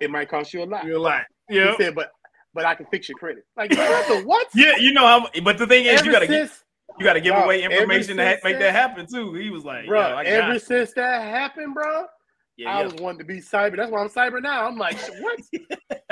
it 0.00 0.10
might 0.10 0.28
cost 0.28 0.52
you 0.52 0.62
a 0.62 0.64
lot. 0.64 0.84
You're 0.84 0.98
like, 0.98 1.24
He 1.48 1.56
yeah, 1.56 1.74
said, 1.76 1.94
but 1.94 2.10
but 2.52 2.64
I 2.64 2.74
can 2.74 2.86
fix 2.86 3.08
your 3.08 3.16
credit. 3.16 3.44
Like 3.56 3.70
what 3.70 4.08
the 4.08 4.22
what? 4.26 4.48
yeah. 4.54 4.76
You 4.78 4.92
know 4.92 5.06
how, 5.06 5.28
but 5.42 5.56
the 5.56 5.66
thing 5.66 5.84
is, 5.86 6.00
Ever 6.00 6.06
you 6.06 6.12
gotta 6.12 6.26
get 6.26 6.48
since 6.48 6.64
You 6.98 7.04
got 7.04 7.12
to 7.14 7.20
give 7.20 7.32
Dog, 7.32 7.44
away 7.44 7.62
information 7.62 8.16
to 8.16 8.24
ha- 8.26 8.36
make 8.42 8.58
that- 8.58 8.72
happen 8.74 9.06
too. 9.06 9.32
He 9.34 9.48
was 9.50 9.64
like, 9.64 9.86
bro. 9.86 10.00
"Yo, 10.00 10.14
I 10.16 10.24
ever 10.24 10.54
it." 10.54 10.62
since 10.62 10.92
that 10.94 11.22
happened, 11.22 11.74
bro, 11.74 12.06
yeah, 12.56 12.70
I 12.70 12.78
yeah. 12.78 12.84
was 12.84 12.94
wanting 12.94 13.20
to 13.20 13.24
be 13.24 13.40
cyber. 13.40 13.76
That's 13.76 13.90
why 13.90 14.00
I'm 14.02 14.08
cyber 14.08 14.42
now. 14.42 14.66
I'm 14.66 14.76
like, 14.76 14.98
what? 15.20 15.40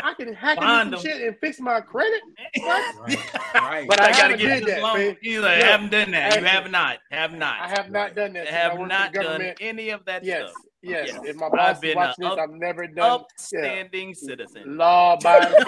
I 0.02 0.14
can 0.14 0.32
hack 0.34 0.58
Find 0.58 0.88
into 0.88 0.98
some 1.00 1.10
them. 1.10 1.18
shit 1.18 1.26
and 1.28 1.36
fix 1.38 1.58
my 1.60 1.80
credit. 1.80 2.20
What? 2.60 2.94
Right. 3.54 3.62
right. 3.62 3.88
But 3.88 4.00
I, 4.00 4.08
I 4.08 4.12
gotta 4.12 4.36
get 4.36 4.46
did 4.60 4.64
this 4.64 4.74
that, 4.74 4.82
loan. 4.82 4.98
man. 4.98 5.16
He's 5.22 5.38
like, 5.40 5.58
Yeah. 5.60 5.66
haven't 5.70 5.90
done 5.90 6.10
that. 6.10 6.38
You 6.40 6.44
have 6.46 6.70
not. 6.70 6.98
Have 7.10 7.32
not. 7.32 7.60
I 7.60 7.68
have 7.68 7.90
not 7.90 8.14
done 8.14 8.32
that. 8.34 8.46
I 8.46 8.50
have 8.50 8.78
worked 8.78 8.90
not 8.90 9.12
done 9.14 9.40
any 9.60 9.88
of 9.90 10.04
that 10.04 10.22
Yes, 10.22 10.50
stuff. 10.50 10.62
yes. 10.82 11.08
Yes. 11.12 11.20
If 11.24 11.36
my 11.36 11.46
I've 11.46 11.52
boss 11.52 11.76
is 11.76 11.80
been 11.80 11.96
watching 11.96 12.24
this, 12.24 12.32
up- 12.32 12.38
I've 12.38 12.50
never 12.50 12.86
done 12.86 13.20
Upstanding 13.22 14.14
citizen. 14.14 14.76
law-abiding 14.76 15.48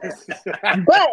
citizen. 0.00 0.86
But 0.86 1.10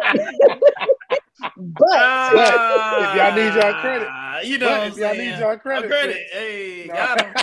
but 1.56 3.02
if 3.02 3.14
y'all 3.16 3.34
need 3.34 3.54
y'all 3.54 3.80
credit. 3.80 4.08
You 4.46 4.58
know, 4.58 4.68
But 4.68 4.86
if 4.88 4.96
y'all 4.96 5.14
saying? 5.14 5.30
need 5.32 5.38
y'all 5.38 5.58
credit, 5.58 5.90
credit. 5.90 6.16
Hey, 6.32 6.84
No. 6.88 6.94
got 6.94 7.20
him. 7.20 7.34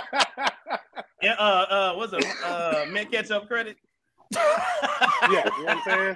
Yeah, 1.21 1.33
uh, 1.33 1.65
uh, 1.69 1.93
what's 1.95 2.13
it? 2.13 2.25
Uh, 2.43 2.85
mint 2.91 3.11
ketchup 3.11 3.47
credit. 3.47 3.77
Yeah, 4.33 4.41
you 5.29 5.33
know 5.33 5.45
what 5.65 5.69
I'm 5.69 5.81
saying? 5.85 6.15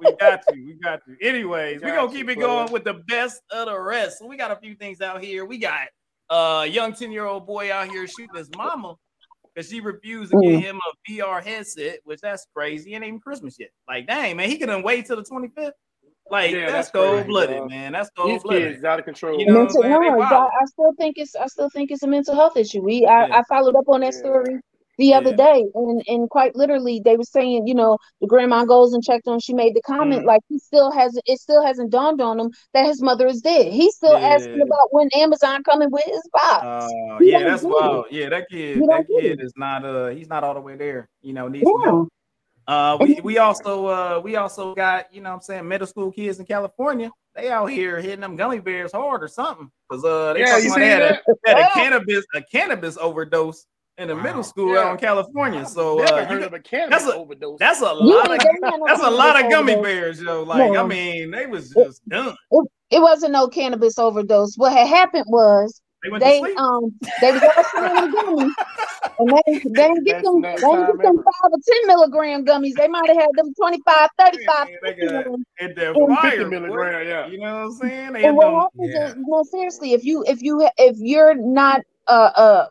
we 0.00 0.12
got 0.20 0.40
you. 0.52 0.66
We 0.66 0.74
got 0.74 1.00
you. 1.06 1.16
Anyways, 1.20 1.80
We 1.80 1.86
we 1.86 1.90
got 1.92 1.96
gonna 2.06 2.12
keep 2.12 2.28
it 2.28 2.36
brother. 2.38 2.52
going 2.54 2.72
with 2.72 2.84
the 2.84 2.94
best 2.94 3.42
of 3.50 3.66
the 3.66 3.78
rest. 3.78 4.18
So 4.18 4.26
we 4.26 4.36
got 4.36 4.50
a 4.50 4.56
few 4.56 4.74
things 4.74 5.00
out 5.00 5.22
here. 5.22 5.44
We 5.44 5.58
got 5.58 5.88
a 6.30 6.66
young 6.66 6.92
10-year-old 6.92 7.46
boy 7.46 7.72
out 7.72 7.88
here 7.88 8.06
shooting 8.06 8.36
his 8.36 8.50
mama 8.50 8.94
because 9.54 9.70
she 9.70 9.80
refused 9.80 10.32
to 10.32 10.36
Mm. 10.36 10.42
get 10.42 10.60
him 10.60 10.76
a 10.78 11.10
VR 11.12 11.42
headset, 11.42 11.98
which 12.04 12.20
that's 12.20 12.46
crazy. 12.54 12.94
Ain't 12.94 13.04
even 13.04 13.20
Christmas 13.20 13.56
yet. 13.58 13.70
Like, 13.88 14.06
dang, 14.06 14.36
man, 14.36 14.48
he 14.48 14.58
couldn't 14.58 14.82
wait 14.82 15.06
till 15.06 15.16
the 15.16 15.22
25th. 15.22 15.72
Like, 16.30 16.52
Yeah, 16.52 16.70
that's 16.70 16.88
that's 16.88 16.90
cold 16.90 17.26
blooded, 17.26 17.64
man. 17.68 17.92
That's 17.92 18.08
These 18.16 18.24
cold 18.24 18.42
blooded. 18.44 18.62
kids 18.68 18.78
is 18.78 18.84
out 18.84 18.98
of 18.98 19.04
control. 19.04 19.38
You 19.38 19.46
know 19.46 19.60
I'm 19.60 19.64
mental 19.66 19.82
no, 19.82 20.16
wild. 20.16 20.32
I, 20.32 20.36
I 20.46 20.64
still 20.66 20.92
think 20.98 21.18
it's 21.18 21.36
I 21.36 21.46
still 21.46 21.68
think 21.68 21.90
it's 21.90 22.02
a 22.02 22.06
mental 22.08 22.34
health 22.34 22.56
issue. 22.56 22.80
We 22.80 23.06
I, 23.06 23.26
Yeah. 23.26 23.38
I 23.38 23.42
followed 23.48 23.76
up 23.76 23.84
on 23.88 24.00
that 24.00 24.14
Yeah. 24.14 24.18
story 24.20 24.60
the 24.98 25.12
other 25.14 25.32
day 25.34 25.64
and 25.74 26.02
and 26.06 26.30
quite 26.30 26.54
literally 26.54 27.00
they 27.04 27.16
were 27.16 27.24
saying, 27.24 27.66
you 27.66 27.74
know, 27.74 27.98
the 28.20 28.26
grandma 28.26 28.64
goes 28.64 28.92
and 28.92 29.02
checked 29.02 29.26
on, 29.28 29.40
she 29.40 29.54
made 29.54 29.74
the 29.74 29.82
comment 29.82 30.22
Mhm. 30.22 30.26
like 30.26 30.42
he 30.48 30.58
still 30.58 30.90
hasn't 30.90 31.22
it 31.26 31.38
still 31.40 31.62
hasn't 31.64 31.90
dawned 31.90 32.20
on 32.20 32.38
him 32.38 32.50
that 32.72 32.86
his 32.86 33.02
mother 33.02 33.26
is 33.26 33.40
dead. 33.40 33.72
He's 33.72 33.96
still 33.96 34.16
asking 34.16 34.62
about 34.62 34.88
when 34.92 35.08
Amazon 35.14 35.62
coming 35.64 35.90
with 35.90 36.04
his 36.04 36.22
box. 36.32 36.64
Uh, 36.64 37.18
yeah, 37.22 37.44
that's 37.44 37.62
get 37.62 37.70
wild. 37.70 38.06
Yeah, 38.10 38.28
that 38.30 38.48
kid, 38.48 38.76
You 38.76 38.86
that 38.86 39.06
kid 39.08 39.42
is 39.42 39.52
not 39.56 39.84
uh 39.84 40.08
he's 40.08 40.28
not 40.28 40.44
all 40.44 40.54
the 40.54 40.60
way 40.60 40.76
there. 40.76 41.08
You 41.22 41.32
know, 41.32 41.48
needs 41.48 41.70
some 41.70 41.80
Yeah. 41.80 41.90
help. 41.90 42.08
Uh 42.66 42.96
we, 43.00 43.20
we 43.20 43.38
also 43.38 43.86
uh 43.86 44.20
we 44.22 44.36
also 44.36 44.74
got, 44.74 45.12
you 45.12 45.20
know 45.20 45.30
what 45.30 45.36
I'm 45.36 45.42
saying, 45.42 45.68
middle 45.68 45.86
school 45.86 46.10
kids 46.12 46.38
in 46.38 46.46
California. 46.46 47.10
They 47.34 47.50
out 47.50 47.66
here 47.66 48.00
hitting 48.00 48.20
them 48.20 48.36
gummy 48.36 48.60
bears 48.60 48.92
hard 48.92 49.22
or 49.22 49.28
something. 49.28 49.70
Cause 49.90 50.04
uh 50.04 50.32
they 50.34 50.40
Yeah, 50.40 50.46
talking 50.46 50.66
about 50.70 50.78
they 50.80 50.88
had, 50.88 51.02
a, 51.02 51.18
had 51.46 51.58
a 51.58 51.68
cannabis 51.74 52.24
a 52.34 52.42
cannabis 52.42 52.96
overdose 52.96 53.66
in 53.98 54.08
the 54.08 54.16
Wow. 54.16 54.22
middle 54.22 54.42
school 54.42 54.74
Yeah. 54.74 54.80
out 54.80 54.92
in 54.92 54.98
California. 54.98 55.64
So 55.66 55.96
Never 55.96 56.12
uh 56.14 56.20
you 56.20 56.26
heard 56.26 56.40
got- 56.40 56.54
of 56.54 56.54
a 56.54 56.88
that's 56.90 57.06
a- 57.06 57.14
overdose. 57.16 57.58
that's 57.58 57.80
a 57.80 57.84
Yeah, 57.84 57.90
lot 57.92 58.30
of 58.30 58.38
they 58.38 58.48
ain't 58.48 58.64
had 58.64 58.78
no 58.78 58.86
that's 58.86 59.02
a 59.02 59.10
lot 59.10 59.42
of 59.44 59.50
gummy 59.50 59.74
overdose. 59.76 59.94
bears, 59.94 60.22
yo. 60.22 60.42
Like, 60.42 60.76
I 60.76 60.82
mean, 60.86 61.30
they 61.30 61.46
was 61.46 61.70
just 61.70 62.06
done. 62.08 62.34
It 62.90 63.00
wasn't 63.00 63.32
no 63.32 63.48
cannabis 63.48 63.98
overdose. 63.98 64.56
What 64.56 64.72
had 64.72 64.86
happened 64.88 65.24
was 65.28 65.80
They 66.02 66.10
went 66.10 66.22
they 66.24 66.40
to 66.40 66.46
sleep. 66.46 66.58
um 66.58 66.98
they 67.20 67.32
was 67.32 67.42
all 67.76 68.08
gummies 68.08 68.50
and 69.18 69.28
they, 69.30 69.58
they 69.58 69.60
didn't 69.70 70.04
get 70.04 70.14
Best 70.16 70.24
them 70.24 70.40
they 70.42 70.50
didn't 70.54 70.86
get 70.86 70.98
them 71.02 71.14
ever. 71.16 71.24
five 71.24 71.52
or 71.52 71.58
ten 71.66 71.86
milligram 71.86 72.44
gummies. 72.44 72.74
They 72.76 72.88
might 72.88 73.06
have 73.08 73.16
had 73.16 73.30
them 73.34 73.54
25, 73.54 74.08
35, 74.18 74.66
Man, 74.66 74.76
they 74.82 74.88
50 74.94 75.06
got 75.06 75.24
that 75.24 75.96
And 75.96 76.16
fire. 76.16 76.30
50 76.32 76.44
milligram, 76.46 77.06
yeah. 77.08 77.26
You 77.28 77.38
know 77.38 77.54
what 77.54 77.62
I'm 77.62 77.72
saying? 77.72 78.12
They 78.12 78.24
And 78.24 78.36
what 78.36 78.52
happens 78.52 78.90
Yeah. 78.92 79.06
is 79.08 79.14
no 79.18 79.42
seriously, 79.44 79.92
if 79.92 80.04
you 80.04 80.24
if 80.26 80.42
you 80.42 80.68
if 80.78 80.96
you're 80.98 81.34
not 81.34 81.80
a 82.06 82.12
a, 82.14 82.68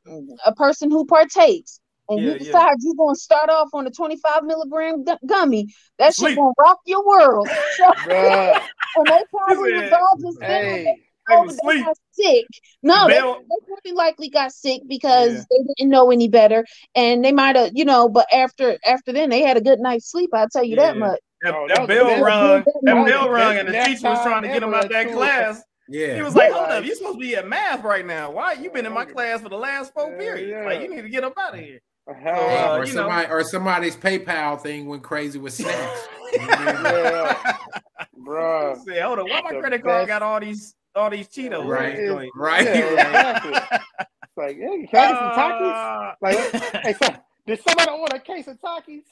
a 0.48 0.56
person 0.56 0.90
who 0.92 1.06
partakes 1.06 1.80
and 2.10 2.20
Yeah, 2.20 2.26
you 2.26 2.32
yeah. 2.34 2.38
decide 2.40 2.76
you're 2.80 2.96
gonna 2.96 3.16
start 3.16 3.50
off 3.50 3.70
on 3.74 3.88
a 3.88 3.92
25 3.92 4.44
milligram 4.44 5.04
gu- 5.04 5.18
gummy, 5.26 5.74
that 6.00 6.14
shit 6.14 6.36
gonna 6.36 6.52
rock 6.60 6.80
your 6.86 7.06
world. 7.06 7.48
And 8.96 9.08
they 9.08 9.24
probably 9.32 9.72
said, 9.72 9.90
was 9.90 9.94
all 9.94 10.18
just 10.32 10.44
Hey, 10.44 10.84
they 11.28 11.36
oh, 11.36 11.50
they 11.66 11.80
got 11.82 11.98
sick. 12.12 12.46
No, 12.84 13.08
they, 13.08 13.14
Bell- 13.14 13.40
they 13.40 13.66
pretty 13.74 13.96
likely 13.96 14.30
got 14.30 14.52
sick 14.52 14.82
because 14.88 15.34
Yeah. 15.34 15.42
they 15.50 15.74
didn't 15.78 15.90
know 15.90 16.12
any 16.12 16.28
better, 16.28 16.64
and 16.94 17.24
they 17.26 17.32
might 17.32 17.56
have, 17.56 17.72
you 17.74 17.86
know. 17.86 18.08
But 18.10 18.28
after 18.32 18.78
after 18.86 19.12
then, 19.14 19.30
they 19.30 19.42
had 19.42 19.58
a 19.58 19.62
good 19.62 19.80
night's 19.80 20.12
sleep. 20.12 20.30
I'll 20.34 20.50
tell 20.50 20.64
you 20.64 20.76
that 20.76 20.98
much. 20.98 21.20
That, 21.42 21.56
Oh, 21.56 21.68
that 21.68 21.78
that 21.78 21.88
bell 21.88 22.22
rung. 22.22 22.64
that 22.66 22.74
That 22.84 23.06
bell 23.06 23.30
rung, 23.30 23.58
and 23.58 23.68
the 23.68 23.72
teacher 23.74 24.10
was 24.10 24.22
trying 24.24 24.44
to 24.44 24.48
get 24.50 24.62
him 24.64 24.74
out 24.74 24.86
at 24.86 24.92
that 24.92 25.12
class. 25.12 25.64
Yeah. 25.90 26.16
He 26.16 26.22
was 26.22 26.36
like, 26.36 26.52
"Hold 26.52 26.68
Right. 26.68 26.78
up, 26.78 26.86
you're 26.86 26.96
supposed 26.96 27.16
to 27.20 27.20
be 27.20 27.36
at 27.36 27.48
math 27.48 27.84
right 27.84 28.06
now. 28.06 28.32
Why 28.32 28.54
you 28.54 28.70
been 28.72 28.86
in 28.86 28.94
my 28.94 29.06
class 29.06 29.42
for 29.42 29.50
the 29.50 29.58
last 29.58 29.94
four 29.94 30.10
Yeah, 30.12 30.18
periods? 30.18 30.50
yeah. 30.52 30.66
Like, 30.66 30.82
you 30.82 30.90
need 30.96 31.02
to 31.02 31.10
get 31.10 31.24
up 31.24 31.34
out 31.38 31.54
of 31.56 31.60
here." 31.60 31.80
Uh-huh. 32.06 32.30
uh, 32.30 32.78
or 32.80 32.86
you 32.86 32.94
know. 32.96 33.26
or 33.30 33.44
somebody's 33.46 33.96
PayPal 33.96 34.60
thing 34.60 34.88
went 34.88 35.04
crazy 35.04 35.40
with 35.40 35.54
snacks. 35.54 36.08
You 36.34 36.40
know 36.40 36.46
what 36.48 36.60
I 36.60 36.74
mean? 36.74 36.84
yeah, 36.84 37.58
bruh. 38.28 38.84
Say, 38.86 39.00
hold 39.00 39.20
on, 39.20 39.30
why 39.30 39.42
my 39.42 39.60
credit 39.60 39.84
card 39.84 40.02
best- 40.02 40.08
got 40.08 40.22
all 40.22 40.40
these 40.40 40.76
all 40.96 41.10
these 41.10 41.28
Cheetos? 41.30 41.66
Right. 41.66 41.96
in 41.98 42.06
the 42.08 42.14
joint? 42.14 42.32
Right. 42.36 42.66
Yeah, 42.66 42.72
exactly. 42.92 43.52
It's 43.80 44.38
like, 44.38 44.58
hey, 44.58 44.88
can 44.92 45.00
I 45.00 45.08
get 45.08 45.18
some 45.18 45.32
Takis? 45.32 45.74
Uh, 45.74 46.16
Like, 46.22 46.38
hey, 46.84 46.94
so, 47.02 47.16
did 47.46 47.60
somebody 47.68 47.92
order 47.92 48.16
a 48.16 48.20
case 48.20 48.48
of 48.48 48.58
Takis? 48.62 49.04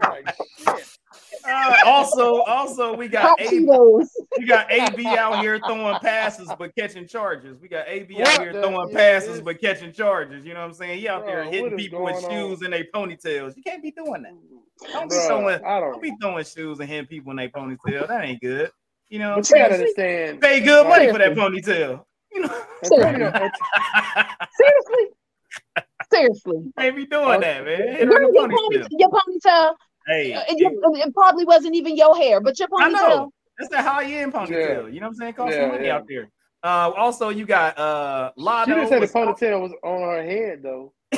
like, 0.00 0.34
uh, 1.48 1.74
also, 1.84 2.42
also, 2.42 2.96
we 2.96 3.08
got 3.08 3.22
Hot 3.28 3.40
A, 3.40 3.44
Cheetos. 3.48 4.08
we 4.38 4.46
got 4.46 4.70
AB 4.72 5.06
out 5.06 5.40
here 5.40 5.60
throwing 5.60 5.98
passes 6.00 6.50
but 6.58 6.74
catching 6.74 7.06
charges. 7.06 7.58
We 7.60 7.68
got 7.68 7.86
AB 7.88 8.22
out 8.22 8.40
here 8.40 8.52
throwing 8.52 8.88
yeah, 8.90 8.96
passes 8.96 9.38
it 9.38 9.44
but 9.44 9.60
catching 9.60 9.92
charges. 9.92 10.44
You 10.44 10.54
know 10.54 10.60
what 10.60 10.66
I'm 10.66 10.74
saying? 10.74 10.98
He 10.98 11.08
out 11.08 11.24
there 11.26 11.44
hitting 11.44 11.76
people 11.76 12.02
with 12.02 12.14
going 12.20 12.24
on? 12.24 12.30
shoes 12.30 12.62
in 12.62 12.70
their 12.70 12.84
ponytails. 12.94 13.56
You 13.56 13.62
can't 13.62 13.82
be 13.82 13.90
doing 13.92 14.22
that. 14.22 14.34
Don't 14.92 15.08
be 15.10 15.16
throwing, 15.26 15.64
I 15.64 15.80
don't 15.80 15.92
don't. 15.92 16.02
be 16.02 16.12
throwing 16.20 16.44
shoes 16.44 16.80
and 16.80 16.88
hitting 16.88 17.06
people 17.06 17.30
in 17.30 17.36
their 17.36 17.48
ponytail. 17.50 18.08
That 18.08 18.24
ain't 18.24 18.40
good. 18.40 18.70
You 19.08 19.20
know 19.20 19.36
what 19.36 19.36
I'm 19.36 19.42
But 19.42 19.50
you 19.50 19.56
gotta 19.56 19.74
saying? 19.74 20.28
understand. 20.30 20.40
Pay 20.40 20.60
good 20.60 20.86
money 20.88 21.12
for 21.12 21.18
that 21.18 21.32
ponytail. 21.34 22.02
You 22.32 22.40
know, 22.42 22.64
a 22.82 22.88
criminal- 22.88 23.28
a- 23.28 23.50
Seriously, 24.56 25.04
seriously. 26.12 26.72
can't 26.78 26.96
be 26.96 27.06
doing 27.06 27.40
that, 27.40 27.64
man. 27.64 27.78
Hit 27.78 28.00
Your, 28.08 28.22
your, 28.32 28.48
ponytail. 28.48 28.86
your 28.90 29.10
ponytail, 29.10 29.74
Hey, 30.06 30.32
uh, 30.34 30.42
your, 30.56 30.72
it 30.96 31.14
probably 31.14 31.44
wasn't 31.44 31.74
even 31.74 31.96
your 31.96 32.14
hair, 32.16 32.40
but 32.40 32.58
your 32.58 32.68
I 32.78 32.88
ponytail. 32.88 32.92
know. 32.92 33.32
That's 33.58 33.70
the 33.70 33.82
high 33.82 34.04
end 34.04 34.32
ponytail. 34.32 34.92
You 34.92 35.00
know 35.00 35.06
what 35.06 35.10
I'm 35.12 35.14
saying? 35.14 35.32
Cost 35.34 35.54
some 35.54 35.68
money 35.68 35.86
yeah. 35.86 35.96
out 35.96 36.06
there. 36.08 36.28
Uh, 36.62 36.90
also, 36.96 37.28
you 37.30 37.46
got 37.46 37.78
uh, 37.78 38.32
She 38.36 38.44
Latto. 38.44 38.66
didn't 38.66 38.88
say 38.88 39.00
the 39.00 39.06
ponytail 39.06 39.60
was 39.62 39.72
on 39.82 40.00
her 40.02 40.22
head 40.22 40.62
though. 40.62 40.92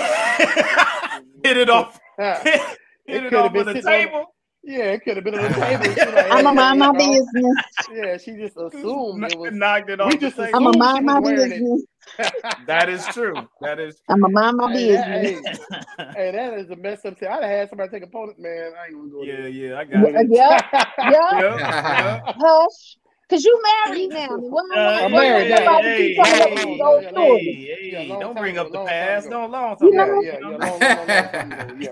hit 1.44 1.56
it 1.56 1.70
off. 1.70 1.98
Hit 2.18 3.24
it 3.24 3.30
could've 3.30 3.34
off 3.46 3.52
been 3.52 3.68
on 3.68 3.74
the 3.74 3.82
sitting 3.82 3.86
on- 3.88 4.06
table. 4.12 4.34
Yeah, 4.64 4.92
it 4.92 5.00
could 5.04 5.16
have 5.16 5.24
been 5.24 5.34
on 5.34 5.50
the 5.50 5.60
table. 5.60 5.86
Like, 5.86 5.98
I'm 5.98 6.38
hey, 6.38 6.42
gonna 6.44 6.52
mind 6.54 6.78
my 6.78 6.92
know, 6.92 6.98
business. 6.98 7.56
Yeah, 7.94 8.16
she 8.18 8.32
just 8.32 8.56
assumed 8.56 9.24
it 9.24 9.38
was. 9.38 9.52
knocked 9.54 9.88
it 9.90 10.00
off. 10.00 10.10
We 10.10 10.18
just 10.18 10.36
table. 10.36 10.50
I'm 10.54 10.64
gonna 10.64 10.78
mind 10.78 10.98
she 10.98 11.04
my 11.04 11.14
was 11.14 11.24
wearing 11.24 11.52
it. 11.52 11.60
business. 11.60 11.84
That 12.66 12.88
is 12.88 13.06
true. 13.08 13.48
That 13.62 13.78
is. 13.78 14.02
I'm 14.08 14.20
gonna 14.20 14.32
mind 14.32 14.56
my 14.56 14.72
Hey, 14.72 14.88
business. 14.88 15.46
hey, 15.70 15.76
hey, 16.14 16.30
that 16.32 16.54
is 16.54 16.70
a 16.70 16.76
messed 16.76 17.06
up 17.06 17.18
thing. 17.18 17.28
I'd 17.28 17.42
have 17.42 17.50
had 17.50 17.68
somebody 17.70 17.90
take 17.90 18.02
a 18.02 18.06
pony. 18.08 18.32
Man, 18.38 18.72
I 18.78 18.86
ain't 18.86 18.94
gonna 18.96 19.08
go 19.10 19.24
Yeah, 19.24 19.36
there. 19.36 19.48
yeah, 19.48 19.78
I 19.78 19.84
got 19.84 20.04
it. 20.08 20.26
Yeah, 20.30 20.62
yeah, 21.08 21.38
Yeah, 21.38 21.56
yeah. 21.56 22.20
hush. 22.36 22.96
Cause 23.30 23.44
you 23.44 23.62
married 23.86 24.10
now. 24.10 24.28
Why, 24.38 24.62
Uh, 24.74 25.04
I'm 25.04 25.12
married 25.12 25.48
you 25.48 25.54
now. 25.54 25.64
somebody 25.66 25.88
Hey, 25.88 26.08
keep 26.08 26.16
coming 26.16 26.40
up 26.40 26.48
hey, 26.48 26.56
hey, 26.56 26.76
hey, 27.14 27.54
hey, 27.82 27.90
hey, 27.90 28.08
don't 28.08 28.36
bring 28.38 28.58
up 28.58 28.72
the 28.72 28.78
past. 28.78 29.26
ago. 29.26 29.36
Don't 29.36 29.50
long 29.50 29.76
You 29.80 29.90
time 29.92 30.22
Yeah, 30.22 30.38
yeah, 30.40 30.48
yeah. 30.48 30.56
know? 30.56 30.78
Long, 30.78 30.80
long, 30.80 31.08
long 31.08 31.28
time. 31.28 31.82
Yeah. 31.82 31.90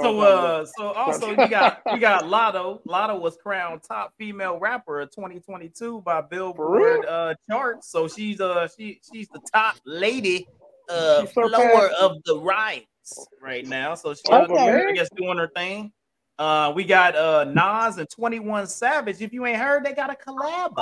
So 0.00 0.20
uh 0.20 0.64
so 0.64 0.92
also 0.92 1.32
you 1.32 1.48
got 1.48 1.82
you 1.92 2.00
got 2.00 2.24
Latto. 2.24 2.80
Latto 2.86 3.20
was 3.20 3.36
crowned 3.36 3.82
top 3.82 4.14
female 4.16 4.58
rapper 4.58 5.00
of 5.00 5.10
2022 5.10 6.00
by 6.02 6.20
Billboard 6.22 7.04
uh 7.04 7.34
charts. 7.50 7.90
So 7.90 8.08
she's 8.08 8.40
uh 8.40 8.68
she 8.76 9.00
she's 9.10 9.28
the 9.28 9.40
top 9.52 9.76
lady 9.84 10.48
uh 10.88 11.26
flower 11.26 11.90
of 12.00 12.22
the 12.24 12.38
rights 12.38 13.28
right 13.40 13.66
now. 13.66 13.94
So 13.94 14.14
she's 14.14 14.30
Okay. 14.30 14.84
I 14.88 14.92
guess 14.92 15.08
doing 15.14 15.38
her 15.38 15.48
thing. 15.54 15.92
Uh 16.38 16.72
we 16.74 16.84
got 16.84 17.14
uh 17.14 17.44
Nas 17.44 17.98
and 17.98 18.08
21 18.08 18.66
Savage. 18.68 19.20
If 19.20 19.32
you 19.32 19.44
ain't 19.44 19.58
heard, 19.58 19.84
they 19.84 19.92
got 19.92 20.10
a 20.10 20.14
collab. 20.14 20.72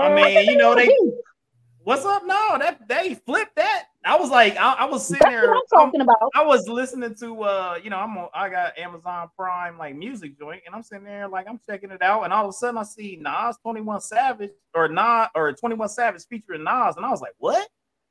I 0.00 0.14
mean, 0.14 0.48
you 0.48 0.56
know, 0.56 0.74
they 0.74 0.88
what's 1.82 2.04
up? 2.04 2.22
No, 2.24 2.56
that 2.58 2.86
they 2.88 3.14
flipped 3.14 3.56
that. 3.56 3.86
I 4.06 4.16
was 4.16 4.30
like, 4.30 4.56
I, 4.56 4.72
I 4.74 4.84
was 4.84 5.06
sitting 5.06 5.18
That's 5.24 5.42
there. 5.42 5.50
what 5.50 5.64
I'm 5.72 5.78
talking 5.86 6.00
about. 6.00 6.30
I 6.34 6.44
was 6.44 6.68
listening 6.68 7.14
to 7.16 7.42
uh, 7.42 7.78
you 7.82 7.90
know, 7.90 7.98
I'm 7.98 8.16
on 8.16 8.28
I 8.32 8.48
got 8.48 8.78
Amazon 8.78 9.28
Prime 9.36 9.76
like 9.78 9.96
music 9.96 10.38
joint, 10.38 10.62
and 10.64 10.74
I'm 10.74 10.82
sitting 10.82 11.04
there 11.04 11.28
like 11.28 11.46
I'm 11.48 11.60
checking 11.68 11.90
it 11.90 12.02
out, 12.02 12.22
and 12.22 12.32
all 12.32 12.44
of 12.44 12.50
a 12.50 12.52
sudden 12.52 12.78
I 12.78 12.84
see 12.84 13.18
Nas 13.20 13.56
21 13.62 14.00
Savage 14.00 14.50
or 14.74 14.88
Nas 14.88 15.28
or 15.34 15.52
21 15.52 15.88
Savage 15.88 16.22
featuring 16.30 16.62
Nas, 16.64 16.96
and 16.96 17.04
I 17.04 17.10
was 17.10 17.20
like, 17.20 17.34
what? 17.38 17.68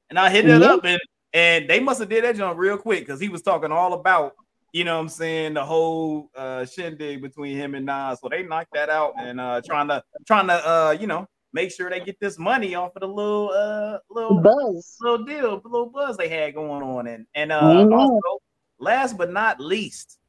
And 0.09 0.19
I 0.19 0.29
hit 0.29 0.45
it 0.45 0.61
Yeah. 0.61 0.67
up 0.73 0.85
and 0.85 0.99
and 1.33 1.69
they 1.69 1.79
must 1.79 1.99
have 1.99 2.09
did 2.09 2.23
that 2.23 2.35
joint 2.35 2.57
real 2.57 2.77
quick 2.77 2.99
because 3.05 3.19
he 3.19 3.29
was 3.29 3.41
talking 3.41 3.71
all 3.71 3.93
about 3.93 4.33
you 4.73 4.83
know 4.83 4.95
what 4.95 5.01
I'm 5.03 5.09
saying, 5.09 5.53
the 5.53 5.63
whole 5.63 6.29
uh 6.35 6.65
shindig 6.65 7.21
between 7.21 7.55
him 7.55 7.73
and 7.75 7.85
Nas. 7.85 8.19
So 8.21 8.27
they 8.29 8.43
knocked 8.43 8.73
that 8.73 8.89
out 8.89 9.13
and 9.17 9.39
uh 9.39 9.61
trying 9.65 9.87
to 9.87 10.03
trying 10.27 10.47
to 10.47 10.53
uh, 10.53 10.97
you 10.99 11.07
know, 11.07 11.25
make 11.55 11.71
sure 11.71 11.89
they 11.89 12.01
get 12.01 12.19
this 12.19 12.37
money 12.37 12.75
off 12.75 12.95
of 12.97 12.99
the 12.99 13.07
little 13.07 13.49
uh 13.49 13.97
little 14.11 14.41
Buzz. 14.41 14.97
little 14.99 15.25
deal, 15.25 15.59
the 15.61 15.69
little 15.69 15.89
buzz 15.89 16.17
they 16.17 16.27
had 16.27 16.53
going 16.53 16.83
on. 16.83 17.07
And 17.07 17.25
and 17.33 17.51
uh 17.51 17.85
Mhm. 17.85 17.97
also 17.97 18.39
last 18.77 19.17
but 19.17 19.31
not 19.31 19.59
least, 19.61 20.19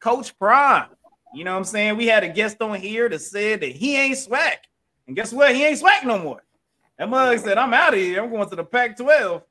Coach 0.00 0.38
Prime. 0.38 0.90
You 1.32 1.44
know 1.44 1.52
what 1.52 1.58
I'm 1.58 1.64
saying? 1.64 1.96
We 1.96 2.06
had 2.06 2.22
a 2.24 2.28
guest 2.28 2.60
on 2.60 2.78
here 2.78 3.08
that 3.08 3.20
said 3.20 3.60
that 3.60 3.72
he 3.72 3.96
ain't 3.96 4.18
swag. 4.18 4.58
And 5.06 5.16
guess 5.16 5.32
what? 5.32 5.54
He 5.54 5.64
ain't 5.64 5.78
swag 5.78 6.04
no 6.06 6.18
more. 6.18 6.42
That 6.98 7.08
mug 7.08 7.38
said, 7.38 7.58
I'm 7.58 7.74
out 7.74 7.94
of 7.94 8.00
here. 8.00 8.22
I'm 8.22 8.30
going 8.30 8.48
to 8.48 8.56
the 8.56 8.64
Pac 8.64 8.96
12. 8.96 9.42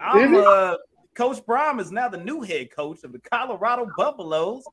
I'm 0.00 0.34
uh 0.34 0.76
Coach 1.16 1.44
Prime 1.44 1.80
is 1.80 1.90
now 1.90 2.08
the 2.08 2.16
new 2.16 2.40
head 2.42 2.70
coach 2.70 3.02
of 3.04 3.12
the 3.12 3.18
Colorado 3.18 3.86
Buffaloes. 3.96 4.64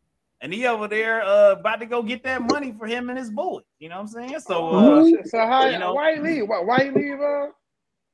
And 0.42 0.54
he 0.54 0.68
over 0.68 0.88
there 0.88 1.24
uh 1.24 1.54
about 1.54 1.80
to 1.80 1.86
go 1.88 2.04
get 2.04 2.24
that 2.24 2.42
money 2.42 2.72
for 2.78 2.86
him 2.86 3.10
and 3.10 3.18
his 3.18 3.30
boy. 3.32 3.62
You 3.80 3.90
know 3.90 3.96
what 3.96 4.02
I'm 4.02 4.08
saying? 4.30 4.40
So 4.42 4.68
uh. 4.70 5.06
So 5.26 5.40
how 5.40 5.66
You 5.68 5.80
know- 5.80 5.94
why 5.94 6.12
you 6.14 6.22
leave? 6.22 6.48
Why, 6.48 6.60
why 6.62 6.82
you 6.84 6.92
leave? 6.92 7.20
Uh, 7.20 7.48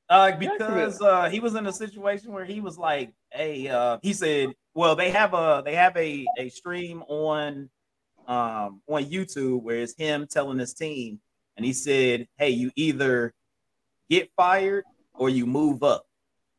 Uh, 0.09 0.31
because 0.37 1.01
uh, 1.01 1.29
he 1.29 1.39
was 1.39 1.55
in 1.55 1.65
a 1.65 1.71
situation 1.73 2.31
where 2.33 2.45
he 2.45 2.59
was 2.59 2.77
like, 2.77 3.11
"Hey," 3.31 3.67
uh, 3.69 3.97
he 4.03 4.13
said, 4.13 4.49
"Well, 4.75 4.95
they 4.95 5.09
have 5.11 5.33
a 5.33 5.61
they 5.65 5.75
have 5.75 5.95
a 5.97 6.25
a 6.37 6.49
stream 6.49 7.03
on 7.07 7.69
um 8.27 8.81
on 8.87 9.03
YouTube 9.05 9.61
where 9.63 9.77
it's 9.77 9.95
him 9.97 10.27
telling 10.29 10.59
his 10.59 10.73
team, 10.73 11.19
and 11.57 11.65
he 11.65 11.73
said, 11.73 12.27
"Hey, 12.37 12.49
you 12.51 12.69
either 12.75 13.33
get 14.09 14.29
fired 14.35 14.83
or 15.15 15.29
you 15.29 15.45
move 15.45 15.83
up, 15.83 16.05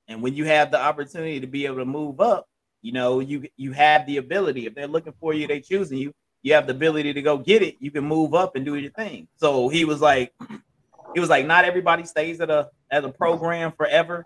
and 0.08 0.20
when 0.22 0.34
you 0.34 0.44
have 0.46 0.70
the 0.70 0.80
opportunity 0.80 1.40
to 1.40 1.46
be 1.46 1.66
able 1.66 1.76
to 1.76 1.84
move 1.84 2.20
up, 2.20 2.46
you 2.84 2.92
know 2.92 3.20
you 3.20 3.48
you 3.56 3.72
have 3.72 4.04
the 4.06 4.18
ability. 4.18 4.66
If 4.66 4.74
they're 4.74 4.86
looking 4.86 5.14
for 5.18 5.32
you, 5.32 5.46
they 5.46 5.60
choosing 5.60 5.96
you. 5.96 6.12
You 6.42 6.52
have 6.52 6.66
the 6.66 6.74
ability 6.74 7.14
to 7.14 7.22
go 7.22 7.38
get 7.38 7.62
it. 7.62 7.76
You 7.80 7.90
can 7.90 8.04
move 8.04 8.34
up 8.34 8.56
and 8.56 8.64
do 8.64 8.74
your 8.74 8.90
thing." 8.90 9.26
So 9.36 9.70
he 9.70 9.86
was 9.86 10.02
like, 10.02 10.34
he 11.14 11.20
was 11.20 11.30
like, 11.30 11.46
not 11.46 11.64
everybody 11.64 12.04
stays 12.04 12.42
at 12.42 12.50
a 12.50 12.68
at 12.90 13.02
a 13.02 13.08
program 13.08 13.72
forever, 13.72 14.22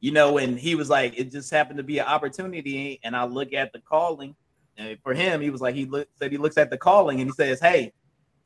you 0.00 0.10
know. 0.10 0.38
And 0.38 0.58
he 0.58 0.74
was 0.74 0.88
like, 0.88 1.18
it 1.18 1.30
just 1.30 1.50
happened 1.50 1.76
to 1.76 1.82
be 1.82 1.98
an 1.98 2.06
opportunity, 2.06 2.98
and 3.04 3.14
I 3.14 3.24
look 3.24 3.52
at 3.52 3.74
the 3.74 3.80
calling. 3.80 4.34
And 4.78 4.96
for 5.02 5.12
him, 5.12 5.42
he 5.42 5.50
was 5.50 5.60
like, 5.60 5.74
he 5.74 5.84
look, 5.84 6.08
said 6.18 6.32
he 6.32 6.38
looks 6.38 6.56
at 6.56 6.70
the 6.70 6.78
calling 6.78 7.20
and 7.20 7.28
he 7.28 7.34
says, 7.34 7.60
hey, 7.60 7.92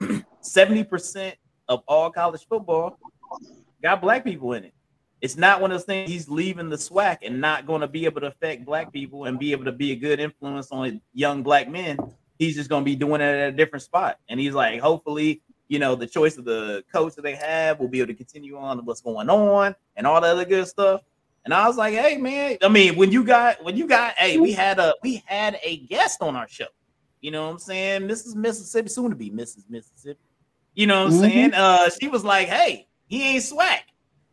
seventy 0.40 0.82
percent 0.82 1.36
of 1.68 1.84
all 1.86 2.10
college 2.10 2.44
football 2.48 2.98
got 3.80 4.00
black 4.00 4.24
people 4.24 4.54
in 4.54 4.64
it. 4.64 4.74
It's 5.22 5.36
not 5.36 5.60
one 5.60 5.70
of 5.70 5.78
those 5.78 5.84
things 5.86 6.10
he's 6.10 6.28
leaving 6.28 6.68
the 6.68 6.76
SWAC 6.76 7.18
and 7.22 7.40
not 7.40 7.64
going 7.64 7.80
to 7.80 7.86
be 7.86 8.04
able 8.06 8.20
to 8.22 8.26
affect 8.26 8.64
black 8.66 8.92
people 8.92 9.26
and 9.26 9.38
be 9.38 9.52
able 9.52 9.64
to 9.66 9.72
be 9.72 9.92
a 9.92 9.96
good 9.96 10.18
influence 10.18 10.68
on 10.72 11.00
young 11.14 11.44
black 11.44 11.68
men. 11.70 11.96
He's 12.40 12.56
just 12.56 12.68
going 12.68 12.82
to 12.82 12.84
be 12.84 12.96
doing 12.96 13.20
it 13.20 13.24
at 13.24 13.48
a 13.50 13.56
different 13.56 13.84
spot. 13.84 14.18
And 14.28 14.40
he's 14.40 14.52
like, 14.52 14.80
hopefully, 14.80 15.40
you 15.68 15.78
know, 15.78 15.94
the 15.94 16.08
choice 16.08 16.38
of 16.38 16.44
the 16.44 16.82
coach 16.92 17.14
that 17.14 17.22
they 17.22 17.36
have 17.36 17.78
will 17.78 17.86
be 17.86 18.00
able 18.00 18.08
to 18.08 18.14
continue 18.14 18.58
on 18.58 18.84
what's 18.84 19.00
going 19.00 19.30
on 19.30 19.76
and 19.94 20.08
all 20.08 20.20
the 20.20 20.26
other 20.26 20.44
good 20.44 20.66
stuff. 20.66 21.02
And 21.44 21.54
I 21.54 21.68
was 21.68 21.76
like, 21.76 21.94
hey 21.94 22.16
man, 22.16 22.58
I 22.60 22.68
mean, 22.68 22.96
when 22.96 23.12
you 23.12 23.22
got 23.24 23.62
when 23.64 23.76
you 23.76 23.86
got 23.86 24.14
hey, 24.18 24.38
we 24.38 24.52
had 24.52 24.78
a 24.80 24.94
we 25.02 25.22
had 25.26 25.58
a 25.62 25.78
guest 25.86 26.20
on 26.20 26.34
our 26.36 26.48
show. 26.48 26.66
You 27.20 27.30
know 27.30 27.44
what 27.46 27.52
I'm 27.52 27.58
saying? 27.60 28.02
Mrs. 28.02 28.34
Mississippi, 28.34 28.88
soon 28.88 29.10
to 29.10 29.16
be 29.16 29.30
Mrs. 29.30 29.70
Mississippi. 29.70 30.20
You 30.74 30.86
know 30.88 31.04
what 31.04 31.12
I'm 31.14 31.18
Mhm. 31.18 31.20
saying? 31.20 31.54
Uh 31.54 31.90
she 32.00 32.08
was 32.08 32.24
like, 32.24 32.48
hey, 32.48 32.88
he 33.06 33.34
ain't 33.34 33.44
swag. 33.44 33.80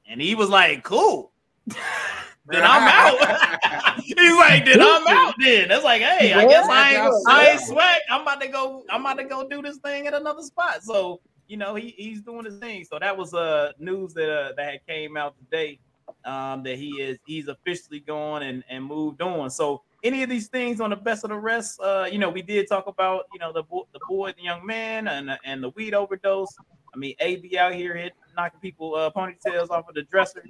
And 0.10 0.20
he 0.20 0.36
was 0.36 0.50
like, 0.50 0.84
cool. 0.84 1.32
then 1.68 2.64
I'm 2.64 2.88
out. 2.88 4.00
He's 4.04 4.16
like, 4.18 4.66
then 4.66 4.82
I'm 4.82 5.08
out. 5.08 5.36
Then 5.40 5.70
that's 5.70 5.84
like, 5.84 6.02
hey, 6.02 6.34
I 6.34 6.48
guess 6.48 6.68
I 6.68 6.96
ain't, 6.96 7.14
I 7.28 7.48
ain't 7.52 7.62
swag. 7.62 8.02
I'm 8.10 8.22
about 8.24 8.42
to 8.42 8.48
go. 8.48 8.84
I'm 8.90 9.02
about 9.02 9.20
to 9.20 9.24
go 9.24 9.48
do 9.48 9.62
this 9.62 9.78
thing 9.78 10.08
at 10.08 10.16
another 10.16 10.42
spot. 10.42 10.84
So 10.84 11.22
you 11.48 11.58
know, 11.58 11.76
he, 11.76 11.94
he's 11.98 12.22
doing 12.22 12.46
his 12.46 12.58
thing. 12.58 12.86
So 12.86 12.98
that 13.00 13.16
was 13.16 13.34
uh 13.34 13.72
news 13.80 14.14
that 14.16 14.30
uh, 14.30 14.54
that 14.58 14.72
had 14.72 14.88
came 14.88 15.16
out 15.16 15.36
today. 15.38 15.80
Um, 16.26 16.64
that 16.64 16.78
he 16.78 16.90
is 17.02 17.20
he's 17.28 17.48
officially 17.48 18.00
gone 18.00 18.42
and 18.42 18.64
and 18.70 18.84
moved 18.84 19.22
on. 19.22 19.50
So 19.52 19.84
any 20.04 20.24
of 20.24 20.30
these 20.30 20.48
things 20.48 20.82
on 20.82 20.90
the 20.90 20.96
best 20.96 21.24
of 21.24 21.30
the 21.30 21.38
rest, 21.38 21.80
uh, 21.82 22.08
you 22.12 22.18
know, 22.18 22.30
we 22.30 22.42
did 22.42 22.68
talk 22.68 22.88
about 22.88 23.26
you 23.32 23.40
know 23.40 23.54
the 23.54 23.64
bo- 23.64 23.88
the 23.94 24.00
boy, 24.10 24.34
the 24.36 24.44
young 24.44 24.66
man, 24.66 25.08
and 25.08 25.38
and 25.46 25.62
the 25.62 25.70
weed 25.70 25.94
overdose. 25.94 26.56
I 26.94 26.98
mean, 26.98 27.16
AB 27.20 27.58
out 27.58 27.76
here 27.76 27.96
hit 27.96 28.14
knocking 28.40 28.60
people 28.60 28.96
uh, 28.96 29.12
ponytails 29.12 29.70
off 29.70 29.88
of 29.90 29.96
the 29.96 30.04
dresser, 30.04 30.44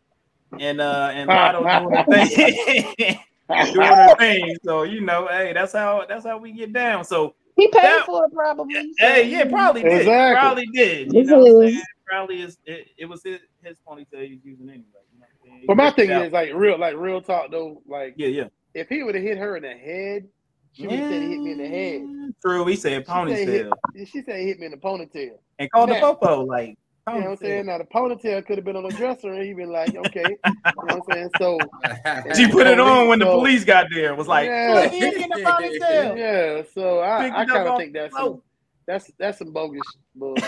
and 0.59 0.79
uh 0.81 1.09
and 1.13 1.29
Latto 1.29 1.59
doing 1.81 1.95
her 1.95 2.25
thing, 2.27 3.19
doing 3.73 3.87
her 3.87 4.15
thing. 4.17 4.55
So 4.63 4.83
you 4.83 5.01
know, 5.01 5.27
hey, 5.27 5.53
that's 5.53 5.73
how 5.73 6.05
that's 6.07 6.25
how 6.25 6.37
we 6.37 6.51
get 6.51 6.71
down. 6.73 7.03
So 7.03 7.35
He 7.55 7.67
paid 7.67 7.83
That- 7.83 8.05
for 8.05 8.25
it 8.25 8.33
probably. 8.33 8.75
so- 8.75 9.07
hey, 9.07 9.27
yeah, 9.29 9.45
probably 9.45 9.83
did, 9.83 9.93
Exactly. 9.99 10.39
probably 10.39 10.65
did. 10.67 11.13
You 11.13 11.23
know, 11.25 11.61
is- 11.61 11.81
probably 12.05 12.41
is 12.41 12.57
it, 12.65 12.87
it 12.97 13.05
was 13.05 13.21
his, 13.23 13.39
his 13.63 13.77
ponytail 13.87 14.25
he 14.27 14.33
was 14.35 14.43
using 14.45 14.67
anyway. 14.69 14.83
You 15.13 15.19
know 15.19 15.25
what 15.41 15.45
I'm 15.45 15.51
saying? 15.51 15.63
but 15.67 15.77
my 15.77 15.91
thing 15.91 16.09
is 16.09 16.31
like 16.31 16.51
real, 16.53 16.77
like 16.79 16.95
real 16.95 17.21
talk 17.21 17.51
though. 17.51 17.81
Like 17.87 18.13
yeah, 18.17 18.27
yeah. 18.27 18.47
if 18.73 18.87
he 18.89 19.03
would 19.03 19.15
have 19.15 19.23
hit 19.23 19.37
her 19.37 19.57
in 19.57 19.63
the 19.63 19.69
head, 19.69 20.27
she 20.73 20.87
would 20.87 20.97
have 20.99 21.11
said 21.11 21.21
he 21.21 21.29
hit 21.29 21.39
me 21.41 21.51
in 21.51 21.57
the 21.57 21.67
head. 21.67 22.33
True, 22.41 22.65
he 22.65 22.75
said 22.75 22.89
She 23.01 23.05
said, 23.05 23.05
he 23.05 23.11
ponytail 23.33 23.71
hit, 23.95 24.07
she 24.07 24.21
said 24.23 24.39
he 24.39 24.45
hit 24.47 24.59
me 24.59 24.65
in 24.67 24.71
the 24.71 24.77
ponytail. 24.77 25.37
and 25.59 25.69
called 25.71 25.89
the 25.89 25.93
Now- 25.95 26.13
popo 26.15 26.45
like 26.45 26.77
You 27.07 27.13
know 27.15 27.19
what 27.21 27.29
I'm 27.31 27.37
saying? 27.37 27.65
Now 27.65 27.77
the 27.79 27.85
ponytail 27.85 28.45
could 28.45 28.57
have 28.57 28.65
been 28.65 28.75
on 28.75 28.83
the 28.83 28.89
dresser, 28.89 29.31
and 29.33 29.43
he 29.43 29.53
been 29.53 29.71
like, 29.71 29.95
okay. 29.95 30.23
you 30.45 30.51
know 30.65 30.73
what 30.75 30.91
I'm 30.93 31.01
saying? 31.11 31.29
So 31.39 31.57
She 32.35 32.47
put 32.51 32.67
it 32.67 32.79
on 32.79 33.07
when 33.07 33.17
the 33.19 33.25
So- 33.25 33.39
police 33.39 33.63
got 33.65 33.87
there. 33.91 34.13
Was 34.15 34.27
like, 34.27 34.45
Yeah. 34.47 34.73
"Look, 34.83 34.91
he 34.91 35.05
in 35.23 35.29
the 35.29 35.41
ponytail. 35.43 36.17
yeah, 36.17 36.61
so 36.73 36.99
I, 36.99 37.41
I 37.41 37.45
kind 37.45 37.67
of 37.67 37.77
think 37.77 37.93
that's 37.93 38.15
some, 38.15 38.41
that's 38.85 39.11
that's 39.17 39.37
some 39.39 39.51
bogus 39.51 39.81
bullshit. 40.13 40.45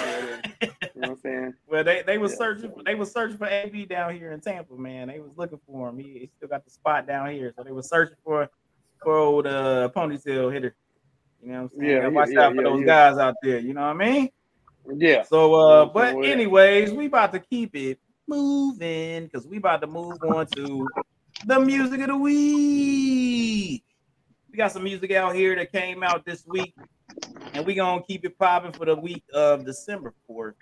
you 0.61 0.67
know 0.67 0.73
what 0.93 1.09
I'm 1.09 1.17
saying? 1.17 1.53
Well, 1.67 1.83
they, 1.83 2.03
they 2.05 2.17
was 2.19 2.31
Yeah. 2.33 2.37
searching 2.37 2.71
they 2.85 2.95
was 2.95 3.11
searching 3.11 3.37
for 3.37 3.47
AB 3.47 3.85
down 3.85 4.15
here 4.15 4.31
in 4.33 4.41
Tampa, 4.41 4.75
man. 4.75 5.07
They 5.07 5.19
was 5.19 5.37
looking 5.37 5.59
for 5.65 5.89
him. 5.89 5.97
He, 5.97 6.03
he 6.03 6.29
still 6.37 6.49
got 6.49 6.63
the 6.65 6.69
spot 6.71 7.07
down 7.07 7.31
here, 7.31 7.53
so 7.55 7.63
they 7.63 7.71
was 7.71 7.89
searching 7.89 8.17
for 8.23 8.49
for 9.01 9.17
old 9.17 9.47
uh, 9.47 9.89
ponytail 9.95 10.53
hitter. 10.53 10.75
You 11.41 11.53
know 11.53 11.63
what 11.63 11.71
I'm 11.73 11.79
saying? 11.79 11.89
Yeah, 11.89 11.95
Gotta 11.97 12.07
yeah, 12.11 12.15
watch 12.15 12.29
yeah, 12.31 12.41
out 12.41 12.55
for 12.55 12.63
those 12.63 12.79
yeah. 12.81 12.85
guys 12.85 13.17
out 13.17 13.35
there. 13.41 13.57
You 13.59 13.73
know 13.73 13.81
what 13.81 13.87
I 13.87 13.93
mean? 13.93 14.29
Yeah. 14.95 15.23
So, 15.23 15.53
uh, 15.55 15.85
but 15.85 16.15
anyways, 16.23 16.91
we 16.91 17.05
about 17.07 17.31
to 17.33 17.39
keep 17.39 17.75
it 17.75 17.99
moving 18.27 19.25
because 19.25 19.47
we 19.47 19.57
about 19.57 19.81
to 19.81 19.87
move 19.87 20.17
on 20.23 20.47
to 20.47 20.87
the 21.45 21.59
music 21.59 22.01
of 22.01 22.07
the 22.07 22.15
week. 22.15 23.83
We 24.51 24.57
got 24.57 24.71
some 24.71 24.83
music 24.83 25.11
out 25.11 25.35
here 25.35 25.55
that 25.55 25.71
came 25.71 26.03
out 26.03 26.25
this 26.25 26.45
week, 26.45 26.75
and 27.53 27.65
we 27.65 27.73
gonna 27.75 28.03
keep 28.03 28.25
it 28.25 28.37
popping 28.37 28.73
for 28.73 28.85
the 28.85 28.95
week 28.95 29.23
of 29.33 29.65
December 29.65 30.13
fourth, 30.27 30.55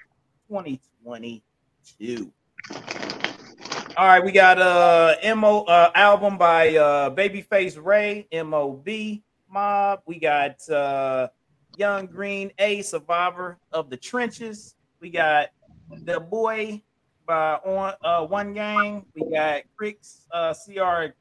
2022. 0.48 2.32
All 3.98 4.06
right, 4.06 4.24
we 4.24 4.32
got 4.32 4.62
uh 4.62 5.16
mo 5.36 5.64
uh 5.64 5.92
album 5.96 6.38
by 6.38 6.76
uh 6.76 7.10
Babyface 7.10 7.84
Ray 7.84 8.28
mob 8.46 8.88
mob. 9.52 10.02
We 10.06 10.20
got 10.20 10.70
uh 10.70 11.28
Young 11.80 12.08
Green 12.08 12.52
A 12.60 12.82
Survivor 12.82 13.58
of 13.72 13.90
the 13.90 13.96
Trenches. 13.96 14.76
We 15.00 15.10
got 15.10 15.48
the 16.04 16.20
boy 16.20 16.84
by 17.26 17.54
on 17.66 17.94
uh 18.04 18.28
one 18.28 18.54
gang. 18.54 19.06
We 19.16 19.32
got 19.32 19.62
Cricks 19.78 20.28
uh 20.34 20.54
CR 20.54 21.14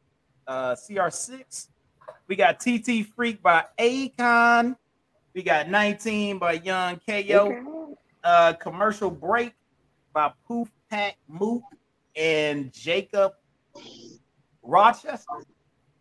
uh 0.48 0.74
CR6. 0.74 1.68
We 2.26 2.34
got 2.34 2.58
TT 2.58 3.06
Freak 3.14 3.40
by 3.40 3.66
Akon. 3.78 4.76
We 5.32 5.44
got 5.44 5.68
19 5.68 6.40
by 6.40 6.54
Young 6.54 7.00
KO 7.08 7.96
uh 8.24 8.52
commercial 8.54 9.12
break 9.12 9.52
by 10.12 10.32
Poof 10.44 10.68
Pack 10.90 11.18
Mook 11.28 11.62
and 12.16 12.72
Jacob 12.72 13.34
Rochester. 14.64 15.44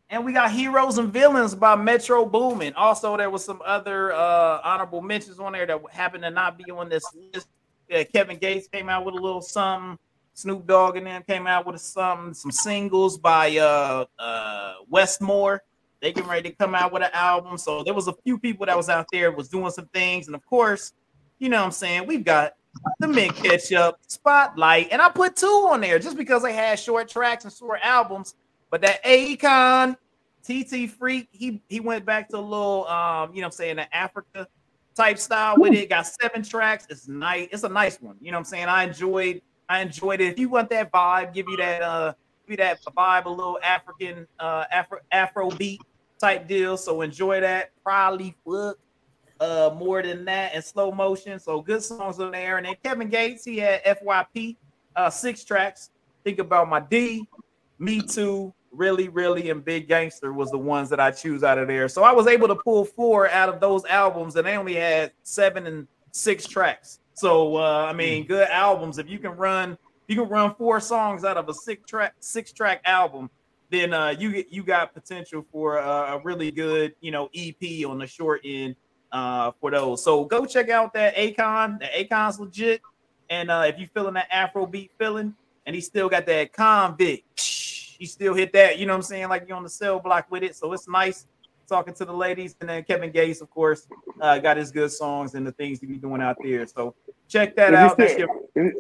And 0.10 0.24
we 0.24 0.32
got 0.32 0.52
Heroes 0.52 0.98
and 0.98 1.12
Villains 1.12 1.54
by 1.54 1.76
Metro 1.76 2.26
Boomin. 2.26 2.74
Also, 2.76 3.18
there 3.18 3.30
was 3.30 3.44
some 3.44 3.62
other 3.66 4.14
uh 4.14 4.62
honorable 4.64 5.02
mentions 5.02 5.40
on 5.40 5.52
there 5.52 5.66
that 5.66 5.82
happened 5.92 6.24
to 6.24 6.30
not 6.30 6.58
be 6.58 6.72
on 6.72 6.90
this 6.90 7.04
list. 7.34 7.48
Kevin 8.14 8.38
Gates 8.38 8.68
came 8.68 8.90
out 8.90 9.06
with 9.06 9.16
a 9.16 9.18
little 9.18 9.42
something. 9.42 9.98
Snoop 10.34 10.68
Dogg 10.68 10.98
and 10.98 11.08
them 11.08 11.24
came 11.28 11.48
out 11.48 11.66
with 11.66 11.76
a 11.76 11.80
something, 11.80 12.34
some 12.34 12.52
singles 12.52 13.18
by 13.18 13.58
uh 13.58 14.06
uh 14.18 14.74
Westmore. 14.88 15.62
They 16.00 16.14
getting 16.14 16.30
ready 16.30 16.52
to 16.52 16.56
come 16.56 16.76
out 16.76 16.94
with 16.94 17.04
an 17.04 17.10
album. 17.12 17.58
So 17.58 17.84
there 17.84 17.94
was 17.94 18.08
a 18.08 18.14
few 18.24 18.38
people 18.38 18.66
that 18.68 18.78
was 18.78 18.88
out 18.88 19.08
there 19.12 19.32
was 19.32 19.50
doing 19.50 19.72
some 19.72 19.88
things. 19.88 20.28
And 20.28 20.36
of 20.36 20.46
course, 20.46 20.94
you 21.40 21.50
know 21.50 21.58
what 21.58 21.66
I'm 21.66 21.72
saying? 21.72 22.06
We've 22.06 22.24
got 22.24 22.54
the 23.00 23.08
Mint 23.08 23.36
Ketchup 23.36 23.98
Spotlight. 24.08 24.90
And 24.92 25.02
I 25.02 25.10
put 25.10 25.36
two 25.36 25.68
on 25.72 25.82
there 25.82 26.00
just 26.00 26.16
because 26.16 26.44
they 26.44 26.54
had 26.54 26.80
short 26.80 27.10
tracks 27.10 27.44
and 27.46 27.54
short 27.54 27.80
albums. 27.84 28.36
But 28.70 28.82
that 28.82 29.04
Akon, 29.04 29.96
TT 30.44 30.90
Freak, 30.90 31.30
he 31.32 31.62
he 31.70 31.80
went 31.80 32.06
back 32.06 32.30
to 32.30 32.38
a 32.38 32.40
little 32.40 32.88
um, 32.88 33.34
you 33.34 33.42
know 33.42 33.48
what 33.48 33.54
I'm 33.54 33.58
saying, 33.58 33.76
the 33.78 33.96
Africa 33.96 34.48
type 34.96 35.20
style 35.20 35.56
with 35.58 35.74
it. 35.74 35.90
Got 35.90 36.08
seven 36.08 36.44
tracks. 36.44 36.86
It's 36.90 37.08
nice. 37.08 37.50
It's 37.52 37.64
a 37.64 37.70
nice 37.70 38.02
one. 38.02 38.18
You 38.20 38.32
know 38.32 38.38
what 38.38 38.40
I'm 38.40 38.46
saying? 38.46 38.66
I 38.66 38.84
enjoyed 38.86 39.42
I 39.70 39.82
enjoyed 39.82 40.22
it. 40.22 40.32
If 40.32 40.40
you 40.40 40.50
want 40.50 40.70
that 40.72 40.92
vibe, 40.92 41.34
give 41.34 41.48
you 41.50 41.58
that 41.58 41.82
uh 41.82 42.14
give 42.48 42.52
you 42.52 42.58
that 42.58 42.80
vibe, 42.84 43.26
a 43.26 43.30
little 43.30 43.60
African 43.64 44.28
uh 44.40 44.66
Afro 44.72 45.00
Afro 45.12 45.50
beat. 45.52 45.82
type 46.20 46.48
deal. 46.48 46.78
So 46.78 47.02
enjoy 47.02 47.42
that. 47.42 47.72
Probably 47.84 48.36
fuck 48.46 48.78
uh 49.40 49.70
more 49.78 50.02
than 50.02 50.26
that 50.26 50.56
in 50.56 50.62
slow 50.62 50.92
motion. 50.92 51.40
So 51.40 51.62
good 51.62 51.84
songs 51.84 52.20
on 52.20 52.32
there. 52.32 52.58
And 52.58 52.66
then 52.66 52.76
Kevin 52.84 53.10
Gates, 53.10 53.46
he 53.46 53.58
had 53.58 53.84
FYP, 53.84 54.58
uh 54.96 55.10
six 55.10 55.44
tracks. 55.44 55.92
Think 56.24 56.40
about 56.40 56.68
my 56.70 56.80
D, 56.80 57.28
me 57.80 58.02
too, 58.02 58.54
really, 58.72 59.10
really, 59.10 59.50
and 59.50 59.64
Big 59.64 59.88
Gangster 59.88 60.34
was 60.34 60.52
the 60.52 60.58
ones 60.58 60.90
that 60.90 61.00
I 61.00 61.12
choose 61.12 61.44
out 61.44 61.58
of 61.58 61.68
there. 61.68 61.88
So 61.88 62.04
I 62.04 62.12
was 62.12 62.28
able 62.28 62.48
to 62.48 62.56
pull 62.56 62.86
four 62.86 63.30
out 63.30 63.50
of 63.50 63.60
those 63.60 63.86
albums, 63.86 64.36
and 64.36 64.46
they 64.46 64.56
only 64.58 64.76
had 64.76 65.12
seven 65.24 65.68
and 65.68 65.88
six 66.12 66.46
tracks. 66.48 67.00
So 67.14 67.58
uh, 67.58 67.86
I 67.90 67.94
mean, 67.94 68.24
Hmm. 68.24 68.28
good 68.28 68.48
albums. 68.50 68.98
If 68.98 69.10
you 69.10 69.20
can 69.20 69.32
run, 69.32 69.78
you 70.08 70.16
can 70.16 70.30
run 70.30 70.54
four 70.56 70.80
songs 70.80 71.24
out 71.24 71.38
of 71.38 71.50
a 71.50 71.54
six 71.54 71.84
track 71.90 72.14
six 72.20 72.52
track 72.52 72.82
album, 72.86 73.30
then 73.70 73.94
uh, 73.94 74.10
you 74.18 74.32
get 74.32 74.52
you 74.52 74.64
got 74.64 74.94
potential 74.94 75.46
for 75.52 75.78
a, 75.78 76.16
a 76.16 76.22
really 76.24 76.52
good 76.52 76.94
you 77.02 77.12
know 77.12 77.30
EP 77.34 77.86
on 77.86 77.98
the 77.98 78.08
short 78.08 78.42
end 78.46 78.76
uh, 79.12 79.52
for 79.60 79.72
those. 79.72 80.04
So 80.04 80.26
go 80.26 80.46
check 80.46 80.70
out 80.70 80.94
that 80.94 81.16
Akon. 81.16 81.80
The 81.80 81.86
Akon's 81.88 82.40
legit, 82.40 82.82
and 83.30 83.50
uh, 83.50 83.64
if 83.68 83.80
you 83.80 83.88
feeling 83.94 84.14
that 84.14 84.30
Afrobeat 84.32 84.92
feeling, 85.00 85.34
and 85.66 85.76
he 85.76 85.82
still 85.82 86.10
got 86.10 86.26
that 86.28 86.54
convict, 86.54 87.24
he 87.98 88.06
still 88.06 88.34
hit 88.34 88.54
that. 88.54 88.78
You 88.80 88.86
know 88.86 88.94
what 88.94 88.98
I'm 88.98 89.02
saying? 89.04 89.30
Like 89.30 89.46
you're 89.48 89.58
on 89.58 89.64
the 89.64 89.70
cell 89.70 90.00
block 90.00 90.28
with 90.30 90.44
it. 90.44 90.56
So 90.56 90.72
it's 90.74 90.88
nice 90.88 91.26
talking 91.68 91.94
to 91.96 92.06
the 92.06 92.14
ladies, 92.14 92.56
and 92.62 92.70
then 92.70 92.84
Kevin 92.84 93.12
Gates, 93.12 93.42
of 93.42 93.50
course, 93.50 93.88
uh, 94.22 94.38
got 94.40 94.56
his 94.58 94.72
good 94.72 94.92
songs 94.92 95.34
and 95.36 95.46
the 95.46 95.52
things 95.52 95.80
he 95.82 95.86
be 95.88 95.98
doing 95.98 96.22
out 96.22 96.38
there. 96.44 96.66
So 96.66 96.96
check 97.28 97.56
that 97.58 97.74
Is 97.74 97.80
he 97.80 97.86
out. 97.86 97.98
That's 97.98 98.14
still, 98.14 98.28
your 98.56 98.68
is, 98.68 98.74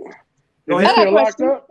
Go 0.69 0.79
is 0.79 0.85
he 0.85 0.91
ahead. 0.91 0.95
still 0.95 1.01
I 1.01 1.03
got 1.03 1.07
a 1.07 1.11
locked 1.11 1.41
up? 1.41 1.67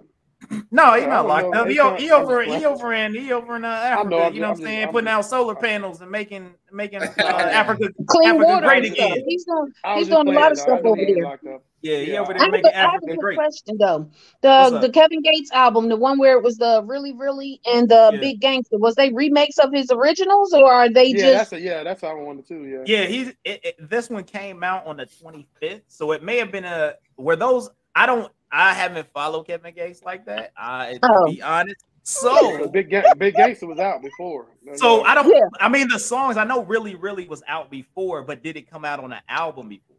no, 0.71 0.93
he's 0.95 1.07
not 1.07 1.27
locked 1.27 1.51
know. 1.55 1.63
up. 1.63 1.69
He, 1.69 1.75
He 1.75 2.05
he 2.07 2.11
over 2.13 2.43
he 2.43 2.65
over 2.67 2.93
in 2.93 3.15
he 3.15 3.33
over 3.33 3.57
in 3.57 3.65
uh, 3.65 3.69
Africa. 3.69 4.11
know, 4.11 4.23
I'm 4.25 4.35
you 4.35 4.41
know 4.41 4.49
what 4.49 4.51
I'm 4.53 4.57
just- 4.59 4.67
saying? 4.67 4.87
I'm 4.89 4.93
Putting 4.93 5.09
out 5.09 5.25
solar 5.25 5.55
panels 5.55 6.03
and 6.03 6.11
making 6.11 6.53
making 6.71 7.03
uh, 7.03 7.09
Africa. 7.19 7.89
Clean 8.07 8.29
Africa 8.29 8.45
water 8.47 8.67
great 8.67 8.85
again. 8.85 9.23
He's 9.27 9.45
doing 9.47 9.73
he's 9.95 10.09
doing 10.09 10.29
a 10.29 10.33
lot 10.33 10.53
of 10.53 10.59
playing, 10.59 10.67
though. 10.67 10.75
I 10.75 10.77
stuff 10.79 10.81
over 10.85 10.97
he 10.97 11.03
ain't 11.07 11.43
there. 11.43 11.59
Locked 11.83 11.95
up. 11.95 12.01
Yeah, 12.07 12.13
Yeah, 12.15 12.21
over 12.21 12.33
I 12.33 12.39
there 12.39 12.45
have, 12.45 12.53
making 12.53 12.71
a, 12.73 12.77
I 12.77 12.81
have 12.81 12.91
a 12.93 12.97
Africa 12.97 13.17
great. 13.17 13.37
question 13.37 13.77
though. 13.79 14.11
The 14.43 14.79
the 14.81 14.91
Kevin 14.91 15.23
Gates 15.23 15.51
album, 15.53 15.89
the 15.89 15.97
one 15.97 16.19
where 16.19 16.37
it 16.39 16.43
was 16.43 16.57
the 16.57 16.83
really 16.85 17.13
really 17.13 17.61
and 17.67 17.89
the 17.89 18.11
Yeah. 18.15 18.21
Big 18.21 18.41
Gangster, 18.41 18.79
was 18.79 18.95
they 18.95 19.13
remakes 19.13 19.59
of 19.59 19.73
his 19.73 19.91
originals 19.91 20.53
or 20.53 20.73
are 20.73 20.89
they 20.89 21.07
Yeah, 21.09 21.17
just 21.17 21.51
that's 21.51 21.53
a, 21.53 21.61
yeah, 21.61 21.83
that's 21.83 22.01
how 22.03 22.09
I 22.09 22.15
wanted 22.15 22.47
to. 22.49 22.65
Yeah. 22.65 22.83
Yeah, 22.87 23.05
he's 23.07 23.29
it, 23.45 23.61
it, 23.65 23.75
this 23.91 24.11
one 24.11 24.25
came 24.25 24.63
out 24.65 24.87
on 24.87 24.97
the 24.97 25.07
25th, 25.07 25.83
so 25.89 26.13
it 26.13 26.23
may 26.23 26.39
have 26.39 26.51
been 26.53 26.65
a 26.65 26.95
were 27.17 27.37
those. 27.37 27.71
I 27.95 28.07
don't. 28.07 28.31
I 28.53 28.73
haven't 28.75 29.09
followed 29.13 29.45
Kevin 29.47 29.75
Gates 29.75 30.03
like 30.05 30.25
that. 30.27 30.53
I 30.57 30.95
to 30.95 31.11
Oh. 31.11 31.27
be 31.27 31.43
honest. 31.43 31.77
So 32.05 32.37
So 32.59 32.69
Big 32.69 32.89
Ga- 32.91 33.15
Big 33.19 33.35
Gangster 33.35 33.67
was 33.67 33.81
out 33.81 34.01
before. 34.01 34.47
so 34.77 35.03
I 35.03 35.15
don't. 35.15 35.27
Yeah. 35.29 35.41
I 35.59 35.69
mean, 35.69 35.89
the 35.89 35.99
songs 35.99 36.37
I 36.37 36.45
know 36.45 36.63
really 36.65 36.95
really 36.95 37.27
was 37.27 37.43
out 37.49 37.69
before, 37.71 38.23
but 38.23 38.45
did 38.45 38.57
it 38.57 38.71
come 38.71 38.85
out 38.85 39.03
on 39.03 39.13
an 39.13 39.21
album 39.29 39.69
before, 39.69 39.96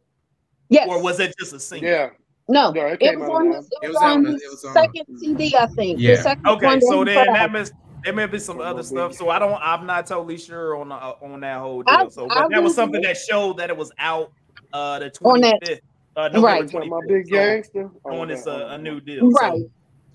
yes? 0.70 0.88
or 0.90 1.02
was 1.02 1.20
it 1.20 1.34
just 1.40 1.54
a 1.54 1.60
single? 1.60 1.90
Yeah. 1.90 2.10
no, 2.50 2.72
No, 2.72 2.86
it 2.88 2.98
it 3.02 3.20
was 3.20 3.30
on 3.30 3.48
on 3.48 3.54
his, 3.54 3.66
It 3.66 3.70
it 3.84 3.88
was 3.88 3.94
was 3.96 4.04
on 4.04 4.12
on- 4.12 4.26
his 4.26 4.42
it 4.42 4.50
was 4.50 4.66
on- 4.66 4.74
second 4.74 5.20
CD, 5.20 5.56
I 5.56 5.68
think. 5.68 6.00
Yeah. 6.00 6.16
The 6.16 6.22
second 6.24 6.48
Okay, 6.48 6.66
one 6.66 6.82
so 6.82 7.04
then 7.04 7.16
that 7.16 7.28
out. 7.30 7.52
must 7.52 7.74
there 8.04 8.14
may 8.14 8.26
be 8.28 8.40
some 8.40 8.58
Some 8.58 8.66
other 8.66 8.84
stuff. 8.84 9.14
So 9.16 9.30
I 9.30 9.40
don't. 9.40 9.60
I'm 9.62 9.86
not 9.86 10.06
totally 10.08 10.38
sure 10.38 10.78
on 10.78 10.92
uh, 10.92 11.14
on 11.22 11.40
that 11.42 11.60
whole 11.60 11.84
I- 11.88 12.04
deal. 12.04 12.10
So, 12.12 12.28
but 12.28 12.50
that 12.52 12.64
was 12.64 12.76
something 12.76 13.02
that 13.02 13.18
showed 13.18 13.58
that 13.58 13.70
it 13.70 13.76
was 13.78 13.92
out 14.00 14.32
uh 14.74 15.00
the 15.00 15.12
On 15.24 15.42
that- 15.42 15.60
25th. 15.62 15.80
Uh, 16.16 16.30
November 16.30 16.48
Right. 16.48 16.72
Talking 16.72 16.88
about 16.88 17.04
25th. 17.04 17.08
Big 17.10 17.26
So, 17.28 17.32
Gangster. 17.36 17.90
on 18.06 18.28
this 18.28 18.48
uh, 18.48 18.68
oh, 18.72 18.74
a 18.76 18.78
new 18.80 19.00
deal. 19.02 19.30
So, 19.32 19.38
Right. 19.40 19.62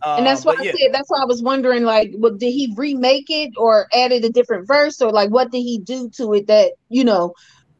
uh, 0.02 0.14
and 0.18 0.26
that's 0.26 0.44
why 0.44 0.54
I 0.58 0.62
yeah. 0.62 0.72
said 0.72 0.92
that's 0.92 1.08
why 1.10 1.20
I 1.22 1.24
was 1.26 1.42
wondering 1.42 1.84
like 1.84 2.12
well 2.16 2.32
did 2.34 2.50
he 2.50 2.72
remake 2.76 3.26
it 3.30 3.50
or 3.56 3.86
added 3.94 4.24
a 4.24 4.30
different 4.30 4.66
verse 4.66 5.00
or 5.02 5.10
like 5.12 5.30
what 5.30 5.50
did 5.52 5.60
he 5.62 5.78
do 5.78 6.08
to 6.16 6.32
it 6.34 6.46
that 6.48 6.72
you 6.88 7.04
know 7.04 7.34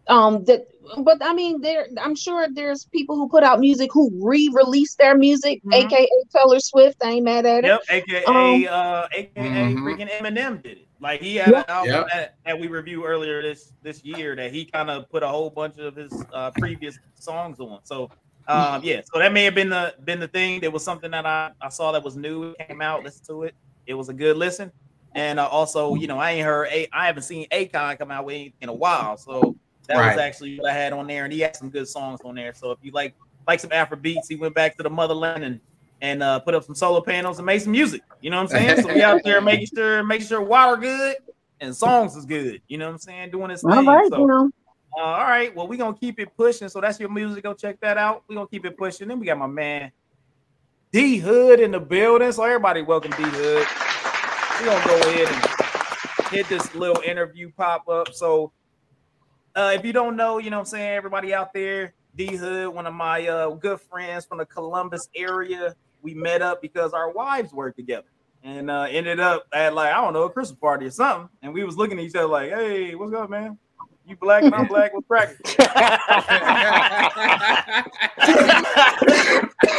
um 0.08 0.44
that 0.44 0.66
but 0.98 1.18
I 1.20 1.32
mean 1.34 1.60
there 1.60 1.86
I'm 2.00 2.14
sure 2.14 2.46
there's 2.52 2.84
people 2.86 3.16
who 3.16 3.28
put 3.28 3.42
out 3.42 3.60
music 3.60 3.90
who 3.92 4.10
re-release 4.22 4.94
their 4.96 5.16
music 5.16 5.60
Mhm. 5.64 5.74
aka 5.74 6.08
Taylor 6.34 6.60
Swift 6.60 6.96
I 7.02 7.10
ain't 7.12 7.24
mad 7.24 7.46
at 7.46 7.64
it 7.64 7.68
Yep, 7.68 7.80
aka 7.90 8.24
Um, 8.26 8.66
uh 8.70 9.06
aka 9.12 9.74
Mhm. 9.74 9.82
freaking 9.84 10.10
Eminem 10.10 10.62
did 10.62 10.78
it. 10.78 10.88
Like 11.00 11.20
he 11.20 11.36
had 11.36 11.54
an 11.54 11.64
album 11.68 11.94
Yep. 11.94 12.06
that, 12.12 12.34
that 12.46 12.58
we 12.60 12.68
reviewed 12.68 13.04
earlier 13.04 13.42
this 13.42 13.72
this 13.82 14.04
year 14.04 14.36
that 14.36 14.52
he 14.52 14.64
kind 14.64 14.90
of 14.90 15.08
put 15.10 15.22
a 15.22 15.28
whole 15.28 15.50
bunch 15.50 15.78
of 15.78 15.96
his 15.96 16.26
uh 16.32 16.50
previous 16.52 16.98
songs 17.14 17.58
on. 17.60 17.80
So 17.84 18.10
um 18.48 18.82
yeah, 18.84 19.00
so 19.12 19.18
that 19.18 19.32
may 19.32 19.44
have 19.44 19.54
been 19.54 19.70
the 19.70 19.94
been 20.04 20.20
the 20.20 20.28
thing. 20.28 20.60
There 20.60 20.70
was 20.70 20.84
something 20.84 21.10
that 21.12 21.26
I, 21.26 21.52
I 21.60 21.68
saw 21.68 21.92
that 21.92 22.02
was 22.04 22.16
new, 22.16 22.54
it 22.58 22.68
came 22.68 22.80
out, 22.82 23.02
listen 23.04 23.22
to 23.28 23.44
it. 23.44 23.54
It 23.86 23.94
was 23.94 24.08
a 24.08 24.12
good 24.14 24.36
listen. 24.36 24.72
And 25.14 25.38
uh, 25.38 25.46
also, 25.46 25.94
you 25.94 26.06
know, 26.06 26.18
I 26.18 26.32
ain't 26.32 26.44
heard 26.46 26.68
a 26.70 26.88
I 26.92 27.06
haven't 27.06 27.22
seen 27.24 27.46
Akon 27.52 27.98
come 27.98 28.10
out 28.10 28.24
with 28.24 28.52
in 28.60 28.68
a 28.68 28.72
while. 28.74 29.16
So 29.16 29.56
that 29.88 29.96
Right. 29.98 30.10
was 30.10 30.18
actually 30.18 30.58
what 30.58 30.70
I 30.70 30.74
had 30.74 30.92
on 30.92 31.06
there, 31.06 31.24
and 31.24 31.32
he 31.32 31.40
had 31.40 31.56
some 31.56 31.70
good 31.70 31.88
songs 31.88 32.20
on 32.24 32.34
there. 32.34 32.54
So 32.54 32.70
if 32.70 32.78
you 32.82 32.92
like 32.92 33.14
like 33.46 33.60
some 33.60 33.72
Afro 33.72 33.96
beats, 33.96 34.28
he 34.28 34.36
went 34.36 34.54
back 34.54 34.76
to 34.76 34.82
the 34.82 34.90
motherland 34.90 35.44
and 35.44 35.60
and 36.00 36.22
uh, 36.22 36.40
put 36.40 36.54
up 36.54 36.64
some 36.64 36.74
solar 36.74 37.00
panels 37.00 37.38
and 37.38 37.46
made 37.46 37.62
some 37.62 37.72
music. 37.72 38.02
You 38.20 38.30
know 38.30 38.36
what 38.42 38.52
I'm 38.54 38.60
saying? 38.60 38.82
So 38.82 38.92
we 38.92 39.02
out 39.02 39.20
there 39.24 39.40
making 39.42 39.68
sure 39.74 40.02
making 40.02 40.26
sure 40.26 40.40
water 40.40 40.76
good 40.76 41.16
and 41.60 41.74
songs 41.74 42.16
is 42.16 42.24
good. 42.24 42.60
You 42.68 42.78
know 42.78 42.86
what 42.86 42.92
I'm 42.92 42.98
saying? 42.98 43.30
Doing 43.30 43.48
this 43.48 43.62
thing. 43.62 43.72
all 43.72 43.84
right 43.84 44.10
so 44.10 44.18
you 44.18 44.26
know 44.26 44.50
uh, 44.96 45.00
all 45.00 45.24
right, 45.24 45.54
well, 45.56 45.66
we're 45.66 45.78
gonna 45.78 45.96
keep 45.96 46.20
it 46.20 46.36
pushing. 46.36 46.68
So 46.68 46.80
that's 46.80 47.00
your 47.00 47.08
music. 47.08 47.44
Go 47.44 47.54
check 47.54 47.80
that 47.80 47.96
out. 47.96 48.24
We're 48.28 48.36
gonna 48.36 48.48
keep 48.48 48.66
it 48.66 48.76
pushing. 48.76 49.08
Then 49.08 49.18
we 49.18 49.26
got 49.26 49.38
my 49.38 49.46
man 49.46 49.90
D 50.92 51.16
Hood 51.16 51.60
in 51.60 51.70
the 51.70 51.80
building. 51.80 52.30
So 52.32 52.44
everybody 52.44 52.82
welcome 52.82 53.10
D 53.12 53.22
Hood. 53.22 53.66
We're 54.60 54.66
gonna 54.66 54.84
go 54.84 55.08
ahead 55.08 55.28
and 55.28 56.28
hit 56.30 56.46
this 56.48 56.74
little 56.74 57.02
interview 57.02 57.50
pop 57.56 57.88
up. 57.88 58.12
So 58.12 58.52
uh 59.54 59.72
if 59.74 59.84
you 59.84 59.92
don't 59.92 60.16
know, 60.16 60.38
you 60.38 60.50
know 60.50 60.58
what 60.58 60.62
I'm 60.62 60.66
saying, 60.66 60.92
everybody 60.96 61.34
out 61.34 61.52
there, 61.52 61.94
D 62.16 62.36
Hood, 62.36 62.68
one 62.68 62.86
of 62.86 62.94
my 62.94 63.26
uh 63.26 63.50
good 63.50 63.80
friends 63.80 64.24
from 64.24 64.38
the 64.38 64.46
Columbus 64.46 65.08
area. 65.14 65.74
We 66.02 66.14
met 66.14 66.42
up 66.42 66.60
because 66.60 66.92
our 66.92 67.10
wives 67.12 67.52
work 67.52 67.76
together. 67.76 68.06
And 68.42 68.70
uh 68.70 68.86
ended 68.90 69.20
up 69.20 69.46
at 69.52 69.74
like, 69.74 69.92
I 69.92 70.00
don't 70.00 70.12
know, 70.12 70.24
a 70.24 70.30
Christmas 70.30 70.58
party 70.58 70.86
or 70.86 70.90
something. 70.90 71.28
And 71.42 71.54
we 71.54 71.64
was 71.64 71.76
looking 71.76 71.98
at 71.98 72.04
each 72.04 72.14
other 72.14 72.26
like, 72.26 72.50
hey, 72.50 72.94
what's 72.94 73.12
up, 73.14 73.30
man? 73.30 73.58
You 74.06 74.16
black 74.16 74.42
and 74.42 74.54
I'm 74.54 74.66
black, 74.66 74.92
what's 74.92 75.06
cracking? 75.06 75.36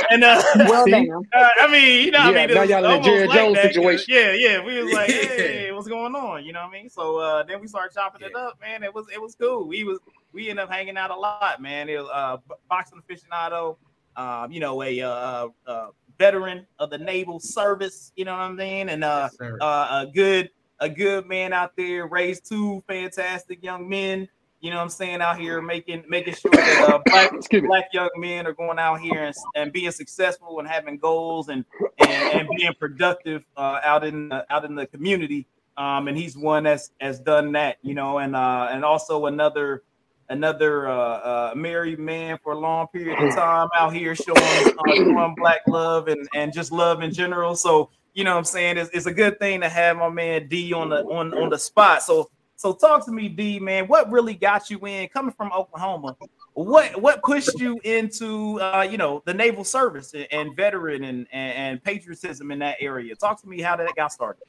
and 0.09 0.23
uh, 0.23 0.41
well 0.67 0.85
damn 0.87 1.09
uh, 1.33 1.49
I 1.61 1.67
mean, 1.71 2.05
you 2.05 2.11
know, 2.11 2.19
I 2.19 2.31
Yeah, 2.31 2.45
mean, 2.45 2.55
now 2.55 2.63
y'all 2.63 2.77
in 2.77 2.83
the 2.83 2.89
almost 2.89 3.09
Jerry 3.09 3.27
like 3.27 3.37
Jones 3.37 3.55
that, 3.55 3.61
'cause- 3.63 3.73
situation. 3.75 4.05
Yeah, 4.13 4.33
yeah. 4.33 4.65
We 4.65 4.81
was 4.83 4.93
like, 4.93 5.09
hey, 5.09 5.71
what's 5.71 5.87
going 5.87 6.15
on? 6.15 6.45
You 6.45 6.53
know 6.53 6.61
what 6.61 6.69
I 6.69 6.71
mean? 6.71 6.89
So 6.89 7.17
uh, 7.17 7.43
then 7.43 7.61
we 7.61 7.67
started 7.67 7.93
chopping 7.93 8.25
it 8.25 8.35
up, 8.35 8.59
man. 8.61 8.83
It 8.83 8.93
was 8.93 9.05
it 9.13 9.21
was 9.21 9.35
cool. 9.35 9.67
We 9.67 9.83
was 9.83 9.99
we 10.31 10.49
ended 10.49 10.63
up 10.63 10.71
hanging 10.71 10.97
out 10.97 11.11
a 11.11 11.15
lot, 11.15 11.61
man. 11.61 11.89
It 11.89 11.99
was 11.99 12.09
uh, 12.13 12.37
boxing 12.69 13.01
aficionado, 13.01 13.77
um, 14.15 14.51
you 14.51 14.59
know, 14.59 14.81
a 14.83 15.01
uh, 15.01 15.47
uh, 15.67 15.87
veteran 16.17 16.65
of 16.79 16.89
the 16.89 16.97
naval 16.97 17.39
service. 17.39 18.11
You 18.15 18.25
know 18.25 18.33
what 18.33 18.41
I 18.41 18.51
mean? 18.51 18.89
And 18.89 19.03
uh, 19.03 19.29
Yes, 19.39 19.51
uh, 19.61 20.05
a 20.07 20.11
good 20.13 20.49
a 20.79 20.89
good 20.89 21.27
man 21.27 21.53
out 21.53 21.75
there, 21.75 22.07
raised 22.07 22.47
two 22.47 22.83
fantastic 22.87 23.63
young 23.63 23.87
men. 23.87 24.27
You 24.59 24.69
know 24.69 24.77
what 24.77 24.83
I'm 24.83 24.89
saying? 24.89 25.21
Out 25.21 25.39
here 25.39 25.61
making 25.61 26.05
making 26.07 26.35
sure 26.35 26.51
that 26.51 26.89
uh, 26.89 26.99
black 27.05 27.31
black 27.65 27.85
young 27.91 28.09
men 28.15 28.47
are 28.47 28.53
going 28.53 28.79
out 28.79 29.01
here 29.01 29.23
and, 29.23 29.35
and 29.55 29.73
being 29.73 29.91
successful 29.91 30.59
and 30.59 30.67
having 30.67 30.97
goals 30.97 31.49
and 31.49 31.65
and, 31.99 32.39
and 32.39 32.49
being 32.55 32.73
productive 32.79 33.43
uh, 33.57 33.81
out 33.83 34.05
in 34.05 34.29
the, 34.29 34.45
out 34.53 34.63
in 34.63 34.75
the 34.75 34.87
community. 34.87 35.47
Um, 35.75 36.07
and 36.07 36.17
he's 36.17 36.37
one 36.37 36.63
that's 36.63 36.91
has 37.01 37.19
done 37.19 37.51
that, 37.53 37.77
you 37.81 37.93
know, 37.93 38.19
and 38.19 38.35
uh, 38.35 38.69
and 38.71 38.85
also 38.85 39.25
another 39.25 39.83
another 40.29 40.87
uh, 40.87 40.93
uh, 40.95 41.53
married 41.55 41.99
man 41.99 42.39
for 42.43 42.53
a 42.53 42.57
long 42.57 42.87
period 42.87 43.21
of 43.21 43.35
time 43.35 43.67
out 43.75 43.93
here 43.93 44.15
showing 44.15 44.37
uh, 44.37 44.95
showing 44.95 45.35
black 45.35 45.61
love 45.67 46.07
and 46.07 46.27
and 46.35 46.53
just 46.53 46.71
love 46.71 47.01
in 47.01 47.13
general. 47.13 47.55
So 47.55 47.89
you 48.13 48.23
know 48.23 48.31
what 48.31 48.39
I'm 48.39 48.45
saying 48.45 48.77
it's, 48.77 48.89
it's 48.93 49.05
a 49.05 49.13
good 49.13 49.39
thing 49.39 49.61
to 49.61 49.69
have 49.69 49.97
my 49.97 50.09
man 50.09 50.47
D 50.47 50.73
on 50.73 50.89
the 50.89 51.03
on 51.05 51.33
on 51.33 51.49
the 51.49 51.59
spot. 51.59 52.03
So 52.03 52.29
so 52.55 52.71
talk 52.71 53.03
to 53.05 53.11
me, 53.11 53.27
D 53.27 53.59
man. 53.59 53.87
What 53.87 54.09
really 54.11 54.35
got 54.35 54.69
you 54.69 54.79
in 54.85 55.09
coming 55.09 55.33
from 55.33 55.51
Oklahoma? 55.51 56.15
What 56.53 57.01
what 57.01 57.21
pushed 57.23 57.59
you 57.59 57.79
into 57.83 58.61
uh, 58.61 58.87
you 58.89 58.97
know 58.97 59.21
the 59.25 59.33
naval 59.33 59.63
service 59.63 60.13
and, 60.13 60.27
and 60.31 60.55
veteran 60.55 61.03
and, 61.03 61.27
and 61.31 61.57
and 61.57 61.83
patriotism 61.83 62.51
in 62.51 62.59
that 62.59 62.77
area? 62.79 63.15
Talk 63.15 63.41
to 63.41 63.47
me 63.49 63.59
how 63.59 63.75
that 63.75 63.93
got 63.95 64.11
started. 64.11 64.43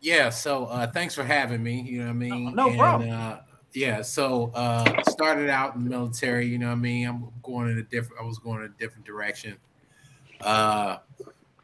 Yeah, 0.00 0.30
so 0.30 0.64
uh 0.64 0.86
thanks 0.86 1.14
for 1.14 1.22
having 1.22 1.62
me. 1.62 1.82
You 1.82 2.00
know 2.00 2.06
what 2.06 2.10
I 2.10 2.14
mean? 2.14 2.54
no 2.54 2.74
problem. 2.74 3.10
Uh, 3.10 3.36
yeah, 3.74 4.02
so 4.02 4.50
uh 4.54 5.02
started 5.08 5.50
out 5.50 5.76
in 5.76 5.84
the 5.84 5.90
military, 5.90 6.46
you 6.46 6.58
know 6.58 6.66
what 6.66 6.72
I 6.72 6.76
mean? 6.76 7.06
I'm 7.06 7.28
going 7.42 7.70
in 7.70 7.78
a 7.78 7.82
different 7.82 8.22
I 8.22 8.24
was 8.24 8.38
going 8.38 8.60
in 8.60 8.64
a 8.64 8.78
different 8.78 9.04
direction. 9.04 9.56
Uh 10.40 10.96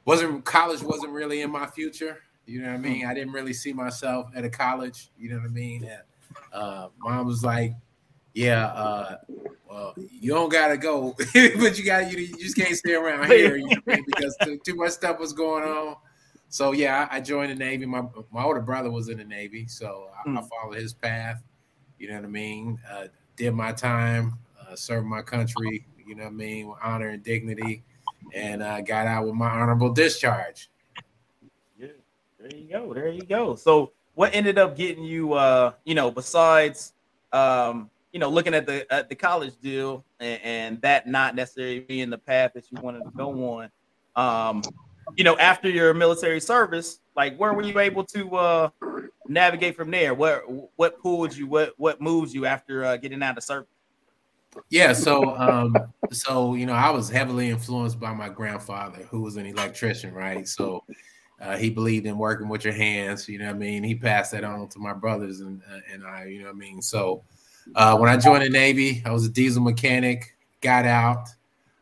wasn't 0.06 0.44
college 0.44 0.82
wasn't 0.82 1.12
really 1.12 1.42
in 1.42 1.50
my 1.50 1.66
future, 1.66 2.22
you 2.46 2.62
know 2.62 2.68
what 2.68 2.74
I 2.74 2.78
mean? 2.78 3.04
I 3.04 3.12
didn't 3.12 3.32
really 3.32 3.52
see 3.52 3.74
myself 3.74 4.30
at 4.34 4.44
a 4.44 4.48
college, 4.48 5.10
you 5.18 5.28
know 5.28 5.36
what 5.36 5.46
I 5.46 5.48
mean? 5.48 5.84
And, 5.84 6.02
uh 6.52 6.88
mom 6.98 7.26
was 7.26 7.44
like, 7.44 7.72
Yeah, 8.32 8.66
uh 8.68 9.16
well, 9.68 9.94
you 9.96 10.32
don't 10.32 10.50
gotta 10.50 10.78
go, 10.78 11.14
but 11.34 11.78
you 11.78 11.84
got 11.84 12.10
you, 12.10 12.18
you 12.18 12.36
just 12.38 12.56
can't 12.56 12.74
stay 12.74 12.94
around 12.94 13.26
here, 13.30 13.56
you 13.56 13.66
know 13.66 13.80
what 13.84 13.94
I 13.94 13.96
mean? 13.96 14.04
because 14.06 14.36
too, 14.42 14.58
too 14.64 14.76
much 14.76 14.92
stuff 14.92 15.18
was 15.18 15.32
going 15.32 15.64
on. 15.64 15.96
so 16.48 16.72
yeah, 16.72 17.08
I, 17.10 17.16
I, 17.16 17.20
joined 17.20 17.50
the 17.50 17.56
Navy. 17.56 17.84
My 17.84 18.04
my 18.30 18.44
older 18.44 18.60
brother 18.60 18.90
was 18.90 19.08
in 19.08 19.18
the 19.18 19.24
Navy, 19.24 19.66
so 19.66 20.08
I, 20.24 20.28
mm. 20.28 20.38
I 20.38 20.42
followed 20.42 20.76
his 20.76 20.94
path. 20.94 21.42
You 21.98 22.08
know 22.08 22.14
what 22.14 22.24
I 22.24 22.28
mean? 22.28 22.78
Uh, 22.90 23.06
did 23.36 23.54
my 23.54 23.72
time, 23.72 24.38
uh, 24.60 24.76
served 24.76 25.06
my 25.06 25.22
country. 25.22 25.84
You 26.06 26.14
know 26.14 26.24
what 26.24 26.30
I 26.30 26.34
mean, 26.34 26.68
with 26.68 26.78
honor 26.82 27.08
and 27.08 27.22
dignity, 27.24 27.82
and 28.34 28.62
uh, 28.62 28.80
got 28.80 29.06
out 29.06 29.26
with 29.26 29.34
my 29.34 29.48
honorable 29.48 29.92
discharge. 29.92 30.70
Yeah, 31.78 31.88
there 32.38 32.58
you 32.58 32.70
go. 32.70 32.94
There 32.94 33.08
you 33.08 33.22
go. 33.22 33.54
So, 33.54 33.92
what 34.14 34.34
ended 34.34 34.58
up 34.58 34.76
getting 34.76 35.04
you? 35.04 35.34
Uh, 35.34 35.72
you 35.84 35.94
know, 35.94 36.10
besides, 36.10 36.94
um, 37.32 37.90
you 38.12 38.20
know, 38.20 38.28
looking 38.28 38.54
at 38.54 38.66
the 38.66 38.90
at 38.92 39.08
the 39.08 39.14
college 39.14 39.54
deal 39.60 40.04
and, 40.20 40.40
and 40.42 40.80
that 40.82 41.06
not 41.06 41.34
necessarily 41.34 41.80
being 41.80 42.10
the 42.10 42.18
path 42.18 42.52
that 42.54 42.70
you 42.70 42.80
wanted 42.80 43.04
to 43.04 43.10
go 43.16 43.30
on. 43.54 43.70
Um, 44.16 44.62
you 45.16 45.24
know, 45.24 45.36
after 45.38 45.68
your 45.68 45.94
military 45.94 46.40
service, 46.40 47.00
like 47.14 47.36
where 47.36 47.52
were 47.52 47.62
you 47.62 47.78
able 47.78 48.04
to 48.04 48.36
uh, 48.36 48.68
navigate 49.28 49.76
from 49.76 49.90
there? 49.90 50.14
What 50.14 50.42
what 50.76 51.00
pulled 51.00 51.36
you? 51.36 51.46
What 51.46 51.74
what 51.76 52.00
moves 52.00 52.34
you 52.34 52.46
after 52.46 52.84
uh, 52.84 52.96
getting 52.96 53.22
out 53.22 53.36
of 53.36 53.44
service? 53.44 53.68
Yeah, 54.70 54.92
so 54.92 55.36
um, 55.36 55.76
so 56.12 56.54
you 56.54 56.66
know, 56.66 56.72
I 56.72 56.90
was 56.90 57.08
heavily 57.08 57.50
influenced 57.50 58.00
by 58.00 58.12
my 58.12 58.28
grandfather, 58.28 59.02
who 59.10 59.22
was 59.22 59.36
an 59.36 59.46
electrician, 59.46 60.12
right? 60.12 60.46
So 60.46 60.84
uh, 61.40 61.56
he 61.56 61.70
believed 61.70 62.06
in 62.06 62.18
working 62.18 62.48
with 62.48 62.64
your 62.64 62.74
hands. 62.74 63.28
You 63.28 63.38
know 63.38 63.46
what 63.46 63.56
I 63.56 63.58
mean? 63.58 63.82
He 63.82 63.94
passed 63.94 64.32
that 64.32 64.44
on 64.44 64.68
to 64.68 64.78
my 64.78 64.92
brothers 64.92 65.40
and 65.40 65.62
uh, 65.70 65.80
and 65.92 66.04
I. 66.04 66.24
You 66.24 66.40
know 66.40 66.46
what 66.46 66.54
I 66.54 66.58
mean? 66.58 66.82
So 66.82 67.22
uh, 67.74 67.96
when 67.96 68.08
I 68.08 68.16
joined 68.16 68.44
the 68.44 68.50
Navy, 68.50 69.02
I 69.04 69.10
was 69.10 69.26
a 69.26 69.30
diesel 69.30 69.62
mechanic. 69.62 70.34
Got 70.62 70.86
out 70.86 71.28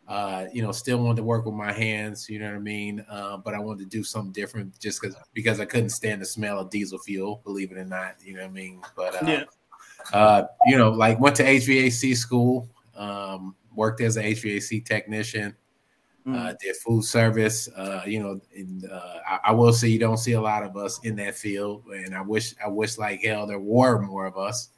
uh, 0.06 0.46
you 0.52 0.62
know, 0.62 0.72
still 0.72 0.98
wanted 0.98 1.16
to 1.16 1.22
work 1.22 1.46
with 1.46 1.55
my 1.55 1.72
hands, 1.72 2.28
you 2.28 2.38
know 2.38 2.46
what 2.46 2.56
I 2.56 2.60
mean? 2.60 3.05
Uh, 3.09 3.38
but 3.38 3.55
I 3.55 3.59
wanted 3.59 3.84
to 3.84 3.96
do 3.96 4.05
something 4.05 4.32
different 4.32 4.78
just 4.78 5.01
because 5.01 5.16
because 5.32 5.60
I 5.60 5.64
couldn't 5.64 5.90
stand 5.90 6.20
the 6.20 6.26
smell 6.26 6.59
of 6.59 6.70
diesel 6.70 6.98
fuel, 6.98 7.40
believe 7.44 7.72
it 7.72 7.78
or 7.78 7.84
not, 7.84 8.16
you 8.22 8.34
know 8.34 8.42
what 8.42 8.51
I 8.51 8.52
mean? 8.52 8.82
But 8.96 9.22
uh, 9.22 9.26
yeah. 9.26 9.44
Uh 10.12 10.44
you 10.66 10.76
know, 10.76 10.90
like 10.90 11.18
went 11.20 11.36
to 11.36 11.44
HVAC 11.44 12.16
school, 12.16 12.68
um, 12.97 13.55
worked 13.74 14.01
as 14.01 14.16
an 14.16 14.24
HVAC 14.24 14.85
technician, 14.85 15.55
mm. 16.26 16.36
uh, 16.36 16.55
did 16.60 16.76
food 16.76 17.05
service. 17.05 17.68
Uh, 17.68 18.02
you 18.06 18.22
know, 18.22 18.40
and 18.55 18.89
uh, 18.90 19.18
I, 19.26 19.39
I, 19.44 19.52
will 19.52 19.72
say 19.72 19.89
you 19.89 19.98
don't 19.98 20.18
see 20.18 20.32
a 20.32 20.40
lot 20.40 20.62
of 20.62 20.76
us 20.76 21.01
in 21.05 21.16
that 21.16 21.35
field, 21.35 21.85
and 21.86 22.14
I 22.14 22.22
wish 22.22 22.55
I 22.64 22.68
wish 22.68 22.98
like 22.98 23.22
hell 23.22 23.47
there 23.47 23.59
were 23.59 24.01
more 24.01 24.26
of 24.26 24.36
us. 24.36 24.70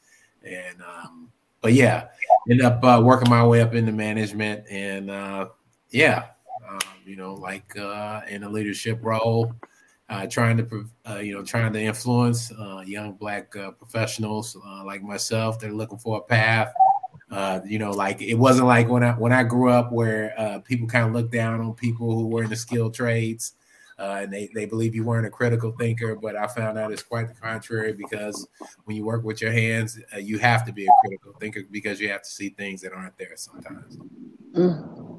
And 0.43 0.81
um, 0.81 1.31
but 1.61 1.73
yeah, 1.73 2.07
ended 2.49 2.65
up 2.65 2.83
uh, 2.83 3.01
working 3.03 3.29
my 3.29 3.45
way 3.45 3.61
up 3.61 3.73
into 3.73 3.91
management, 3.91 4.65
and 4.69 5.09
uh, 5.09 5.49
yeah, 5.89 6.27
um, 6.69 6.79
you 7.05 7.15
know, 7.15 7.33
like 7.33 7.77
uh, 7.77 8.21
in 8.29 8.43
a 8.43 8.49
leadership 8.49 8.99
role, 9.01 9.53
trying 10.29 10.57
to 10.57 10.85
uh, 11.09 11.15
you 11.17 11.33
know 11.33 11.43
trying 11.43 11.73
to 11.73 11.81
influence 11.81 12.51
uh, 12.51 12.83
young 12.85 13.13
black 13.13 13.51
professionals 13.77 14.57
like 14.85 15.03
myself. 15.03 15.59
They're 15.59 15.73
looking 15.73 15.97
for 15.99 16.17
a 16.17 16.21
path. 16.21 16.73
you 17.65 17.79
know, 17.79 17.91
like 17.91 18.21
it 18.21 18.35
wasn't 18.35 18.67
like 18.67 18.87
when 18.89 19.03
I 19.03 19.11
when 19.11 19.33
I 19.33 19.43
grew 19.43 19.69
up 19.69 19.91
where 19.91 20.61
people 20.65 20.87
kind 20.87 21.05
of 21.05 21.13
looked 21.13 21.31
down 21.31 21.59
on 21.59 21.73
people 21.73 22.15
who 22.15 22.27
were 22.27 22.43
in 22.43 22.49
the 22.49 22.55
skilled 22.55 22.93
trades 22.93 23.53
uh, 23.99 24.19
and 24.21 24.31
they, 24.31 24.49
they 24.53 24.65
believe 24.65 24.93
you 24.93 25.03
weren't 25.03 25.25
a 25.25 25.29
critical 25.29 25.71
thinker. 25.71 26.15
But 26.15 26.35
I 26.35 26.47
found 26.47 26.77
out 26.77 26.91
it's 26.91 27.03
quite 27.03 27.27
the 27.27 27.33
contrary 27.33 27.93
because 27.93 28.47
when 28.85 28.95
you 28.95 29.03
work 29.03 29.23
with 29.23 29.41
your 29.41 29.51
hands, 29.51 29.99
uh, 30.13 30.19
you 30.19 30.37
have 30.39 30.65
to 30.65 30.71
be 30.71 30.85
a 30.85 30.91
critical 31.01 31.33
thinker 31.39 31.61
because 31.71 31.99
you 31.99 32.09
have 32.09 32.21
to 32.21 32.29
see 32.29 32.49
things 32.49 32.81
that 32.81 32.93
aren't 32.93 33.17
there 33.17 33.33
sometimes. 33.35 33.97
Mm. 34.53 35.16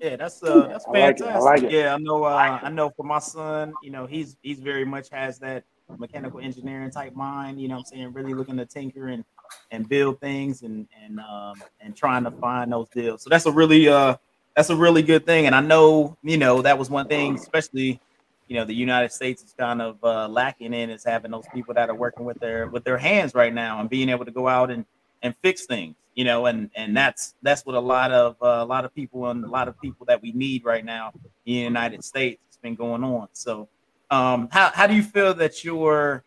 Yeah, 0.00 0.16
that's 0.16 0.42
uh, 0.42 0.68
that's 0.68 0.84
fantastic. 0.86 1.26
I 1.26 1.38
like 1.38 1.62
I 1.62 1.62
like 1.62 1.72
yeah, 1.72 1.94
I 1.94 1.98
know. 1.98 2.24
Uh, 2.24 2.58
I 2.62 2.70
know 2.70 2.90
for 2.90 3.04
my 3.04 3.18
son, 3.18 3.74
you 3.82 3.90
know, 3.90 4.06
he's 4.06 4.36
he's 4.42 4.58
very 4.58 4.84
much 4.84 5.10
has 5.10 5.38
that 5.40 5.64
mechanical 5.98 6.40
engineering 6.40 6.90
type 6.90 7.14
mind. 7.14 7.60
You 7.60 7.68
know, 7.68 7.78
I'm 7.78 7.84
saying 7.84 8.12
really 8.12 8.32
looking 8.32 8.56
to 8.56 8.66
tinker 8.66 9.08
and 9.08 9.24
and 9.70 9.88
build 9.88 10.20
things 10.20 10.62
and 10.62 10.88
and 11.04 11.20
um 11.20 11.54
and 11.80 11.94
trying 11.94 12.24
to 12.24 12.30
find 12.30 12.72
those 12.72 12.88
deals. 12.88 13.22
So 13.22 13.30
that's 13.30 13.46
a 13.46 13.52
really 13.52 13.88
uh 13.88 14.16
that's 14.56 14.70
a 14.70 14.76
really 14.76 15.02
good 15.02 15.26
thing. 15.26 15.46
And 15.46 15.54
I 15.54 15.60
know, 15.60 16.16
you 16.22 16.36
know, 16.36 16.62
that 16.62 16.78
was 16.78 16.90
one 16.90 17.06
thing, 17.06 17.34
especially, 17.34 18.00
you 18.48 18.56
know, 18.56 18.64
the 18.64 18.74
United 18.74 19.12
States 19.12 19.42
is 19.42 19.54
kind 19.58 19.80
of 19.80 20.02
uh, 20.02 20.28
lacking 20.28 20.74
in 20.74 20.90
is 20.90 21.04
having 21.04 21.30
those 21.30 21.46
people 21.54 21.74
that 21.74 21.88
are 21.88 21.94
working 21.94 22.24
with 22.24 22.38
their 22.40 22.66
with 22.66 22.84
their 22.84 22.98
hands 22.98 23.34
right 23.34 23.52
now 23.54 23.80
and 23.80 23.88
being 23.88 24.08
able 24.08 24.24
to 24.24 24.30
go 24.30 24.48
out 24.48 24.70
and 24.70 24.84
and 25.22 25.34
fix 25.42 25.66
things, 25.66 25.94
you 26.14 26.24
know, 26.24 26.46
and 26.46 26.70
and 26.74 26.96
that's 26.96 27.34
that's 27.42 27.64
what 27.64 27.74
a 27.74 27.80
lot 27.80 28.12
of 28.12 28.36
uh, 28.42 28.62
a 28.62 28.64
lot 28.64 28.84
of 28.84 28.94
people 28.94 29.28
and 29.28 29.44
a 29.44 29.48
lot 29.48 29.68
of 29.68 29.80
people 29.80 30.06
that 30.06 30.20
we 30.20 30.32
need 30.32 30.64
right 30.64 30.84
now 30.84 31.12
in 31.14 31.22
the 31.44 31.52
United 31.52 32.04
States 32.04 32.40
has 32.48 32.56
been 32.56 32.74
going 32.74 33.04
on. 33.04 33.28
So, 33.32 33.68
um, 34.10 34.48
how 34.50 34.70
how 34.70 34.86
do 34.86 34.94
you 34.94 35.02
feel 35.02 35.34
that 35.34 35.64
your 35.64 36.24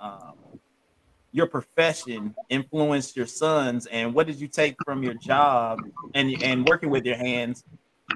um, 0.00 0.34
your 1.32 1.46
profession 1.46 2.34
influenced 2.48 3.16
your 3.16 3.26
sons 3.26 3.86
and 3.86 4.12
what 4.12 4.26
did 4.26 4.40
you 4.40 4.48
take 4.48 4.76
from 4.84 5.02
your 5.02 5.14
job 5.14 5.80
and 6.14 6.42
and 6.42 6.66
working 6.66 6.90
with 6.90 7.04
your 7.04 7.16
hands 7.16 7.64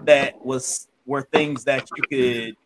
that 0.03 0.45
was 0.45 0.89
were 1.07 1.23
things 1.23 1.65
that 1.65 1.89
you 1.97 2.03
could 2.03 2.57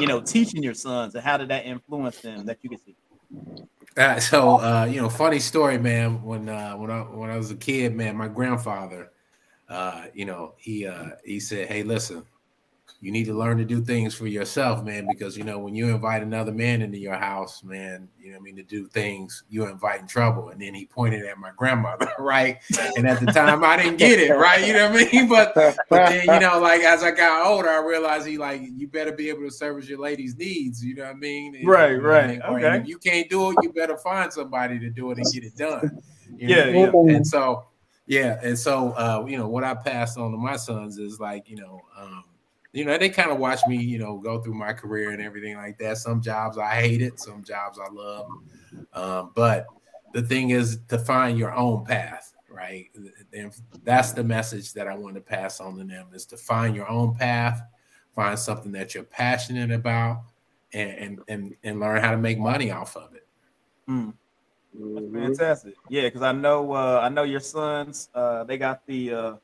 you 0.00 0.06
know 0.06 0.20
teaching 0.20 0.62
your 0.62 0.74
sons 0.74 1.14
and 1.14 1.24
how 1.24 1.36
did 1.36 1.48
that 1.48 1.64
influence 1.64 2.20
them 2.20 2.44
that 2.44 2.58
you 2.62 2.68
could 2.68 2.80
see 2.84 2.94
uh, 3.96 4.20
so 4.20 4.58
uh, 4.60 4.84
you 4.90 5.00
know 5.00 5.08
funny 5.08 5.40
story 5.40 5.78
man. 5.78 6.22
When 6.22 6.48
uh, 6.48 6.74
when 6.76 6.90
I 6.90 7.00
when 7.02 7.30
I 7.30 7.36
was 7.36 7.50
a 7.50 7.56
kid 7.56 7.94
man 7.94 8.16
my 8.16 8.28
grandfather 8.28 9.12
uh, 9.68 10.06
you 10.14 10.24
know 10.26 10.54
he 10.58 10.86
uh, 10.86 11.10
he 11.24 11.40
said 11.40 11.68
hey 11.68 11.82
listen 11.82 12.24
you 13.00 13.12
need 13.12 13.26
to 13.26 13.34
learn 13.34 13.58
to 13.58 13.64
do 13.64 13.82
things 13.82 14.14
for 14.14 14.26
yourself, 14.26 14.82
man, 14.82 15.06
because 15.06 15.36
you 15.36 15.44
know 15.44 15.58
when 15.58 15.74
you 15.74 15.88
invite 15.88 16.22
another 16.22 16.52
man 16.52 16.80
into 16.80 16.98
your 16.98 17.16
house, 17.16 17.62
man, 17.62 18.08
you 18.18 18.30
know 18.30 18.38
I 18.38 18.40
mean 18.40 18.56
to 18.56 18.62
do 18.62 18.86
things, 18.86 19.44
you're 19.48 19.68
inviting 19.68 20.06
trouble. 20.06 20.48
And 20.48 20.60
then 20.60 20.74
he 20.74 20.86
pointed 20.86 21.24
at 21.26 21.38
my 21.38 21.50
grandmother, 21.56 22.10
right? 22.18 22.58
And 22.96 23.06
at 23.06 23.20
the 23.20 23.26
time 23.26 23.62
I 23.62 23.76
didn't 23.76 23.98
get 23.98 24.18
it, 24.20 24.32
right? 24.32 24.66
You 24.66 24.72
know 24.72 24.90
what 24.90 25.06
I 25.06 25.12
mean? 25.12 25.28
But 25.34 25.54
but 25.54 25.76
then 25.90 26.22
you 26.22 26.40
know, 26.40 26.60
like 26.60 26.80
as 26.82 27.02
I 27.02 27.10
got 27.10 27.46
older, 27.46 27.68
I 27.68 27.84
realized 27.84 28.26
he 28.26 28.38
like 28.38 28.62
you 28.62 28.88
better 28.88 29.12
be 29.12 29.28
able 29.28 29.42
to 29.42 29.50
service 29.50 29.88
your 29.88 29.98
lady's 29.98 30.36
needs, 30.36 30.84
you 30.84 30.94
know 30.94 31.04
what 31.04 31.10
I 31.10 31.14
mean? 31.14 31.56
And, 31.56 31.66
right, 31.66 32.00
right. 32.00 32.40
okay. 32.40 32.78
if 32.78 32.88
you 32.88 32.98
can't 32.98 33.28
do 33.28 33.50
it, 33.50 33.56
you 33.62 33.72
better 33.72 33.96
find 33.98 34.32
somebody 34.32 34.78
to 34.78 34.90
do 34.90 35.10
it 35.10 35.18
and 35.18 35.26
get 35.32 35.44
it 35.44 35.56
done. 35.56 36.02
yeah, 36.36 36.66
yeah. 36.68 36.90
And 36.94 37.26
so 37.26 37.66
yeah, 38.06 38.38
and 38.42 38.58
so 38.58 38.90
uh, 38.92 39.24
you 39.26 39.38
know, 39.38 39.48
what 39.48 39.64
I 39.64 39.74
passed 39.74 40.18
on 40.18 40.30
to 40.32 40.36
my 40.36 40.56
sons 40.56 40.98
is 40.98 41.20
like, 41.20 41.48
you 41.48 41.56
know, 41.56 41.80
um, 41.98 42.24
you 42.74 42.84
know, 42.84 42.98
they 42.98 43.08
kind 43.08 43.30
of 43.30 43.38
watch 43.38 43.60
me, 43.68 43.76
you 43.76 43.98
know, 43.98 44.18
go 44.18 44.40
through 44.40 44.54
my 44.54 44.72
career 44.72 45.10
and 45.10 45.22
everything 45.22 45.56
like 45.56 45.78
that. 45.78 45.96
Some 45.96 46.20
jobs 46.20 46.58
I 46.58 46.74
hated, 46.74 47.20
some 47.20 47.44
jobs 47.44 47.78
I 47.78 47.88
love. 47.92 48.26
Um, 48.92 49.30
but 49.36 49.66
the 50.12 50.22
thing 50.22 50.50
is 50.50 50.80
to 50.88 50.98
find 50.98 51.38
your 51.38 51.54
own 51.54 51.84
path, 51.84 52.32
right? 52.50 52.90
And 53.32 53.54
that's 53.84 54.10
the 54.10 54.24
message 54.24 54.72
that 54.72 54.88
I 54.88 54.96
want 54.96 55.14
to 55.14 55.20
pass 55.20 55.60
on 55.60 55.78
to 55.78 55.84
them 55.84 56.08
is 56.12 56.26
to 56.26 56.36
find 56.36 56.74
your 56.74 56.88
own 56.90 57.14
path, 57.14 57.62
find 58.12 58.36
something 58.36 58.72
that 58.72 58.92
you're 58.92 59.04
passionate 59.04 59.70
about, 59.70 60.24
and 60.72 60.90
and 60.90 61.20
and, 61.28 61.54
and 61.62 61.78
learn 61.78 62.02
how 62.02 62.10
to 62.10 62.18
make 62.18 62.40
money 62.40 62.72
off 62.72 62.96
of 62.96 63.14
it. 63.14 63.26
Mm. 63.88 64.14
fantastic. 65.12 65.74
Yeah, 65.88 66.02
because 66.02 66.22
I 66.22 66.32
know 66.32 66.72
uh, 66.72 67.00
I 67.00 67.08
know 67.08 67.22
your 67.22 67.38
sons. 67.38 68.08
Uh, 68.12 68.42
they 68.42 68.58
got 68.58 68.84
the 68.86 69.14
uh, 69.14 69.34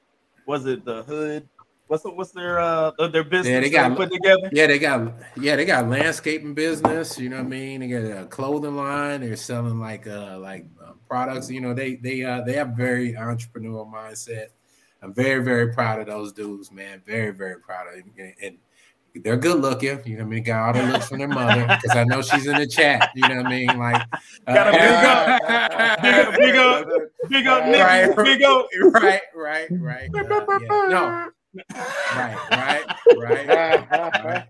was 0.46 0.66
it 0.66 0.84
the 0.84 1.04
hood 1.04 1.48
What's 1.90 2.04
what's 2.04 2.30
their 2.30 2.60
uh 2.60 2.92
their 3.08 3.24
business? 3.24 3.48
Yeah, 3.48 3.58
they 3.58 3.68
got 3.68 3.96
put 3.96 4.12
together. 4.12 4.48
Yeah, 4.52 4.68
they 4.68 4.78
got 4.78 5.12
yeah 5.36 5.56
they 5.56 5.64
got 5.64 5.88
landscaping 5.88 6.54
business. 6.54 7.18
You 7.18 7.30
know 7.30 7.38
what 7.38 7.46
I 7.46 7.48
mean? 7.48 7.80
They 7.80 7.88
got 7.88 8.04
a 8.04 8.26
clothing 8.26 8.76
line. 8.76 9.22
They're 9.22 9.34
selling 9.34 9.80
like 9.80 10.06
uh 10.06 10.38
like 10.38 10.66
uh, 10.80 10.92
products. 11.08 11.50
You 11.50 11.60
know 11.60 11.74
they 11.74 11.96
they 11.96 12.22
uh 12.22 12.42
they 12.42 12.52
have 12.52 12.76
very 12.76 13.14
entrepreneurial 13.14 13.92
mindset. 13.92 14.50
I'm 15.02 15.12
very 15.12 15.42
very 15.42 15.72
proud 15.72 15.98
of 15.98 16.06
those 16.06 16.32
dudes, 16.32 16.70
man. 16.70 17.02
Very 17.04 17.32
very 17.32 17.58
proud 17.58 17.88
of 17.88 17.94
them. 17.94 18.12
And, 18.16 18.34
and 18.40 18.58
they're 19.24 19.36
good 19.36 19.60
looking. 19.60 20.00
You 20.06 20.18
know 20.18 20.22
what 20.22 20.30
I 20.30 20.34
mean? 20.34 20.44
Got 20.44 20.76
all 20.76 20.82
the 20.86 20.92
looks 20.92 21.08
from 21.08 21.18
their 21.18 21.26
mother 21.26 21.66
because 21.66 21.96
I 21.96 22.04
know 22.04 22.22
she's 22.22 22.46
in 22.46 22.56
the 22.56 22.68
chat. 22.68 23.10
You 23.16 23.26
know 23.26 23.38
what 23.38 23.46
I 23.46 23.50
mean? 23.50 23.78
Like, 23.80 24.02
uh, 24.46 24.54
got 24.54 24.68
a 24.68 24.72
big 24.78 24.94
up, 24.94 26.38
big 26.38 26.54
up, 26.54 26.86
big 26.86 26.96
up, 26.96 27.28
big 27.28 27.46
up, 27.48 27.62
right, 27.64 28.16
big 28.24 28.42
up, 28.44 28.68
right, 28.92 29.22
right, 29.34 29.66
right. 29.72 30.08
Uh, 30.14 30.58
yeah. 30.60 30.86
No, 30.88 31.30
right, 31.76 32.36
right, 32.50 32.84
right, 33.16 34.46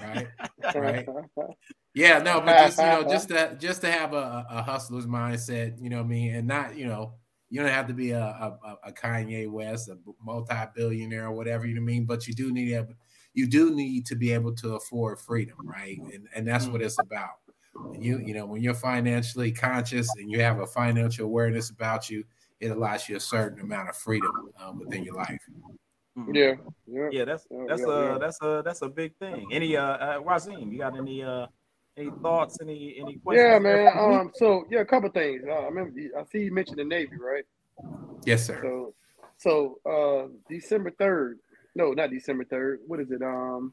right, 0.00 0.28
right. 0.74 1.08
Yeah, 1.94 2.18
no, 2.18 2.40
but 2.40 2.66
just 2.66 2.78
you 2.78 2.84
know, 2.84 3.04
just 3.04 3.28
to 3.28 3.56
just 3.60 3.80
to 3.82 3.90
have 3.90 4.14
a, 4.14 4.46
a 4.50 4.62
hustler's 4.62 5.06
mindset, 5.06 5.80
you 5.80 5.90
know 5.90 5.98
what 5.98 6.06
I 6.06 6.08
mean, 6.08 6.34
and 6.34 6.46
not 6.46 6.76
you 6.76 6.86
know, 6.86 7.14
you 7.50 7.60
don't 7.60 7.70
have 7.70 7.86
to 7.88 7.94
be 7.94 8.10
a 8.10 8.20
a, 8.20 8.76
a 8.84 8.92
Kanye 8.92 9.48
West, 9.50 9.88
a 9.88 9.96
multi-billionaire 10.22 11.26
or 11.26 11.32
whatever, 11.32 11.66
you 11.66 11.74
know 11.74 11.80
what 11.80 11.90
I 11.90 11.94
mean, 11.94 12.04
but 12.04 12.26
you 12.26 12.34
do 12.34 12.52
need 12.52 12.66
to 12.70 12.74
have, 12.74 12.88
you 13.32 13.46
do 13.46 13.74
need 13.74 14.06
to 14.06 14.16
be 14.16 14.32
able 14.32 14.54
to 14.56 14.74
afford 14.74 15.20
freedom, 15.20 15.56
right? 15.62 15.98
And 16.12 16.28
and 16.34 16.46
that's 16.46 16.66
what 16.66 16.82
it's 16.82 16.98
about. 16.98 17.36
you 17.98 18.18
you 18.18 18.34
know, 18.34 18.46
when 18.46 18.62
you're 18.62 18.74
financially 18.74 19.52
conscious 19.52 20.08
and 20.16 20.30
you 20.30 20.40
have 20.40 20.60
a 20.60 20.66
financial 20.66 21.26
awareness 21.26 21.70
about 21.70 22.10
you, 22.10 22.24
it 22.60 22.70
allows 22.70 23.08
you 23.08 23.16
a 23.16 23.20
certain 23.20 23.60
amount 23.60 23.88
of 23.88 23.96
freedom 23.96 24.50
um, 24.60 24.78
within 24.78 25.04
your 25.04 25.14
life. 25.14 25.40
Mhm. 26.16 26.34
Yeah, 26.36 26.54
yeah. 26.86 27.08
Yeah, 27.10 27.24
that's 27.24 27.46
Yeah, 27.50 27.64
that's 27.68 27.80
yeah, 27.82 27.86
a 27.88 28.02
yeah. 28.12 28.18
that's 28.18 28.38
a 28.42 28.62
that's 28.64 28.82
a 28.82 28.88
big 28.88 29.16
thing. 29.16 29.48
Any 29.50 29.76
uh, 29.76 29.82
uh 29.84 30.20
Razim, 30.20 30.70
you 30.72 30.78
got 30.78 30.96
any 30.96 31.22
uh 31.24 31.46
any 31.96 32.10
thoughts, 32.22 32.58
any 32.60 32.96
any 33.00 33.16
questions? 33.16 33.48
Yeah, 33.50 33.58
man. 33.58 33.92
for? 33.92 34.20
Um, 34.20 34.30
so 34.34 34.64
yeah, 34.70 34.80
a 34.80 34.84
couple 34.84 35.08
things. 35.10 35.42
Uh, 35.48 35.52
I 35.52 35.64
remember 35.66 35.92
I 36.18 36.22
see 36.30 36.38
you 36.44 36.52
mentioned 36.52 36.78
the 36.78 36.84
Navy, 36.84 37.16
right? 37.16 37.44
Yes, 38.24 38.46
sir. 38.46 38.60
So, 38.62 38.94
so 39.38 39.78
uh, 39.90 40.28
December 40.48 40.90
third. 40.92 41.40
No, 41.74 41.92
not 41.92 42.10
December 42.10 42.44
third. 42.44 42.80
What 42.86 43.00
is 43.00 43.10
it? 43.10 43.20
Um, 43.20 43.72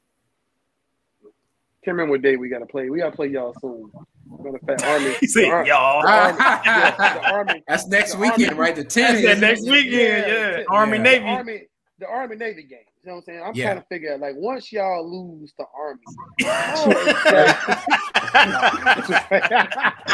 can't 1.84 1.96
remember 1.96 2.12
what 2.14 2.22
day 2.24 2.36
we 2.38 2.50
got 2.50 2.60
to 2.60 2.66
play. 2.66 2.90
We 2.90 3.00
got 3.00 3.12
to 3.12 3.16
play 3.16 3.28
y'all 3.28 3.56
soon. 3.62 3.92
Matter 4.40 4.56
of 4.58 4.62
fact, 4.68 4.84
Army. 4.84 5.14
he 5.20 5.28
said, 5.28 5.44
the 5.46 5.50
Ar- 5.50 5.66
y'all. 5.66 6.02
the 6.02 6.08
Army, 6.08 6.38
yeah, 6.66 7.14
the 7.14 7.32
Army. 7.32 7.64
That's 7.68 7.88
next 7.88 8.14
the 8.14 8.20
weekend, 8.20 8.50
Army- 8.52 8.60
right? 8.60 8.76
The 8.76 8.84
That's 8.84 8.96
10th. 8.96 9.24
that 9.24 9.40
next 9.40 9.62
weekend, 9.70 9.92
yeah. 9.94 10.58
Yeah. 10.60 10.64
Army 10.70 10.98
Yeah. 10.98 11.04
Navy. 11.04 11.68
The 12.02 12.08
Army, 12.08 12.36
Navy 12.36 12.64
game. 12.64 12.80
You 13.04 13.12
know 13.12 13.14
what 13.14 13.18
I'm 13.20 13.24
saying? 13.26 13.44
I'm 13.44 13.54
Yeah. 13.54 13.66
trying 13.68 13.78
to 13.82 13.88
figure 13.88 14.14
out 14.14 14.20
like 14.22 14.34
once 14.36 14.72
y'all 14.72 15.08
lose 15.08 15.54
the 15.58 15.66
Army. 15.74 16.02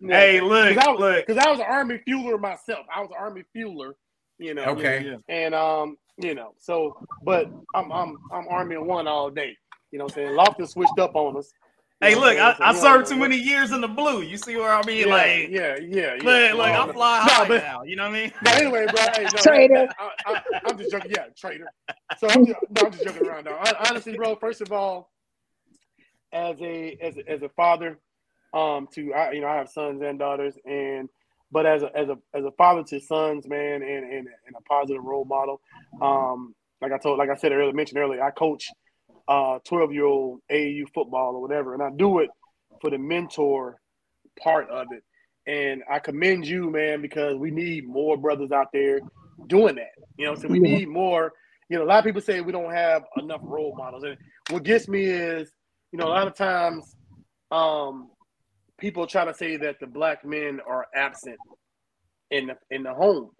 hey, 0.00 0.40
look, 0.40 0.68
Because 0.68 0.86
I, 0.86 0.90
was- 0.90 1.00
look. 1.00 1.26
'cause 1.26 1.38
I 1.38 1.50
was 1.50 1.60
an 1.60 1.66
Army 1.68 2.00
fueler 2.06 2.38
myself. 2.38 2.86
I 2.94 3.00
was 3.00 3.10
an 3.10 3.16
Army 3.18 3.44
fueler, 3.56 3.92
you 4.38 4.54
know. 4.54 4.64
Okay. 4.64 5.16
And 5.28 5.54
um, 5.54 5.96
you 6.18 6.34
know, 6.34 6.54
so 6.58 6.96
but 7.24 7.50
I'm 7.74 7.90
I'm 7.92 8.18
I'm 8.32 8.48
Army 8.48 8.76
one 8.76 9.08
all 9.08 9.30
day. 9.30 9.56
You 9.90 9.98
know 9.98 10.04
what 10.04 10.16
I'm 10.18 10.26
saying? 10.26 10.38
Lofton 10.38 10.68
switched 10.68 10.98
up 10.98 11.16
on 11.16 11.36
us. 11.36 11.50
You 12.02 12.08
Hey, 12.08 12.14
look, 12.14 12.38
I, 12.38 12.50
I'm 12.50 12.56
saying? 12.56 12.56
I 12.60 12.72
So, 12.72 12.80
served 12.80 13.08
too 13.08 13.16
many 13.16 13.36
years 13.36 13.72
in 13.72 13.82
the 13.82 13.88
blue. 13.88 14.22
You 14.22 14.38
see 14.38 14.56
where 14.56 14.72
I 14.72 14.82
mean? 14.86 15.06
Yeah, 15.06 15.14
like, 15.14 15.48
yeah, 15.50 15.76
yeah, 15.76 16.14
yeah. 16.14 16.22
look, 16.22 16.56
look, 16.56 16.68
Um, 16.68 16.88
I'm 16.88 16.94
flying 16.94 17.26
no, 17.26 17.32
high 17.32 17.48
but- 17.48 17.62
now. 17.62 17.82
You 17.82 17.96
know 17.96 18.04
what 18.04 18.16
I 18.16 18.22
mean? 18.22 18.32
But 18.42 18.54
anyway, 18.54 18.86
bro, 18.86 19.02
hey, 19.14 19.22
no, 19.24 19.28
Traitor. 19.42 19.88
I, 19.98 20.10
I, 20.26 20.42
I'm 20.64 20.78
just 20.78 20.90
joking. 20.90 21.10
Yeah, 21.14 21.24
traitor. 21.36 21.66
So 22.18 22.28
I'm 22.30 22.46
just, 22.46 22.58
no, 22.70 22.82
I'm 22.86 22.92
just 22.92 23.04
joking 23.04 23.26
around. 23.26 23.44
Now, 23.44 23.58
Hon- 23.62 23.86
honestly, 23.90 24.16
bro. 24.16 24.34
First 24.36 24.62
of 24.62 24.72
all, 24.72 25.10
as 26.32 26.56
a 26.62 26.96
as 27.02 27.18
a, 27.18 27.30
as 27.30 27.42
a 27.42 27.50
father, 27.50 27.98
um, 28.54 28.88
to 28.94 29.12
I, 29.12 29.32
you 29.32 29.42
know, 29.42 29.48
I 29.48 29.56
have 29.56 29.68
sons 29.68 30.00
and 30.02 30.18
daughters, 30.18 30.54
and 30.64 31.06
but 31.52 31.66
as 31.66 31.82
a 31.82 31.94
as 31.94 32.08
a 32.08 32.16
as 32.32 32.44
a 32.46 32.50
father 32.52 32.82
to 32.84 33.00
sons, 33.00 33.46
man, 33.46 33.82
and 33.82 34.04
and, 34.04 34.26
and 34.46 34.56
a 34.56 34.62
positive 34.62 35.04
role 35.04 35.26
model. 35.26 35.60
Um, 36.00 36.54
like 36.80 36.92
I 36.92 36.98
told, 36.98 37.18
like 37.18 37.28
I 37.28 37.34
said 37.36 37.52
earlier, 37.52 37.74
mentioned 37.74 37.98
earlier, 37.98 38.22
I 38.24 38.30
coach 38.30 38.70
uh 39.30 39.60
12 39.64 39.92
year 39.92 40.04
old 40.04 40.40
AAU 40.50 40.84
football 40.92 41.36
or 41.36 41.40
whatever, 41.40 41.72
and 41.72 41.82
I 41.82 41.90
do 41.90 42.18
it 42.18 42.30
for 42.80 42.90
the 42.90 42.98
mentor 42.98 43.80
part 44.38 44.68
of 44.68 44.88
it. 44.92 45.04
And 45.46 45.82
I 45.90 46.00
commend 46.00 46.46
you, 46.46 46.68
man, 46.70 47.00
because 47.00 47.36
we 47.36 47.50
need 47.50 47.88
more 47.88 48.16
brothers 48.16 48.50
out 48.52 48.68
there 48.72 49.00
doing 49.46 49.76
that. 49.76 49.92
You 50.18 50.26
know, 50.26 50.34
so 50.34 50.48
we 50.48 50.58
Yeah. 50.58 50.74
need 50.76 50.88
more. 50.88 51.32
You 51.68 51.78
know, 51.78 51.84
a 51.84 51.86
lot 51.86 52.00
of 52.00 52.04
people 52.04 52.20
say 52.20 52.40
we 52.40 52.52
don't 52.52 52.72
have 52.72 53.04
enough 53.16 53.42
role 53.46 53.74
models, 53.76 54.02
and 54.02 54.18
what 54.50 54.64
gets 54.64 54.88
me 54.88 55.04
is, 55.04 55.52
you 55.92 55.98
know, 55.98 56.08
a 56.08 56.10
lot 56.10 56.26
of 56.26 56.34
times, 56.34 56.96
um, 57.52 58.10
people 58.78 59.06
try 59.06 59.24
to 59.24 59.32
say 59.34 59.56
that 59.58 59.78
the 59.78 59.86
black 59.86 60.24
men 60.24 60.60
are 60.66 60.86
absent 60.94 61.38
in 62.30 62.48
the 62.48 62.56
in 62.70 62.82
the 62.82 62.92
home, 62.92 63.30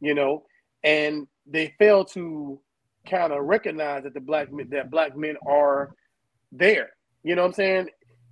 you 0.00 0.14
know, 0.14 0.44
and 0.82 1.28
they 1.46 1.68
fail 1.78 2.04
to 2.04 2.60
kind 3.06 3.32
of 3.32 3.44
recognize 3.44 4.04
that 4.04 4.14
the 4.14 4.20
black 4.20 4.52
men 4.52 4.68
that 4.70 4.90
black 4.90 5.16
men 5.16 5.36
are 5.46 5.94
there. 6.52 6.90
You 7.22 7.34
know 7.34 7.42
what 7.42 7.48
I'm 7.48 7.54
saying? 7.54 7.88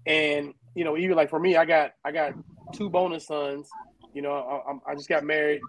And 0.07 0.55
you 0.75 0.85
know, 0.85 0.97
even 0.97 1.17
like 1.17 1.31
for 1.31 1.39
me, 1.39 1.57
I 1.57 1.65
got 1.65 1.93
I 2.05 2.13
got 2.13 2.35
two 2.73 2.91
bonus 2.91 3.27
sons. 3.27 3.69
You 4.13 4.23
know, 4.23 4.33
I, 4.33 4.71
I'm- 4.71 4.97
just 4.97 5.09
got 5.09 5.25
married, 5.25 5.61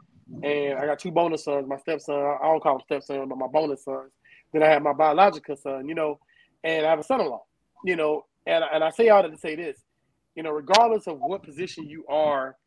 and 0.43 0.77
I 0.77 0.85
got 0.85 0.99
two 0.99 1.11
bonus 1.11 1.43
sons. 1.45 1.67
My 1.67 1.77
stepson, 1.77 2.15
I 2.15 2.37
I 2.41 2.47
don't 2.47 2.61
call 2.61 2.77
them 2.77 2.83
stepson, 2.85 3.27
but 3.29 3.37
my 3.37 3.47
bonus 3.47 3.83
sons. 3.83 4.11
Then 4.53 4.63
I 4.63 4.67
have 4.67 4.81
my 4.81 4.93
biological 4.93 5.55
son. 5.55 5.87
You 5.87 5.95
know, 5.95 6.19
and 6.63 6.85
I 6.85 6.89
have 6.89 6.99
a 6.99 7.03
son-in-law. 7.03 7.43
You 7.83 7.95
know, 7.95 8.25
and 8.45 8.63
and 8.71 8.83
I 8.83 8.89
say 8.89 9.09
all 9.09 9.23
that 9.23 9.31
to 9.31 9.37
say 9.37 9.55
this. 9.55 9.77
You 10.35 10.43
know, 10.43 10.51
regardless 10.51 11.07
of 11.07 11.19
what 11.19 11.43
position 11.43 11.87
you 11.87 12.05
are 12.07 12.57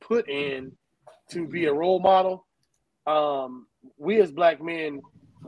put 0.00 0.28
in 0.28 0.72
to 1.30 1.48
be 1.48 1.64
a 1.66 1.72
role 1.72 2.00
model, 2.00 2.46
um, 3.06 3.66
we 3.96 4.20
as 4.20 4.30
black 4.30 4.62
men 4.62 5.00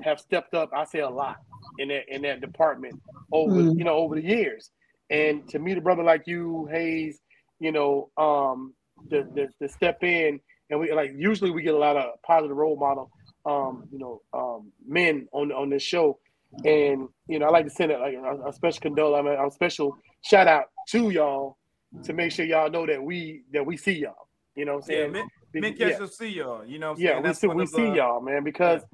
have 0.02 0.20
stepped 0.20 0.54
up. 0.54 0.70
I 0.74 0.84
say 0.84 1.00
a 1.00 1.10
lot 1.10 1.36
in 1.78 1.88
that 1.88 2.04
in 2.08 2.22
that 2.22 2.40
department 2.40 2.96
over 3.32 3.62
Mm. 3.62 3.78
you 3.78 3.84
know 3.84 3.94
over 3.94 4.14
the 4.14 4.22
years. 4.24 4.70
And 5.10 5.46
to 5.50 5.58
meet 5.60 5.78
a 5.78 5.80
brother 5.80 6.02
like 6.02 6.26
you, 6.26 6.66
Hayes, 6.72 7.20
you 7.60 7.70
know, 7.70 8.10
um, 8.16 8.74
to, 9.10 9.22
to, 9.36 9.46
to 9.62 9.68
step 9.68 10.02
in 10.02 10.40
and 10.70 10.80
we 10.80 10.92
like 10.92 11.12
usually 11.16 11.50
we 11.52 11.62
get 11.62 11.74
a 11.74 11.78
lot 11.78 11.96
of 11.96 12.20
positive 12.26 12.56
role 12.56 12.76
model, 12.76 13.10
um, 13.44 13.84
you 13.92 13.98
know, 13.98 14.20
um, 14.32 14.72
men 14.86 15.28
on 15.32 15.52
on 15.52 15.70
this 15.70 15.82
show. 15.82 16.18
And 16.64 17.08
you 17.28 17.38
know, 17.38 17.46
I 17.46 17.50
like 17.50 17.64
to 17.66 17.70
send 17.70 17.92
it 17.92 18.00
like 18.00 18.14
a, 18.14 18.48
a 18.48 18.52
special 18.52 18.80
condole, 18.80 19.14
I 19.14 19.22
mean, 19.22 19.34
a 19.38 19.50
special 19.50 19.96
shout 20.22 20.48
out 20.48 20.64
to 20.88 21.10
y'all 21.10 21.56
to 22.04 22.12
make 22.12 22.32
sure 22.32 22.44
y'all 22.44 22.70
know 22.70 22.86
that 22.86 23.02
we 23.02 23.42
that 23.52 23.64
we 23.64 23.76
see 23.76 23.92
y'all. 24.00 24.28
You 24.56 24.64
know 24.64 24.74
what 24.76 24.84
I'm 24.88 24.94
Yeah, 24.94 24.98
saying? 25.00 25.12
men, 25.12 25.24
Be- 25.52 25.60
men 25.60 25.74
yeah. 25.78 25.90
catch 25.90 26.00
will 26.00 26.08
see 26.08 26.28
y'all. 26.28 26.64
You 26.66 26.78
know 26.78 26.88
what 26.92 26.98
I'm 26.98 27.04
Yeah, 27.04 27.10
saying? 27.12 27.22
we 27.22 27.28
That's 27.28 27.38
see 27.40 27.46
we 27.46 27.62
of 27.62 27.68
see 27.68 27.88
y'all, 27.94 28.20
man, 28.20 28.42
because 28.42 28.80
yeah, 28.82 28.86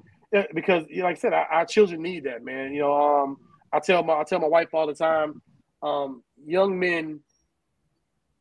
because 0.53 0.85
you 0.89 0.97
know, 0.97 1.05
like 1.05 1.17
I 1.17 1.19
said, 1.19 1.33
our, 1.33 1.45
our 1.45 1.65
children 1.65 2.01
need 2.01 2.23
that, 2.25 2.43
man. 2.43 2.73
You 2.73 2.81
know, 2.81 2.93
um, 2.93 3.37
I 3.71 3.79
tell 3.79 4.03
my 4.03 4.13
I 4.19 4.23
tell 4.23 4.39
my 4.39 4.47
wife 4.47 4.73
all 4.73 4.87
the 4.87 4.93
time, 4.93 5.41
um, 5.81 6.23
young 6.45 6.79
men, 6.79 7.19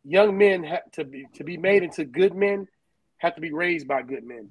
young 0.05 0.37
men 0.37 0.65
have 0.65 0.91
to 0.93 1.05
be 1.05 1.27
to 1.35 1.45
be 1.45 1.57
made 1.57 1.83
into 1.83 2.05
good 2.05 2.35
men, 2.35 2.67
have 3.19 3.35
to 3.35 3.41
be 3.41 3.53
raised 3.53 3.87
by 3.87 4.03
good 4.03 4.25
men. 4.25 4.49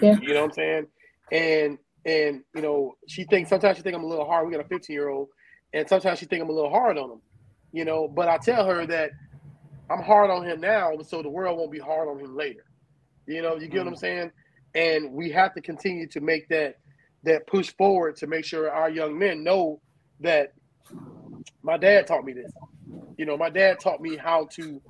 Yeah. 0.00 0.18
You 0.20 0.34
know 0.34 0.42
what 0.42 0.50
I'm 0.50 0.52
saying? 0.52 0.86
And 1.32 1.78
and 2.04 2.42
you 2.54 2.62
know, 2.62 2.96
she 3.06 3.24
thinks 3.24 3.48
sometimes 3.50 3.76
she 3.76 3.82
think 3.82 3.96
I'm 3.96 4.04
a 4.04 4.08
little 4.08 4.26
hard. 4.26 4.46
We 4.46 4.52
got 4.52 4.64
a 4.64 4.68
15 4.68 4.94
year 4.94 5.08
old, 5.08 5.28
and 5.72 5.88
sometimes 5.88 6.18
she 6.18 6.26
think 6.26 6.42
I'm 6.42 6.50
a 6.50 6.52
little 6.52 6.70
hard 6.70 6.98
on 6.98 7.10
him. 7.10 7.20
You 7.72 7.84
know, 7.84 8.08
but 8.08 8.28
I 8.28 8.36
tell 8.38 8.66
her 8.66 8.86
that 8.86 9.10
I'm 9.90 10.02
hard 10.02 10.30
on 10.30 10.44
him 10.44 10.60
now, 10.60 10.92
so 11.06 11.22
the 11.22 11.28
world 11.28 11.58
won't 11.58 11.72
be 11.72 11.78
hard 11.78 12.08
on 12.08 12.18
him 12.18 12.36
later. 12.36 12.64
You 13.26 13.42
know, 13.42 13.56
you 13.56 13.68
get 13.68 13.84
what 13.84 13.88
I'm 13.88 13.96
saying? 13.96 14.32
And 14.74 15.12
we 15.12 15.30
have 15.30 15.54
to 15.54 15.60
continue 15.60 16.06
to 16.08 16.20
make 16.20 16.48
that 16.48 16.76
that 17.22 17.46
push 17.46 17.72
forward 17.76 18.16
to 18.16 18.26
make 18.26 18.44
sure 18.44 18.70
our 18.70 18.88
young 18.88 19.18
men 19.18 19.44
know 19.44 19.80
that 20.20 20.52
my 21.62 21.76
dad 21.76 22.06
taught 22.06 22.24
me 22.24 22.32
this. 22.32 22.50
You 23.18 23.26
know, 23.26 23.36
my 23.36 23.50
dad 23.50 23.78
taught 23.80 24.00
me 24.00 24.16
how 24.16 24.46
to 24.52 24.80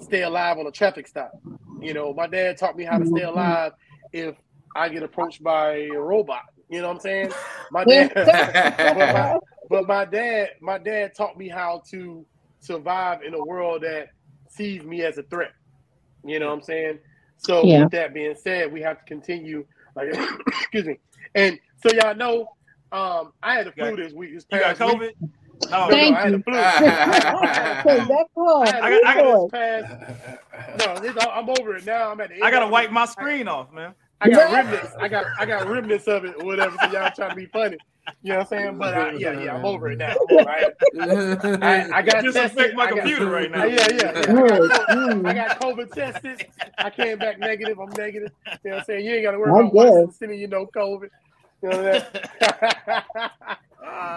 stay 0.00 0.22
alive 0.22 0.58
on 0.58 0.66
a 0.66 0.70
traffic 0.70 1.06
stop. 1.06 1.32
You 1.80 1.92
know, 1.92 2.14
my 2.14 2.26
dad 2.26 2.56
taught 2.56 2.76
me 2.76 2.84
how 2.84 2.98
to 2.98 3.06
stay 3.06 3.22
alive 3.22 3.72
if 4.12 4.34
I 4.74 4.88
get 4.88 5.02
approached 5.02 5.42
by 5.42 5.88
a 5.94 5.98
robot. 5.98 6.44
You 6.70 6.80
know 6.80 6.88
what 6.88 6.94
I'm 6.94 7.00
saying? 7.00 7.32
My 7.70 7.84
dad 7.88 8.12
but, 8.14 8.96
my, 8.96 9.38
but 9.68 9.86
my 9.86 10.04
dad, 10.04 10.50
my 10.60 10.78
dad 10.78 11.14
taught 11.14 11.36
me 11.36 11.48
how 11.48 11.82
to 11.90 12.24
survive 12.60 13.22
in 13.22 13.34
a 13.34 13.44
world 13.44 13.82
that 13.82 14.08
sees 14.48 14.82
me 14.84 15.02
as 15.02 15.18
a 15.18 15.22
threat. 15.24 15.52
You 16.24 16.38
know 16.38 16.46
what 16.46 16.54
I'm 16.54 16.62
saying? 16.62 16.98
So 17.44 17.62
Yeah. 17.64 17.82
with 17.82 17.92
that 17.92 18.14
being 18.14 18.34
said, 18.34 18.72
we 18.72 18.80
have 18.82 18.98
to 18.98 19.04
continue. 19.04 19.64
Like, 19.94 20.08
excuse 20.48 20.86
me. 20.86 20.98
And 21.34 21.58
so 21.84 21.92
y'all 21.94 22.14
know, 22.14 22.48
um, 22.92 23.32
I 23.42 23.54
had 23.54 23.66
the 23.66 23.72
flu 23.72 23.96
this 23.96 24.12
week. 24.12 24.34
This 24.34 24.46
You 24.50 24.58
got 24.60 24.76
past 24.78 24.98
week. 24.98 25.12
COVID? 25.20 25.30
No, 25.70 25.88
No, 25.88 25.88
no, 25.88 25.96
I 25.96 26.20
had 26.22 26.32
the 26.32 26.42
flu. 26.42 26.54
Take 26.54 28.08
that 28.08 28.26
call. 28.34 28.62
I 28.62 28.66
had 28.66 28.82
I 28.82 28.90
got- 28.90 29.04
I 29.06 29.14
got- 29.14 29.42
this 29.42 29.50
past. 29.52 30.40
No, 30.86 30.98
this, 31.00 31.16
I'm 31.30 31.48
over 31.50 31.76
it 31.76 31.84
now. 31.84 32.10
I'm 32.12 32.20
at 32.20 32.28
the. 32.30 32.42
I 32.42 32.50
gotta 32.50 32.66
wipe 32.68 32.90
my 32.90 33.06
screen 33.06 33.48
off, 33.48 33.72
man. 33.72 33.92
I 34.20 34.28
got 34.30 34.50
Yeah. 34.50 34.56
remnants. 34.56 34.92
I 35.00 35.08
got 35.08 35.26
I 35.38 35.44
got 35.46 35.68
remnants 35.68 36.06
of 36.06 36.24
it 36.24 36.34
or 36.38 36.44
whatever. 36.46 36.76
So 36.80 36.90
y'all 36.92 37.10
trying 37.14 37.30
to 37.30 37.36
be 37.36 37.46
funny. 37.46 37.76
You 38.22 38.30
know 38.32 38.38
what 38.38 38.40
I'm 38.42 38.46
saying? 38.48 38.78
But 38.78 38.94
uh, 38.94 39.12
yeah, 39.16 39.40
yeah, 39.40 39.54
I'm 39.56 39.64
over 39.64 39.90
it 39.90 39.98
now. 39.98 40.14
I'm 40.30 40.38
over 40.40 40.50
it. 40.50 41.62
I, 41.62 41.90
I 41.98 42.02
got 42.02 42.22
Just 42.22 42.36
tested. 42.36 42.58
affect 42.58 42.74
my 42.76 42.84
I 42.84 42.90
got- 42.90 42.98
computer 42.98 43.26
right 43.30 43.50
now. 43.50 43.64
Yeah, 43.64 43.86
yeah, 43.92 43.96
yeah. 44.02 44.10
I 44.20 44.24
got, 44.68 44.88
Mm. 44.88 45.26
I 45.26 45.34
got 45.34 45.60
COVID 45.60 45.90
tested. 45.92 46.46
I 46.78 46.90
came 46.90 47.18
back 47.18 47.38
negative. 47.38 47.78
I'm 47.80 47.90
negative. 47.96 48.30
You 48.46 48.70
know 48.70 48.76
what 48.76 48.78
I'm 48.80 48.84
saying? 48.84 49.06
You 49.06 49.14
ain't 49.14 49.24
got 49.24 49.32
to 49.32 49.38
worry 49.38 49.52
I 49.52 49.60
about 49.60 49.74
Washington 49.74 50.12
sending 50.12 50.38
you 50.40 50.48
no 50.48 50.66
COVID. 50.66 51.08
You 51.62 51.68
know 51.70 51.82
that? 51.82 52.30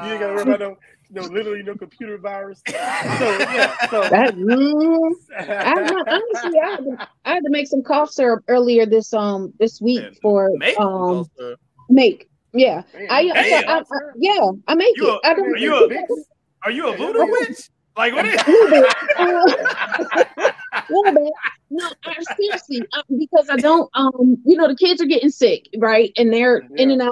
you 0.05 0.11
ain't 0.11 0.19
got 0.19 0.27
to 0.27 0.33
worry 0.33 0.41
about 0.41 0.59
no, 0.59 0.77
no 1.09 1.21
literally 1.21 1.63
no 1.63 1.75
computer 1.75 2.17
virus. 2.17 2.61
So 2.67 2.73
yeah, 2.73 3.87
so 3.89 4.01
That, 4.09 4.35
mm, 4.35 5.11
I, 5.39 6.03
honestly, 6.07 6.59
I 6.59 6.65
had, 6.69 6.77
to, 6.83 7.09
I 7.25 7.33
had 7.35 7.43
to 7.43 7.49
make 7.49 7.67
some 7.67 7.83
cough 7.83 8.09
syrup 8.11 8.43
earlier 8.49 8.85
this 8.85 9.13
um 9.13 9.53
this 9.59 9.79
week 9.81 10.01
Man, 10.01 10.13
for 10.21 10.51
Maybe. 10.57 10.75
um 10.77 11.25
make. 11.89 12.27
Yeah, 12.53 12.83
Man, 12.93 13.07
I, 13.09 13.19
you 13.21 13.33
I. 13.33 13.63
I, 13.67 13.77
I- 13.79 13.83
yeah, 14.17 14.39
I 14.67 14.75
make 14.75 14.95
You 14.97 15.09
it. 15.09 15.19
a- 15.23 15.27
I 15.27 15.33
don't. 15.33 15.47
are 15.53 15.57
you 15.57 15.75
a- 15.85 15.87
Big- 15.89 16.05
Are 16.63 16.71
you 16.71 16.87
a 16.87 16.97
voodoo 16.97 17.25
witch? 17.31 17.69
Like 17.95 18.13
what 18.13 18.25
is? 18.25 18.39
Uh, 19.17 20.51
little 20.89 21.13
bit. 21.13 21.33
No, 21.69 21.89
I, 22.05 22.15
seriously, 22.37 22.81
uh, 22.93 23.01
because 23.17 23.49
I 23.49 23.57
don't. 23.57 23.89
Um, 23.95 24.37
you 24.45 24.55
know, 24.55 24.67
the 24.67 24.75
kids 24.75 25.01
are 25.01 25.05
getting 25.05 25.29
sick, 25.31 25.67
right? 25.79 26.11
And 26.17 26.31
they're 26.31 26.59
in 26.75 26.91
and 26.91 27.01
out, 27.01 27.11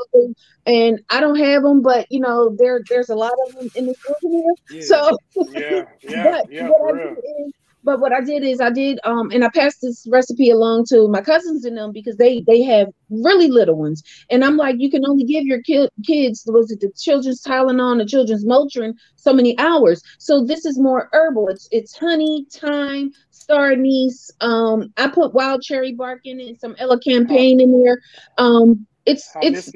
and 0.66 1.00
I 1.10 1.20
don't 1.20 1.38
have 1.40 1.64
them. 1.64 1.82
But 1.82 2.10
you 2.12 2.20
know, 2.20 2.56
there 2.58 2.82
there's 2.88 3.10
a 3.10 3.16
lot 3.16 3.34
of 3.48 3.56
them 3.56 3.70
in 3.76 3.88
the 3.88 3.96
room 4.24 4.32
here. 4.70 4.80
Yeah. 4.80 4.86
So, 4.86 5.18
Yeah, 5.52 5.84
yeah, 6.02 6.24
but 6.32 6.52
yeah, 6.52 6.70
what 6.70 6.96
I 6.96 6.98
do 7.16 7.22
is 7.48 7.54
but 7.86 8.00
what 8.02 8.12
I 8.12 8.22
did 8.22 8.44
is 8.44 8.60
I 8.60 8.72
did 8.72 9.00
um 9.06 9.32
and 9.32 9.46
I 9.46 9.50
passed 9.50 9.80
this 9.82 10.06
recipe 10.12 10.50
along 10.50 10.86
to 10.90 11.08
my 11.08 11.22
cousins 11.22 11.66
and 11.66 11.78
them 11.78 11.92
because 11.94 12.18
they 12.18 12.42
they 12.48 12.62
have 12.64 12.88
really 13.10 13.48
little 13.50 13.76
ones. 13.76 14.04
And 14.32 14.44
I'm 14.44 14.58
like 14.58 14.76
you 14.80 14.90
can 14.90 15.06
only 15.06 15.24
give 15.24 15.46
your 15.46 15.62
ki- 15.62 15.90
kids 16.06 16.44
was 16.48 16.72
it 16.72 16.80
the 16.82 16.92
children's 16.98 17.42
Tylenol 17.44 17.98
the 18.00 18.06
children's 18.06 18.46
Motrin 18.46 18.94
so 19.16 19.34
many 19.34 19.58
hours. 19.60 20.02
So 20.20 20.44
this 20.44 20.66
is 20.66 20.80
more 20.80 21.10
herbal. 21.14 21.50
It's 21.50 21.68
it's 21.72 21.98
honey 21.98 22.46
thyme 22.52 23.12
star 23.32 23.72
anise 23.72 24.32
um 24.42 24.92
I 24.98 25.08
put 25.08 25.34
wild 25.34 25.62
cherry 25.62 25.94
bark 25.94 26.22
in 26.26 26.40
it 26.40 26.60
some 26.60 26.76
elecampane 26.76 27.62
in 27.62 27.84
there. 27.84 28.00
Um 28.38 28.88
it's 29.06 29.32
it's 29.42 29.72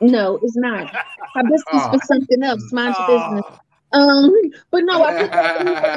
no 0.00 0.38
it's 0.42 0.56
not. 0.56 0.90
Hibiscus 1.34 1.66
Oh. 1.72 1.90
for 1.92 1.98
something 2.06 2.42
else. 2.42 2.72
Mind 2.72 2.94
your 2.98 3.18
business. 3.18 3.44
Oh, 3.48 3.69
um 3.92 4.30
but 4.70 4.84
no 4.84 5.02
I 5.02 5.12
put 5.12 5.30
I 5.32 5.96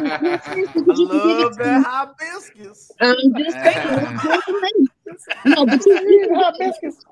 because 0.74 0.99
you 0.99 1.07
it 1.11 1.38
love 1.41 1.53
to 1.53 1.57
that 1.64 1.84
hibiscus. 2.20 2.91
I'm 3.02 3.36
just 3.38 3.57
saying, 3.64 3.76
it's 3.86 4.24
just 4.24 4.48
amazing. 4.49 4.90
no, 5.45 5.65
but 5.65 5.86
you, 5.86 5.94
you 6.10 6.28
can 6.28 6.34
get 6.40 6.53
Hibiscus. 6.60 7.06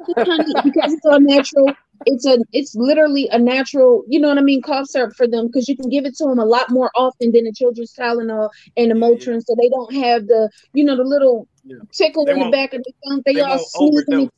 because 0.64 0.94
it's 0.94 1.06
a 1.06 1.20
natural. 1.20 1.74
It's 2.06 2.26
a, 2.26 2.40
it's 2.52 2.74
literally 2.76 3.28
a 3.32 3.38
natural. 3.38 4.04
You 4.08 4.20
know 4.20 4.30
what 4.30 4.38
I 4.40 4.42
mean? 4.42 4.62
Cough 4.62 4.88
syrup 4.88 5.14
for 5.16 5.28
them 5.28 5.48
because 5.48 5.68
you 5.68 5.76
can 5.76 5.90
give 5.90 6.06
it 6.06 6.16
to 6.16 6.26
them 6.26 6.40
a 6.40 6.46
lot 6.46 6.70
more 6.72 6.90
often 6.96 7.32
than 7.32 7.44
the 7.44 7.54
children's 7.54 7.94
Tylenol 7.94 8.50
and 8.78 8.90
the 8.92 8.96
Yeah, 8.96 9.02
Motrin, 9.06 9.42
so 9.46 9.56
they 9.60 9.70
don't 9.70 9.94
have 9.96 10.26
the, 10.28 10.50
you 10.74 10.84
know, 10.84 10.96
the 10.96 11.04
little 11.04 11.48
Yeah. 11.64 11.78
tickle 11.92 12.26
They 12.26 12.34
in 12.34 12.40
the 12.40 12.50
back 12.50 12.74
of 12.74 12.84
the 12.84 12.94
tongue. 13.08 13.22
They, 13.26 13.34
they 13.36 13.42
all 13.42 13.66
won't. 13.76 14.08
And, 14.08 14.30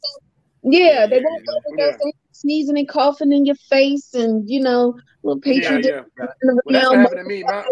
yeah, 0.64 0.90
Yeah, 0.90 1.08
they 1.08 1.18
yeah, 1.18 1.24
won't 1.24 1.44
yeah. 1.78 1.86
overdose. 1.86 2.02
They 2.44 2.50
sneezing 2.50 2.78
and 2.78 2.88
coughing 2.88 3.32
in 3.32 3.46
your 3.46 3.56
face, 3.56 4.14
and 4.14 4.50
you 4.50 4.60
know, 4.62 4.98
little 5.24 5.42
Yeah, 5.46 5.54
patron 5.62 5.84
yeah. 5.84 5.92
running 6.18 6.60
Well, 6.66 6.74
that's 6.74 6.90
what 6.90 7.00
happened 7.00 7.20
to 7.20 7.24
me. 7.24 7.44
My, 7.44 7.66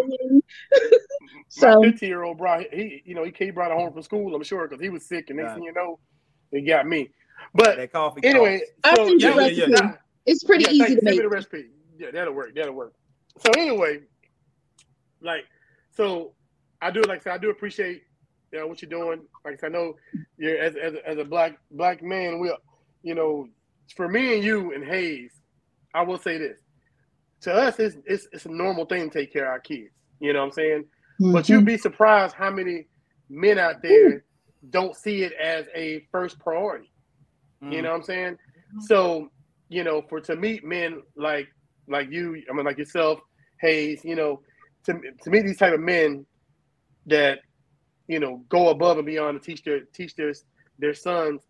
So- 1.49 1.81
my 1.81 1.89
15 1.91 2.07
year 2.10 2.23
old 2.23 2.38
bro, 2.38 2.64
he, 2.72 3.02
you 3.06 3.14
know, 3.14 3.23
he, 3.26 3.34
he 3.38 3.52
brought 3.52 3.72
it 3.72 3.77
home 3.77 3.91
from 3.91 4.02
school, 4.03 4.34
I'm 4.34 4.43
sure, 4.43 4.68
because 4.68 4.81
he 4.81 4.89
was 4.89 5.06
sick, 5.06 5.30
and 5.30 5.38
next 5.38 5.49
Got 5.49 5.56
thing 5.56 5.64
you 5.65 5.73
know, 5.73 5.99
it 6.52 6.61
got 6.61 6.88
me. 6.88 7.10
But 7.53 7.76
That 7.77 7.91
coffee. 7.91 8.22
anyway, 8.23 8.61
I'll 8.84 8.95
so 8.95 9.07
send 9.07 9.22
you 9.22 9.34
the 9.34 9.35
yeah, 9.52 9.65
recipe. 9.65 9.72
yeah, 9.72 9.91
It's 10.26 10.43
pretty 10.43 10.64
yeah, 10.64 10.69
easy 10.72 10.80
thank- 10.80 10.89
to 10.89 10.95
send 10.95 11.03
make. 11.06 11.15
me 11.18 11.22
the 11.23 11.30
recipe. 11.30 11.65
Yeah, 11.98 12.11
that'll 12.11 12.34
work. 12.34 12.56
That'll 12.56 12.73
work. 12.73 12.93
So 13.39 13.52
anyway, 13.57 13.99
like, 15.22 15.45
so 15.91 16.34
I 16.81 16.91
do 16.91 17.02
like 17.03 17.19
I 17.22 17.23
said, 17.23 17.34
I 17.34 17.38
do 17.38 17.49
appreciate 17.49 18.03
you 18.52 18.60
know, 18.60 18.68
what 18.68 18.81
you're 18.81 18.89
doing. 18.89 19.22
Like 19.45 19.56
I 19.56 19.57
said, 19.57 19.65
I 19.68 19.77
know 19.77 19.95
you're 20.38 20.57
as 20.57 20.76
as 20.76 20.93
a, 20.95 21.07
as 21.10 21.18
a 21.18 21.26
black 21.26 21.57
black 21.72 22.02
man. 22.03 22.39
We, 22.39 22.53
you 23.03 23.15
know, 23.15 23.48
for 23.95 24.07
me 24.07 24.35
and 24.35 24.43
you 24.43 24.73
and 24.73 24.84
Hayes, 24.85 25.31
I 25.93 26.03
will 26.03 26.18
say 26.18 26.38
this: 26.38 26.59
to 27.41 27.53
us, 27.53 27.80
it's 27.80 27.97
it's, 28.05 28.27
it's 28.31 28.45
a 28.45 28.51
normal 28.51 28.85
thing 28.85 29.09
to 29.09 29.19
take 29.19 29.34
care 29.34 29.45
of 29.45 29.51
our 29.51 29.59
kids. 29.59 29.93
You 30.19 30.34
know 30.34 30.39
what 30.39 30.45
I'm 30.45 30.51
saying? 30.51 30.85
But 31.19 31.43
Mm-hmm. 31.45 31.53
you'd 31.53 31.65
be 31.65 31.77
surprised 31.77 32.35
how 32.35 32.49
many 32.49 32.88
men 33.30 33.59
out 33.59 33.81
there 33.84 34.26
don't 34.69 34.95
see 34.95 35.23
it 35.23 35.34
as 35.34 35.68
a 35.76 36.05
first 36.11 36.39
priority. 36.39 36.91
Mm. 37.63 37.73
You 37.73 37.81
know 37.84 37.89
what 37.89 37.97
I'm 37.97 38.03
saying? 38.03 38.38
So, 38.80 39.30
you 39.69 39.84
know, 39.84 40.01
for 40.09 40.19
to 40.22 40.35
meet 40.35 40.63
men 40.63 41.01
like 41.15 41.47
like 41.88 42.11
you, 42.11 42.41
I 42.49 42.53
mean 42.53 42.65
like 42.65 42.77
yourself, 42.77 43.19
Hayes, 43.61 44.01
you 44.03 44.15
know, 44.15 44.41
to 44.85 44.99
to 45.23 45.30
meet 45.30 45.45
these 45.45 45.57
type 45.57 45.73
of 45.73 45.80
men 45.80 46.26
that, 47.05 47.39
you 48.07 48.19
know, 48.19 48.43
go 48.49 48.69
above 48.69 48.97
and 48.97 49.05
beyond 49.05 49.39
to 49.41 49.45
teach 49.45 49.63
their 49.63 49.81
teach 49.93 50.15
their 50.15 50.34
their 50.80 50.93
sons 50.93 51.41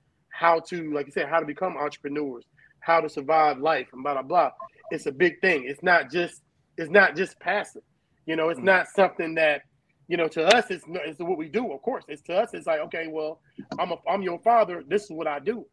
how 0.42 0.62
to, 0.70 0.94
like 0.94 1.08
you 1.08 1.14
said, 1.14 1.30
how 1.30 1.40
to 1.42 1.48
become 1.48 1.78
entrepreneurs, 1.78 2.46
how 2.82 3.02
to 3.02 3.10
survive 3.10 3.60
life 3.60 3.90
and 3.94 4.04
blah 4.04 4.14
blah 4.16 4.24
blah. 4.24 4.52
It's 4.92 5.08
a 5.08 5.14
big 5.14 5.42
thing. 5.42 5.66
It's 5.68 5.84
not 5.84 6.12
just 6.12 6.42
it's 6.78 6.92
not 6.92 7.16
just 7.18 7.40
passive. 7.42 7.84
You 8.28 8.38
know, 8.38 8.50
it's 8.50 8.62
Mm. 8.62 8.66
not 8.66 8.88
something 8.90 9.36
that 9.36 9.64
you 10.10 10.18
know, 10.18 10.30
to 10.30 10.44
us, 10.46 10.72
it's, 10.72 10.86
it's 10.90 11.20
what 11.20 11.38
we 11.40 11.50
do. 11.50 11.74
Of 11.74 11.82
course, 11.84 12.06
it's 12.10 12.24
to 12.24 12.36
us. 12.38 12.52
It's 12.54 12.68
like, 12.68 12.82
okay, 12.82 13.08
well, 13.10 13.42
I'm 13.80 13.92
a, 13.94 13.98
I'm 14.10 14.24
your 14.24 14.40
father. 14.40 14.84
This 14.88 15.06
is 15.06 15.12
what 15.12 15.28
I 15.28 15.40
do. 15.40 15.66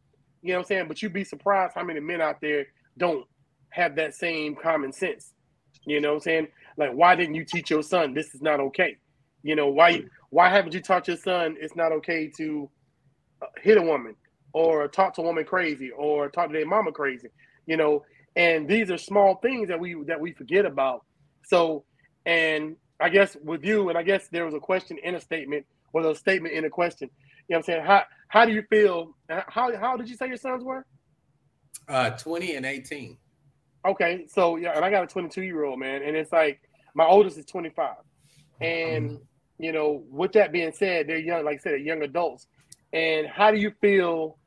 You 0.43 0.53
know 0.53 0.57
what 0.57 0.61
I'm 0.61 0.67
saying? 0.67 0.89
But 0.89 1.03
you'd 1.03 1.13
be 1.15 1.25
surprised 1.25 1.75
how 1.77 1.85
many 1.85 2.01
men 2.01 2.23
out 2.23 2.37
there 2.43 2.67
don't 2.99 3.27
have 3.71 3.97
that 3.97 4.15
same 4.15 4.57
common 4.57 4.93
sense. 4.93 5.35
You 5.87 6.01
know 6.01 6.11
what 6.11 6.15
I'm 6.17 6.21
saying? 6.23 6.49
Like, 6.79 6.93
why 6.93 7.17
didn't 7.17 7.37
you 7.37 7.45
teach 7.45 7.71
your 7.71 7.83
son 7.85 8.15
this 8.15 8.35
is 8.35 8.43
not 8.43 8.61
okay? 8.61 8.97
You 9.45 9.57
know, 9.57 9.69
why 9.69 10.03
why 10.31 10.51
haven't 10.51 10.75
you 10.75 10.83
taught 10.83 11.09
your 11.09 11.19
son 11.19 11.57
it's 11.61 11.77
not 11.77 11.93
okay 11.93 12.31
to 12.39 12.71
uh, 13.43 13.47
hit 13.63 13.79
a 13.79 13.83
woman 13.83 14.17
or 14.53 14.89
talk 14.89 15.15
to 15.15 15.21
a 15.21 15.25
woman 15.25 15.45
crazy 15.45 15.91
or 15.91 16.29
talk 16.29 16.49
to 16.49 16.53
their 16.53 16.67
mama 16.67 16.93
crazy? 16.93 17.29
You 17.67 17.77
know, 17.77 18.05
and 18.37 18.69
these 18.69 18.91
are 18.91 18.99
small 18.99 19.37
things 19.37 19.69
that 19.69 19.81
we 19.81 19.95
that 20.07 20.21
we 20.21 20.33
forget 20.33 20.65
about. 20.65 21.05
So, 21.45 21.85
and 22.27 22.77
I 23.01 23.09
guess 23.09 23.37
with 23.43 23.65
you, 23.65 23.89
and 23.89 23.99
I 23.99 24.03
guess 24.03 24.29
there 24.29 24.45
was 24.45 24.55
a 24.55 24.61
question 24.61 24.99
in 25.03 25.15
a 25.15 25.21
statement 25.21 25.67
or 25.93 26.09
a 26.09 26.15
statement 26.15 26.55
in 26.55 26.65
a 26.65 26.71
question. 26.71 27.11
You 27.49 27.55
know 27.55 27.59
what 27.59 27.59
I'm 27.59 27.63
saying? 27.65 27.85
How 27.85 28.03
how 28.29 28.45
do 28.45 28.53
you 28.53 28.63
feel? 28.71 29.17
How 29.29 29.77
how 29.77 29.97
did 29.97 30.09
you 30.09 30.17
say 30.17 30.29
your 30.29 30.37
sons 30.37 30.65
were? 30.65 30.85
Uh, 31.89 32.11
20 32.11 32.57
and 32.57 32.67
18. 32.67 33.17
Okay, 33.87 34.27
so 34.29 34.57
yeah, 34.57 34.73
and 34.77 34.85
I 34.85 34.91
got 34.91 35.05
a 35.05 35.07
22 35.07 35.43
year 35.43 35.65
old 35.65 35.79
man, 35.79 36.03
and 36.03 36.17
it's 36.17 36.33
like 36.33 36.61
my 36.95 37.07
oldest 37.07 37.39
is 37.39 37.47
25, 37.47 37.95
and 38.61 39.21
you 39.59 39.73
know, 39.73 40.05
with 40.11 40.33
that 40.33 40.53
being 40.53 40.73
said, 40.73 41.09
they're 41.09 41.19
young, 41.19 41.45
like 41.45 41.57
I 41.57 41.63
said, 41.63 41.73
they're 41.73 41.79
young 41.79 42.03
adults. 42.03 42.47
And 42.93 43.27
how 43.27 43.51
do 43.51 43.59
you 43.59 43.73
feel 43.81 44.39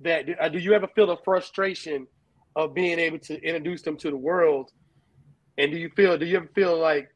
that? 0.00 0.26
Uh, 0.40 0.48
do 0.48 0.58
you 0.58 0.72
ever 0.72 0.88
feel 0.94 1.06
the 1.06 1.16
frustration 1.24 2.06
of 2.56 2.74
being 2.74 2.98
able 2.98 3.18
to 3.18 3.40
introduce 3.42 3.82
them 3.82 3.96
to 3.98 4.10
the 4.10 4.16
world? 4.16 4.70
And 5.58 5.70
do 5.70 5.78
you 5.78 5.90
feel? 5.90 6.16
Do 6.16 6.26
you 6.26 6.38
ever 6.38 6.50
feel 6.54 6.78
like? 6.78 7.08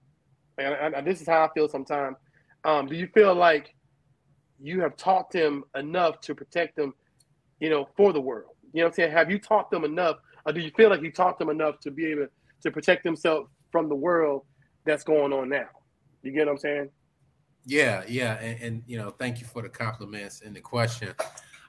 And, 0.59 0.94
and 0.94 1.06
this 1.06 1.20
is 1.20 1.27
how 1.27 1.44
I 1.44 1.48
feel 1.55 1.69
sometimes. 1.69 2.16
Um, 2.65 2.86
do 2.86 2.94
you 2.94 3.09
feel 3.09 3.35
like 3.35 3.74
you 4.61 4.81
have 4.81 4.97
taught 4.97 5.31
them 5.31 5.65
enough 5.74 6.20
to 6.23 6.35
protect 6.35 6.77
them, 6.77 6.94
you 7.61 7.70
know, 7.70 7.89
for 7.97 8.12
the 8.12 8.20
world? 8.20 8.52
You 8.73 8.81
know 8.81 8.86
what 8.86 8.93
I'm 8.93 8.94
saying? 8.94 9.12
Have 9.12 9.31
you 9.31 9.39
taught 9.39 9.70
them 9.70 9.85
enough, 9.85 10.16
or 10.47 10.52
do 10.52 10.61
you 10.61 10.70
feel 10.77 10.90
like 10.90 11.02
you 11.02 11.12
taught 11.12 11.39
them 11.39 11.48
enough 11.48 11.81
to 11.81 11.90
be 11.90 12.06
able 12.06 12.27
to 12.62 12.70
protect 12.70 13.05
themselves 13.05 13.48
from 13.70 13.89
the 13.89 13.94
world 13.94 14.43
that's 14.85 15.05
going 15.05 15.32
on 15.32 15.48
now? 15.48 15.69
You 16.23 16.32
get 16.32 16.47
what 16.47 16.52
I'm 16.52 16.59
saying? 16.59 16.90
Yeah, 17.66 18.03
yeah, 18.07 18.35
and, 18.35 18.61
and 18.61 18.82
you 18.86 18.99
know, 18.99 19.11
thank 19.11 19.41
you 19.41 19.47
for 19.47 19.62
the 19.62 19.69
compliments 19.69 20.43
and 20.45 20.55
the 20.55 20.61
question. 20.61 21.15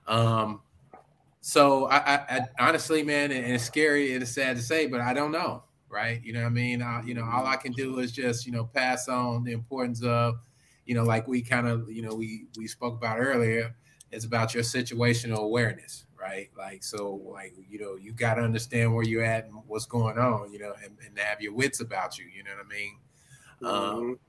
Um, 0.08 0.62
so 1.40 1.86
I, 1.86 1.98
I, 1.98 2.16
I 2.30 2.48
honestly, 2.60 3.02
man, 3.04 3.32
and 3.32 3.46
it's 3.46 3.64
scary 3.64 4.14
and 4.14 4.22
it's 4.24 4.32
sad 4.32 4.58
to 4.58 4.62
say, 4.62 4.88
but 4.88 5.00
I 5.00 5.14
don't 5.14 5.32
know, 5.32 5.64
right? 5.90 6.22
You 6.24 6.34
know 6.34 6.44
I 6.46 6.50
mean? 6.50 6.82
Uh, 6.82 7.02
you 7.06 7.14
know, 7.14 7.24
all 7.24 7.46
I 7.46 7.56
can 7.56 7.72
do 7.72 8.00
is 8.00 8.12
just 8.12 8.46
you 8.46 8.52
know 8.52 8.66
pass 8.66 9.08
on 9.08 9.44
the 9.44 9.54
importance 9.54 10.04
of, 10.04 10.36
you 10.86 10.96
know, 10.96 11.04
like 11.04 11.28
we 11.28 11.42
kind 11.42 11.68
of 11.68 11.90
you 11.90 12.02
know 12.02 12.14
we 12.14 12.46
we 12.58 12.68
spoke 12.68 12.96
about 12.96 13.20
earlier. 13.20 13.76
It's 14.12 14.26
about 14.26 14.54
your 14.54 14.64
situational 14.64 15.40
awareness, 15.40 16.06
right? 16.20 16.50
Like 16.58 16.84
so, 16.84 17.22
like 17.32 17.54
you 17.70 17.80
know, 17.80 17.96
you 17.96 18.12
got 18.12 18.36
to 18.36 18.42
understand 18.42 18.94
where 18.94 19.04
you're 19.04 19.24
at 19.24 19.46
and 19.46 19.54
what's 19.68 19.86
going 19.86 20.18
on, 20.18 20.52
you 20.52 20.60
know, 20.60 20.74
and, 20.84 20.98
and 21.06 21.18
have 21.20 21.42
your 21.42 21.54
wits 21.54 21.80
about 21.80 22.18
you. 22.18 22.26
You 22.26 22.44
know 22.44 22.52
what 22.58 22.66
I 22.66 22.70
mean? 22.70 24.10
Um, 24.12 24.20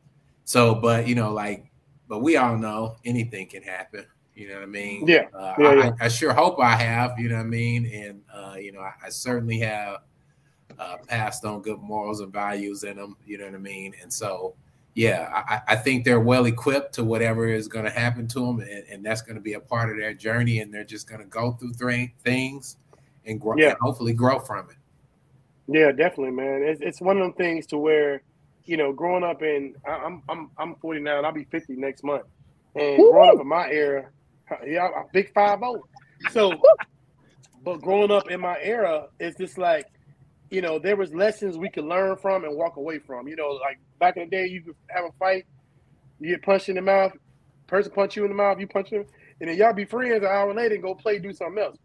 so, 0.47 0.74
but 0.74 1.06
you 1.06 1.14
know, 1.14 1.31
like, 1.32 1.70
but 2.09 2.20
we 2.20 2.36
all 2.39 2.56
know 2.56 2.97
anything 3.05 3.48
can 3.48 3.62
happen. 3.62 4.06
You 4.35 4.48
know 4.48 4.55
what 4.55 4.62
I 4.62 4.66
mean? 4.66 5.06
Yeah, 5.06 5.24
Uh, 5.35 5.55
yeah, 5.59 5.66
I, 5.66 5.74
yeah. 5.74 5.90
I, 6.01 6.09
sure 6.09 6.32
hope 6.32 6.60
I 6.60 6.77
have. 6.77 7.18
You 7.18 7.28
know 7.31 7.36
what 7.36 7.43
I 7.43 7.48
mean? 7.48 7.86
And 7.86 8.23
uh, 8.32 8.55
you 8.59 8.70
know, 8.73 8.81
I, 8.81 8.93
I 9.05 9.09
certainly 9.09 9.59
have 9.59 9.98
uh, 10.78 10.97
passed 11.09 11.44
on 11.44 11.62
good 11.62 11.81
morals 11.81 12.20
and 12.20 12.32
values 12.32 12.85
in 12.85 12.97
them. 12.97 13.16
You 13.27 13.39
know 13.39 13.47
what 13.47 13.55
I 13.55 13.59
mean? 13.59 13.94
And 14.02 14.12
so, 14.12 14.55
yeah, 14.94 15.43
I, 15.48 15.60
I 15.73 15.77
think 15.77 16.05
they're 16.05 16.20
well 16.20 16.47
equipped 16.47 16.94
to 16.94 17.05
whatever 17.05 17.48
is 17.48 17.66
going 17.66 17.86
to 17.86 17.90
happen 17.90 18.28
to 18.28 18.40
them, 18.40 18.60
and, 18.60 18.85
and 18.90 19.05
that's 19.05 19.23
going 19.23 19.36
to 19.36 19.43
be 19.43 19.55
a 19.55 19.60
part 19.60 19.90
of 19.90 19.97
their 19.98 20.14
journey. 20.14 20.60
And 20.60 20.73
they're 20.73 20.85
just 20.85 21.09
going 21.09 21.20
to 21.23 21.27
go 21.27 21.52
through 21.52 21.73
th- 21.73 22.10
things 22.23 22.77
and 23.24 23.40
grow, 23.40 23.56
Yeah. 23.56 23.70
and 23.70 23.78
hopefully 23.81 24.12
grow 24.12 24.39
from 24.39 24.68
it. 24.70 24.77
Yeah, 25.66 25.90
definitely, 25.93 26.31
man. 26.31 26.62
It's, 26.62 26.81
it's 26.81 27.01
one 27.01 27.16
of 27.16 27.23
them 27.23 27.32
things 27.32 27.66
to 27.68 27.78
where, 27.78 28.23
you 28.66 28.76
know, 28.76 28.93
growing 28.93 29.24
up 29.24 29.43
in 29.43 29.74
I'm 29.86 30.22
I'm 30.28 30.51
I'm 30.59 30.74
49. 30.76 31.24
I'll 31.24 31.32
be 31.32 31.44
50 31.44 31.74
next 31.76 32.05
month, 32.05 32.24
and 32.74 32.98
Woo-hoo. 32.98 33.12
growing 33.12 33.30
up 33.30 33.40
in 33.40 33.48
my 33.48 33.68
era, 33.70 34.10
yeah, 34.66 34.84
I'm 34.84 35.06
big 35.12 35.32
five 35.32 35.60
zero. 35.60 35.82
So, 36.30 36.52
but 37.64 37.80
growing 37.80 38.10
up 38.10 38.30
in 38.30 38.40
my 38.40 38.59
era, 38.60 39.06
it's 39.20 39.38
just 39.38 39.56
like, 39.56 39.86
you 40.51 40.60
know, 40.60 40.78
there 40.78 40.97
was 40.97 41.14
lessons 41.14 41.56
we 41.56 41.70
could 41.70 41.84
learn 41.84 42.16
from 42.16 42.44
and 42.44 42.56
walk 42.56 42.76
away 42.76 42.98
from. 42.98 43.28
You 43.28 43.36
know, 43.36 43.51
like 43.51 43.78
back 44.01 44.16
in 44.16 44.24
the 44.24 44.30
day, 44.30 44.47
you 44.47 44.62
could 44.62 44.76
have 44.88 45.05
a 45.05 45.12
fight, 45.18 45.47
you 46.20 46.30
get 46.30 46.43
punched 46.43 46.68
in 46.68 46.74
the 46.74 46.82
mouth, 46.82 47.12
person 47.68 47.93
punch 47.93 48.16
you 48.16 48.24
in 48.24 48.30
the 48.30 48.36
mouth, 48.36 48.59
you 48.59 48.66
punch 48.66 48.90
him, 48.90 49.05
and 49.40 49.48
then 49.48 49.56
y'all 49.56 49.72
be 49.72 49.84
friends 49.84 50.24
an 50.24 50.28
hour 50.28 50.52
later 50.52 50.74
and 50.74 50.82
go 50.82 50.94
play, 50.94 51.18
do 51.18 51.32
something 51.32 51.62
else. 51.62 51.76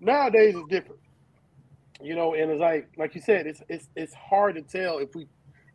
Nowadays, 0.00 0.54
it's 0.56 0.68
different 0.68 1.00
you 2.02 2.14
know 2.14 2.32
and 2.32 2.50
it's 2.50 2.60
like 2.62 2.88
like 2.96 3.14
you 3.14 3.20
said 3.20 3.46
it's 3.46 3.60
it's 3.68 3.88
it's 3.94 4.14
hard 4.14 4.54
to 4.54 4.62
tell 4.62 4.96
if 4.96 5.14
we 5.14 5.26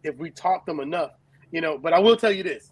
if 0.06 0.16
we 0.18 0.30
taught 0.32 0.66
them 0.66 0.80
enough 0.80 1.12
you 1.52 1.62
know 1.62 1.78
but 1.78 1.94
i 1.94 2.00
will 2.00 2.18
tell 2.18 2.32
you 2.32 2.44
this 2.44 2.72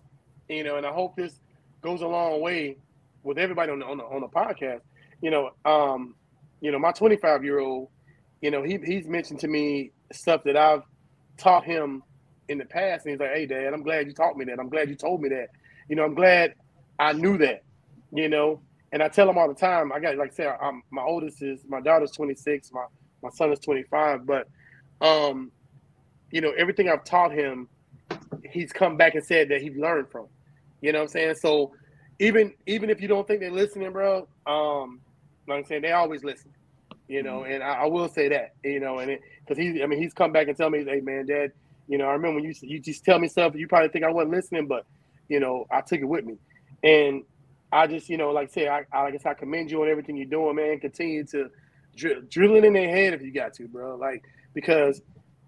you 0.50 0.64
know 0.64 0.78
and 0.78 0.86
i 0.86 0.92
hope 0.92 1.16
this 1.16 1.40
goes 1.82 2.02
a 2.02 2.08
long 2.08 2.42
way 2.42 2.78
with 3.24 3.38
everybody 3.38 3.72
on 3.72 3.80
the 3.80 3.86
on 3.86 3.98
the, 3.98 4.04
on 4.04 4.22
the 4.22 4.28
podcast 4.28 4.82
you 5.22 5.32
know 5.32 5.52
um 5.66 6.16
you 6.62 6.72
know 6.72 6.80
my 6.80 6.92
25 6.92 7.44
year 7.44 7.60
old 7.60 7.90
you 8.42 8.52
know 8.52 8.64
he, 8.64 8.78
he's 8.86 9.08
mentioned 9.08 9.40
to 9.40 9.48
me 9.48 9.92
stuff 10.12 10.44
that 10.44 10.58
i've 10.58 10.84
taught 11.38 11.64
him 11.66 12.04
in 12.50 12.58
the 12.58 12.66
past, 12.66 13.06
and 13.06 13.14
he's 13.14 13.20
like, 13.20 13.34
"Hey, 13.34 13.46
Dad, 13.46 13.74
I'm 13.74 13.84
glad 13.84 14.08
you 14.08 14.14
taught 14.14 14.38
me 14.38 14.46
that. 14.46 14.60
I'm 14.60 14.70
glad 14.70 14.90
you 14.90 14.96
told 14.96 15.22
me 15.22 15.30
that. 15.30 15.48
You 15.90 15.96
know, 15.96 16.04
I'm 16.04 16.16
glad 16.16 16.56
I 17.00 17.14
knew 17.14 17.38
that. 17.40 17.64
You 18.14 18.30
know." 18.30 18.62
And 18.92 19.02
I 19.02 19.08
tell 19.08 19.28
him 19.28 19.40
all 19.40 19.48
the 19.48 19.56
time. 19.56 19.92
I 19.92 20.00
got 20.00 20.18
like 20.18 20.34
I 20.34 20.36
said, 20.36 20.56
I'm, 20.62 20.84
my 20.92 21.02
oldest 21.02 21.42
is 21.42 21.62
my 21.68 21.82
daughter's 21.82 22.12
26, 22.12 22.72
my 22.72 22.86
my 23.24 23.30
son 23.30 23.52
is 23.52 23.60
25, 23.60 24.26
but 24.26 24.48
um, 25.02 25.52
you 26.34 26.42
know, 26.42 26.52
everything 26.58 26.90
I've 26.90 27.04
taught 27.04 27.32
him, 27.32 27.70
he's 28.44 28.74
come 28.74 28.98
back 28.98 29.14
and 29.14 29.24
said 29.24 29.50
that 29.50 29.62
he 29.62 29.70
learned 29.70 30.10
from. 30.10 30.26
You 30.82 30.92
know 30.92 30.98
what 30.98 31.04
I'm 31.04 31.10
saying? 31.10 31.36
So 31.36 31.74
even 32.20 32.56
even 32.66 32.90
if 32.90 33.00
you 33.00 33.08
don't 33.08 33.28
think 33.28 33.40
they're 33.40 33.52
listening, 33.52 33.92
bro, 33.92 34.28
um, 34.48 35.00
like 35.48 35.60
I'm 35.60 35.66
saying, 35.66 35.84
they 35.84 35.92
always 35.92 36.24
listen. 36.24 36.52
You 37.08 37.22
know, 37.22 37.44
and 37.44 37.62
I, 37.62 37.84
I 37.84 37.86
will 37.86 38.10
say 38.10 38.30
that, 38.30 38.56
you 38.64 38.80
know, 38.80 38.98
and 38.98 39.20
because 39.42 39.62
he, 39.62 39.84
I 39.84 39.86
mean, 39.86 40.02
he's 40.02 40.14
come 40.14 40.32
back 40.32 40.48
and 40.48 40.58
tell 40.58 40.72
me, 40.72 40.84
hey 40.84 41.02
man, 41.02 41.28
Dad, 41.28 41.52
you 41.88 42.00
know, 42.00 42.06
I 42.06 42.14
remember 42.14 42.42
when 42.42 42.46
you 42.46 42.56
you 42.62 42.80
just 42.80 43.06
tell 43.06 43.20
me 43.20 43.28
stuff, 43.28 43.54
you 43.56 43.68
probably 43.68 43.90
think 43.90 44.04
I 44.04 44.10
wasn't 44.10 44.32
listening, 44.32 44.66
but 44.66 44.88
you 45.30 45.40
know, 45.40 45.68
I 45.70 45.82
took 45.82 46.00
it 46.00 46.06
with 46.06 46.26
me, 46.26 46.38
and 46.84 47.24
I 47.72 47.86
just, 47.86 48.10
you 48.10 48.18
know, 48.18 48.32
like 48.32 48.50
I 48.50 48.54
said, 48.54 48.68
I, 48.70 48.86
I, 48.92 49.12
guess 49.12 49.26
I 49.28 49.36
commend 49.36 49.70
you 49.70 49.84
on 49.84 49.90
everything 49.90 50.18
you're 50.18 50.26
doing, 50.26 50.56
man. 50.56 50.80
Continue 50.80 51.26
to 51.26 51.50
drill, 51.96 52.22
drill 52.28 52.56
it 52.56 52.64
in 52.64 52.74
their 52.74 52.90
head 52.90 53.14
if 53.14 53.22
you 53.22 53.32
got 53.32 53.54
to, 53.56 53.68
bro. 53.68 53.98
Like 53.98 54.24
because 54.54 55.02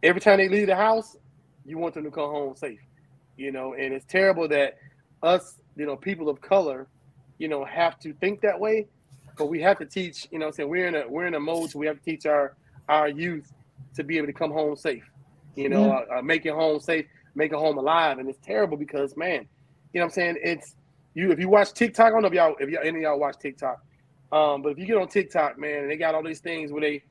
every 0.03 0.21
time 0.21 0.37
they 0.37 0.49
leave 0.49 0.67
the 0.67 0.75
house, 0.75 1.15
you 1.65 1.77
want 1.77 1.93
them 1.93 2.03
to 2.03 2.11
come 2.11 2.29
home 2.29 2.55
safe, 2.55 2.79
you 3.37 3.51
know. 3.51 3.73
And 3.73 3.93
it's 3.93 4.05
terrible 4.05 4.47
that 4.49 4.77
us, 5.23 5.59
you 5.75 5.85
know, 5.85 5.95
people 5.95 6.29
of 6.29 6.41
color, 6.41 6.87
you 7.37 7.47
know, 7.47 7.65
have 7.65 7.99
to 7.99 8.13
think 8.13 8.41
that 8.41 8.59
way. 8.59 8.87
But 9.37 9.47
we 9.47 9.61
have 9.61 9.77
to 9.79 9.85
teach, 9.85 10.27
you 10.31 10.39
know, 10.39 10.51
saying 10.51 10.69
we're 10.69 10.87
in 10.87 10.95
a 10.95 11.07
we're 11.07 11.25
in 11.25 11.33
a 11.33 11.39
mode, 11.39 11.71
so 11.71 11.79
we 11.79 11.87
have 11.87 11.97
to 11.97 12.03
teach 12.03 12.25
our 12.25 12.55
our 12.87 13.09
youth 13.09 13.51
to 13.95 14.03
be 14.03 14.17
able 14.17 14.27
to 14.27 14.33
come 14.33 14.51
home 14.51 14.75
safe, 14.75 15.03
you 15.55 15.69
know, 15.69 15.83
mm-hmm. 15.83 16.13
uh, 16.13 16.19
uh, 16.19 16.21
make 16.21 16.45
it 16.45 16.53
home 16.53 16.79
safe, 16.79 17.05
make 17.33 17.51
it 17.51 17.57
home 17.57 17.77
alive. 17.77 18.19
And 18.19 18.29
it's 18.29 18.39
terrible 18.45 18.77
because, 18.77 19.17
man, 19.17 19.47
you 19.93 19.99
know, 19.99 20.01
what 20.01 20.03
I'm 20.05 20.09
saying 20.11 20.37
it's 20.41 20.75
you 21.13 21.31
if 21.31 21.39
you 21.39 21.49
watch 21.49 21.73
TikTok, 21.73 22.07
I 22.07 22.09
don't 22.11 22.21
know 22.21 22.27
if 22.27 22.33
y'all 22.33 22.55
if 22.59 22.69
y'all, 22.69 22.81
any 22.83 22.99
of 22.99 23.03
y'all 23.03 23.19
watch 23.19 23.37
TikTok, 23.39 23.83
um, 24.31 24.61
but 24.61 24.69
if 24.69 24.77
you 24.77 24.85
get 24.85 24.97
on 24.97 25.07
TikTok, 25.07 25.57
man, 25.57 25.87
they 25.87 25.97
got 25.97 26.15
all 26.15 26.23
these 26.23 26.39
things 26.39 26.71
where 26.71 26.81
they 26.81 27.03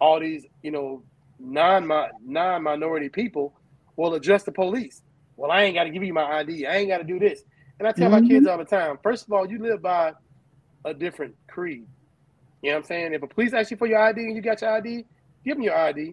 all 0.00 0.18
these 0.18 0.46
you 0.62 0.70
know 0.70 1.02
non 1.40 1.90
non 2.24 2.62
minority 2.62 3.08
people 3.08 3.54
will 3.96 4.14
address 4.14 4.44
the 4.44 4.52
police. 4.52 5.02
Well, 5.36 5.50
I 5.50 5.62
ain't 5.62 5.74
got 5.74 5.84
to 5.84 5.90
give 5.90 6.02
you 6.02 6.12
my 6.12 6.24
ID. 6.40 6.66
I 6.66 6.76
ain't 6.76 6.88
got 6.88 6.98
to 6.98 7.04
do 7.04 7.18
this. 7.18 7.42
And 7.78 7.88
I 7.88 7.92
tell 7.92 8.10
mm-hmm. 8.10 8.22
my 8.22 8.28
kids 8.28 8.46
all 8.46 8.58
the 8.58 8.64
time. 8.64 8.98
First 9.02 9.26
of 9.26 9.32
all, 9.32 9.50
you 9.50 9.58
live 9.58 9.80
by 9.80 10.12
a 10.84 10.92
different 10.92 11.34
creed. 11.48 11.86
You 12.62 12.70
know 12.70 12.76
what 12.76 12.82
I'm 12.82 12.86
saying? 12.86 13.14
If 13.14 13.22
a 13.22 13.26
police 13.26 13.54
ask 13.54 13.70
you 13.70 13.76
for 13.76 13.86
your 13.86 14.00
ID 14.00 14.20
and 14.20 14.36
you 14.36 14.42
got 14.42 14.60
your 14.60 14.70
ID, 14.70 15.06
give 15.44 15.56
them 15.56 15.62
your 15.62 15.76
ID. 15.76 16.00
You 16.00 16.06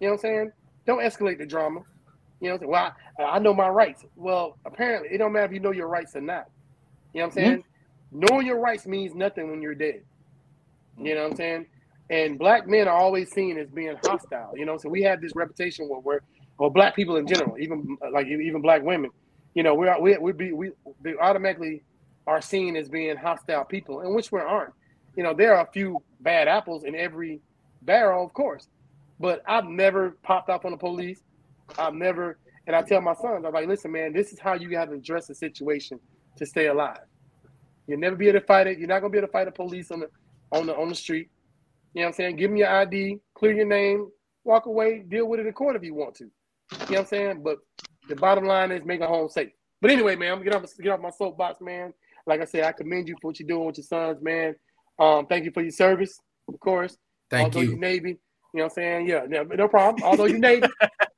know 0.00 0.08
what 0.08 0.12
I'm 0.12 0.18
saying? 0.18 0.52
Don't 0.86 1.00
escalate 1.00 1.38
the 1.38 1.46
drama. 1.46 1.80
You 2.40 2.50
know, 2.50 2.58
well, 2.62 2.92
I, 3.18 3.22
I, 3.22 3.38
know 3.38 3.54
my 3.54 3.68
rights. 3.68 4.04
Well, 4.16 4.58
apparently, 4.66 5.10
it 5.14 5.18
don't 5.18 5.32
matter 5.32 5.46
if 5.46 5.52
you 5.52 5.60
know 5.60 5.70
your 5.70 5.86
rights 5.86 6.16
or 6.16 6.20
not. 6.20 6.48
You 7.14 7.20
know 7.20 7.26
what 7.26 7.36
I'm 7.36 7.42
saying? 7.42 7.58
Mm-hmm. 7.58 8.20
Knowing 8.20 8.46
your 8.46 8.58
rights 8.58 8.86
means 8.86 9.14
nothing 9.14 9.50
when 9.50 9.62
you're 9.62 9.74
dead. 9.74 10.02
You 10.98 11.14
know 11.14 11.22
what 11.22 11.30
I'm 11.30 11.36
saying? 11.36 11.66
And 12.10 12.38
black 12.38 12.66
men 12.66 12.88
are 12.88 12.96
always 12.96 13.30
seen 13.32 13.58
as 13.58 13.70
being 13.70 13.96
hostile. 14.04 14.52
You 14.56 14.66
know, 14.66 14.76
so 14.76 14.88
we 14.88 15.02
have 15.02 15.20
this 15.20 15.32
reputation 15.34 15.88
where 15.88 16.00
we're, 16.00 16.20
or 16.58 16.70
black 16.70 16.94
people 16.94 17.16
in 17.16 17.26
general, 17.26 17.56
even 17.58 17.96
like 18.12 18.26
even 18.26 18.60
black 18.60 18.82
women, 18.82 19.10
you 19.54 19.62
know, 19.62 19.74
we're 19.74 19.98
we 20.00 20.16
we 20.18 20.32
be 20.32 20.52
we 20.52 20.70
they 21.02 21.14
automatically 21.16 21.82
are 22.26 22.40
seen 22.40 22.76
as 22.76 22.88
being 22.88 23.16
hostile 23.16 23.64
people, 23.64 24.00
and 24.00 24.14
which 24.14 24.32
we 24.32 24.40
aren't. 24.40 24.72
You 25.16 25.22
know, 25.22 25.34
there 25.34 25.54
are 25.56 25.66
a 25.66 25.72
few 25.72 26.02
bad 26.20 26.48
apples 26.48 26.84
in 26.84 26.94
every 26.94 27.40
barrel, 27.82 28.24
of 28.24 28.32
course, 28.32 28.68
but 29.20 29.42
I've 29.46 29.66
never 29.66 30.16
popped 30.22 30.48
off 30.48 30.64
on 30.64 30.70
the 30.72 30.76
police. 30.78 31.20
I've 31.78 31.94
never, 31.94 32.38
and 32.66 32.76
I 32.76 32.82
tell 32.82 33.00
my 33.00 33.14
sons, 33.14 33.44
I'm 33.46 33.52
like, 33.52 33.68
listen, 33.68 33.92
man, 33.92 34.12
this 34.12 34.32
is 34.32 34.38
how 34.38 34.54
you 34.54 34.76
have 34.78 34.88
to 34.90 34.94
address 34.94 35.26
the 35.26 35.34
situation 35.34 36.00
to 36.36 36.46
stay 36.46 36.68
alive. 36.68 37.00
You'll 37.86 38.00
never 38.00 38.16
be 38.16 38.28
able 38.28 38.40
to 38.40 38.46
fight 38.46 38.66
it. 38.66 38.78
You're 38.78 38.88
not 38.88 39.00
gonna 39.00 39.10
be 39.10 39.18
able 39.18 39.28
to 39.28 39.32
fight 39.32 39.46
the 39.46 39.52
police 39.52 39.90
on 39.90 40.00
the 40.00 40.08
on 40.52 40.66
the 40.66 40.76
on 40.76 40.88
the 40.88 40.94
street. 40.94 41.28
You 41.94 42.00
know 42.00 42.06
what 42.06 42.08
I'm 42.08 42.12
saying? 42.14 42.36
Give 42.36 42.50
them 42.50 42.56
your 42.56 42.70
ID, 42.70 43.18
clear 43.34 43.52
your 43.52 43.66
name, 43.66 44.08
walk 44.44 44.66
away, 44.66 45.04
deal 45.06 45.26
with 45.26 45.40
it 45.40 45.46
in 45.46 45.52
court 45.52 45.76
if 45.76 45.84
you 45.84 45.94
want 45.94 46.14
to. 46.16 46.24
You 46.24 46.30
know 46.78 46.86
what 46.86 46.98
I'm 47.00 47.06
saying? 47.06 47.42
But 47.42 47.58
the 48.08 48.16
bottom 48.16 48.44
line 48.44 48.72
is 48.72 48.84
make 48.84 49.00
a 49.00 49.06
home 49.06 49.28
safe. 49.28 49.50
But 49.80 49.90
anyway, 49.90 50.16
man, 50.16 50.32
I'm 50.32 50.38
gonna 50.38 50.50
get 50.50 50.54
off 50.54 50.76
get 50.80 50.92
off 50.92 51.00
my 51.00 51.10
soapbox, 51.10 51.60
man. 51.60 51.92
Like 52.26 52.40
I 52.40 52.44
said, 52.44 52.64
I 52.64 52.72
commend 52.72 53.08
you 53.08 53.16
for 53.20 53.28
what 53.28 53.40
you're 53.40 53.48
doing 53.48 53.66
with 53.66 53.78
your 53.78 53.84
sons, 53.84 54.22
man. 54.22 54.54
Um, 54.98 55.26
thank 55.26 55.44
you 55.44 55.50
for 55.50 55.60
your 55.60 55.72
service, 55.72 56.20
of 56.48 56.58
course. 56.60 56.96
Thank 57.30 57.54
Although 57.54 57.70
you. 57.72 57.76
Navy, 57.76 58.10
you 58.10 58.18
know 58.54 58.64
what 58.64 58.64
I'm 58.64 58.70
saying? 58.70 59.08
Yeah, 59.08 59.26
no, 59.28 59.42
no 59.42 59.68
problem. 59.68 60.02
Although 60.04 60.26
you 60.26 60.38
Navy, 60.38 60.68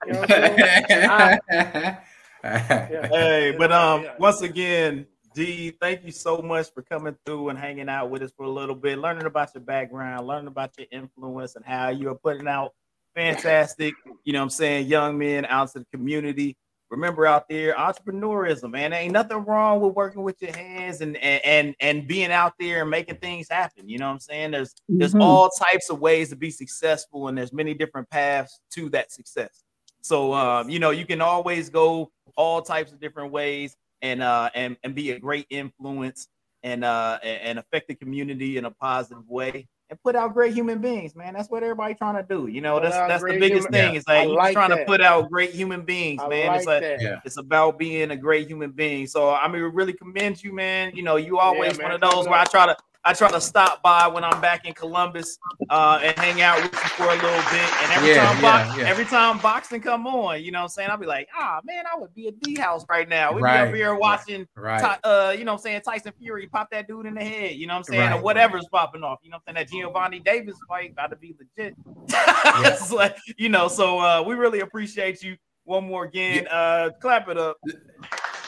you 0.06 0.12
know 0.12 0.20
what 0.20 0.32
I'm 0.32 0.56
saying? 0.56 1.08
I, 1.10 1.98
yeah. 2.42 3.08
Hey, 3.08 3.54
but 3.56 3.72
um, 3.72 4.04
yeah. 4.04 4.14
once 4.18 4.40
again, 4.42 5.06
D, 5.34 5.72
thank 5.80 6.04
you 6.04 6.12
so 6.12 6.40
much 6.40 6.72
for 6.72 6.82
coming 6.82 7.16
through 7.26 7.48
and 7.48 7.58
hanging 7.58 7.88
out 7.88 8.08
with 8.08 8.22
us 8.22 8.30
for 8.36 8.44
a 8.44 8.50
little 8.50 8.76
bit, 8.76 8.98
learning 8.98 9.26
about 9.26 9.52
your 9.52 9.62
background, 9.62 10.26
learning 10.28 10.46
about 10.46 10.70
your 10.78 10.86
influence 10.92 11.56
and 11.56 11.64
how 11.64 11.88
you're 11.88 12.14
putting 12.14 12.46
out 12.46 12.72
fantastic, 13.16 13.94
you 14.24 14.32
know 14.32 14.42
I'm 14.42 14.50
saying, 14.50 14.86
young 14.86 15.18
men 15.18 15.44
out 15.46 15.72
to 15.72 15.80
the 15.80 15.86
community. 15.92 16.56
Remember 16.90 17.26
out 17.26 17.48
there, 17.48 17.74
entrepreneurism, 17.74 18.70
man. 18.70 18.92
There 18.92 19.00
ain't 19.00 19.12
nothing 19.12 19.38
wrong 19.38 19.80
with 19.80 19.96
working 19.96 20.22
with 20.22 20.40
your 20.40 20.56
hands 20.56 21.00
and 21.00 21.16
and 21.16 21.74
and 21.80 22.06
being 22.06 22.30
out 22.30 22.52
there 22.60 22.82
and 22.82 22.90
making 22.90 23.16
things 23.16 23.48
happen. 23.50 23.88
You 23.88 23.98
know 23.98 24.06
what 24.06 24.12
I'm 24.12 24.20
saying? 24.20 24.52
There's 24.52 24.70
mm-hmm. 24.70 24.98
there's 24.98 25.14
all 25.16 25.50
types 25.50 25.90
of 25.90 25.98
ways 25.98 26.28
to 26.28 26.36
be 26.36 26.50
successful, 26.52 27.26
and 27.26 27.36
there's 27.36 27.52
many 27.52 27.74
different 27.74 28.08
paths 28.10 28.60
to 28.74 28.88
that 28.90 29.10
success. 29.10 29.64
So 30.02 30.32
um, 30.32 30.70
you 30.70 30.78
know, 30.78 30.90
you 30.90 31.06
can 31.06 31.20
always 31.20 31.70
go 31.70 32.12
all 32.36 32.62
types 32.62 32.92
of 32.92 33.00
different 33.00 33.32
ways 33.32 33.76
and 34.02 34.22
uh 34.22 34.50
and, 34.54 34.76
and 34.82 34.94
be 34.94 35.10
a 35.12 35.18
great 35.18 35.46
influence 35.50 36.28
and 36.62 36.84
uh 36.84 37.18
and 37.22 37.58
affect 37.58 37.88
the 37.88 37.94
community 37.94 38.56
in 38.56 38.64
a 38.64 38.70
positive 38.70 39.28
way 39.28 39.68
and 39.90 40.02
put 40.02 40.16
out 40.16 40.32
great 40.32 40.54
human 40.54 40.80
beings, 40.80 41.14
man. 41.14 41.34
That's 41.34 41.50
what 41.50 41.62
everybody 41.62 41.94
trying 41.94 42.16
to 42.16 42.22
do. 42.22 42.46
You 42.46 42.60
know, 42.60 42.80
that's 42.80 42.96
that's 42.96 43.22
the 43.22 43.38
biggest 43.38 43.68
human, 43.68 43.72
thing. 43.72 43.92
Yeah. 43.92 43.98
It's 43.98 44.08
like, 44.08 44.28
like 44.28 44.52
trying 44.54 44.70
that. 44.70 44.78
to 44.78 44.84
put 44.86 45.00
out 45.00 45.30
great 45.30 45.50
human 45.50 45.82
beings, 45.82 46.22
I 46.22 46.28
man. 46.28 46.46
Like 46.48 46.56
it's 46.56 46.66
like 46.66 47.20
it's 47.24 47.36
about 47.36 47.78
being 47.78 48.10
a 48.10 48.16
great 48.16 48.48
human 48.48 48.72
being. 48.72 49.06
So 49.06 49.30
I 49.30 49.46
mean, 49.46 49.62
we 49.62 49.68
really 49.68 49.92
commend 49.92 50.42
you, 50.42 50.52
man. 50.52 50.92
You 50.94 51.02
know, 51.02 51.16
you 51.16 51.38
always 51.38 51.78
yeah, 51.78 51.84
one 51.84 51.92
of 51.92 52.00
those 52.00 52.26
where 52.26 52.38
I 52.38 52.44
try 52.44 52.66
to 52.66 52.76
I 53.06 53.12
try 53.12 53.30
to 53.30 53.40
stop 53.40 53.82
by 53.82 54.08
when 54.08 54.24
I'm 54.24 54.40
back 54.40 54.64
in 54.64 54.72
Columbus 54.72 55.38
uh, 55.68 56.00
and 56.02 56.18
hang 56.18 56.40
out 56.40 56.62
with 56.62 56.72
you 56.72 56.88
for 56.90 57.04
a 57.04 57.14
little 57.14 57.30
bit. 57.50 57.82
And 57.82 57.92
every 57.92 58.10
yeah, 58.10 58.24
time 58.24 58.42
yeah, 58.42 58.76
yeah. 58.76 58.88
every 58.88 59.04
time 59.04 59.38
boxing 59.38 59.82
come 59.82 60.06
on, 60.06 60.42
you 60.42 60.50
know 60.50 60.60
what 60.60 60.64
I'm 60.64 60.68
saying? 60.70 60.90
I'll 60.90 60.96
be 60.96 61.06
like, 61.06 61.28
ah 61.36 61.60
man, 61.64 61.84
I 61.92 61.98
would 61.98 62.14
be 62.14 62.28
at 62.28 62.40
D 62.40 62.54
house 62.58 62.86
right 62.88 63.06
now. 63.06 63.32
We'd 63.32 63.42
right. 63.42 63.64
be 63.64 63.68
up 63.68 63.74
here 63.74 63.94
watching 63.94 64.48
right. 64.56 64.98
uh, 65.04 65.34
you 65.36 65.44
know 65.44 65.52
what 65.52 65.58
I'm 65.58 65.62
saying, 65.62 65.82
Tyson 65.82 66.12
Fury 66.18 66.46
pop 66.46 66.70
that 66.70 66.88
dude 66.88 67.04
in 67.04 67.14
the 67.14 67.24
head, 67.24 67.56
you 67.56 67.66
know 67.66 67.74
what 67.74 67.78
I'm 67.78 67.84
saying? 67.84 68.00
Right. 68.00 68.18
Or 68.18 68.22
whatever's 68.22 68.66
popping 68.72 69.02
off. 69.02 69.18
You 69.22 69.30
know 69.30 69.36
what 69.44 69.54
I'm 69.54 69.66
saying? 69.66 69.92
That 69.92 69.94
Gervonta 69.94 70.24
Davis 70.24 70.56
fight 70.66 70.92
about 70.92 71.10
to 71.10 71.16
be 71.16 71.36
legit. 71.38 71.74
it's 72.08 72.90
like, 72.90 73.18
you 73.36 73.50
know, 73.50 73.68
so 73.68 73.98
uh, 73.98 74.22
we 74.26 74.34
really 74.34 74.60
appreciate 74.60 75.22
you 75.22 75.36
one 75.64 75.84
more 75.84 76.04
again. 76.04 76.46
Uh 76.50 76.90
clap 77.00 77.28
it 77.28 77.36
up. 77.36 77.58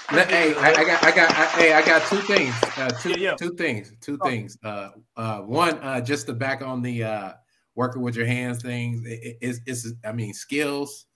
Hey, 0.09 0.55
I, 0.55 0.71
I, 0.71 0.85
got, 0.85 1.05
I 1.05 1.11
got, 1.11 1.31
I, 1.31 1.45
hey, 1.47 1.73
I 1.73 1.85
got 1.85 2.07
two 2.09 2.21
things, 2.23 2.55
uh, 2.77 2.91
two, 3.01 3.11
yeah, 3.11 3.17
yeah. 3.17 3.35
two 3.35 3.55
things, 3.55 3.93
two 4.01 4.19
oh. 4.21 4.27
things. 4.27 4.59
Uh, 4.63 4.91
uh, 5.17 5.41
one, 5.41 5.79
uh, 5.79 6.01
just 6.01 6.27
to 6.27 6.33
back 6.33 6.63
on 6.63 6.83
the 6.83 7.05
uh, 7.05 7.33
working 7.75 8.03
with 8.03 8.17
your 8.17 8.27
hands 8.27 8.63
things. 8.63 9.03
It, 9.05 9.39
it's, 9.41 9.61
it's, 9.67 9.93
I 10.05 10.13
mean, 10.13 10.33
skills. 10.33 11.07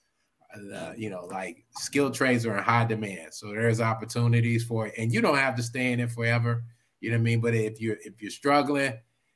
Uh, 0.75 0.93
you 0.97 1.11
know, 1.11 1.29
like 1.31 1.65
skilled 1.77 2.13
trades 2.13 2.45
are 2.45 2.57
in 2.57 2.65
high 2.65 2.85
demand, 2.85 3.33
so 3.33 3.51
there's 3.51 3.81
opportunities 3.81 4.65
for 4.65 4.89
it, 4.89 4.95
and 4.99 5.13
you 5.13 5.21
don't 5.21 5.39
have 5.39 5.55
to 5.55 5.63
stay 5.63 5.93
in 5.93 6.01
it 6.01 6.11
forever. 6.11 6.65
You 6.99 7.11
know 7.11 7.19
what 7.19 7.21
I 7.21 7.23
mean? 7.23 7.41
But 7.41 7.55
if 7.55 7.81
you're 7.81 7.99
if 8.05 8.21
you're 8.21 8.33
struggling, 8.33 8.95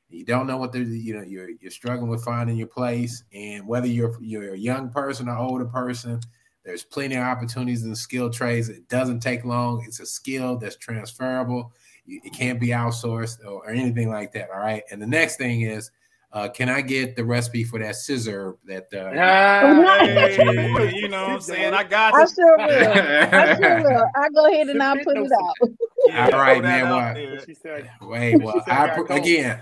you 0.09 0.24
don't 0.24 0.48
know 0.48 0.56
what 0.56 0.72
the 0.72 0.81
you 0.81 1.14
know 1.14 1.22
you're 1.22 1.51
you're 1.60 1.70
struggling 1.70 2.10
with 2.10 2.24
finding 2.24 2.56
your 2.56 2.66
place, 2.66 3.22
and 3.32 3.64
whether 3.64 3.86
you're 3.86 4.16
you're 4.20 4.55
a 4.55 4.59
young 4.59 4.90
person 4.90 5.28
or 5.28 5.36
older 5.36 5.66
person, 5.66 6.20
there's 6.65 6.82
plenty 6.82 7.16
of 7.16 7.23
opportunities 7.23 7.82
in 7.82 7.91
the 7.91 7.97
skill 7.97 8.31
trades. 8.31 8.69
It 8.69 8.89
doesn't 8.89 9.20
take 9.20 9.45
long. 9.45 9.85
It's 9.86 10.01
a 10.01 10.07
skill 10.07 10.57
that's 10.57 10.77
transferable. 10.77 11.73
It 12.07 12.32
can't 12.32 12.61
be 12.61 12.69
outsourced 12.69 13.45
or, 13.47 13.69
anything 13.70 14.11
like 14.11 14.32
that. 14.32 14.51
All 14.51 14.61
right. 14.61 14.82
And 14.91 15.01
the 15.01 15.07
next 15.07 15.36
thing 15.36 15.62
is, 15.62 15.91
uh, 16.32 16.49
can 16.49 16.69
I 16.69 16.81
get 16.81 17.15
the 17.15 17.24
recipe 17.24 17.62
for 17.62 17.78
that 17.78 17.95
scissor 17.95 18.57
that 18.66 18.93
uh, 18.93 19.11
hey, 20.05 20.93
you 20.95 21.09
know 21.09 21.23
what 21.23 21.31
I'm 21.31 21.41
saying? 21.41 21.73
I 21.73 21.85
got 21.85 22.12
It. 22.12 22.16
I 22.16 22.27
sure 22.27 22.59
will. 22.59 22.66
I 22.66 23.57
sure 23.57 23.82
will. 23.85 24.05
I 24.16 24.28
go 24.31 24.53
ahead 24.53 24.69
and 24.69 24.82
I'll 24.82 24.97
put 24.97 25.16
it 25.16 25.31
out. 25.31 25.70
Yeah, 26.07 26.28
All 26.35 26.39
right, 26.39 26.62
man. 26.62 26.91
Well, 26.91 28.11
wait, 28.11 28.43
well, 28.43 28.62
I, 28.66 29.03
again, 29.09 29.59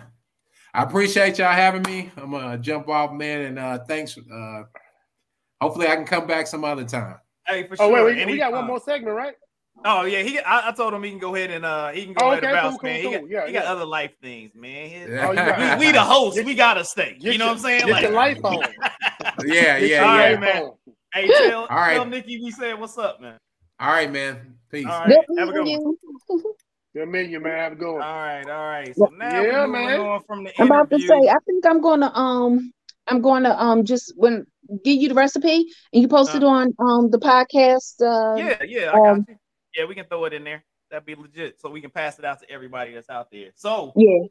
I 0.74 0.82
appreciate 0.82 1.38
y'all 1.38 1.52
having 1.52 1.82
me. 1.82 2.10
I'm 2.16 2.32
gonna 2.32 2.58
jump 2.58 2.88
off, 2.88 3.12
man, 3.12 3.42
and 3.42 3.58
uh, 3.60 3.78
thanks 3.86 4.18
uh, 4.18 4.62
Hopefully, 5.62 5.86
I 5.86 5.94
can 5.94 6.04
come 6.04 6.26
back 6.26 6.48
some 6.48 6.64
other 6.64 6.82
time. 6.82 7.18
Hey, 7.46 7.68
for 7.68 7.76
sure. 7.76 7.86
Oh 7.86 8.04
wait, 8.04 8.26
we, 8.26 8.32
we 8.32 8.38
got 8.38 8.50
one 8.50 8.66
more 8.66 8.80
segment, 8.80 9.16
right? 9.16 9.34
Oh 9.84 10.02
yeah, 10.02 10.22
he. 10.22 10.40
I, 10.40 10.70
I, 10.70 10.72
told 10.72 10.92
him 10.92 11.04
he 11.04 11.10
can 11.10 11.20
go 11.20 11.36
ahead 11.36 11.52
and 11.52 11.64
uh 11.64 11.90
he 11.90 12.04
can 12.04 12.14
go 12.14 12.26
oh, 12.26 12.30
ahead 12.32 12.42
and 12.42 12.52
bounce, 12.52 12.78
cool, 12.78 12.90
man. 12.90 13.02
Cool, 13.02 13.12
he 13.12 13.18
got, 13.18 13.28
yeah, 13.28 13.46
he 13.46 13.52
got 13.52 13.66
other 13.66 13.84
life 13.84 14.10
things, 14.20 14.52
man. 14.56 14.88
His, 14.88 15.08
oh, 15.22 15.30
we, 15.30 15.86
we, 15.86 15.92
the 15.92 16.00
host, 16.00 16.44
we 16.44 16.56
gotta 16.56 16.84
stay. 16.84 17.16
You 17.20 17.38
know 17.38 17.46
what 17.46 17.52
I'm 17.52 17.58
saying? 17.58 17.80
Get 17.82 17.90
like, 17.90 18.02
your 18.02 18.12
life 18.12 18.44
on. 18.44 18.58
yeah, 19.44 19.76
yeah, 19.76 19.76
yeah. 19.78 20.00
All 20.02 20.18
right, 20.18 20.40
man. 20.40 20.72
Hey, 21.14 21.28
tell, 21.28 21.66
All 21.66 21.76
right. 21.76 21.94
tell 21.94 22.06
Nikki 22.06 22.40
we 22.42 22.50
said 22.50 22.80
what's 22.80 22.98
up, 22.98 23.20
man. 23.20 23.38
All 23.78 23.92
right, 23.92 24.10
man. 24.10 24.56
Peace. 24.68 24.86
All 24.86 25.00
right. 25.00 25.08
Good 25.08 25.38
Have 25.38 25.48
a 25.48 25.52
good 25.52 25.64
meeting 25.64 25.84
one. 25.84 25.96
you. 26.28 26.56
Good 26.94 27.08
menu, 27.08 27.40
man. 27.40 27.58
Have 27.58 27.72
a 27.72 27.76
good 27.76 27.92
one. 27.92 28.02
All 28.02 28.16
right, 28.16 28.44
all 28.50 28.68
right. 28.68 28.96
So 28.96 29.08
now 29.16 29.42
Yeah, 29.42 29.66
we're 29.66 29.66
moving 29.68 29.86
man. 29.86 30.00
on 30.00 30.22
from 30.24 30.44
the 30.44 30.60
I'm 30.60 30.66
about 30.66 30.90
to 30.90 30.98
say, 30.98 31.28
I 31.28 31.36
think 31.46 31.64
I'm 31.64 31.80
gonna 31.80 32.12
um 32.14 32.72
I'm 33.12 33.20
gonna 33.20 33.50
um 33.58 33.84
just 33.84 34.14
when 34.16 34.46
give 34.84 34.96
you 35.02 35.08
the 35.10 35.14
recipe 35.14 35.66
and 35.92 36.00
you 36.02 36.08
post 36.08 36.34
it 36.34 36.42
on 36.42 36.72
um 36.78 37.10
the 37.10 37.18
podcast. 37.18 38.00
Uh 38.00 38.36
yeah, 38.36 38.56
yeah, 38.66 38.90
I 38.90 38.96
got 38.96 39.08
um, 39.08 39.24
you. 39.28 39.36
Yeah, 39.76 39.84
we 39.84 39.94
can 39.94 40.06
throw 40.06 40.24
it 40.24 40.32
in 40.32 40.44
there. 40.44 40.64
That'd 40.90 41.04
be 41.04 41.14
legit. 41.14 41.60
So 41.60 41.68
we 41.68 41.82
can 41.82 41.90
pass 41.90 42.18
it 42.18 42.24
out 42.24 42.40
to 42.40 42.50
everybody 42.50 42.94
that's 42.94 43.10
out 43.10 43.30
there. 43.30 43.50
So 43.54 43.92
yeah. 43.96 44.26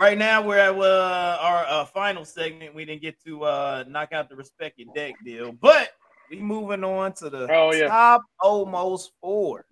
right 0.00 0.18
now 0.18 0.42
we're 0.42 0.58
at 0.58 0.74
uh, 0.74 1.38
our 1.40 1.64
uh, 1.66 1.84
final 1.84 2.24
segment. 2.24 2.74
We 2.74 2.84
didn't 2.84 3.02
get 3.02 3.22
to 3.24 3.44
uh, 3.44 3.84
knock 3.86 4.12
out 4.12 4.28
the 4.28 4.34
respect 4.36 4.78
your 4.78 4.92
deck 4.94 5.14
deal, 5.24 5.52
but 5.52 5.90
we 6.28 6.40
moving 6.40 6.82
on 6.82 7.12
to 7.14 7.30
the 7.30 7.46
Oh, 7.52 7.72
yeah. 7.72 7.86
top 7.88 8.22
almost 8.40 9.12
four. 9.20 9.64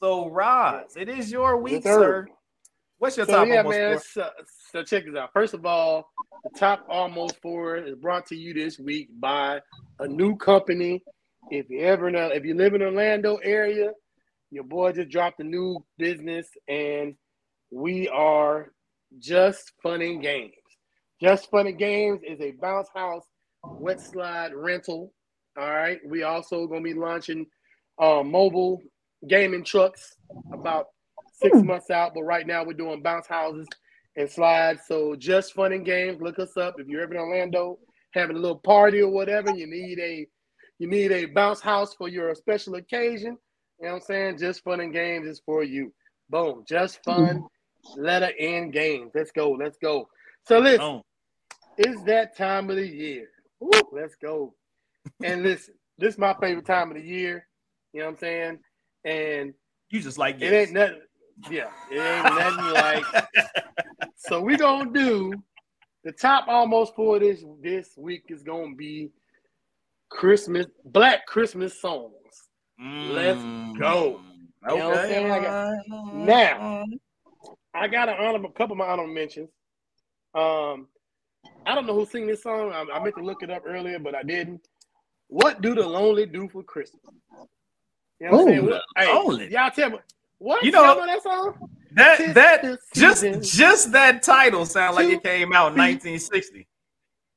So 0.00 0.28
Roz, 0.28 0.96
it 0.96 1.08
is 1.08 1.30
your 1.30 1.56
week, 1.58 1.84
sir. 1.84 2.26
sir. 2.26 2.28
What's 2.98 3.16
your 3.16 3.26
So 3.26 3.32
top 3.32 3.48
yeah, 3.48 3.58
almost 3.58 3.76
man. 3.78 3.92
four? 3.92 4.02
So, 4.12 4.30
so 4.72 4.82
check 4.82 5.04
this 5.06 5.14
out. 5.16 5.32
First 5.32 5.54
of 5.54 5.64
all, 5.66 6.08
the 6.42 6.50
top 6.58 6.84
almost 6.88 7.40
four 7.40 7.76
is 7.76 7.94
brought 7.94 8.26
to 8.26 8.36
you 8.36 8.54
this 8.54 8.78
week 8.78 9.08
by 9.18 9.60
a 10.00 10.08
new 10.08 10.36
company. 10.36 11.02
If 11.50 11.68
you 11.70 11.80
ever 11.80 12.10
know, 12.10 12.28
if 12.28 12.44
you 12.44 12.54
live 12.54 12.74
in 12.74 12.82
Orlando 12.82 13.36
area, 13.36 13.92
your 14.50 14.64
boy 14.64 14.92
just 14.92 15.10
dropped 15.10 15.40
a 15.40 15.44
new 15.44 15.84
business, 15.98 16.48
and 16.68 17.14
we 17.70 18.08
are 18.08 18.72
just 19.18 19.72
fun 19.82 20.00
and 20.02 20.22
games. 20.22 20.54
Just 21.20 21.50
fun 21.50 21.66
and 21.66 21.78
games 21.78 22.20
is 22.26 22.40
a 22.40 22.52
bounce 22.52 22.88
house 22.94 23.24
wet 23.62 24.00
slide 24.00 24.54
rental. 24.54 25.12
All 25.58 25.70
right. 25.70 26.00
We 26.06 26.22
also 26.22 26.66
gonna 26.66 26.82
be 26.82 26.94
launching 26.94 27.46
uh, 27.98 28.22
mobile 28.22 28.82
gaming 29.28 29.64
trucks 29.64 30.16
about 30.52 30.86
six 31.32 31.62
months 31.62 31.90
out, 31.90 32.12
but 32.14 32.22
right 32.22 32.46
now 32.46 32.64
we're 32.64 32.74
doing 32.74 33.02
bounce 33.02 33.26
houses 33.26 33.66
and 34.16 34.30
slides. 34.30 34.82
So 34.86 35.14
just 35.16 35.54
fun 35.54 35.72
and 35.72 35.84
games. 35.84 36.20
Look 36.20 36.38
us 36.38 36.56
up 36.56 36.76
if 36.78 36.86
you're 36.88 37.02
ever 37.02 37.14
in 37.14 37.20
Orlando 37.20 37.78
having 38.12 38.36
a 38.36 38.38
little 38.38 38.58
party 38.58 39.00
or 39.00 39.10
whatever. 39.10 39.50
You 39.50 39.66
need 39.66 39.98
a 39.98 40.26
you 40.78 40.88
need 40.88 41.12
a 41.12 41.26
bounce 41.26 41.60
house 41.60 41.94
for 41.94 42.08
your 42.08 42.34
special 42.34 42.74
occasion. 42.76 43.36
You 43.80 43.86
know 43.86 43.92
what 43.92 43.94
I'm 43.96 44.00
saying? 44.02 44.38
Just 44.38 44.62
fun 44.64 44.80
and 44.80 44.92
games 44.92 45.26
is 45.26 45.40
for 45.44 45.62
you. 45.62 45.92
Boom. 46.30 46.64
Just 46.68 47.02
fun. 47.04 47.44
Letter 47.96 48.32
N 48.38 48.70
games. 48.70 49.12
Let's 49.14 49.30
go. 49.30 49.50
Let's 49.52 49.78
go. 49.78 50.08
So 50.46 50.58
listen, 50.58 50.80
Oh, 50.80 51.02
it's 51.76 52.02
that 52.04 52.36
time 52.36 52.70
of 52.70 52.76
the 52.76 52.86
year. 52.86 53.28
Let's 53.92 54.14
go. 54.16 54.54
And 55.22 55.42
listen, 55.42 55.74
this 55.98 56.14
is 56.14 56.18
my 56.18 56.34
favorite 56.40 56.66
time 56.66 56.90
of 56.90 56.96
the 56.96 57.06
year. 57.06 57.46
You 57.92 58.00
know 58.00 58.06
what 58.06 58.12
I'm 58.12 58.18
saying? 58.18 58.58
And 59.04 59.54
you 59.90 60.00
just 60.00 60.18
like 60.18 60.40
it 60.40 60.52
ain't 60.52 60.72
nothing. 60.72 61.00
Yeah, 61.50 61.68
it 61.90 61.98
ain't 61.98 62.24
nothing 62.24 62.72
like. 62.74 63.04
So 64.16 64.40
we 64.40 64.56
gonna 64.56 64.90
do 64.90 65.34
the 66.02 66.12
top 66.12 66.48
almost 66.48 66.94
for 66.94 67.18
this 67.18 67.44
this 67.62 67.90
week 67.96 68.24
is 68.28 68.42
gonna 68.42 68.74
be 68.74 69.10
Christmas 70.10 70.66
Black 70.86 71.26
Christmas 71.26 71.78
songs. 71.78 72.12
Let's 72.80 73.38
go. 73.78 74.20
You 74.70 74.76
know 74.78 74.88
what 74.88 74.98
I'm 74.98 75.08
saying? 75.08 75.30
I 75.30 75.38
got- 75.40 76.14
Now. 76.14 76.84
I 77.74 77.88
got 77.88 78.08
an 78.08 78.14
honorable 78.18 78.50
couple 78.50 78.72
of 78.74 78.78
my 78.78 78.86
honorable 78.86 79.12
mentions. 79.12 79.50
Um, 80.34 80.88
I 81.66 81.74
don't 81.74 81.86
know 81.86 81.94
who 81.94 82.06
sing 82.06 82.26
this 82.26 82.42
song. 82.42 82.72
I, 82.72 82.84
I 82.94 83.02
meant 83.02 83.16
to 83.16 83.22
look 83.24 83.42
it 83.42 83.50
up 83.50 83.64
earlier, 83.66 83.98
but 83.98 84.14
I 84.14 84.22
didn't. 84.22 84.66
What 85.28 85.60
do 85.60 85.74
the 85.74 85.86
lonely 85.86 86.24
do 86.26 86.48
for 86.48 86.62
Christmas? 86.62 87.02
You 88.20 88.30
know 88.30 88.36
what 88.36 88.40
I'm 88.40 88.46
saying? 88.48 88.64
What- 88.66 88.82
hey, 88.96 89.12
Lonely. 89.12 89.52
y'all 89.52 89.70
tell 89.70 89.90
me. 89.90 89.98
What? 90.38 90.62
You 90.62 90.66
You 90.66 90.72
know- 90.72 90.94
know, 90.94 91.06
that 91.06 91.22
song? 91.22 91.70
that 91.92 92.16
Tis 92.18 92.34
that 92.34 92.62
the 92.62 92.78
just 92.94 93.20
season. 93.20 93.42
just 93.42 93.92
that 93.92 94.22
title 94.22 94.66
sound 94.66 94.96
like 94.96 95.08
it 95.08 95.22
came 95.22 95.52
out 95.52 95.72
in 95.72 95.78
1960. 95.78 96.66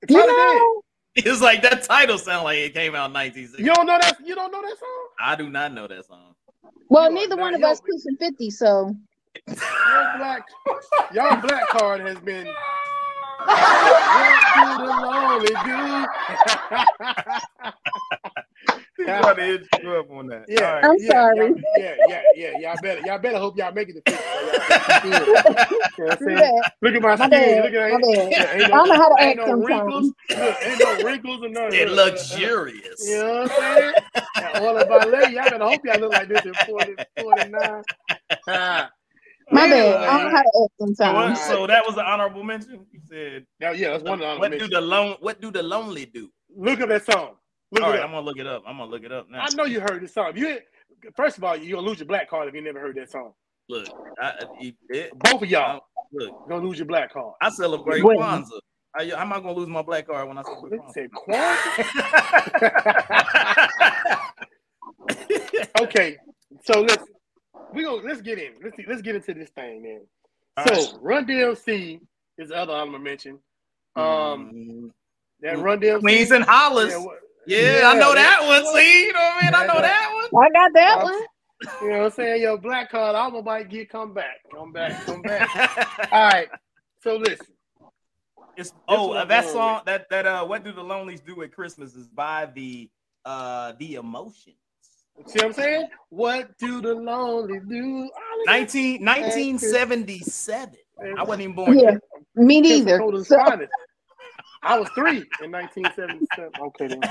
It 0.02 0.12
You 0.12 0.28
know, 0.28 0.82
It's 1.16 1.42
like 1.42 1.62
that 1.64 1.84
title 1.84 2.18
sound 2.18 2.44
like 2.44 2.58
it 2.60 2.74
came 2.74 2.94
out 2.96 3.08
in 3.10 3.14
1960. 3.14 3.64
You 3.64 3.74
don't 3.74 3.88
know 3.88 3.98
that? 4.00 4.18
You 4.24 4.36
don't 4.36 4.52
know 4.52 4.62
that 4.62 4.78
song? 4.80 5.08
I 5.20 5.36
do 5.36 5.50
not 5.50 5.74
know 5.74 5.88
that 5.88 6.06
song. 6.06 6.36
well, 6.90 7.10
You 7.10 7.16
neither 7.16 7.36
one 7.38 7.54
of 7.56 7.62
yo, 7.62 7.68
us 7.70 7.82
pushing 7.82 8.18
50, 8.18 8.50
so 8.52 8.96
Your 9.48 9.56
black, 10.18 10.44
y'all 11.14 11.42
black 11.42 11.68
card 11.70 12.02
has 12.02 12.20
been. 12.20 12.48
What 18.98 19.06
do 19.06 19.06
the 19.06 19.06
lonely 19.06 19.06
do? 19.06 19.06
He 19.06 19.06
tried 19.06 19.36
to 19.36 19.44
hit 19.44 19.68
you 19.84 19.92
up 19.96 20.12
on 20.12 20.28
that. 20.28 20.46
Yeah, 20.48 20.62
All 20.66 20.74
right. 20.76 20.86
I'm 20.86 20.96
yeah, 21.00 21.12
sorry. 21.12 21.38
y'all- 21.38 21.56
Yeah, 21.78 21.96
yeah, 22.08 22.22
yeah. 22.36 22.58
Y'all 22.60 22.82
better, 22.82 23.02
y'all 23.02 23.20
better 23.20 23.38
hope 23.38 23.58
y'all 23.58 23.72
make 23.74 23.90
it 23.90 24.04
to 24.06 24.12
50. 24.12 24.24
y'all 24.70 24.90
can 24.90 25.02
do 25.02 25.12
it. 25.12 25.28
You 25.98 26.04
know 26.04 26.10
what 26.10 26.12
I'm 26.12 26.18
saying? 26.28 26.38
yeah, 26.38 26.70
Look 26.82 26.96
at 26.96 27.02
my 27.02 27.08
my 27.10 27.16
skin. 27.16 27.30
bad, 27.30 27.64
Look 27.66 27.74
at 27.74 27.92
my 27.92 28.00
bad. 28.00 28.32
yeah, 28.32 28.54
ain't 28.54 28.64
I 28.64 28.68
don't 28.68 28.88
know 28.90 28.96
how 28.96 29.10
to 29.16 29.24
act 29.24 29.38
no 29.38 29.46
sometimes. 29.46 29.66
wrinkles. 29.68 30.14
Look, 30.30 30.58
ain't 30.64 30.80
no 30.80 31.04
wrinkles 31.04 31.42
and 31.44 31.54
nothing. 31.54 31.80
It 31.80 31.90
luxurious. 31.90 33.08
You 33.10 33.18
know 33.18 33.34
what 33.42 33.52
I'm 33.52 33.76
saying? 33.78 33.94
And 34.38 34.66
all 34.66 34.78
of 34.78 34.92
our 34.92 35.06
ladies, 35.08 35.36
y'all 35.36 35.50
better 35.50 35.64
hope 35.66 35.82
y'all 35.86 36.00
look 36.00 36.12
like 36.14 36.28
this 36.30 36.46
in 36.46 36.54
40, 36.54 36.96
49. 37.20 37.84
Ah. 38.48 38.90
My 39.50 39.64
Anyway, 39.64 39.80
bad. 39.80 39.96
I 40.10 40.18
don't 40.18 40.24
know 40.26 40.38
how 40.38 40.44
to 40.44 40.48
act 40.66 40.98
So, 40.98 41.14
what- 41.14 41.38
sometimes. 41.38 41.42
so 41.42 41.68
that 41.68 41.86
was 41.86 41.96
an 41.96 42.04
honorable 42.06 42.44
mention. 42.44 42.86
You 42.92 43.00
said, 43.10 43.46
Yeah, 43.62 43.72
yeah, 43.72 43.90
that's 43.92 44.04
one 44.04 44.22
of 44.22 44.36
the 44.36 44.40
what 44.40 44.52
do 44.52 44.68
the 44.68 44.82
lone 44.82 45.16
what 45.22 45.40
do 45.40 45.52
the 45.52 45.64
lonely 45.64 46.06
do? 46.06 46.30
Look 46.56 46.82
up 46.82 46.90
that 46.90 47.06
song. 47.06 47.36
Look 47.72 47.84
All 47.84 47.90
it 47.90 47.94
right, 47.96 48.00
up. 48.00 48.06
I'm 48.06 48.12
gonna 48.14 48.26
look 48.26 48.38
it 48.38 48.48
up. 48.48 48.64
I'm 48.66 48.78
gonna 48.78 48.90
look 48.92 49.04
it 49.04 49.12
up 49.12 49.30
now. 49.30 49.42
I 49.42 49.48
know 49.56 49.66
you 49.66 49.80
heard 49.82 50.02
this 50.02 50.14
song. 50.14 50.32
You 50.36 50.60
first 51.16 51.38
of 51.38 51.44
all, 51.44 51.56
you're 51.58 51.76
gonna 51.78 51.88
lose 51.88 52.00
your 52.00 52.08
black 52.08 52.30
card 52.30 52.48
if 52.48 52.54
you 52.56 52.62
never 52.62 52.80
heard 52.80 52.96
that 52.96 53.12
song. 53.12 53.34
Look, 53.70 53.88
I, 54.22 54.34
it, 54.62 54.76
it, 54.90 55.20
Both 55.20 55.42
of 55.42 55.50
y'all 55.50 55.82
look, 56.14 56.48
gonna 56.48 56.66
lose 56.66 56.78
your 56.80 56.86
black 56.88 57.12
card. 57.12 57.34
I 57.42 57.50
celebrate 57.50 58.04
Wait. 58.04 58.18
Kwanzaa. 58.18 58.60
How, 58.96 59.04
you- 59.04 59.16
how 59.16 59.22
am 59.24 59.34
I 59.34 59.40
gonna 59.42 59.52
lose 59.54 59.68
my 59.68 59.82
black 59.82 60.08
card 60.08 60.28
when 60.30 60.38
I 60.38 60.44
celebrate 60.44 60.80
They 60.88 60.94
said 60.94 61.12
Kwanzaa. 61.12 61.58
Kwanzaa? 65.10 65.82
okay, 65.82 66.18
so 66.64 66.82
let's 66.82 67.04
we 67.74 67.84
go. 67.84 67.96
Let's 67.96 68.22
get 68.22 68.40
in. 68.40 68.54
Let's 68.64 68.78
see, 68.78 68.86
let's 68.88 69.02
get 69.02 69.16
into 69.16 69.34
this 69.34 69.50
thing, 69.50 69.84
man. 69.84 70.02
All 70.56 70.66
So 70.68 70.74
right. 70.74 70.94
Run 71.02 71.26
DMC 71.26 72.00
is 72.38 72.50
the 72.50 72.56
other 72.56 72.74
honorable 72.74 73.00
mention. 73.00 73.40
Um, 73.96 74.52
Mm, 74.54 74.92
that 75.42 75.58
Run 75.60 75.80
DMC. 75.82 76.00
Queens 76.00 76.32
and 76.32 76.44
Hollis. 76.46 76.92
Yeah, 76.92 77.00
what- 77.04 77.20
Yeah, 77.48 77.82
Yeah, 77.82 77.90
I 77.90 77.96
know 77.96 78.14
that 78.14 78.42
one. 78.46 78.66
See, 78.76 79.06
you 79.08 79.14
know 79.14 79.20
what 79.20 79.44
I 79.44 79.46
mean? 79.46 79.56
I 79.56 79.64
know 79.68 79.82
that 79.82 80.12
one. 80.14 80.44
I 80.44 80.50
got 80.52 80.74
that 80.74 81.04
one. 81.04 81.22
You 81.82 81.90
know 81.90 81.98
what 82.00 82.06
I'm 82.06 82.12
saying? 82.12 82.42
Your 82.42 82.58
black 82.58 82.92
card, 82.92 83.16
I'm 83.16 83.36
about 83.36 83.60
to 83.60 83.66
get 83.66 83.90
come 83.90 84.14
back, 84.14 84.38
come 84.54 84.72
back, 84.74 85.06
come 85.06 85.24
back. 85.24 85.50
All 86.12 86.28
right. 86.28 86.50
So 87.04 87.18
listen, 87.18 87.56
It's 88.58 88.74
oh 88.88 89.10
one 89.10 89.18
uh, 89.18 89.26
that 89.26 89.44
going 89.44 89.54
song 89.54 89.82
that 89.86 90.10
that 90.10 90.26
uh 90.26 90.46
what 90.46 90.64
do 90.64 90.72
the 90.74 90.84
lonelies 90.84 91.22
do 91.22 91.42
at 91.44 91.52
Christmas 91.54 91.96
is 91.96 92.08
by 92.08 92.48
the 92.56 92.90
uh 93.26 93.74
the 93.80 93.96
emotion. 93.96 94.54
see 95.28 95.40
what 95.40 95.46
I'm 95.48 95.54
saying? 95.54 95.88
What 96.10 96.58
do 96.58 96.82
the 96.82 96.96
lonely 96.96 97.60
do? 97.70 98.10
19, 98.46 99.04
1977. 99.06 100.78
I 101.18 101.24
wasn't 101.24 101.44
even 101.44 101.56
born 101.56 101.80
Yeah, 101.80 101.92
yet. 101.92 102.02
me 102.36 102.62
neither. 102.62 103.06
So, 103.24 103.36
Finest. 103.46 103.72
I 104.68 104.80
was 104.80 104.90
three 104.96 105.24
in 105.44 105.52
1977. 105.52 106.52
Okay, 106.62 106.88
then. 106.88 107.02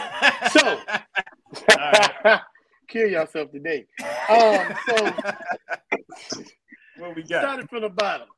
So, 0.51 0.79
right. 1.77 2.41
kill 2.89 3.09
yourself 3.09 3.51
today. 3.51 3.87
Um, 4.29 4.75
so 4.89 5.13
what 6.99 7.15
we 7.17 7.23
got? 7.23 7.43
started 7.43 7.69
from 7.69 7.83
the 7.83 7.89
bottom. 7.91 8.29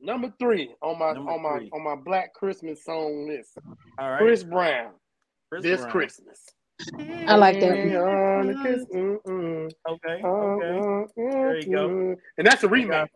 Number 0.00 0.32
three 0.38 0.74
on 0.82 0.98
my 0.98 1.12
Number 1.12 1.30
on 1.30 1.42
my 1.42 1.58
three. 1.58 1.70
on 1.72 1.82
my 1.84 1.94
Black 1.96 2.34
Christmas 2.34 2.84
song 2.84 3.26
list. 3.28 3.56
All 3.98 4.10
right. 4.10 4.18
Chris 4.18 4.42
Brown. 4.42 4.92
Chris 5.50 5.62
this 5.62 5.80
Brown. 5.80 5.92
Christmas. 5.92 6.40
I 7.28 7.36
like 7.36 7.60
that. 7.60 7.70
On 7.72 9.70
Okay. 9.88 10.22
Okay. 10.24 11.06
There 11.16 11.58
you 11.60 11.72
go. 11.72 12.16
And 12.38 12.46
that's 12.46 12.64
a 12.64 12.68
remake. 12.68 13.08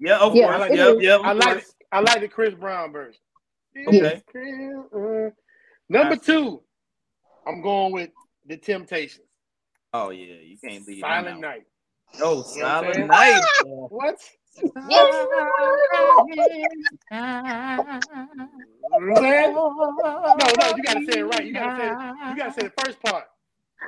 Yeah. 0.00 0.18
Of 0.18 0.34
Yeah, 0.34 0.46
course. 0.48 0.60
like- 0.60 0.72
yep. 0.72 0.96
is. 0.96 1.02
Yep. 1.02 1.20
I 1.22 1.32
like 1.32 1.44
course. 1.44 1.74
I 1.92 2.00
like 2.00 2.20
the 2.20 2.28
Chris 2.28 2.54
Brown 2.54 2.90
version. 2.92 3.20
Okay. 3.76 3.98
This 4.00 4.22
Chris-. 4.26 5.32
Number 5.88 6.16
two, 6.16 6.62
I'm 7.46 7.62
going 7.62 7.92
with 7.92 8.10
the 8.46 8.56
Temptations. 8.56 9.26
Oh 9.92 10.10
yeah, 10.10 10.34
you 10.42 10.56
can't 10.58 10.86
leave. 10.86 11.00
them 11.02 11.10
Silent 11.10 11.36
out. 11.36 11.40
Night. 11.40 11.62
Oh, 12.20 12.44
You 12.54 12.62
know 12.62 12.66
Silent? 12.68 13.06
Night. 13.08 13.42
What? 13.64 14.16
yes. 14.88 15.26
What 18.98 19.22
No, 19.22 20.52
no, 20.60 20.76
you 20.76 20.82
gotta 20.82 21.04
say 21.10 21.20
it 21.20 21.24
right. 21.24 21.44
You 21.44 21.52
gotta 21.54 21.76
say 21.76 21.88
it. 21.88 21.96
You 22.30 22.36
gotta 22.36 22.52
say 22.52 22.62
the 22.68 22.72
first 22.84 23.02
part. 23.02 23.24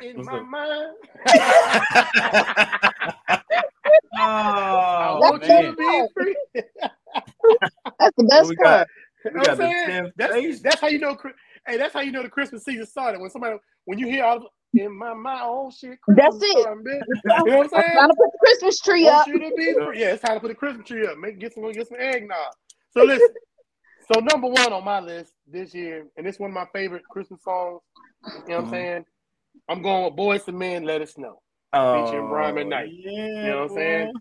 In 0.03 0.17
What's 0.17 0.29
my 0.29 0.39
up? 0.39 0.47
mind, 0.49 0.93
I 4.17 5.17
oh 5.17 5.19
want 5.21 5.43
you 5.49 5.55
oh, 5.55 5.63
man. 5.63 5.65
to 5.65 5.77
be 5.77 6.09
free. 6.15 6.37
That's 8.01 8.17
the 8.17 8.25
best 8.25 8.49
we 8.49 8.57
got? 8.57 8.89
Part. 9.33 9.35
You 9.35 9.41
know 9.41 9.49
what 9.49 9.61
I'm 9.61 9.89
saying? 9.89 10.13
That's, 10.17 10.61
that's 10.61 10.81
how 10.81 10.87
you 10.89 10.99
know. 10.99 11.17
Hey, 11.67 11.77
that's 11.77 11.95
how 11.95 12.01
you 12.01 12.13
know 12.13 12.23
the 12.23 12.29
Christmas 12.29 12.65
season 12.65 12.87
started. 12.87 13.21
When 13.21 13.31
somebody, 13.31 13.57
when 13.85 13.99
you 13.99 14.07
hear 14.07 14.25
all, 14.25 14.49
in 14.75 14.97
my 14.97 15.15
my 15.15 15.43
own 15.43 15.71
shit. 15.71 15.99
That's 16.09 16.37
it. 16.41 16.65
time, 16.65 16.83
bitch. 16.85 17.03
You 17.07 17.15
know 17.25 17.43
what 17.45 17.49
I'm 17.49 17.61
I'm 17.63 17.69
saying? 17.69 17.93
trying 17.95 18.09
to 18.09 18.15
put 18.17 18.31
the 18.33 18.39
Christmas 18.41 18.81
tree 18.81 19.09
up. 19.09 19.27
you 19.27 19.39
to 19.39 19.53
be. 19.57 19.99
Yeah, 19.99 20.13
it's 20.13 20.23
time 20.23 20.35
to 20.35 20.41
put 20.41 20.49
the 20.49 20.55
Christmas 20.55 20.87
tree 20.87 21.07
up. 21.07 21.17
Make 21.19 21.39
get 21.39 21.55
some 21.55 21.71
get 21.73 21.89
some 21.89 21.99
eggnog. 22.01 22.39
So 22.91 23.03
listen. 23.05 23.29
so 24.13 24.21
number 24.21 24.49
one 24.49 24.73
on 24.73 24.85
my 24.85 25.01
list 25.01 25.33
this 25.47 25.75
year, 25.75 26.07
and 26.17 26.27
it's 26.27 26.39
one 26.39 26.51
of 26.51 26.55
my 26.55 26.67
favorite 26.73 27.05
Christmas 27.11 27.43
songs. 27.43 27.81
You 28.47 28.55
know 28.55 28.57
what 28.57 28.59
I'm 28.59 28.67
Mhm. 28.67 28.71
saying? 28.71 29.05
I'm 29.69 29.83
going 29.83 30.05
with 30.05 30.15
Boyz 30.15 30.49
II 30.49 30.55
Men, 30.55 30.85
Let 30.85 31.01
It 31.03 31.09
Snow. 31.09 31.41
Oh, 31.73 32.05
Featuring 32.05 32.29
Brian 32.29 32.55
McKnight. 32.57 32.89
Yeah, 32.91 33.13
You 33.13 33.51
know 33.51 33.57
what 33.63 33.71
I'm 33.71 33.77
saying? 33.77 34.13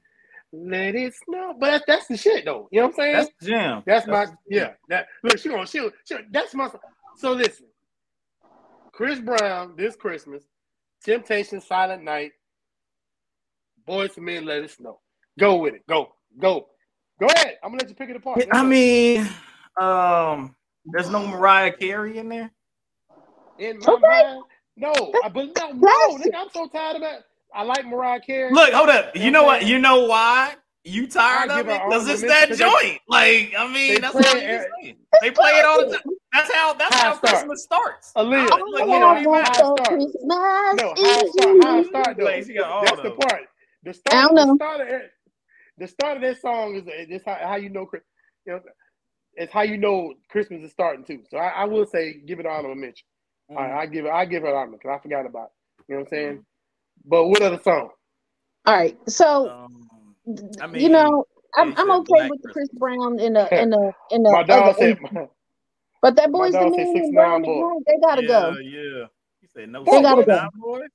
Boy. 0.54 0.60
Let 0.72 0.96
it 0.96 1.14
snow. 1.26 1.56
But 1.60 1.72
that's, 1.72 1.86
that's 1.88 2.08
the 2.08 2.18
shit 2.18 2.46
though. 2.46 2.70
You 2.72 2.82
know 2.82 2.88
what 2.88 2.96
I'm 2.96 2.96
saying? 2.98 3.14
That's 3.14 3.32
the 3.42 3.48
jam. 3.48 3.84
That's 3.86 4.08
my 4.08 4.28
the 4.28 4.38
yeah. 4.50 4.72
That 4.90 5.08
look, 5.24 5.40
she 5.40 5.50
gonna 5.50 5.68
she, 5.68 5.90
she 6.06 6.16
that's 6.32 6.56
my 6.56 6.70
so 7.18 7.34
listen. 7.34 7.68
Chris 8.94 9.20
Brown 9.20 9.76
this 9.78 9.96
Christmas, 9.96 10.44
Temptation, 11.04 11.62
Silent 11.62 12.04
Night, 12.04 12.32
Boyz 13.88 14.18
II 14.18 14.24
Men, 14.26 14.46
Let 14.46 14.64
It 14.64 14.72
Snow. 14.72 15.00
Go 15.40 15.58
with 15.58 15.76
it. 15.76 15.88
Go. 15.88 16.14
Go. 16.40 16.68
Go 17.20 17.28
ahead. 17.28 17.58
I'm 17.64 17.72
gonna 17.72 17.84
let 17.84 17.90
you 17.90 17.96
pick 17.96 18.10
it 18.10 18.16
apart. 18.16 18.46
Let's 18.48 18.52
I 18.52 18.64
go. 18.64 18.70
mean, 18.70 19.28
um, 19.80 20.56
there's 20.86 21.10
no 21.10 21.26
Mariah 21.28 21.74
Carey 21.74 22.18
in 22.20 22.30
there. 22.30 22.52
in 23.58 23.80
my 23.80 23.96
Okay. 23.96 24.02
mind, 24.02 24.46
no, 24.78 25.18
I, 25.22 25.30
but 25.30 25.48
no, 25.56 25.72
no, 25.74 26.18
nigga, 26.18 26.36
I'm 26.38 26.50
so 26.54 26.68
tired 26.68 26.98
of 26.98 27.02
that. 27.04 27.24
I 27.54 27.64
like 27.64 27.86
Mariah 27.86 28.20
Carey. 28.20 28.52
Look, 28.52 28.74
hold 28.74 28.90
up. 28.90 29.16
You 29.16 29.32
know 29.32 29.44
what? 29.44 29.66
You 29.66 29.80
know 29.80 30.06
why? 30.06 30.56
You 30.86 31.08
tired 31.08 31.50
of 31.50 31.60
it? 31.60 31.66
Because 31.66 32.10
it's 32.10 32.22
that 32.24 32.50
mention 32.50 32.68
'cause 32.68 32.82
they- 32.82 32.88
joint. 32.90 33.02
Like, 33.08 33.54
I 33.58 33.72
mean, 33.72 34.02
that's 34.02 34.14
what 34.16 34.26
it 34.26 34.34
I'm 34.34 34.66
saying. 34.82 34.98
They 35.22 35.32
play 35.32 35.52
it 35.52 35.66
all 35.66 35.80
the 35.88 35.96
time. 35.96 36.04
That's 36.34 36.52
how 36.54 36.74
that's 36.74 36.94
High 36.96 37.08
how 37.10 37.14
start. 37.16 37.34
Christmas 37.36 37.64
starts. 37.64 38.12
Aaliyah, 38.18 38.50
Like, 38.50 38.62
Aaliyah, 38.62 38.84
it 38.84 39.00
don't 39.00 39.18
even 39.20 39.34
high 39.34 39.54
start. 39.54 39.84
Christmas 39.88 40.16
No, 40.24 40.94
high 40.98 41.26
start, 41.28 41.64
high 41.64 41.84
start 41.84 42.18
though. 42.18 42.24
Like, 42.26 42.46
she 42.46 42.54
got 42.56 42.70
all 42.70 42.82
That's 42.84 42.98
of 42.98 43.04
the 43.04 43.12
part. 43.12 43.42
The 43.84 43.90
I 43.90 43.94
start, 43.94 44.14
don't 44.28 44.36
the 44.36 44.46
know. 44.46 44.56
start 44.56 44.82
of 44.82 44.88
it, 44.90 45.12
the 45.78 45.88
start 45.88 46.18
of 46.18 46.24
that 46.24 46.42
song 46.42 46.76
is 46.76 46.84
is 47.10 47.22
how, 47.26 47.36
how 47.36 47.56
you 47.56 47.70
know, 47.70 47.86
Chris- 47.86 48.04
you 48.46 48.54
know, 48.54 48.60
it's 49.36 49.54
how 49.54 49.62
you 49.62 49.78
know 49.78 50.14
Christmas 50.30 50.64
is 50.64 50.72
starting 50.72 51.06
too. 51.06 51.22
So 51.30 51.38
I, 51.38 51.50
I 51.50 51.64
will 51.66 51.86
say, 51.86 52.14
give 52.26 52.40
it 52.40 52.46
honorable 52.46 52.76
mention. 52.76 53.06
Mm-hmm. 53.50 53.58
All 53.58 53.64
right, 53.70 53.82
I 53.84 53.86
give 53.86 54.06
it, 54.06 54.12
I 54.12 54.26
give 54.26 54.44
it 54.44 54.54
honor 54.54 54.72
because 54.74 54.98
I 55.00 55.02
forgot 55.02 55.26
about 55.26 55.46
it. 55.46 55.86
You 55.88 55.96
know 55.96 56.00
what 56.02 56.08
I'm 56.08 56.10
saying? 56.10 56.46
But 57.06 57.28
what 57.28 57.42
other 57.44 57.62
song? 57.64 57.90
All 58.66 58.76
right. 58.76 58.98
So 59.10 59.52
Um, 59.52 59.88
I 60.62 60.68
you 60.74 60.90
know, 60.90 61.26
I'm, 61.58 61.74
I'm 61.78 61.92
okay 62.02 62.24
with 62.26 62.42
the 62.44 62.50
Chris 62.50 62.70
Brown 62.74 63.20
and 63.20 63.36
the 63.36 63.52
and 63.58 63.72
the 63.74 63.94
and 64.12 64.26
the 64.26 64.38
My 64.38 64.44
dog 64.44 64.76
other 64.76 64.76
said, 64.78 65.00
but 66.02 66.18
that 66.18 66.32
boys 66.32 66.58
the 66.58 66.66
dog 66.66 66.74
said 66.76 66.88
6ix9ine 66.88 67.04
and 67.10 67.14
Brian 67.16 67.44
boy. 67.44 67.72
They 67.88 68.00
gotta 68.02 68.24
yeah, 68.24 68.24
go. 68.24 68.58
yeah. 68.64 69.06
He 69.42 69.48
said 69.48 69.70
no. 69.70 69.86
They 69.92 70.02
gotta 70.02 70.24
go. 70.26 70.50
Boys. 70.56 70.90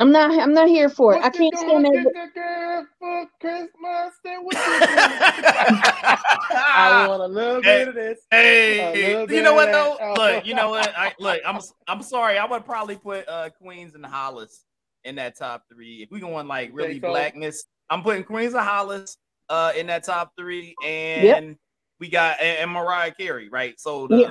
I'm 0.00 0.12
not 0.12 0.38
I'm 0.38 0.54
not 0.54 0.68
here 0.68 0.90
for 0.90 1.14
it. 1.16 1.20
I 1.22 1.30
What 1.30 1.38
you 1.38 1.44
can't 1.44 1.58
stand 1.58 1.84
gonna 1.84 1.90
that. 1.92 2.04
get 2.04 2.12
the 2.12 2.28
girl 2.34 2.86
for 2.98 3.26
Christmas? 3.40 4.14
Say 4.24 4.36
what 4.38 4.58
you 4.66 4.80
I 6.74 6.90
want 6.90 7.22
a 7.22 7.26
little 7.26 7.62
Hey, 7.62 7.84
bit 7.84 7.88
of 7.88 7.94
this. 7.94 8.20
Hey, 8.30 9.18
you 9.28 9.42
know 9.42 9.54
what 9.54 9.72
though? 9.72 10.00
of. 10.00 10.16
Look, 10.16 10.46
you 10.46 10.54
know 10.54 10.70
what? 10.70 10.92
I 10.96 11.12
look. 11.18 11.40
I'm 11.46 11.60
I'm 11.88 12.02
sorry. 12.02 12.38
I 12.38 12.46
would 12.46 12.64
probably 12.66 12.96
put 12.96 13.28
uh 13.28 13.50
Queens 13.60 13.94
and 13.94 14.06
Hollis 14.06 14.64
in 15.04 15.16
that 15.16 15.36
top 15.36 15.64
three. 15.72 16.02
If 16.02 16.10
we 16.10 16.20
going 16.20 16.46
like 16.48 16.70
really 16.72 17.00
so? 17.00 17.08
blackness, 17.08 17.64
I'm 17.90 18.02
putting 18.02 18.24
Queens 18.24 18.54
of 18.54 18.60
Hollis 18.64 19.16
uh 19.48 19.72
in 19.76 19.86
that 19.88 20.04
top 20.04 20.32
three, 20.38 20.74
and 20.84 21.56
we 22.00 22.08
got 22.08 22.40
and, 22.40 22.58
and 22.58 22.70
Mariah 22.70 23.12
Carey, 23.12 23.48
right? 23.48 23.78
So 23.78 24.06
the 24.08 24.16
Yeah. 24.16 24.30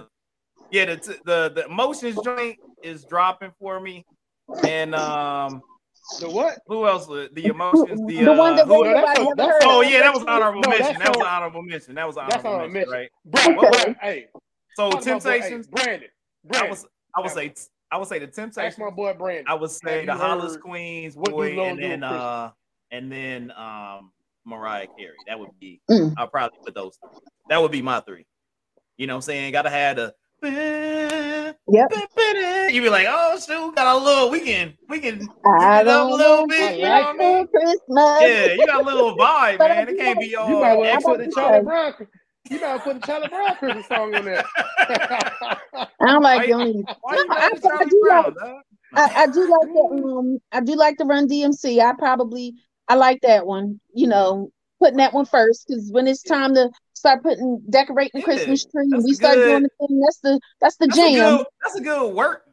yeah, 0.71 0.85
the 0.95 1.19
the 1.25 1.51
the 1.55 1.65
emotions 1.65 2.19
joint 2.23 2.57
is 2.83 3.05
dropping 3.05 3.51
for 3.59 3.79
me, 3.79 4.05
and 4.65 4.95
um, 4.95 5.61
The 6.19 6.29
what? 6.29 6.59
who 6.67 6.87
else? 6.87 7.05
The 7.07 7.29
the 7.33 7.45
emotions, 7.47 8.01
the, 8.07 8.23
The 8.23 8.31
uh, 8.31 8.35
one 8.35 8.55
that 8.55 8.65
who- 8.67 8.83
No, 8.83 8.93
that's 8.93 9.19
everybody 9.19 9.31
a- 9.31 9.35
that's 9.35 9.51
heard. 9.51 9.61
Oh 9.65 9.81
yeah, 9.81 9.99
that 9.99 10.13
was 10.13 10.23
honorable 10.27 10.61
No, 10.61 10.69
mention. 10.69 10.99
That 10.99 11.09
was 11.09 11.17
an 11.17 11.27
honorable 11.27 11.61
mention. 11.63 11.95
That 11.95 12.07
was 12.07 12.17
an 12.17 12.23
That's 12.29 12.45
honorable 12.45 12.65
honorable 12.71 12.73
mention, 12.73 12.91
mention. 12.91 13.09
right? 13.43 13.55
Bro, 13.55 13.67
Okay. 13.67 13.83
Bro, 13.83 13.95
hey, 14.01 14.27
So 14.75 14.89
talk 14.89 14.93
about 14.93 15.03
boy- 15.03 15.03
Temptations. 15.31 15.67
Hey, 15.67 15.83
Brandon. 15.83 16.09
I 16.09 16.47
Brandon. 16.47 16.69
was 16.71 16.85
I 17.15 17.21
would 17.21 17.31
say 17.31 17.53
I 17.91 17.97
would 17.97 18.07
say 18.07 18.19
the 18.19 18.27
Ask 18.27 18.35
Temptations. 18.35 18.77
my 18.79 18.89
boy 18.89 19.13
Brandon. 19.13 19.45
I 19.47 19.55
would 19.55 19.69
say 19.71 20.05
the 20.05 20.13
you 20.13 20.17
Hollis 20.17 20.53
heard 20.53 20.61
Queens 20.61 21.15
What 21.15 21.25
Do 21.25 21.31
boy, 21.31 21.59
and 21.61 21.81
then 21.81 22.03
uh 22.03 22.51
and 22.91 23.11
then 23.11 23.51
um 23.51 24.11
Mariah 24.45 24.87
Carey. 24.97 25.17
That 25.27 25.39
would 25.39 25.49
be 25.59 25.81
Mm. 25.89 26.13
I'll 26.17 26.27
probably 26.27 26.57
put 26.65 26.73
those 26.73 26.97
three. 27.01 27.09
That 27.49 27.61
would 27.61 27.71
be 27.71 27.81
my 27.81 27.99
three. 27.99 28.25
You 28.97 29.07
know 29.07 29.13
what 29.15 29.17
I'm 29.17 29.21
saying? 29.23 29.51
Gotta 29.51 29.69
have 29.69 29.97
the 29.97 30.13
Yep. 31.67 31.91
you 32.73 32.81
be 32.81 32.89
like, 32.89 33.07
oh 33.09 33.37
shoot, 33.39 33.75
got 33.75 33.95
a 33.95 34.03
little 34.03 34.29
we 34.29 34.39
can 34.39 34.73
we 34.89 34.99
can 34.99 35.27
I 35.45 35.81
it 35.81 35.87
up 35.87 36.09
a 36.09 36.13
little 36.13 36.47
bit, 36.47 36.77
you 36.79 36.83
you 36.85 36.89
know 36.89 36.95
what 37.01 37.15
I 37.15 37.17
mean? 37.17 37.47
Christmas. 37.47 38.21
Yeah, 38.21 38.53
you 38.53 38.65
got 38.65 38.81
a 38.81 38.85
little 38.85 39.15
vibe, 39.17 39.59
man. 39.59 39.89
It 39.89 39.97
can't 39.97 40.19
be 40.19 40.35
all 40.35 40.49
You 40.49 40.59
might 40.59 40.77
well 40.77 40.93
I'm 40.95 41.01
put 41.01 41.15
about 41.15 41.17
the 41.19 41.25
to 41.25 41.31
Charlie 41.31 41.63
Brown. 41.63 41.93
You 42.51 42.59
might 42.59 42.81
put 42.83 42.99
the 43.01 43.07
Charlie 43.07 43.27
Brown 43.29 43.55
Christmas 43.55 43.87
song 43.87 44.13
on 44.13 44.25
there. 44.25 44.43
I 44.89 45.87
don't 46.05 46.21
like 46.21 46.39
Why- 46.41 46.45
the 46.47 46.53
only. 46.53 46.83
Why 47.01 47.15
No, 47.15 47.21
you 47.21 47.27
I- 47.29 47.45
at 47.45 47.53
I 47.53 47.85
do 47.85 48.01
Brown, 48.03 48.23
like- 48.23 48.35
dog? 48.35 48.61
I, 48.93 49.13
I 49.23 49.27
do 49.27 49.39
like 49.49 49.69
the 49.73 50.03
um 50.05 50.37
I 50.51 50.59
do 50.59 50.75
like 50.75 50.97
the 50.97 51.05
Run 51.05 51.27
DMC. 51.29 51.79
I 51.79 51.93
probably 51.97 52.55
I 52.89 52.95
like 52.95 53.21
that 53.21 53.45
one. 53.47 53.79
You 53.93 54.07
know, 54.07 54.49
putting 54.81 54.97
that 54.97 55.13
one 55.13 55.25
first 55.25 55.65
because 55.67 55.89
when 55.93 56.07
it's 56.07 56.23
time 56.23 56.53
to 56.55 56.69
start 56.93 57.23
putting 57.23 57.61
decorating 57.69 58.11
the 58.15 58.19
Yeah, 58.19 58.25
Christmas 58.25 58.65
tree 58.65 58.89
and 58.91 59.01
we 59.03 59.13
start 59.13 59.35
good- 59.35 59.45
doing 59.45 59.63
the 59.63 59.87
thing, 59.87 60.01
that's 60.01 60.19
the 60.19 60.39
that's 60.59 60.75
the 60.75 60.87
That's 60.87 60.97
a 60.99 61.01
jam. 61.01 61.37
good 61.37 61.45
that's 61.63 61.75
a 61.75 61.81
good 61.81 62.13
work 62.13 62.43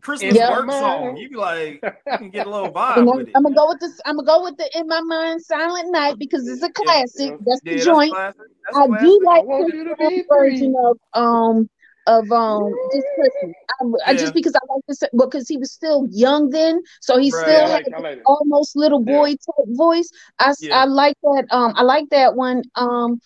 Christmas 0.00 0.36
In 0.38 0.42
my 0.44 0.50
work 0.50 0.66
mind. 0.66 0.80
song. 0.80 1.16
You 1.16 1.28
be 1.28 1.36
like 1.36 1.80
you 2.06 2.18
can 2.18 2.30
get 2.30 2.46
a 2.46 2.50
little 2.50 2.72
vibe 2.72 2.98
I'm, 2.98 3.06
with 3.16 3.28
it. 3.28 3.34
I'm 3.36 3.42
gonna 3.42 3.54
go 3.54 3.68
with 3.68 3.80
this. 3.80 4.00
I'm 4.06 4.16
gonna 4.16 4.26
go 4.26 4.42
with 4.44 4.56
the 4.56 4.70
"In 4.78 4.86
My 4.86 5.00
Mind" 5.00 5.42
"Silent 5.42 5.90
Night" 5.92 6.16
because 6.18 6.48
it's 6.48 6.62
a 6.62 6.70
classic. 6.70 7.30
yeah. 7.30 7.36
That's 7.46 7.60
Yeah, 7.62 7.72
the 7.72 7.76
that's 7.76 7.84
joint. 7.84 8.10
classic. 8.10 8.40
That's 8.64 8.76
I 8.76 8.86
classic. 8.86 9.06
do 9.08 9.20
like 9.24 9.42
I 9.42 9.44
want 9.44 9.66
Chris 9.66 9.74
you 9.74 9.84
to 9.84 9.96
Brown's 9.96 10.14
be 10.14 10.22
free. 10.28 10.60
version 10.60 10.74
of 10.78 10.98
um 11.14 11.68
of 12.06 12.30
um 12.32 12.72
this 12.92 13.04
Christmas. 13.14 13.56
I, 13.80 14.10
I 14.10 14.14
just 14.14 14.32
because 14.34 14.54
I 14.54 14.60
like 14.72 14.82
this 14.88 15.02
because 15.18 15.48
he 15.48 15.56
was 15.56 15.72
still 15.72 16.06
young 16.10 16.50
then, 16.50 16.80
so 17.00 17.18
he 17.18 17.30
Right. 17.32 17.42
still 17.42 17.66
I 17.66 17.68
had 17.68 17.82
like, 17.82 17.98
like 17.98 18.18
almost 18.26 18.76
little 18.76 19.00
Yeah. 19.04 19.04
boy 19.04 19.30
type 19.30 19.66
voice. 19.70 20.10
I, 20.38 20.50
s- 20.50 20.62
Yeah. 20.62 20.82
I 20.82 20.84
like 20.84 21.16
that. 21.22 21.46
Um, 21.50 21.72
I 21.76 21.82
like 21.82 22.08
that 22.10 22.34
one. 22.36 22.62
Um, 22.76 23.20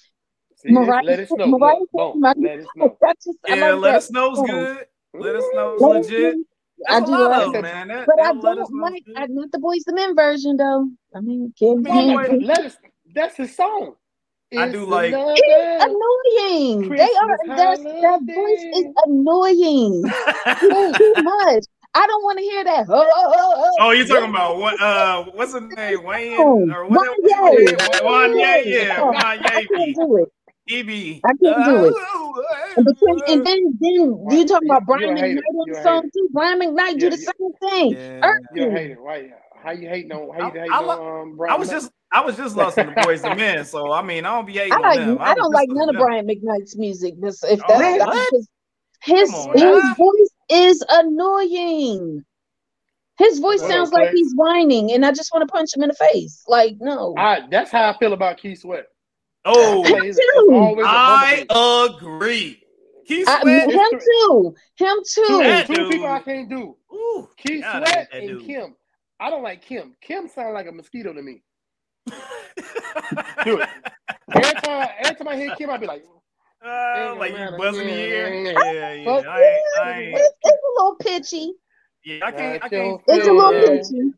See, 0.57 0.73
Mariah, 0.73 1.03
let 1.05 1.21
it 1.21 1.29
snow. 1.29 1.47
Mariah, 1.51 1.75
Look, 1.93 1.93
boom, 1.93 2.21
Mariah- 2.21 2.35
let 2.37 2.59
it 2.61 2.69
snow. 2.75 2.99
That's 3.01 3.25
just 3.25 3.39
I 3.49 3.55
Yeah, 3.57 3.73
like 3.73 3.81
let 3.81 3.95
that. 3.95 3.99
us 3.99 4.11
know's 4.11 4.37
song. 4.37 4.47
good. 4.47 4.69
Let 4.69 4.81
us 4.81 4.87
know's 4.87 4.89
Let 5.15 5.37
Us 5.37 5.45
legit. 5.81 6.37
Know. 6.37 6.45
That's 6.89 6.95
I 6.95 6.99
a 6.99 7.07
do 7.07 7.13
lot 7.13 7.31
like 7.31 7.47
of 7.47 7.53
that. 7.53 7.63
them, 7.63 7.63
man. 7.63 7.89
That, 7.89 8.07
But 8.07 8.25
I 8.25 8.33
that 8.33 8.43
let 8.43 8.59
us 8.59 8.69
don't 8.71 8.81
like 8.81 9.05
I, 9.17 9.27
not 9.29 9.51
the 9.53 9.59
Boys 9.59 9.83
the 9.87 9.93
Men 9.93 10.15
version 10.17 10.57
though. 10.57 10.89
I 11.15 11.21
mean, 11.21 11.53
can't, 11.59 11.83
Man, 11.83 12.17
can't, 12.27 12.43
let 12.43 12.61
us. 12.65 12.77
That's 13.15 13.37
his 13.37 13.55
song. 13.55 13.95
I 14.57 14.69
do 14.69 14.85
like- 14.85 15.13
another 15.13 15.35
He's 15.35 15.83
annoying. 15.83 16.89
they 16.89 17.03
are 17.03 17.37
Christmas 17.39 17.57
their, 17.57 17.77
their 18.01 18.19
voice 18.19 18.65
is 18.77 18.87
annoying. 19.05 20.03
Too 20.97 21.15
much. 21.23 21.65
I 21.93 22.07
don't 22.07 22.23
want 22.23 22.39
to 22.39 22.45
hear 22.45 22.63
that. 22.65 22.87
Oh, 22.89 22.95
oh, 22.95 23.33
oh, 23.37 23.55
oh. 23.57 23.77
Oh, 23.81 23.91
you 23.91 24.07
talking 24.07 24.31
about 24.31 24.59
what? 24.59 24.81
Uh, 24.81 25.25
what's 25.35 25.53
his 25.53 25.63
name? 25.77 26.03
Wayne 26.05 26.39
or 26.71 26.87
what? 26.87 27.19
Wanya. 27.25 27.77
Wanya, 28.01 28.63
yeah, 28.65 28.99
Oh, 29.01 29.13
Wanya. 29.13 29.25
I 29.25 29.67
can't 29.67 29.97
do 29.97 30.17
it. 30.19 30.33
He. 30.71 31.21
I 31.25 31.29
can't 31.43 31.65
do 31.65 31.85
it. 31.87 31.95
And, 32.77 32.85
but 32.87 32.95
then, 33.01 33.17
and 33.29 33.47
then, 33.47 33.79
then 33.81 34.25
you 34.31 34.47
talking 34.47 34.69
about 34.71 34.87
Brian 34.87 35.17
you 35.17 35.25
a. 35.25 35.27
McKnight 35.27 35.37
on 35.39 35.67
You 35.67 35.75
the 35.75 35.83
song 35.83 36.03
too. 36.15 36.29
Brian 36.33 36.61
McKnight 36.61 36.99
do 37.01 37.11
the 37.11 37.17
same 37.17 37.53
thing. 37.71 37.91
Yeah. 37.93 38.21
Earth 38.23 38.43
You're 38.55 38.77
a 38.77 38.95
Two. 38.95 39.03
Why? 39.03 39.31
How 39.63 39.73
you 39.73 39.89
hating 39.89 40.13
on? 40.13 40.35
How 40.41 40.47
you 40.47 40.61
I- 40.61 40.63
hating 40.63 40.73
I 40.73 40.77
on? 40.79 41.23
Um, 41.23 41.39
I 41.51 41.57
was 41.57 41.69
Knight? 41.69 41.75
just, 41.81 41.93
I 42.13 42.21
was 42.23 42.37
just 42.37 42.57
listening 42.57 42.95
to 42.95 43.01
Boyz 43.03 43.29
II 43.29 43.35
Men, 43.35 43.65
so 43.65 43.93
I 43.93 44.03
mean, 44.03 44.25
I 44.25 44.31
don't 44.37 44.47
be 44.47 44.55
hating 44.55 44.73
I 44.73 44.77
on 44.77 44.97
them. 45.09 45.19
I 45.21 45.31
was 45.31 45.37
don't 45.37 45.53
like 45.53 45.69
none 45.71 45.89
to 45.89 45.91
of 45.91 45.95
them. 45.97 46.03
Brian 46.03 46.27
McKnight's 46.27 46.77
music. 46.79 47.15
This 47.21 47.43
if 47.45 47.61
Oh, 47.69 47.79
that's 47.79 48.05
what? 48.07 48.29
his 49.03 49.35
on, 49.35 49.53
his 49.59 49.63
now. 49.83 49.95
voice 49.95 50.31
is 50.51 50.85
annoying. 50.89 52.25
His 53.19 53.39
voice 53.39 53.61
What 53.61 53.71
sounds 53.71 53.89
up, 53.91 53.95
like 53.99 54.11
he's 54.13 54.33
whining, 54.35 54.93
and 54.93 55.05
I 55.05 55.13
just 55.13 55.31
want 55.35 55.47
to 55.47 55.53
punch 55.53 55.77
him 55.77 55.83
in 55.83 55.89
the 55.89 55.95
face. 55.95 56.43
Like, 56.49 56.77
no. 56.81 57.15
I, 57.19 57.41
that's 57.51 57.71
how 57.71 57.91
I 57.91 57.99
feel 57.99 58.15
about 58.15 58.39
Keith 58.39 58.61
Sweat. 58.61 58.87
Oh, 59.45 59.85
It's- 59.85 60.19
it's 60.19 60.19
too. 60.19 60.51
always 60.55 60.85
a 60.85 60.89
I 60.89 61.45
bumblebee. 61.49 61.97
agree. 61.97 62.63
Keith 63.07 63.29
I, 63.29 63.41
Sweat. 63.41 63.71
him 63.71 64.01
too. 64.01 64.55
Him 64.77 64.97
too. 65.05 65.39
That 65.43 65.67
two 65.67 65.89
people 65.89 66.07
I 66.07 66.21
can't 66.21 66.49
do. 66.49 66.77
Ooh, 66.93 67.29
Keith 67.37 67.63
God, 67.63 67.87
Sweat 67.87 68.09
and 68.13 68.27
dude. 68.29 68.47
Kim. 68.47 68.77
I 69.19 69.31
don't 69.31 69.43
like 69.43 69.63
Kim. 69.63 69.97
Kim 70.01 70.29
sounds 70.29 70.55
like 70.55 70.67
a 70.67 70.73
mosquito 70.73 71.13
to 71.13 71.21
me. 71.23 71.43
Do 72.07 72.15
Do 73.45 73.61
it. 73.61 73.69
Every 74.33 74.61
time, 74.61 74.89
every 75.01 75.17
time 75.17 75.29
I 75.29 75.37
hear 75.37 75.55
Kim, 75.57 75.71
I 75.71 75.77
be 75.79 75.87
like, 75.87 76.05
Uh, 76.65 77.15
like 77.19 77.33
you 77.33 77.57
buzzing 77.59 77.87
the 77.87 77.93
yeah, 77.93 77.99
ear. 77.99 78.35
yeah, 78.35 78.73
Yeah, 78.73 78.93
yeah. 78.95 79.11
I 79.29 79.61
I 79.83 79.99
It's, 80.15 80.33
it's 80.45 80.59
a 80.59 80.83
little 80.83 80.97
pitchy. 80.97 81.53
yeah, 82.05 82.19
I 82.27 82.31
can't, 82.33 82.65
I 82.65 82.69
can't. 82.69 83.01
It's 83.09 83.27
a 83.27 83.33
little 83.33 83.55
Yeah. 83.55 83.67
pitchy. 83.67 84.13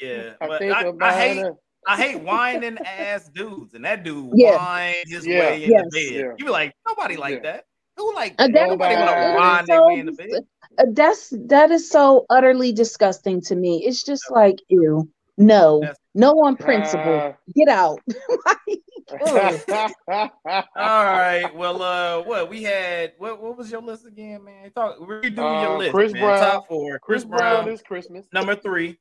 Yeah, 0.00 0.32
I 0.40 0.46
but 0.48 0.58
think 0.58 0.72
I, 0.72 0.92
I 1.00 1.12
hate, 1.12 1.36
her. 1.38 1.52
I 1.86 1.96
hate 2.00 2.20
whining 2.20 2.78
ass 2.78 3.28
dudes, 3.34 3.74
and 3.74 3.84
that 3.84 4.04
dude 4.04 4.30
Yeah. 4.34 4.56
whine 4.56 4.94
his 5.06 5.26
Yeah. 5.26 5.40
way 5.40 5.64
in 5.64 5.70
Yes. 5.70 5.84
the 5.90 5.90
bed. 6.10 6.14
Yeah. 6.14 6.32
You 6.38 6.44
be 6.44 6.50
like, 6.50 6.72
nobody 6.86 7.16
like 7.16 7.34
Yeah. 7.36 7.52
that. 7.52 7.64
Who 7.96 8.14
like 8.14 8.34
Uh, 8.38 8.46
that? 8.46 8.52
that 8.54 8.68
Nobody 8.70 8.94
Nobody. 8.94 8.96
want 8.96 9.10
to 9.26 9.32
was 9.32 9.38
whine 9.40 9.64
their 9.66 9.76
so- 9.78 9.86
way 9.88 9.98
in 10.00 10.06
the 10.06 10.12
bed. 10.12 10.30
uh, 10.78 10.84
that's 10.92 11.34
that 11.48 11.70
is 11.70 11.90
so 11.90 12.24
utterly 12.30 12.72
disgusting 12.72 13.40
to 13.42 13.54
me. 13.56 13.84
It's 13.84 14.02
just 14.02 14.30
like 14.30 14.56
ew. 14.68 15.08
No, 15.38 15.80
That's- 15.80 15.96
no 16.14 16.30
on 16.44 16.56
principle. 16.56 17.12
Uh, 17.20 17.32
Get 17.54 17.68
out. 17.68 17.98
All 20.12 20.30
right. 20.76 21.50
Well, 21.54 21.82
uh, 21.82 22.22
what 22.22 22.48
we 22.48 22.62
had? 22.62 23.12
What 23.18 23.42
what 23.42 23.56
was 23.58 23.70
your 23.70 23.82
list 23.82 24.06
again, 24.06 24.44
man? 24.44 24.70
Talk. 24.72 24.98
Redo 24.98 25.36
your 25.36 25.44
Uh, 25.74 25.78
list. 25.78 25.92
Chris 25.92 26.12
man. 26.12 26.22
Brown. 26.22 26.38
Top 26.40 26.68
four. 26.68 26.98
Chris 26.98 27.24
Brown 27.24 27.68
is 27.68 27.82
Christmas. 27.82 28.26
number 28.32 28.54
three. 28.54 28.98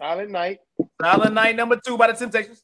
Silent 0.00 0.30
Night 0.30 0.58
Silent 1.02 1.34
Night 1.34 1.56
number 1.56 1.78
two 1.84 1.96
by 1.98 2.06
the 2.08 2.14
Temptations. 2.14 2.62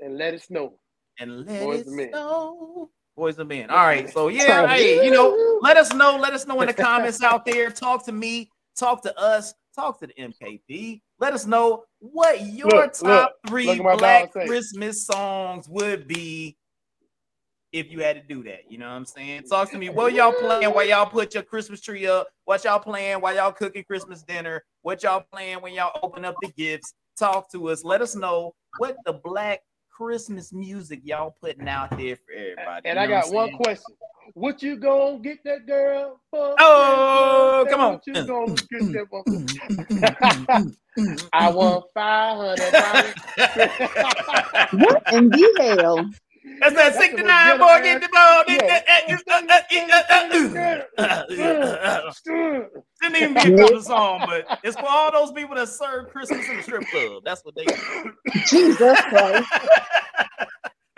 and 0.00 0.18
Let 0.18 0.34
It 0.34 0.42
Snow. 0.42 0.74
And 1.18 1.46
let 1.46 1.60
Boys 1.60 1.80
it 1.80 1.88
Men. 1.88 2.10
snow. 2.10 2.90
Boys 3.16 3.38
and 3.38 3.48
men. 3.48 3.68
All 3.70 3.78
right. 3.78 4.08
So 4.10 4.28
yeah, 4.28 4.68
hey, 4.68 5.04
you 5.04 5.10
know, 5.10 5.58
let 5.60 5.76
us 5.76 5.92
know. 5.92 6.16
Let 6.16 6.34
us 6.34 6.46
know 6.46 6.60
in 6.60 6.68
the 6.68 6.72
comments 6.88 7.20
out 7.22 7.44
there. 7.44 7.70
Talk 7.70 8.04
to 8.04 8.12
me. 8.12 8.48
Talk 8.76 9.02
to 9.02 9.18
us. 9.18 9.54
Talk 9.74 9.98
to 10.00 10.06
the 10.06 10.12
MKP. 10.14 11.00
Let 11.18 11.32
us 11.34 11.44
know 11.44 11.84
what 11.98 12.40
your 12.42 12.68
Look, 12.68 12.92
top 12.92 13.02
look, 13.02 13.32
three 13.48 13.66
look 13.66 13.98
Black. 13.98 14.30
Christmas 14.30 15.04
songs 15.04 15.68
would 15.68 16.06
be 16.06 16.56
if 17.72 17.90
you 17.90 18.00
had 18.02 18.16
to 18.16 18.22
do 18.22 18.42
that. 18.44 18.70
You 18.70 18.78
know 18.78 18.86
what 18.86 18.94
I'm 18.94 19.04
saying? 19.04 19.44
Talk 19.44 19.70
to 19.70 19.78
me. 19.78 19.88
What 19.88 20.14
y'all 20.14 20.32
playing 20.32 20.72
while 20.72 20.86
y'all 20.86 21.06
put 21.06 21.34
your 21.34 21.42
Christmas 21.42 21.80
tree 21.80 22.06
up? 22.06 22.28
What 22.44 22.64
y'all 22.64 22.78
playing 22.78 23.20
while 23.20 23.34
y'all 23.34 23.52
cooking 23.52 23.84
Christmas 23.84 24.22
dinner? 24.22 24.64
What 24.82 25.02
y'all 25.02 25.24
playing 25.32 25.58
when 25.60 25.74
y'all 25.74 25.98
open 26.02 26.24
up 26.24 26.36
the 26.40 26.48
gifts? 26.48 26.94
Talk 27.18 27.50
to 27.52 27.68
us. 27.68 27.84
Let 27.84 28.00
us 28.00 28.14
know 28.14 28.54
what 28.78 28.96
the 29.04 29.12
Black 29.12 29.62
Christmas 29.90 30.52
music 30.52 31.00
y'all 31.02 31.34
putting 31.40 31.68
out 31.68 31.90
there 31.98 32.16
for 32.16 32.32
everybody. 32.32 32.88
And 32.88 32.96
You 32.96 33.02
I 33.02 33.06
know 33.06 33.14
what 33.14 33.24
got 33.24 33.34
one 33.34 33.46
saying? 33.48 33.58
question. 33.58 33.94
What 34.34 34.62
you 34.62 34.76
gonna 34.76 35.18
get 35.18 35.42
that 35.44 35.66
girl 35.66 36.20
for? 36.30 36.54
Oh, 36.58 37.66
come 37.68 37.80
on. 37.80 37.92
What 37.94 38.06
you 38.06 38.24
gonna 38.24 38.54
get 38.54 38.92
that 38.92 39.06
for? 39.10 39.24
I 41.32 41.50
want 41.50 41.84
five 41.94 42.36
hundred 42.36 43.14
what 44.72 45.02
in 45.12 45.28
the 45.30 45.76
hell? 45.80 46.10
That's 46.60 46.74
that 46.74 46.94
That's 46.94 46.98
69 46.98 47.58
most 47.58 47.60
boy, 47.60 47.82
ghetto 47.82 48.00
get 48.00 48.02
the 48.02 48.08
ball. 48.12 48.44
Didn't 53.00 53.16
even 53.16 53.34
be 53.34 53.40
a 53.54 53.56
couple 53.56 53.82
song, 53.82 54.22
but 54.26 54.46
it's 54.64 54.76
for 54.76 54.88
all 54.88 55.12
those 55.12 55.32
people 55.32 55.54
that 55.56 55.68
serve 55.68 56.08
Christmas 56.08 56.48
in 56.48 56.56
the 56.56 56.62
strip 56.62 56.88
club. 56.90 57.22
That's 57.24 57.44
what 57.44 57.54
they 57.54 57.66
do. 57.66 58.12
Jesus 58.46 58.96
Christ. 59.08 59.46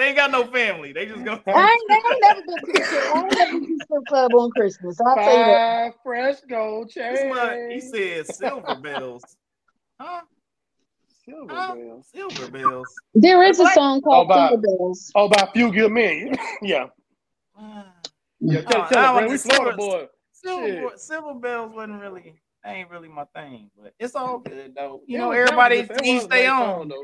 They 0.01 0.07
ain't 0.07 0.17
got 0.17 0.31
no 0.31 0.47
family. 0.47 0.95
They 0.95 1.05
just 1.05 1.23
go. 1.27 1.33
I 1.33 1.35
ain't, 1.35 1.47
I 1.47 1.63
ain't 1.67 2.21
never 2.23 2.41
been 2.47 2.61
to 2.63 2.73
the 2.73 2.85
strip. 2.87 3.05
I 3.15 3.19
ain't 3.19 3.37
never 3.37 3.51
been 3.53 3.67
to 3.67 3.75
the 3.77 3.85
strip 3.85 4.07
club 4.07 4.35
on 4.35 4.51
Christmas. 4.51 4.99
I'll 4.99 5.15
tell 5.15 5.39
you 5.39 5.45
that. 5.45 5.93
Five 5.93 5.93
fresh 6.03 6.37
gold 6.49 6.91
This 6.97 7.23
one, 7.29 7.69
he 7.69 7.81
chains. 7.81 7.91
said 7.91 8.27
silver 8.27 8.77
bells. 8.77 9.37
Huh? 10.01 10.23
Silver 11.31 11.55
Huh? 11.55 11.75
bells. 11.75 12.07
Silver 12.13 12.51
bells. 12.51 12.89
There 13.15 13.43
is 13.45 13.59
a 13.59 13.63
What? 13.65 13.75
song 13.75 14.01
called 14.03 14.27
Oh, 14.27 14.29
bye. 14.29 14.49
Silver 14.49 14.63
Bells. 14.63 15.13
Oh, 15.15 15.29
by 15.29 15.49
few 15.53 15.73
good 15.73 15.93
men. 15.93 16.35
yeah. 16.63 16.87
Ah, 17.57 17.93
Yeah, 18.41 18.63
tell, 18.63 18.83
No, 18.83 18.89
tell 18.89 19.17
I 19.17 19.23
her, 19.23 19.29
we 19.29 19.33
the 19.37 19.39
Florida 19.39 19.77
silver- 19.77 19.77
boy. 19.77 20.09
Silver, 20.33 20.97
silver 20.97 21.35
bells 21.35 21.73
wasn't 21.75 22.01
really, 22.01 22.35
ain't 22.65 22.89
really 22.91 23.09
my 23.09 23.25
thing, 23.35 23.71
but 23.81 23.93
it's 23.99 24.15
all 24.15 24.39
good 24.39 24.75
though. 24.75 25.03
You 25.07 25.19
That 25.19 25.23
know, 25.25 25.29
was- 25.29 25.37
that 25.37 25.43
was 25.43 25.51
everybody 25.51 25.77
just- 25.77 25.89
that 25.91 26.05
each 26.07 26.15
was 26.15 26.23
a 26.23 26.27
stay 26.27 26.47
on. 26.47 26.59
song, 26.79 26.89
though. 26.89 27.03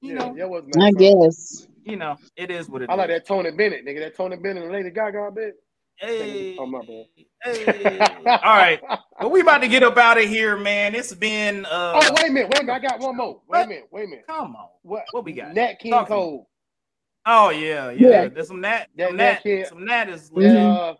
You 0.00 0.12
yeah, 0.12 0.14
know, 0.14 0.34
that 0.36 0.48
was 0.48 0.64
a 0.74 0.80
I 0.80 0.90
guess. 0.92 1.66
you 1.84 1.96
know, 1.96 2.16
it 2.36 2.50
is 2.50 2.68
what 2.70 2.80
it 2.82 2.84
is. 2.84 2.88
I 2.90 2.94
like 2.94 3.08
that 3.08 3.26
Tony 3.26 3.50
Bennett, 3.50 3.84
nigga. 3.84 3.98
That 4.00 4.14
Tony 4.16 4.36
Bennett 4.36 4.62
and 4.62 4.72
Lady 4.72 4.90
Gaga 4.90 5.30
bit. 5.34 5.54
Hey, 6.00 6.56
Oh, 6.58 6.66
my 6.66 6.80
bad. 6.80 7.06
hey. 7.42 7.98
all 8.26 8.38
right. 8.56 8.80
Well, 9.20 9.30
we 9.30 9.40
about 9.40 9.58
to 9.62 9.68
get 9.68 9.82
up 9.82 9.96
out 9.96 10.16
of 10.18 10.24
here, 10.24 10.56
man. 10.56 10.94
It's 10.94 11.12
been 11.14 11.66
uh 11.66 12.00
Oh, 12.02 12.14
wait 12.14 12.28
a 12.30 12.32
minute, 12.32 12.50
wait 12.50 12.60
a 12.60 12.64
minute. 12.64 12.72
I 12.72 12.78
got 12.86 13.00
one 13.00 13.16
more. 13.16 13.40
Wait 13.48 13.64
a 13.64 13.66
minute, 13.66 13.88
wait 13.90 14.04
a 14.04 14.08
minute. 14.08 14.24
come 14.28 14.54
on. 14.54 14.68
What? 14.82 15.04
What 15.10 15.24
we 15.24 15.32
got? 15.32 15.54
Nat 15.54 15.74
King 15.80 15.92
Talk 15.92 16.06
to. 16.06 16.12
Cole. 16.14 16.48
Oh 17.26 17.50
yeah, 17.50 17.90
yeah. 17.90 18.08
Yeah. 18.08 18.28
There's 18.28 18.46
some 18.48 18.60
nat 18.60 18.86
That- 18.96 19.08
some 19.08 19.16
that 19.16 19.34
nat 19.34 19.42
kid- 19.42 19.66
some 19.66 19.84
nat 19.84 20.08
is 20.08 20.30
Mhm. 20.30 20.92
Uh, 20.92 20.94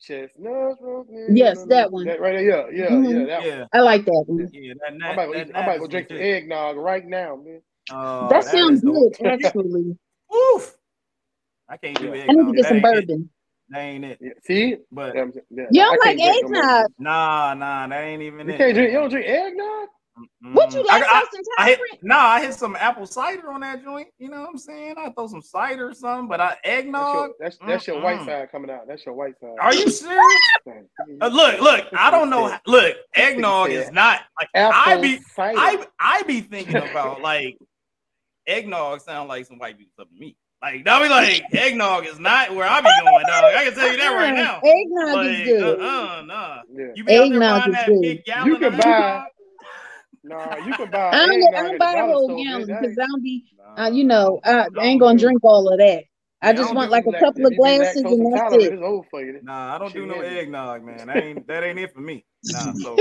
chestnuts 0.00 0.80
roasting. 0.80 1.36
Yes, 1.36 1.62
that 1.66 1.92
one. 1.92 2.06
That 2.06 2.20
right 2.20 2.32
there. 2.36 2.72
Yeah, 2.72 2.84
yeah, 2.84 2.90
Mhm. 2.90 3.10
yeah. 3.20 3.26
That 3.26 3.38
one. 3.40 3.48
yeah, 3.48 3.64
I 3.74 3.80
like 3.80 4.04
that 4.06 4.24
one. 4.26 4.48
yeah. 4.52 4.72
That 4.80 4.92
I'm 4.92 4.98
nat, 4.98 5.12
about, 5.12 5.26
to, 5.26 5.32
that 5.32 5.46
I'm 5.46 5.52
nat 5.52 5.60
about 5.60 5.66
to 5.66 5.74
is 5.74 5.80
go 5.80 5.86
drink 5.88 6.08
some 6.08 6.16
eggnog 6.18 6.76
right 6.76 7.04
now, 7.06 7.36
man. 7.36 7.60
Oh, 7.92 8.28
that 8.30 8.44
sounds 8.44 8.80
good, 8.80 9.12
actually. 9.26 9.96
Oof. 10.34 10.74
I 11.68 11.76
can't 11.76 11.98
do 11.98 12.06
Yeah. 12.06 12.12
it. 12.14 12.30
I 12.30 12.32
need 12.32 12.46
to 12.46 12.52
get 12.52 12.66
some 12.66 12.80
that 12.80 12.88
ain't 12.88 12.98
it. 12.98 13.06
bourbon. 13.08 13.30
That 13.70 13.80
ain't 13.80 14.04
it. 14.04 14.18
Yeah, 14.20 14.30
see? 14.44 14.76
But 14.92 15.14
Yeah, 15.16 15.24
yeah, 15.50 15.64
You 15.70 15.82
I 15.82 15.84
don't 15.86 16.06
like 16.06 16.18
can't 16.18 16.50
no 16.50 16.58
eggnog. 16.58 16.86
nah, 16.98 17.54
nah, 17.54 17.86
that 17.88 18.00
ain't 18.04 18.22
even 18.22 18.46
You 18.46 18.54
it. 18.54 18.58
can't 18.58 18.74
drink. 18.74 18.92
You 18.92 18.98
don't 18.98 19.10
drink 19.10 19.26
eggnog? 19.26 19.88
What 20.54 20.72
you 20.72 20.80
Mm. 20.80 20.86
I- 20.88 20.98
like, 21.00 21.08
I- 21.10 21.24
I 21.58 21.68
hit, 21.70 21.80
nah, 22.02 22.16
I 22.16 22.40
hit 22.40 22.54
some 22.54 22.74
apple 22.76 23.04
cider 23.06 23.50
on 23.52 23.60
that 23.60 23.82
joint. 23.84 24.08
You 24.18 24.30
know 24.30 24.40
what 24.40 24.48
I'm 24.50 24.56
saying? 24.56 24.94
I 24.96 25.10
throw 25.10 25.26
some 25.26 25.42
cider 25.42 25.88
or 25.90 25.94
something, 25.94 26.26
but 26.26 26.40
I 26.40 26.48
That's 26.50 26.64
your, 26.64 26.74
eggnog. 26.78 27.30
that's, 27.38 27.58
that's 27.66 27.86
your 27.86 28.00
white 28.00 28.24
side 28.24 28.50
coming 28.50 28.70
out. 28.70 28.86
That's 28.88 29.04
your 29.04 29.14
white 29.14 29.38
side. 29.40 29.56
Are 29.60 29.74
you 29.74 29.90
serious? 29.90 30.22
Uh, 31.20 31.28
look, 31.28 31.60
look. 31.60 31.86
I 31.96 32.10
don't 32.10 32.30
know. 32.30 32.48
how- 32.48 32.60
Look, 32.66 32.96
eggnog 33.14 33.70
is 33.70 33.90
not 33.92 34.22
like 34.40 34.48
I 34.54 34.58
Apple 34.92 35.02
be. 35.02 35.20
cider. 35.34 35.58
I 35.58 35.86
I 36.00 36.22
be 36.22 36.40
thinking 36.40 36.76
about 36.76 37.20
like 37.20 37.56
eggnog 38.46 39.00
sound 39.02 39.28
like 39.28 39.46
some 39.46 39.58
white 39.58 39.76
people 39.78 39.92
stuff 39.94 40.08
to 40.08 40.14
me. 40.18 40.36
Like 40.66 40.88
I 40.88 41.02
be 41.02 41.08
like 41.08 41.44
eggnog 41.54 42.06
is 42.06 42.18
not 42.18 42.54
where 42.54 42.66
I 42.66 42.80
be 42.80 42.88
going, 43.04 43.24
dog. 43.26 43.44
I 43.54 43.64
can 43.64 43.74
tell 43.74 43.90
you 43.90 43.96
that 43.98 44.08
right 44.08 44.34
now. 44.44 44.60
Eggnog 44.64 45.26
is 45.26 45.44
good. 45.46 45.80
uh, 45.80 45.84
uh, 45.84 46.22
nah. 46.22 46.62
yeah. 46.72 46.86
You 46.96 47.04
be 47.04 47.12
out 47.16 47.16
there 47.16 47.24
Eggnog 47.24 47.40
buying 47.40 47.68
is 47.70 47.74
that 47.76 47.86
good. 47.86 48.02
big 48.02 48.24
gallon 48.24 48.46
You 48.48 48.56
can 48.58 48.74
of 48.74 48.80
buy- 48.80 48.88
eggnog? 48.88 49.24
Nah, 50.24 50.56
you 50.66 50.72
can 50.74 50.90
buy 50.90 51.10
I 51.10 51.26
don't, 51.26 51.34
eggnog 51.34 51.54
I 51.54 51.62
don't 51.68 51.78
buy 51.78 51.92
a 51.92 51.96
dollar 51.98 52.12
whole 52.12 52.44
gallon 52.44 52.66
because 52.66 52.98
I 52.98 53.06
don't 53.06 53.22
be, 53.22 53.44
Nah, 53.76 53.84
uh, 53.84 53.90
you 53.90 54.02
know, 54.04 54.40
I, 54.44 54.66
I 54.76 54.84
ain't 54.86 55.00
gonna 55.00 55.16
drink 55.18 55.38
all 55.44 55.72
of 55.72 55.78
that. 55.78 56.02
I 56.42 56.52
just 56.52 56.68
don't 56.68 56.76
want 56.76 56.90
like 56.90 57.06
a 57.06 57.10
Lac- 57.10 57.20
couple 57.20 57.46
of 57.46 57.56
glasses 57.56 58.02
and 58.02 58.32
that's 58.34 58.54
it. 58.54 58.72
It's 58.74 58.82
over 58.82 59.06
for 59.10 59.24
you. 59.24 59.40
Nah, 59.42 59.74
I 59.74 59.78
don't 59.78 59.92
do 59.94 60.06
no 60.06 60.22
yeah. 60.22 60.40
eggnog, 60.40 60.84
man. 60.84 61.06
That 61.06 61.16
ain't 61.22 61.46
that 61.48 61.64
ain't 61.64 61.78
it 61.78 61.92
for 61.94 62.00
me. 62.00 62.24
Nah, 62.44 62.72
so 62.82 62.96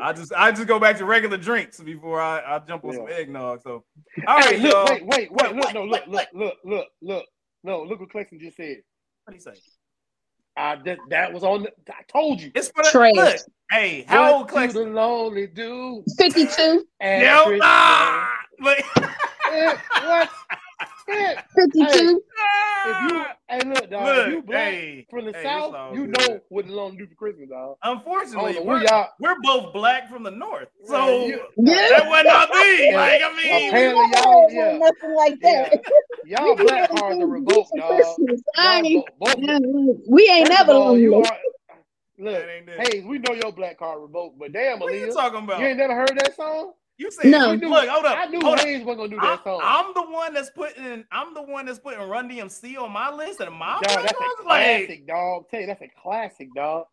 I 0.00 0.12
just 0.12 0.32
I 0.32 0.50
just 0.52 0.66
go 0.66 0.78
back 0.78 0.96
to 0.98 1.04
regular 1.04 1.36
drinks 1.36 1.80
before 1.80 2.20
I, 2.20 2.40
I 2.56 2.58
jump 2.60 2.84
on 2.84 2.94
some 2.94 3.08
eggnog. 3.08 3.62
So 3.62 3.84
all 4.26 4.36
right, 4.38 4.56
Hey, 4.56 4.60
look, 4.60 4.72
y'all. 4.72 4.86
wait, 4.86 5.06
wait, 5.06 5.32
wait, 5.32 5.54
look, 5.54 5.64
what, 5.64 5.74
no, 5.74 5.84
look, 5.84 6.06
look, 6.06 6.28
look, 6.32 6.54
look, 6.64 6.86
look, 7.02 7.26
no, 7.62 7.82
look 7.82 8.00
what 8.00 8.10
Clayton 8.10 8.38
just 8.40 8.56
said. 8.56 8.78
What 9.24 9.32
do 9.32 9.34
you 9.36 9.40
say? 9.40 9.60
I 10.56 10.76
that, 10.84 10.98
that 11.08 11.32
was 11.32 11.44
on. 11.44 11.62
The, 11.64 11.72
I 11.90 12.02
told 12.08 12.40
you. 12.40 12.52
It's 12.54 12.68
for 12.68 12.82
the 12.82 12.90
Trash. 12.90 13.14
look. 13.14 13.36
Hey, 13.70 14.04
how 14.06 14.34
old 14.34 14.50
What 14.52 14.72
do 14.72 14.84
the 14.84 14.90
lonely 14.90 15.46
do? 15.46 16.04
52, 16.18 16.86
at 17.00 17.22
Yo, 17.22 17.44
Christmas? 17.44 17.60
nah. 17.66 18.26
But 18.60 18.82
Eh, 19.52 19.76
what? 20.02 20.30
Eh, 21.08 21.34
52. 21.54 22.22
if 22.86 23.12
you, 23.12 23.24
hey, 23.48 23.60
look, 23.68 23.90
dog, 23.90 24.04
look, 24.04 24.26
if 24.26 24.32
you 24.32 24.42
black 24.42 24.72
hey, 24.72 25.06
from 25.10 25.26
the 25.26 25.32
hey, 25.32 25.42
south, 25.42 25.74
you 25.94 26.06
good. 26.06 26.18
know 26.18 26.40
what 26.48 26.66
the 26.66 26.72
lonely 26.72 26.96
do 26.98 27.06
for 27.08 27.14
Christmas, 27.14 27.48
dog. 27.48 27.76
Unfortunately, 27.82 28.54
know 28.54 28.62
we're, 28.62 28.82
y'all. 28.82 29.08
we're 29.20 29.40
both 29.42 29.72
black 29.72 30.08
from 30.08 30.22
the 30.22 30.30
north, 30.30 30.68
so 30.84 31.26
Yeah, 31.26 31.36
that 31.56 32.06
wasn't 32.08 32.28
our 32.28 32.46
thing. 32.48 32.94
Like 32.94 33.20
I 33.22 33.36
mean, 33.36 33.68
Apparently, 33.68 34.06
y'all- 34.12 34.50
yeah. 34.50 34.78
nothing 34.78 35.10
like 35.16 35.38
Yeah, 35.40 35.68
that. 35.68 35.82
y'all 36.24 36.56
We 36.56 36.62
black 36.64 36.90
get 36.90 36.90
cards 36.90 37.18
are 37.18 37.22
everything 37.22 37.30
revoked, 37.30 37.70
for 37.70 37.78
dog. 37.78 38.16
I 38.56 38.76
Y'all 38.76 38.86
ain't, 38.86 39.06
bo- 39.18 39.26
both, 39.26 40.04
we 40.08 40.28
ain't 40.30 40.48
First 40.48 40.58
never 40.60 40.72
all, 40.72 40.98
you 40.98 41.16
are. 41.16 41.38
Look, 42.18 42.34
that 42.34 42.48
ain't 42.48 42.68
it. 42.68 42.94
Hayes, 42.94 43.04
we 43.04 43.18
know 43.18 43.34
your 43.34 43.52
black 43.52 43.78
card 43.78 44.00
revoked, 44.00 44.38
but 44.38 44.52
damn, 44.52 44.78
what 44.80 44.92
are 44.92 44.96
you 44.96 45.12
talking 45.12 45.44
about? 45.44 45.60
you 45.60 45.66
ain't 45.66 45.78
never 45.78 45.94
heard 45.94 46.12
that 46.16 46.36
song? 46.36 46.72
You 46.98 47.10
said 47.10 47.30
No. 47.30 47.52
you- 47.52 47.68
look, 47.68 47.88
hold 47.88 48.04
up, 48.04 48.18
I 48.18 48.26
knew 48.26 48.40
hold 48.40 48.58
up. 48.58 48.64
Hayes 48.64 48.84
wasn't 48.84 48.98
gonna 48.98 49.08
do 49.08 49.18
I'm, 49.20 49.36
that 49.36 49.44
song. 49.44 49.60
I'm 49.64 49.94
the 49.94 50.02
one 50.12 50.34
that's 50.34 50.50
putting 50.50 51.04
I'm 51.10 51.34
the 51.34 51.42
one 51.42 51.66
that's 51.66 51.78
putting 51.78 52.00
Run 52.00 52.28
DMC 52.28 52.76
on 52.76 52.92
my 52.92 53.10
list 53.10 53.40
and 53.40 53.52
my 53.54 53.80
Dog, 53.82 54.02
that's 54.04 54.12
ones? 54.20 54.34
a 54.40 54.42
like 54.48 54.86
classic, 54.86 55.06
dog. 55.06 55.44
Tell 55.50 55.60
you, 55.60 55.66
that's 55.66 55.82
a 55.82 55.90
classic, 56.02 56.48
dog. 56.54 56.84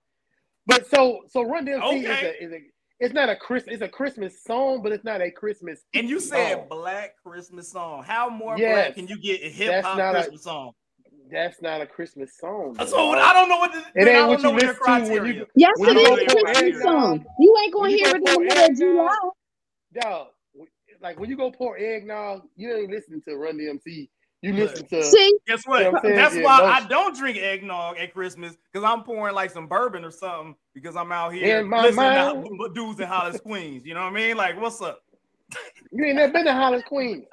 But 0.65 0.87
so, 0.89 1.21
so 1.29 1.43
Run 1.43 1.65
DMC 1.65 2.03
is 2.03 2.05
a, 2.09 2.43
is 2.43 2.51
a, 2.53 2.59
it's 2.99 3.13
not 3.13 3.29
a 3.29 3.35
Christmas. 3.35 3.73
it's 3.75 3.83
a 3.83 3.87
Christmas 3.87 4.43
song, 4.43 4.81
but 4.81 4.91
it's 4.91 5.03
not 5.03 5.21
a 5.21 5.29
Christmas. 5.31 5.81
and 5.93 6.09
you 6.09 6.19
said 6.19 6.53
song. 6.53 6.67
black 6.69 7.15
Christmas 7.23 7.71
song. 7.71 8.03
How 8.03 8.29
more 8.29 8.57
Yes. 8.57 8.73
black 8.73 8.95
can 8.95 9.07
you 9.07 9.19
get 9.19 9.41
a 9.43 9.49
hip 9.49 9.83
hop 9.83 9.97
not 9.97 10.15
a- 10.15 10.19
Christmas 10.19 10.43
song? 10.43 10.71
That's 11.31 11.61
not 11.61 11.79
a 11.81 11.85
Christmas 11.85 12.35
song. 12.39 12.73
though, 12.73 12.85
So. 12.85 13.11
I 13.11 13.33
don't 13.33 13.49
know 13.49 13.57
what 13.57 13.71
the, 13.71 13.79
It 14.01 14.07
ain't 14.07 14.27
what 14.27 14.41
you 14.41 14.49
listen 14.49 14.75
to 14.75 15.11
when 15.21 15.35
you- 15.35 15.45
Yes, 15.55 15.71
When 15.77 15.95
it 15.95 16.01
you 16.01 16.15
is 16.15 16.33
a 16.33 16.35
Christmas 16.43 16.81
song. 16.81 17.25
You 17.39 17.57
ain't 17.63 17.73
gonna 17.73 17.89
you 17.89 17.97
hear 17.97 18.07
it 18.07 18.15
in 18.15 18.23
the 18.23 18.39
middle 18.39 18.63
of 18.65 18.75
July. 18.77 19.17
Dog. 19.93 20.27
Like 21.01 21.19
when 21.19 21.29
you 21.29 21.37
go 21.37 21.51
pour 21.51 21.77
eggnog, 21.77 22.41
you 22.55 22.75
ain't 22.75 22.91
listening 22.91 23.21
to 23.27 23.35
Run 23.37 23.57
DMC. 23.57 24.09
You 24.41 24.53
listen 24.53 24.85
to 24.87 25.03
See, 25.03 25.33
Guess 25.47 25.63
You 25.67 25.73
know 25.73 25.79
what? 25.91 25.93
what 25.93 25.95
I'm 25.95 26.01
saying? 26.03 26.15
That's 26.15 26.35
Yeah, 26.35 26.43
why 26.43 26.57
most- 26.59 26.85
I 26.85 26.87
don't 26.87 27.15
drink 27.17 27.37
eggnog 27.37 27.97
at 27.97 28.13
Christmas 28.13 28.55
because 28.71 28.89
I'm 28.89 29.03
pouring 29.03 29.35
like 29.35 29.51
some 29.51 29.67
bourbon 29.67 30.03
or 30.05 30.11
something 30.11 30.55
because 30.73 30.95
I'm 30.95 31.11
out 31.11 31.33
here 31.33 31.59
In 31.59 31.67
my 31.69 31.81
listening 31.83 32.05
mind. 32.05 32.45
to 32.45 32.71
dudes 32.73 32.99
in 33.01 33.07
Hollis 33.07 33.39
Queens. 33.41 33.85
You 33.85 33.93
know 33.95 34.01
what 34.03 34.11
I 34.13 34.15
mean? 34.15 34.37
Like, 34.37 34.59
what's 34.59 34.81
up? 34.81 35.01
you 35.91 36.05
ain't 36.05 36.15
never 36.15 36.31
been 36.31 36.45
to 36.45 36.53
Hollis 36.53 36.83
Queens. 36.83 37.25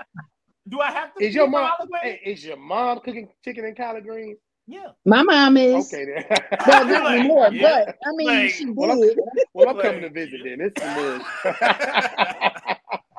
Do 0.69 0.81
I 0.81 0.91
have 0.91 1.15
to? 1.15 1.25
Is 1.25 1.33
your 1.35 1.47
mom? 1.49 1.71
from 1.79 1.89
Hollis 1.89 2.01
Queens? 2.03 2.19
Hey, 2.25 2.31
is 2.31 2.45
your 2.45 2.57
mom 2.57 2.99
cooking 3.01 3.29
chicken 3.45 3.65
and 3.67 3.77
collard 3.77 4.05
greens? 4.05 4.39
Yeah. 4.69 4.89
My 5.05 5.23
mom 5.23 5.57
is. 5.59 5.87
Okay 5.93 6.07
then. 6.07 6.25
Well, 6.67 6.85
not 6.87 7.05
Like, 7.05 7.21
anymore, 7.21 7.49
yeah. 7.53 7.85
but 7.87 7.97
I 8.05 8.11
mean, 8.17 8.27
Like, 8.27 8.51
she 8.51 8.67
well, 8.71 8.91
I'm- 8.91 9.01
did. 9.01 9.19
well, 9.55 9.69
I'm 9.69 9.81
coming 9.81 10.01
to 10.03 10.11
visit 10.11 10.41
then. 10.43 10.61
It's 10.61 10.81
the 10.81 12.46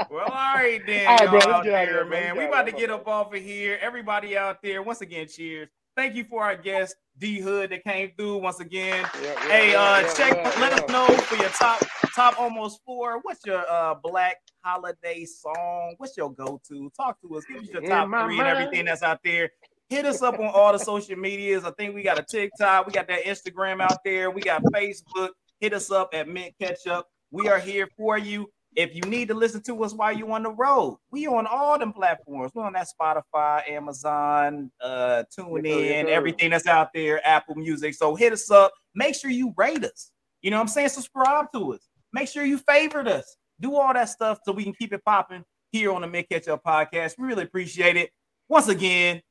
Well, 0.09 0.25
all 0.25 0.29
right 0.55 0.81
then, 0.85 1.07
All 1.07 1.17
right, 1.17 1.29
bro, 1.29 1.34
let's 1.34 1.47
out 1.47 1.63
get 1.63 1.73
out 1.73 1.84
of 1.84 1.89
there, 1.89 2.03
here, 2.03 2.05
man. 2.05 2.23
Let's 2.23 2.38
We 2.38 2.39
get 2.43 2.49
about 2.49 2.59
out 2.59 2.65
to 2.65 2.71
of 2.73 2.79
get 2.79 2.89
up 2.89 3.07
off 3.07 3.34
of 3.34 3.41
here. 3.41 3.77
Everybody 3.81 4.38
out 4.38 4.61
there, 4.61 4.81
once 4.84 5.01
again, 5.01 5.27
cheers. 5.27 5.69
Thank 5.95 6.15
you 6.15 6.23
for 6.23 6.43
our 6.43 6.55
guest 6.55 6.95
D 7.17 7.39
Hood 7.39 7.71
that 7.71 7.84
came 7.84 8.11
through 8.15 8.38
once 8.38 8.59
again. 8.59 9.07
Yeah, 9.15 9.21
yeah, 9.23 9.49
Hey, 9.49 9.71
yeah, 9.71 9.81
uh, 9.81 9.99
yeah, 10.01 10.13
check. 10.13 10.34
yeah, 10.35 10.59
let 10.59 10.71
yeah. 10.71 10.77
us 10.77 10.89
know 10.89 11.07
for 11.23 11.35
your 11.38 11.49
top 11.49 11.84
top 12.15 12.39
almost 12.39 12.81
four. 12.85 13.19
What's 13.23 13.43
your 13.45 13.65
uh 13.69 13.95
black 14.03 14.38
holiday 14.63 15.25
song? 15.25 15.95
What's 15.97 16.15
your 16.15 16.31
go 16.31 16.61
to? 16.69 16.91
Talk 16.95 17.19
to 17.21 17.35
us. 17.38 17.45
Give 17.45 17.63
us 17.63 17.69
your 17.69 17.81
top 17.81 18.09
my 18.09 18.25
three 18.25 18.38
and 18.39 18.47
everything 18.47 18.85
that's 18.85 19.01
out 19.01 19.19
there. 19.23 19.49
Hit 19.89 20.05
us 20.05 20.21
up 20.21 20.38
on 20.38 20.45
all 20.45 20.71
the 20.71 20.79
social 20.79 21.15
medias. 21.15 21.63
I 21.63 21.71
think 21.71 21.95
we 21.95 22.03
got 22.03 22.19
a 22.19 22.23
TikTok. 22.23 22.85
We 22.85 22.93
got 22.93 23.07
that 23.07 23.23
Instagram 23.23 23.81
out 23.81 24.03
there. 24.03 24.29
We 24.29 24.41
got 24.41 24.61
Facebook. 24.65 25.29
Hit 25.59 25.73
us 25.73 25.89
up 25.89 26.09
at 26.13 26.27
Mint 26.27 26.53
Ketchup. 26.61 27.07
We 27.31 27.49
are 27.49 27.59
here 27.59 27.88
for 27.97 28.17
you. 28.17 28.51
If 28.77 28.93
you 28.93 29.01
need 29.01 29.27
to 29.29 29.33
listen 29.33 29.63
to 29.63 29.83
us 29.83 29.91
while 29.91 30.15
you 30.15 30.31
on 30.31 30.43
the 30.43 30.51
road, 30.51 30.99
we 31.09 31.25
on 31.25 31.47
all 31.47 31.79
them 31.79 31.91
platforms. 31.91 32.51
We're 32.53 32.63
on 32.63 32.73
that 32.73 32.87
Spotify, 32.87 33.67
Amazon, 33.67 34.69
uh, 34.79 35.23
tune 35.35 35.65
Yes, 35.65 35.73
sir, 35.73 35.93
in, 35.95 36.07
everything 36.09 36.51
that's 36.51 36.67
out 36.67 36.93
there, 36.93 37.19
Apple 37.27 37.55
Music. 37.55 37.95
So 37.95 38.13
hit 38.13 38.33
us 38.33 38.51
up. 38.51 38.71
Make 38.93 39.15
sure 39.15 39.31
you 39.31 39.51
rate 39.57 39.83
us. 39.83 40.11
You 40.43 40.51
know 40.51 40.57
what 40.57 40.61
I'm 40.61 40.67
saying? 40.67 40.89
Subscribe 40.89 41.47
to 41.53 41.73
us. 41.73 41.89
Make 42.13 42.29
sure 42.29 42.45
you 42.45 42.59
favorite 42.59 43.07
us. 43.07 43.35
Do 43.59 43.75
all 43.75 43.91
that 43.95 44.09
stuff 44.09 44.41
so 44.45 44.51
we 44.51 44.63
can 44.63 44.73
keep 44.73 44.93
it 44.93 45.03
popping 45.03 45.43
here 45.71 45.91
on 45.91 46.01
the 46.01 46.07
Mint 46.07 46.29
Ketchup 46.29 46.61
podcast. 46.63 47.15
We 47.17 47.25
really 47.25 47.45
appreciate 47.45 47.97
it. 47.97 48.11
Once 48.47 48.67
again, 48.67 49.23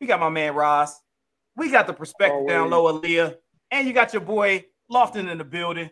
we 0.00 0.08
got 0.08 0.18
my 0.18 0.28
man 0.28 0.56
Ross. 0.56 1.00
We 1.56 1.70
got 1.70 1.86
the 1.86 1.92
perspective 1.92 2.48
down 2.48 2.72
Always. 2.72 2.72
low, 2.72 3.00
Aaliyah. 3.00 3.36
And 3.70 3.86
you 3.86 3.94
got 3.94 4.12
your 4.12 4.22
boy 4.22 4.64
Lofton 4.90 5.30
in 5.30 5.38
the 5.38 5.44
building. 5.44 5.88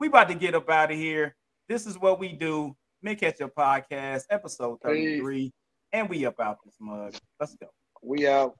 We 0.00 0.08
about 0.08 0.28
to 0.28 0.34
get 0.34 0.54
up 0.54 0.70
out 0.70 0.90
of 0.90 0.96
here. 0.96 1.36
This 1.68 1.86
is 1.86 1.98
what 1.98 2.20
we 2.20 2.32
do. 2.32 2.76
Mint 3.02 3.18
Ketchup 3.18 3.52
podcast, 3.56 4.22
episode 4.30 4.78
33. 4.82 5.52
And 5.92 6.08
we 6.08 6.24
up 6.24 6.38
out 6.38 6.58
this 6.64 6.76
mug. 6.80 7.14
Let's 7.40 7.56
go. 7.56 7.66
We 8.02 8.28
out. 8.28 8.54